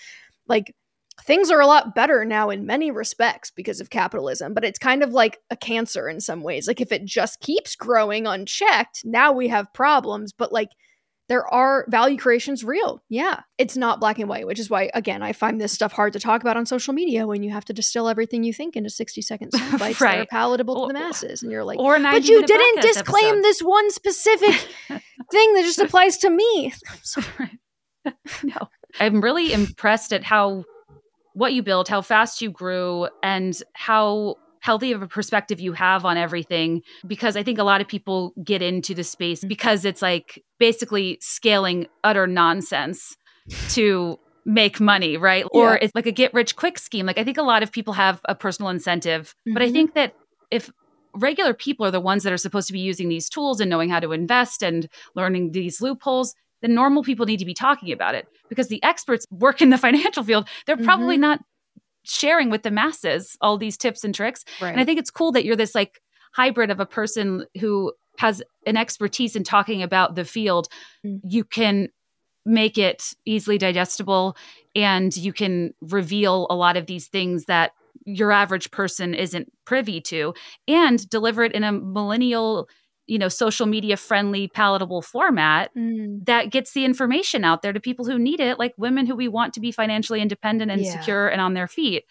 like 0.46 0.74
things 1.22 1.50
are 1.50 1.60
a 1.60 1.66
lot 1.66 1.94
better 1.94 2.24
now 2.24 2.50
in 2.50 2.66
many 2.66 2.90
respects 2.90 3.50
because 3.50 3.80
of 3.80 3.88
capitalism, 3.88 4.52
but 4.52 4.64
it's 4.64 4.78
kind 4.78 5.02
of 5.02 5.12
like 5.12 5.38
a 5.50 5.56
cancer 5.56 6.08
in 6.08 6.20
some 6.20 6.42
ways. 6.42 6.66
Like 6.66 6.80
if 6.80 6.90
it 6.92 7.04
just 7.04 7.40
keeps 7.40 7.76
growing 7.76 8.26
unchecked, 8.26 9.02
now 9.04 9.32
we 9.32 9.48
have 9.48 9.72
problems, 9.72 10.32
but 10.32 10.52
like 10.52 10.70
there 11.28 11.46
are 11.52 11.86
value 11.88 12.18
creations 12.18 12.62
real. 12.62 13.02
Yeah. 13.08 13.40
It's 13.56 13.76
not 13.76 13.98
black 13.98 14.18
and 14.18 14.28
white, 14.28 14.46
which 14.46 14.58
is 14.58 14.68
why, 14.68 14.90
again, 14.92 15.22
I 15.22 15.32
find 15.32 15.60
this 15.60 15.72
stuff 15.72 15.92
hard 15.92 16.12
to 16.12 16.20
talk 16.20 16.42
about 16.42 16.56
on 16.56 16.66
social 16.66 16.92
media 16.92 17.26
when 17.26 17.42
you 17.42 17.50
have 17.50 17.64
to 17.66 17.72
distill 17.72 18.08
everything 18.08 18.44
you 18.44 18.52
think 18.52 18.76
into 18.76 18.90
60 18.90 19.22
second 19.22 19.52
sound 19.52 19.78
bites 19.78 20.00
right. 20.00 20.16
that 20.16 20.22
are 20.22 20.26
palatable 20.26 20.76
or, 20.76 20.88
to 20.88 20.92
the 20.92 20.98
masses. 20.98 21.42
And 21.42 21.50
you're 21.50 21.64
like, 21.64 21.78
or 21.78 21.98
but 21.98 22.24
you 22.24 22.44
didn't 22.44 22.82
disclaim 22.82 23.36
episode. 23.36 23.42
this 23.42 23.60
one 23.60 23.90
specific 23.90 24.54
thing 25.30 25.54
that 25.54 25.62
just 25.64 25.78
applies 25.78 26.18
to 26.18 26.30
me. 26.30 26.74
no. 28.42 28.68
I'm 29.00 29.22
really 29.22 29.52
impressed 29.52 30.12
at 30.12 30.24
how 30.24 30.64
what 31.32 31.52
you 31.52 31.62
built, 31.62 31.88
how 31.88 32.02
fast 32.02 32.42
you 32.42 32.50
grew, 32.50 33.08
and 33.22 33.60
how 33.72 34.36
healthy 34.64 34.92
of 34.92 35.02
a 35.02 35.06
perspective 35.06 35.60
you 35.60 35.74
have 35.74 36.06
on 36.06 36.16
everything 36.16 36.80
because 37.06 37.36
I 37.36 37.42
think 37.42 37.58
a 37.58 37.64
lot 37.64 37.82
of 37.82 37.86
people 37.86 38.32
get 38.42 38.62
into 38.62 38.94
the 38.94 39.04
space 39.04 39.40
mm-hmm. 39.40 39.48
because 39.48 39.84
it's 39.84 40.00
like 40.00 40.42
basically 40.58 41.18
scaling 41.20 41.86
utter 42.02 42.26
nonsense 42.26 43.14
to 43.70 44.18
make 44.46 44.80
money, 44.80 45.18
right? 45.18 45.44
Yeah. 45.52 45.60
Or 45.60 45.76
it's 45.76 45.94
like 45.94 46.06
a 46.06 46.12
get 46.12 46.32
rich 46.32 46.56
quick 46.56 46.78
scheme. 46.78 47.04
Like 47.04 47.18
I 47.18 47.24
think 47.24 47.36
a 47.36 47.42
lot 47.42 47.62
of 47.62 47.72
people 47.72 47.92
have 47.92 48.22
a 48.24 48.34
personal 48.34 48.70
incentive, 48.70 49.34
mm-hmm. 49.46 49.52
but 49.52 49.60
I 49.60 49.66
mm-hmm. 49.66 49.74
think 49.74 49.94
that 49.94 50.14
if 50.50 50.70
regular 51.14 51.52
people 51.52 51.84
are 51.84 51.90
the 51.90 52.00
ones 52.00 52.22
that 52.22 52.32
are 52.32 52.38
supposed 52.38 52.66
to 52.68 52.72
be 52.72 52.80
using 52.80 53.10
these 53.10 53.28
tools 53.28 53.60
and 53.60 53.68
knowing 53.68 53.90
how 53.90 54.00
to 54.00 54.12
invest 54.12 54.62
and 54.62 54.88
learning 55.14 55.52
these 55.52 55.82
loopholes, 55.82 56.34
then 56.62 56.72
normal 56.72 57.02
people 57.02 57.26
need 57.26 57.38
to 57.38 57.44
be 57.44 57.52
talking 57.52 57.92
about 57.92 58.14
it 58.14 58.26
because 58.48 58.68
the 58.68 58.82
experts 58.82 59.26
work 59.30 59.60
in 59.60 59.68
the 59.68 59.78
financial 59.86 60.22
field. 60.22 60.48
They're 60.64 60.76
mm-hmm. 60.76 60.86
probably 60.86 61.18
not 61.18 61.40
sharing 62.04 62.50
with 62.50 62.62
the 62.62 62.70
masses 62.70 63.36
all 63.40 63.58
these 63.58 63.76
tips 63.76 64.04
and 64.04 64.14
tricks. 64.14 64.44
Right. 64.60 64.70
And 64.70 64.80
I 64.80 64.84
think 64.84 64.98
it's 64.98 65.10
cool 65.10 65.32
that 65.32 65.44
you're 65.44 65.56
this 65.56 65.74
like 65.74 66.00
hybrid 66.32 66.70
of 66.70 66.80
a 66.80 66.86
person 66.86 67.46
who 67.60 67.92
has 68.18 68.42
an 68.66 68.76
expertise 68.76 69.34
in 69.34 69.44
talking 69.44 69.82
about 69.82 70.14
the 70.14 70.24
field. 70.24 70.68
Mm. 71.04 71.20
You 71.24 71.44
can 71.44 71.88
make 72.46 72.76
it 72.76 73.14
easily 73.24 73.58
digestible 73.58 74.36
and 74.74 75.16
you 75.16 75.32
can 75.32 75.72
reveal 75.80 76.46
a 76.50 76.54
lot 76.54 76.76
of 76.76 76.86
these 76.86 77.08
things 77.08 77.46
that 77.46 77.72
your 78.04 78.32
average 78.32 78.70
person 78.70 79.14
isn't 79.14 79.50
privy 79.64 80.00
to 80.00 80.34
and 80.68 81.08
deliver 81.08 81.42
it 81.42 81.52
in 81.52 81.64
a 81.64 81.72
millennial 81.72 82.68
you 83.06 83.18
know 83.18 83.28
social 83.28 83.66
media 83.66 83.96
friendly 83.96 84.48
palatable 84.48 85.02
format 85.02 85.70
mm. 85.76 86.24
that 86.24 86.50
gets 86.50 86.72
the 86.72 86.84
information 86.84 87.44
out 87.44 87.62
there 87.62 87.72
to 87.72 87.80
people 87.80 88.04
who 88.04 88.18
need 88.18 88.40
it 88.40 88.58
like 88.58 88.72
women 88.76 89.06
who 89.06 89.14
we 89.14 89.28
want 89.28 89.52
to 89.54 89.60
be 89.60 89.70
financially 89.70 90.20
independent 90.20 90.70
and 90.70 90.82
yeah. 90.82 90.98
secure 90.98 91.28
and 91.28 91.40
on 91.40 91.54
their 91.54 91.68
feet. 91.68 92.04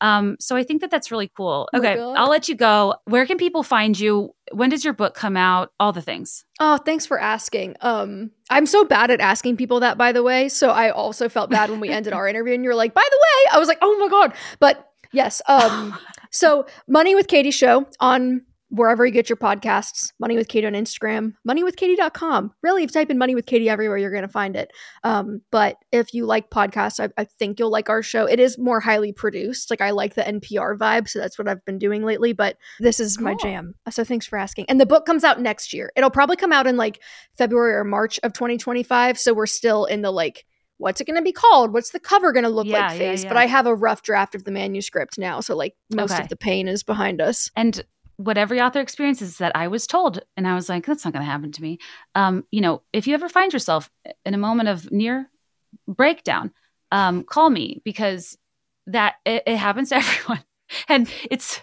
Um, 0.00 0.36
so 0.40 0.56
i 0.56 0.62
think 0.62 0.80
that 0.80 0.90
that's 0.90 1.10
really 1.10 1.30
cool. 1.36 1.68
Oh 1.72 1.78
okay 1.78 1.98
i'll 2.00 2.30
let 2.30 2.48
you 2.48 2.54
go. 2.54 2.96
Where 3.04 3.26
can 3.26 3.38
people 3.38 3.62
find 3.62 3.98
you? 3.98 4.34
When 4.52 4.70
does 4.70 4.84
your 4.84 4.94
book 4.94 5.14
come 5.14 5.36
out? 5.36 5.72
All 5.78 5.92
the 5.92 6.02
things. 6.02 6.44
Oh 6.58 6.78
thanks 6.78 7.06
for 7.06 7.20
asking. 7.20 7.76
Um 7.80 8.30
i'm 8.48 8.66
so 8.66 8.84
bad 8.84 9.10
at 9.10 9.20
asking 9.20 9.56
people 9.56 9.80
that 9.80 9.98
by 9.98 10.12
the 10.12 10.22
way. 10.22 10.48
So 10.48 10.70
i 10.70 10.90
also 10.90 11.28
felt 11.28 11.50
bad 11.50 11.70
when 11.70 11.80
we 11.80 11.88
ended 11.98 12.12
our 12.12 12.26
interview 12.26 12.54
and 12.54 12.64
you're 12.64 12.74
like 12.74 12.94
by 12.94 13.06
the 13.08 13.18
way 13.18 13.52
i 13.56 13.58
was 13.58 13.68
like 13.68 13.78
oh 13.82 13.96
my 13.98 14.08
god. 14.08 14.34
But 14.58 14.86
yes 15.12 15.42
um 15.48 15.96
so 16.30 16.66
money 16.86 17.14
with 17.14 17.26
katie 17.26 17.50
show 17.50 17.86
on 17.98 18.42
wherever 18.70 19.04
you 19.04 19.12
get 19.12 19.28
your 19.28 19.36
podcasts, 19.36 20.12
Money 20.18 20.36
with 20.36 20.48
Katie 20.48 20.66
on 20.66 20.72
Instagram, 20.72 21.34
moneywithkatie.com. 21.46 22.52
Really, 22.62 22.84
if 22.84 22.90
you 22.90 22.92
type 22.92 23.10
in 23.10 23.18
Money 23.18 23.34
with 23.34 23.46
Katie 23.46 23.68
everywhere, 23.68 23.98
you're 23.98 24.10
going 24.10 24.22
to 24.22 24.28
find 24.28 24.56
it. 24.56 24.72
Um, 25.04 25.42
but 25.50 25.76
if 25.92 26.14
you 26.14 26.24
like 26.24 26.50
podcasts, 26.50 27.00
I, 27.00 27.10
I, 27.20 27.24
think 27.24 27.58
you'll 27.58 27.70
like 27.70 27.88
our 27.88 28.02
show. 28.02 28.26
It 28.26 28.40
is 28.40 28.58
more 28.58 28.80
highly 28.80 29.12
produced. 29.12 29.70
Like 29.70 29.80
I 29.80 29.90
like 29.90 30.14
the 30.14 30.22
NPR 30.22 30.78
vibe, 30.78 31.08
so 31.08 31.18
that's 31.18 31.38
what 31.38 31.48
I've 31.48 31.64
been 31.64 31.78
doing 31.78 32.04
lately. 32.04 32.32
But 32.32 32.56
this 32.78 33.00
is 33.00 33.16
cool. 33.16 33.24
my 33.24 33.34
jam. 33.34 33.74
So 33.90 34.04
thanks 34.04 34.26
for 34.26 34.38
asking. 34.38 34.66
And 34.68 34.80
the 34.80 34.86
book 34.86 35.04
comes 35.04 35.24
out 35.24 35.40
next 35.40 35.72
year. 35.72 35.90
It'll 35.96 36.10
probably 36.10 36.36
come 36.36 36.52
out 36.52 36.66
in 36.66 36.76
like 36.76 37.02
February 37.36 37.74
or 37.74 37.84
March 37.84 38.20
of 38.22 38.32
2025. 38.32 39.18
So 39.18 39.34
we're 39.34 39.46
still 39.46 39.84
in 39.84 40.02
the 40.02 40.10
like 40.10 40.44
what's 40.80 40.98
it 40.98 41.06
going 41.06 41.16
to 41.16 41.22
be 41.22 41.32
called? 41.32 41.74
What's 41.74 41.90
the 41.90 42.00
cover 42.00 42.32
going 42.32 42.44
to 42.44 42.48
look 42.48 42.66
yeah, 42.66 42.88
like 42.88 42.98
phase? 42.98 43.22
Yeah, 43.22 43.26
yeah. 43.26 43.34
But 43.34 43.36
I 43.36 43.46
have 43.46 43.66
a 43.66 43.74
rough 43.74 44.02
draft 44.02 44.34
of 44.34 44.44
the 44.44 44.50
manuscript 44.50 45.18
now. 45.18 45.40
So, 45.40 45.54
like, 45.54 45.74
most 45.94 46.12
okay. 46.12 46.22
of 46.22 46.30
the 46.30 46.36
pain 46.36 46.68
is 46.68 46.82
behind 46.82 47.20
us. 47.20 47.50
And 47.54 47.84
what 48.20 48.36
every 48.36 48.60
author 48.60 48.80
experiences 48.80 49.38
that 49.38 49.56
I 49.56 49.68
was 49.68 49.86
told, 49.86 50.20
and 50.36 50.46
I 50.46 50.54
was 50.54 50.68
like, 50.68 50.84
that's 50.84 51.06
not 51.06 51.14
going 51.14 51.24
to 51.24 51.30
happen 51.30 51.52
to 51.52 51.62
me. 51.62 51.78
Um, 52.14 52.44
you 52.50 52.60
know, 52.60 52.82
if 52.92 53.06
you 53.06 53.14
ever 53.14 53.30
find 53.30 53.50
yourself 53.50 53.90
in 54.26 54.34
a 54.34 54.38
moment 54.38 54.68
of 54.68 54.92
near 54.92 55.30
breakdown, 55.88 56.52
um, 56.92 57.22
call 57.24 57.48
me 57.48 57.80
because 57.82 58.36
that 58.88 59.14
it, 59.24 59.44
it 59.46 59.56
happens 59.56 59.88
to 59.88 59.96
everyone. 59.96 60.44
and 60.88 61.10
it's 61.30 61.62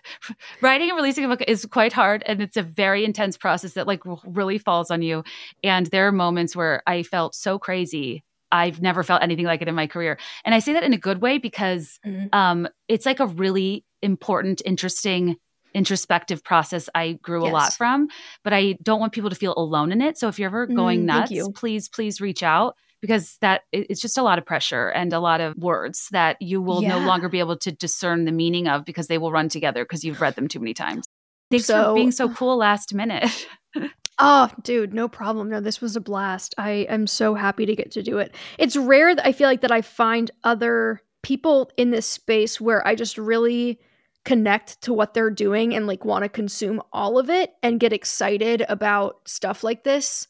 writing 0.61 0.89
and 0.89 0.97
releasing 0.97 1.25
a 1.25 1.27
book 1.27 1.43
is 1.47 1.65
quite 1.65 1.93
hard 1.93 2.23
and 2.25 2.41
it's 2.41 2.57
a 2.57 2.63
very 2.63 3.05
intense 3.05 3.37
process 3.37 3.73
that 3.73 3.85
like 3.85 4.01
really 4.25 4.57
falls 4.57 4.89
on 4.89 5.01
you 5.01 5.23
and 5.63 5.85
there 5.87 6.07
are 6.07 6.11
moments 6.11 6.57
where 6.57 6.83
i 6.85 7.03
felt 7.03 7.33
so 7.33 7.57
crazy 7.57 8.21
i've 8.51 8.81
never 8.81 9.03
felt 9.03 9.23
anything 9.23 9.45
like 9.45 9.61
it 9.61 9.69
in 9.69 9.75
my 9.75 9.87
career 9.87 10.17
and 10.43 10.53
i 10.53 10.59
say 10.59 10.73
that 10.73 10.83
in 10.83 10.91
a 10.91 10.97
good 10.97 11.21
way 11.21 11.37
because 11.37 12.01
mm-hmm. 12.05 12.27
um, 12.33 12.67
it's 12.89 13.05
like 13.05 13.21
a 13.21 13.27
really 13.27 13.85
important 14.01 14.61
interesting 14.65 15.37
introspective 15.73 16.43
process 16.43 16.89
I 16.95 17.13
grew 17.21 17.43
yes. 17.43 17.51
a 17.51 17.53
lot 17.53 17.73
from, 17.73 18.07
but 18.43 18.53
I 18.53 18.77
don't 18.83 18.99
want 18.99 19.13
people 19.13 19.29
to 19.29 19.35
feel 19.35 19.53
alone 19.55 19.91
in 19.91 20.01
it. 20.01 20.17
So 20.17 20.27
if 20.27 20.39
you're 20.39 20.47
ever 20.47 20.65
going 20.67 21.01
mm, 21.01 21.05
nuts, 21.05 21.49
please, 21.55 21.89
please 21.89 22.21
reach 22.21 22.43
out 22.43 22.75
because 23.01 23.37
that 23.41 23.61
it's 23.71 24.01
just 24.01 24.17
a 24.17 24.23
lot 24.23 24.37
of 24.37 24.45
pressure 24.45 24.89
and 24.89 25.13
a 25.13 25.19
lot 25.19 25.41
of 25.41 25.55
words 25.57 26.07
that 26.11 26.41
you 26.41 26.61
will 26.61 26.81
yeah. 26.81 26.89
no 26.89 26.99
longer 26.99 27.29
be 27.29 27.39
able 27.39 27.57
to 27.57 27.71
discern 27.71 28.25
the 28.25 28.31
meaning 28.31 28.67
of 28.67 28.85
because 28.85 29.07
they 29.07 29.17
will 29.17 29.31
run 29.31 29.49
together 29.49 29.83
because 29.83 30.03
you've 30.03 30.21
read 30.21 30.35
them 30.35 30.47
too 30.47 30.59
many 30.59 30.73
times. 30.73 31.05
Thanks 31.51 31.65
so, 31.65 31.89
for 31.89 31.95
being 31.95 32.11
so 32.11 32.29
cool 32.33 32.57
last 32.57 32.93
minute. 32.93 33.47
Oh, 34.19 34.49
dude, 34.63 34.93
no 34.93 35.07
problem. 35.07 35.49
No, 35.49 35.59
this 35.59 35.79
was 35.79 35.95
a 35.95 36.01
blast. 36.01 36.55
I 36.57 36.87
am 36.89 37.05
so 37.05 37.35
happy 37.35 37.67
to 37.67 37.75
get 37.75 37.91
to 37.91 38.01
do 38.01 38.17
it. 38.17 38.33
It's 38.57 38.75
rare 38.75 39.13
that 39.13 39.25
I 39.25 39.31
feel 39.31 39.47
like 39.47 39.61
that 39.61 39.71
I 39.71 39.81
find 39.81 40.31
other 40.43 41.03
people 41.21 41.69
in 41.77 41.91
this 41.91 42.07
space 42.07 42.59
where 42.59 42.85
I 42.87 42.95
just 42.95 43.17
really 43.17 43.79
connect 44.27 44.81
to 44.81 44.91
what 44.91 45.13
they're 45.13 45.29
doing 45.29 45.73
and 45.73 45.87
like 45.87 46.03
want 46.03 46.21
to 46.23 46.27
consume 46.27 46.81
all 46.91 47.17
of 47.17 47.29
it 47.29 47.53
and 47.63 47.79
get 47.79 47.93
excited 47.93 48.61
about 48.67 49.21
stuff 49.25 49.63
like 49.63 49.85
this. 49.85 50.27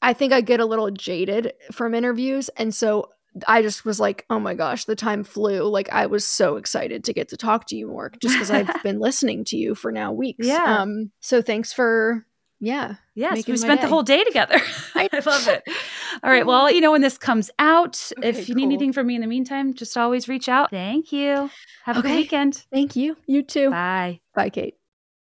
I 0.00 0.14
think 0.14 0.32
I 0.32 0.40
get 0.40 0.60
a 0.60 0.64
little 0.64 0.90
jaded 0.90 1.52
from 1.70 1.94
interviews. 1.94 2.48
And 2.56 2.74
so 2.74 3.10
I 3.46 3.60
just 3.60 3.84
was 3.84 4.00
like, 4.00 4.24
oh 4.30 4.40
my 4.40 4.54
gosh, 4.54 4.86
the 4.86 4.96
time 4.96 5.24
flew. 5.24 5.64
Like 5.64 5.92
I 5.92 6.06
was 6.06 6.26
so 6.26 6.56
excited 6.56 7.04
to 7.04 7.12
get 7.12 7.28
to 7.28 7.36
talk 7.36 7.66
to 7.66 7.76
you 7.76 7.86
more 7.88 8.10
just 8.18 8.34
because 8.34 8.50
I've 8.50 8.70
been 8.82 8.98
listening 8.98 9.44
to 9.46 9.58
you 9.58 9.74
for 9.74 9.92
now 9.92 10.10
weeks. 10.10 10.46
Yeah. 10.46 10.80
Um, 10.80 11.10
so 11.20 11.42
thanks 11.42 11.70
for 11.70 12.24
yeah. 12.64 12.94
Yes, 13.14 13.46
we 13.46 13.52
my 13.52 13.56
spent 13.56 13.80
the 13.80 13.86
whole 13.88 14.02
day 14.02 14.24
together. 14.24 14.56
I, 14.94 15.08
I- 15.12 15.20
love 15.24 15.46
it. 15.48 15.62
All 16.22 16.30
right. 16.30 16.46
Well, 16.46 16.70
you 16.70 16.80
know 16.80 16.90
when 16.92 17.00
this 17.02 17.18
comes 17.18 17.50
out. 17.58 18.10
if 18.22 18.36
Okay, 18.36 18.44
you 18.44 18.54
need 18.54 18.64
anything 18.64 18.92
from 18.92 19.06
me 19.06 19.14
in 19.14 19.20
the 19.20 19.26
meantime, 19.26 19.74
just 19.74 19.96
always 19.96 20.28
reach 20.28 20.48
out. 20.48 20.70
Thank 20.70 21.12
you. 21.12 21.50
Have 21.84 21.98
a 21.98 22.02
good 22.02 22.10
weekend. 22.10 22.64
Thank 22.72 22.96
you. 22.96 23.16
You 23.26 23.42
too. 23.42 23.70
Bye. 23.70 24.20
Bye, 24.34 24.50
Kate. 24.50 24.74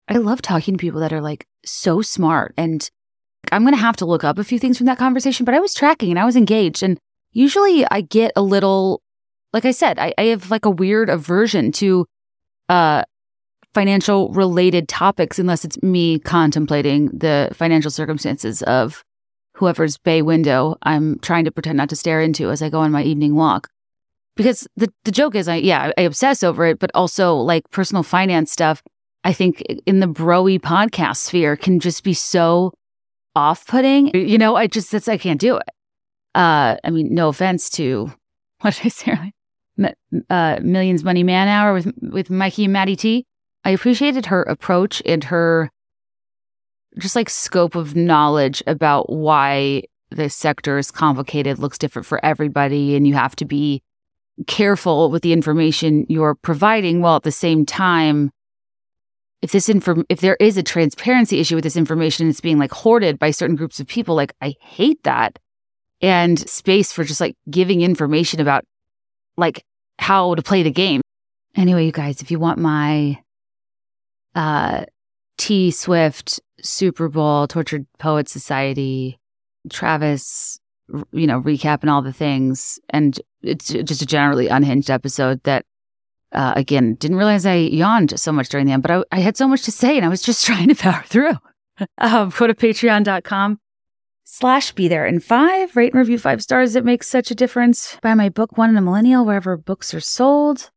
I 0.09 0.15
love 0.19 0.43
talking 0.43 0.75
to 0.75 0.81
people 0.81 1.01
that 1.01 1.13
are 1.13 1.21
like 1.21 1.47
so 1.65 2.03
smart. 2.03 2.55
And 2.57 2.89
I'm 3.53 3.63
going 3.63 3.75
to 3.75 3.81
have 3.81 3.97
to 3.97 4.07
look 4.07 4.25
up 4.25 4.39
a 4.39 4.45
few 4.45 4.59
things 4.59 4.77
from 4.77 4.87
that 4.87 4.99
conversation, 4.99 5.45
but 5.45 5.55
I 5.55 5.61
was 5.61 5.75
tracking 5.75 6.11
and 6.11 6.19
I 6.19 6.25
was 6.25 6.37
engaged. 6.37 6.83
And 6.83 6.99
usually 7.33 7.87
I 7.91 8.01
get 8.01 8.33
a 8.35 8.43
little, 8.43 9.03
like 9.53 9.65
I 9.65 9.71
said, 9.71 9.99
I, 9.99 10.13
I 10.19 10.23
have 10.25 10.51
like 10.51 10.65
a 10.65 10.71
weird 10.71 11.09
aversion 11.11 11.73
to 11.73 12.07
uh, 12.69 13.05
financial 13.79 14.29
related 14.31 14.89
topics 14.89 15.39
unless 15.39 15.65
it's 15.65 15.81
me 15.85 16.19
contemplating 16.19 17.07
the 17.17 17.49
financial 17.53 17.93
circumstances 17.93 18.61
of 18.63 19.05
whoever's 19.55 19.97
bay 19.97 20.21
window 20.21 20.77
I'm 20.83 21.21
trying 21.21 21.45
to 21.45 21.53
pretend 21.53 21.77
not 21.77 21.89
to 21.91 21.95
stare 21.95 22.21
into 22.21 22.51
as 22.51 22.61
I 22.61 22.71
go 22.71 22.81
on 22.81 22.91
my 22.91 23.05
evening 23.05 23.37
walk. 23.37 23.69
Because 24.35 24.67
the, 24.75 24.93
the 25.05 25.13
joke 25.13 25.37
is, 25.37 25.47
I 25.47 25.57
yeah, 25.57 25.93
I 25.97 26.01
obsess 26.01 26.43
over 26.43 26.67
it, 26.67 26.81
but 26.81 26.91
also 26.93 27.37
like 27.37 27.71
personal 27.71 28.03
finance 28.03 28.51
stuff. 28.51 28.83
I 29.23 29.33
think 29.33 29.61
in 29.87 30.01
the 30.01 30.09
broy 30.09 30.59
podcast 30.59 31.19
sphere 31.19 31.55
can 31.55 31.79
just 31.79 32.03
be 32.03 32.15
so 32.15 32.73
off 33.37 33.65
putting. 33.65 34.13
You 34.13 34.39
know, 34.39 34.57
I 34.57 34.67
just, 34.67 34.91
that's, 34.91 35.07
I 35.07 35.19
can't 35.19 35.41
do 35.41 35.57
it. 35.57 35.69
Uh, 36.35 36.75
I 36.83 36.91
mean, 36.91 37.15
no 37.15 37.29
offense 37.29 37.71
to, 37.71 38.13
what 38.61 38.75
did 38.75 38.87
I 38.87 38.89
say? 38.89 39.33
Uh, 40.29 40.59
Millions 40.63 41.05
Money 41.05 41.23
Man 41.23 41.47
Hour 41.47 41.75
with, 41.75 41.93
with 42.03 42.29
Mikey 42.29 42.65
and 42.65 42.73
Maddie 42.73 42.97
T. 42.97 43.25
I 43.65 43.71
appreciated 43.71 44.27
her 44.27 44.43
approach 44.45 45.03
and 45.05 45.25
her 45.25 45.71
just 46.99 47.17
like 47.17 47.31
scope 47.31 47.75
of 47.75 47.95
knowledge 47.95 48.63
about 48.67 49.11
why 49.11 49.83
the 50.11 50.31
sector 50.31 50.79
is 50.79 50.91
complicated, 50.91 51.59
looks 51.59 51.79
different 51.79 52.07
for 52.07 52.25
everybody, 52.25 52.97
and 52.97 53.07
you 53.07 53.15
have 53.15 53.37
to 53.37 53.45
be 53.45 53.83
careful 54.47 55.11
with 55.11 55.23
the 55.23 55.33
information 55.33 56.07
you're 56.09 56.35
providing 56.35 57.03
while 57.03 57.17
at 57.17 57.25
the 57.25 57.33
same 57.33 57.67
time 57.67 58.31
if 59.43 59.53
this 59.53 59.69
inform 59.69 60.05
if 60.09 60.21
there 60.21 60.37
is 60.41 60.57
a 60.57 60.63
transparency 60.63 61.39
issue 61.39 61.55
with 61.55 61.65
this 61.65 61.77
information 61.77 62.29
it's 62.29 62.41
being 62.41 62.59
like 62.59 62.73
hoarded 62.73 63.19
by 63.19 63.31
certain 63.31 63.57
groups 63.57 63.81
of 63.81 63.87
people 63.87 64.15
like 64.15 64.33
i 64.41 64.55
hate 64.61 65.03
that. 65.05 65.39
And 66.01 66.39
space 66.49 66.93
for 66.93 67.03
just 67.03 67.21
like 67.21 67.35
giving 67.51 67.81
information 67.81 68.41
about 68.41 68.65
like 69.37 69.65
how 69.99 70.37
to 70.37 70.43
play 70.43 70.63
the 70.63 70.71
game. 70.71 71.01
Anyway 71.57 71.87
you 71.87 71.93
guys 71.93 72.23
if 72.23 72.31
you 72.31 72.39
want 72.39 72.59
my 72.59 73.19
uh 74.39 74.85
t 75.37 75.71
swift 75.71 76.41
super 76.63 77.09
bowl 77.09 77.47
tortured 77.47 77.87
poet 77.99 78.29
society 78.29 79.19
Travis, 79.71 80.59
you 81.13 81.27
know 81.27 81.41
recap 81.41 81.83
and 81.83 81.91
all 81.91 82.03
the 82.03 82.13
things 82.13 82.79
and 82.91 83.21
it's 83.43 83.69
just 83.69 84.03
a 84.03 84.07
generally 84.07 84.49
unhinged 84.49 84.91
episode 84.91 85.43
that 85.45 85.65
uh, 86.33 86.53
again, 86.57 86.95
didn't 86.95 87.17
realize 87.17 87.47
I 87.47 87.55
yawned 87.55 88.19
so 88.21 88.33
much 88.33 88.49
during 88.49 88.67
the 88.67 88.73
end, 88.73 88.83
but 88.83 88.91
I, 88.91 89.03
I 89.13 89.21
had 89.21 89.37
so 89.37 89.49
much 89.49 89.63
to 89.63 89.73
say 89.73 89.97
and 89.97 90.05
I 90.05 90.09
was 90.09 90.23
just 90.23 90.45
trying 90.47 90.69
to 90.69 90.75
power 90.75 91.03
through. 91.07 91.37
um, 91.99 92.31
go 92.37 92.47
to 92.47 92.55
patreon.com 92.55 93.59
slash 94.25 94.73
be 94.73 94.89
there 94.89 95.07
in 95.07 95.21
five, 95.21 95.75
rate 95.75 95.93
and 95.93 95.99
review 95.99 96.19
five 96.19 96.43
stars. 96.43 96.77
It 96.77 96.85
makes 96.85 97.09
such 97.09 97.31
a 97.31 97.35
difference. 97.35 97.97
Buy 98.03 98.15
my 98.15 98.29
book, 98.29 98.59
One 98.59 98.71
in 98.71 98.77
a 98.77 98.83
Millennial, 98.83 99.25
wherever 99.25 99.57
books 99.57 99.95
are 99.95 100.01
sold. 100.01 100.71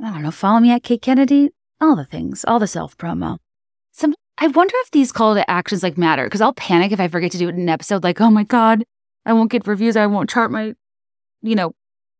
I 0.00 0.12
don't 0.12 0.22
know. 0.22 0.30
Follow 0.30 0.60
me 0.60 0.70
at 0.70 0.82
Kate 0.82 1.02
Kennedy. 1.02 1.50
All 1.84 1.96
the 1.96 2.06
things, 2.06 2.46
all 2.48 2.58
the 2.58 2.66
self 2.66 2.96
promo. 2.96 3.36
Some, 3.92 4.14
I 4.38 4.46
wonder 4.46 4.72
if 4.78 4.90
these 4.90 5.12
call 5.12 5.34
to 5.34 5.50
actions 5.50 5.82
like 5.82 5.98
matter 5.98 6.24
because 6.24 6.40
I'll 6.40 6.54
panic 6.54 6.92
if 6.92 6.98
I 6.98 7.08
forget 7.08 7.30
to 7.32 7.38
do 7.38 7.46
it 7.46 7.54
in 7.54 7.60
an 7.60 7.68
episode. 7.68 8.02
Like, 8.02 8.22
oh 8.22 8.30
my 8.30 8.42
God, 8.42 8.84
I 9.26 9.34
won't 9.34 9.50
get 9.50 9.66
reviews. 9.66 9.94
I 9.94 10.06
won't 10.06 10.30
chart 10.30 10.50
my, 10.50 10.74
you 11.42 11.54
know, 11.54 11.74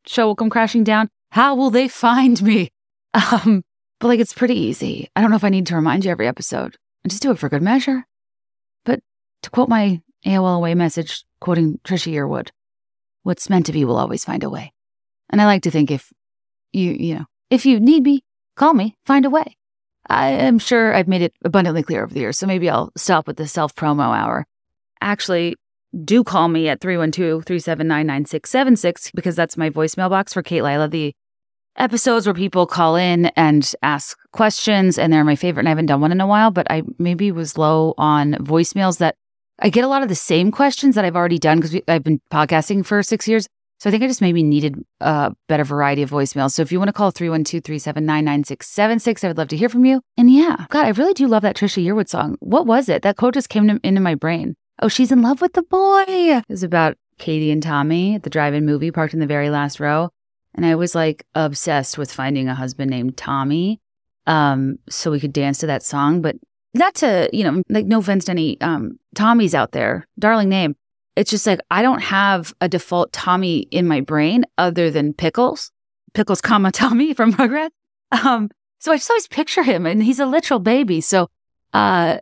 show 0.07 0.27
will 0.27 0.37
come 0.37 0.51
crashing 0.51 0.85
down. 0.85 1.09
How 1.31 1.55
will 1.55 1.71
they 1.71 1.89
find 1.89 2.41
me? 2.43 2.71
Um, 3.15 3.63
but 4.01 4.09
like 4.09 4.19
it's 4.19 4.33
pretty 4.33 4.59
easy. 4.59 5.09
I 5.15 5.21
don't 5.21 5.31
know 5.31 5.37
if 5.37 5.45
I 5.45 5.49
need 5.49 5.69
to 5.69 5.77
remind 5.77 6.05
you 6.05 6.11
every 6.11 6.27
episode. 6.27 6.77
I 7.05 7.09
just 7.09 7.23
do 7.23 7.31
it 7.31 7.39
for 7.39 7.49
good 7.49 7.63
measure. 7.63 8.05
But 8.85 8.99
to 9.43 9.51
quote 9.51 9.69
my 9.69 10.03
AOL 10.27 10.57
away 10.57 10.75
message, 10.75 11.25
quoting 11.41 11.79
Trisha 11.85 12.13
Yearwood, 12.13 12.51
what's 13.23 13.49
meant 13.49 13.67
to 13.67 13.73
be 13.73 13.85
will 13.85 13.97
always 13.97 14.25
find 14.25 14.43
a 14.43 14.51
way. 14.51 14.73
And 15.31 15.41
I 15.41 15.47
like 15.47 15.63
to 15.63 15.71
think 15.71 15.93
if 15.93 16.13
you, 16.73 16.91
you 16.91 17.15
know, 17.15 17.27
if 17.51 17.65
you 17.65 17.79
need 17.79 18.03
me, 18.03 18.25
call 18.57 18.75
me, 18.75 18.97
find 19.05 19.25
a 19.25 19.31
way. 19.31 19.57
I 20.09 20.29
am 20.29 20.59
sure 20.59 20.95
I've 20.95 21.09
made 21.09 21.23
it 21.23 21.35
abundantly 21.45 21.83
clear 21.83 22.05
over 22.05 22.13
the 22.13 22.21
years, 22.21 22.39
so 22.39 22.47
maybe 22.47 22.69
I'll 22.69 22.93
stop 22.97 23.27
with 23.27 23.37
the 23.37 23.49
self 23.49 23.75
promo 23.75 24.17
hour. 24.17 24.47
Actually, 25.01 25.57
do 26.05 26.25
call 26.25 26.49
me 26.49 26.69
at 26.69 26.81
312 26.81 27.45
379 27.45 28.07
9676 28.07 29.11
because 29.13 29.37
that's 29.37 29.57
my 29.57 29.71
voicemail 29.71 30.11
box 30.11 30.33
for 30.33 30.43
Kate 30.43 30.63
Lila, 30.63 30.89
the 30.89 31.15
episodes 31.77 32.27
where 32.27 32.35
people 32.35 32.67
call 32.67 32.97
in 32.97 33.27
and 33.37 33.73
ask 33.83 34.19
questions, 34.33 34.99
and 34.99 35.13
they're 35.13 35.25
my 35.25 35.37
favorite. 35.37 35.63
And 35.63 35.69
I 35.69 35.71
haven't 35.71 35.87
done 35.87 36.01
one 36.01 36.13
in 36.13 36.21
a 36.21 36.27
while, 36.27 36.51
but 36.51 36.67
I 36.71 36.83
maybe 36.99 37.33
was 37.33 37.59
low 37.59 37.95
on 37.97 38.35
voicemails 38.35 38.99
that 38.99 39.17
I 39.59 39.71
get 39.71 39.85
a 39.85 39.89
lot 39.89 40.03
of 40.03 40.09
the 40.09 40.15
same 40.15 40.51
questions 40.51 40.95
that 40.95 41.05
I've 41.05 41.17
already 41.17 41.39
done 41.39 41.61
because 41.61 41.81
I've 41.89 42.05
been 42.05 42.21
podcasting 42.31 42.85
for 42.85 43.03
six 43.03 43.29
years. 43.29 43.49
So 43.85 43.91
I 43.91 43.91
think 43.91 44.03
I 44.03 44.07
just 44.07 44.23
maybe 44.23 44.43
needed 44.43 44.83
a 45.03 45.35
better 45.47 45.63
variety 45.63 46.01
of 46.01 46.11
voicemails. 46.11 46.53
So 46.53 46.63
if 46.63 46.73
you 46.73 46.79
want 46.79 46.89
to 46.89 46.95
call 46.95 47.11
312 47.11 47.63
379 47.63 48.25
9676, 48.25 49.23
I 49.23 49.29
would 49.29 49.37
love 49.37 49.49
to 49.49 49.59
hear 49.59 49.69
from 49.69 49.85
you. 49.85 50.01
And 50.17 50.31
yeah, 50.31 50.65
God, 50.71 50.87
I 50.87 50.89
really 50.93 51.13
do 51.13 51.29
love 51.29 51.43
that 51.43 51.55
Trisha 51.55 51.85
Yearwood 51.85 52.09
song. 52.09 52.39
What 52.41 52.65
was 52.65 52.89
it? 52.89 53.03
That 53.03 53.19
quote 53.19 53.35
just 53.35 53.51
came 53.51 53.69
to, 53.69 53.79
into 53.85 54.01
my 54.01 54.15
brain. 54.15 54.57
Oh, 54.81 54.89
she's 54.89 55.13
in 55.13 55.21
love 55.21 55.43
with 55.43 55.53
the 55.53 55.65
boy. 55.65 56.05
It 56.09 56.45
was 56.49 56.63
about 56.63 56.97
Katie 57.19 57.51
and 57.51 57.63
Tommy 57.63 58.15
at 58.15 58.23
the 58.23 58.31
drive 58.31 58.55
in 58.55 58.65
movie 58.65 58.91
parked 58.91 59.13
in 59.13 59.21
the 59.21 59.27
very 59.27 59.51
last 59.51 59.79
row. 59.79 60.09
And 60.55 60.65
I 60.65 60.77
was 60.77 60.95
like 60.95 61.27
obsessed 61.35 61.99
with 61.99 62.11
finding 62.11 62.49
a 62.49 62.55
husband 62.55 62.91
named 62.91 63.19
Tommy 63.19 63.83
um, 64.27 64.79
so 64.89 65.11
we 65.11 65.21
could 65.21 65.35
dance 65.35 65.59
to 65.59 65.67
that 65.67 65.83
song. 65.83 66.23
But 66.23 66.37
not 66.73 66.95
to, 66.95 67.29
you 67.35 67.45
know, 67.45 67.63
like 67.69 67.85
no 67.85 67.99
offense 67.99 68.25
to 68.25 68.31
any 68.31 68.59
um, 68.63 68.99
Tommies 69.15 69.53
out 69.53 69.73
there, 69.73 70.09
darling 70.19 70.49
name. 70.49 70.75
It's 71.17 71.31
just 71.31 71.47
like 71.47 71.61
I 71.71 71.83
don't 71.83 72.03
have 72.03 72.55
a 72.61 72.69
default 72.69 73.13
Tommy 73.13 73.61
in 73.71 73.87
my 73.87 74.01
brain 74.01 74.45
other 74.59 74.91
than 74.91 75.15
Pickles, 75.15 75.71
Pickles, 76.13 76.41
comma 76.41 76.73
Tommy 76.73 77.15
from 77.15 77.33
Rugrats. 77.33 77.71
Um, 78.13 78.51
so 78.79 78.93
I 78.93 78.97
just 78.97 79.11
always 79.11 79.29
picture 79.29 79.63
him, 79.63 79.87
and 79.87 80.03
he's 80.03 80.21
a 80.21 80.27
literal 80.27 80.61
baby. 80.61 81.01
So, 81.01 81.29
uh, 81.73 82.19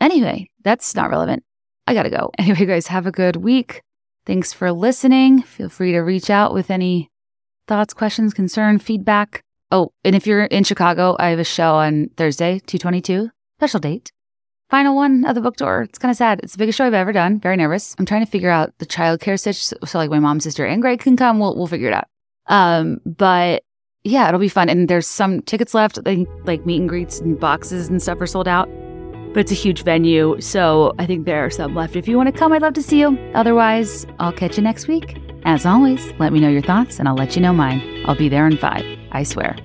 anyway, 0.00 0.48
that's 0.62 0.94
not 0.94 1.10
relevant. 1.10 1.44
I 1.86 1.94
gotta 1.94 2.10
go. 2.10 2.30
Anyway, 2.38 2.66
guys, 2.66 2.86
have 2.88 3.06
a 3.06 3.12
good 3.12 3.36
week. 3.36 3.82
Thanks 4.26 4.52
for 4.52 4.72
listening. 4.72 5.42
Feel 5.42 5.68
free 5.68 5.92
to 5.92 6.00
reach 6.00 6.30
out 6.30 6.52
with 6.52 6.70
any 6.70 7.10
thoughts, 7.66 7.94
questions, 7.94 8.34
concern, 8.34 8.78
feedback. 8.78 9.42
Oh, 9.70 9.92
and 10.04 10.14
if 10.16 10.26
you're 10.26 10.44
in 10.44 10.64
Chicago, 10.64 11.16
I 11.18 11.28
have 11.30 11.38
a 11.38 11.44
show 11.44 11.74
on 11.74 12.10
Thursday, 12.16 12.58
222, 12.60 13.30
special 13.58 13.80
date. 13.80 14.12
Final 14.70 14.94
one 14.94 15.24
of 15.24 15.34
the 15.34 15.40
book 15.40 15.56
tour. 15.56 15.82
It's 15.82 15.98
kind 15.98 16.10
of 16.10 16.16
sad. 16.16 16.40
It's 16.42 16.52
the 16.52 16.58
biggest 16.58 16.76
show 16.76 16.84
I've 16.84 16.94
ever 16.94 17.12
done. 17.12 17.40
Very 17.40 17.56
nervous. 17.56 17.96
I'm 17.98 18.04
trying 18.04 18.24
to 18.24 18.30
figure 18.30 18.50
out 18.50 18.76
the 18.78 18.86
childcare 18.86 19.40
stitch. 19.40 19.64
So, 19.64 19.76
so 19.86 19.98
like 19.98 20.10
my 20.10 20.18
mom, 20.18 20.40
sister, 20.40 20.66
and 20.66 20.82
Greg 20.82 21.00
can 21.00 21.16
come. 21.16 21.38
We'll, 21.38 21.56
we'll 21.56 21.66
figure 21.66 21.88
it 21.88 21.94
out. 21.94 22.06
Um, 22.46 23.00
but 23.06 23.64
yeah, 24.04 24.28
it'll 24.28 24.40
be 24.40 24.48
fun. 24.48 24.68
And 24.68 24.88
there's 24.88 25.06
some 25.06 25.40
tickets 25.42 25.72
left. 25.72 25.98
Think 26.04 26.28
like 26.44 26.66
meet 26.66 26.80
and 26.80 26.88
greets 26.88 27.18
and 27.18 27.40
boxes 27.40 27.88
and 27.88 28.02
stuff 28.02 28.20
are 28.20 28.26
sold 28.26 28.46
out. 28.46 28.68
But 29.32 29.40
it's 29.40 29.52
a 29.52 29.54
huge 29.54 29.84
venue. 29.84 30.38
So 30.40 30.94
I 30.98 31.06
think 31.06 31.24
there 31.24 31.44
are 31.44 31.50
some 31.50 31.74
left. 31.74 31.96
If 31.96 32.06
you 32.06 32.18
want 32.18 32.32
to 32.32 32.38
come, 32.38 32.52
I'd 32.52 32.62
love 32.62 32.74
to 32.74 32.82
see 32.82 33.00
you. 33.00 33.18
Otherwise, 33.34 34.06
I'll 34.18 34.32
catch 34.32 34.58
you 34.58 34.62
next 34.62 34.86
week. 34.86 35.16
As 35.44 35.64
always, 35.64 36.12
let 36.18 36.32
me 36.32 36.40
know 36.40 36.48
your 36.50 36.62
thoughts 36.62 36.98
and 36.98 37.08
I'll 37.08 37.14
let 37.14 37.36
you 37.36 37.40
know 37.40 37.54
mine. 37.54 38.04
I'll 38.06 38.16
be 38.16 38.28
there 38.28 38.46
in 38.46 38.58
five. 38.58 38.84
I 39.12 39.22
swear. 39.22 39.56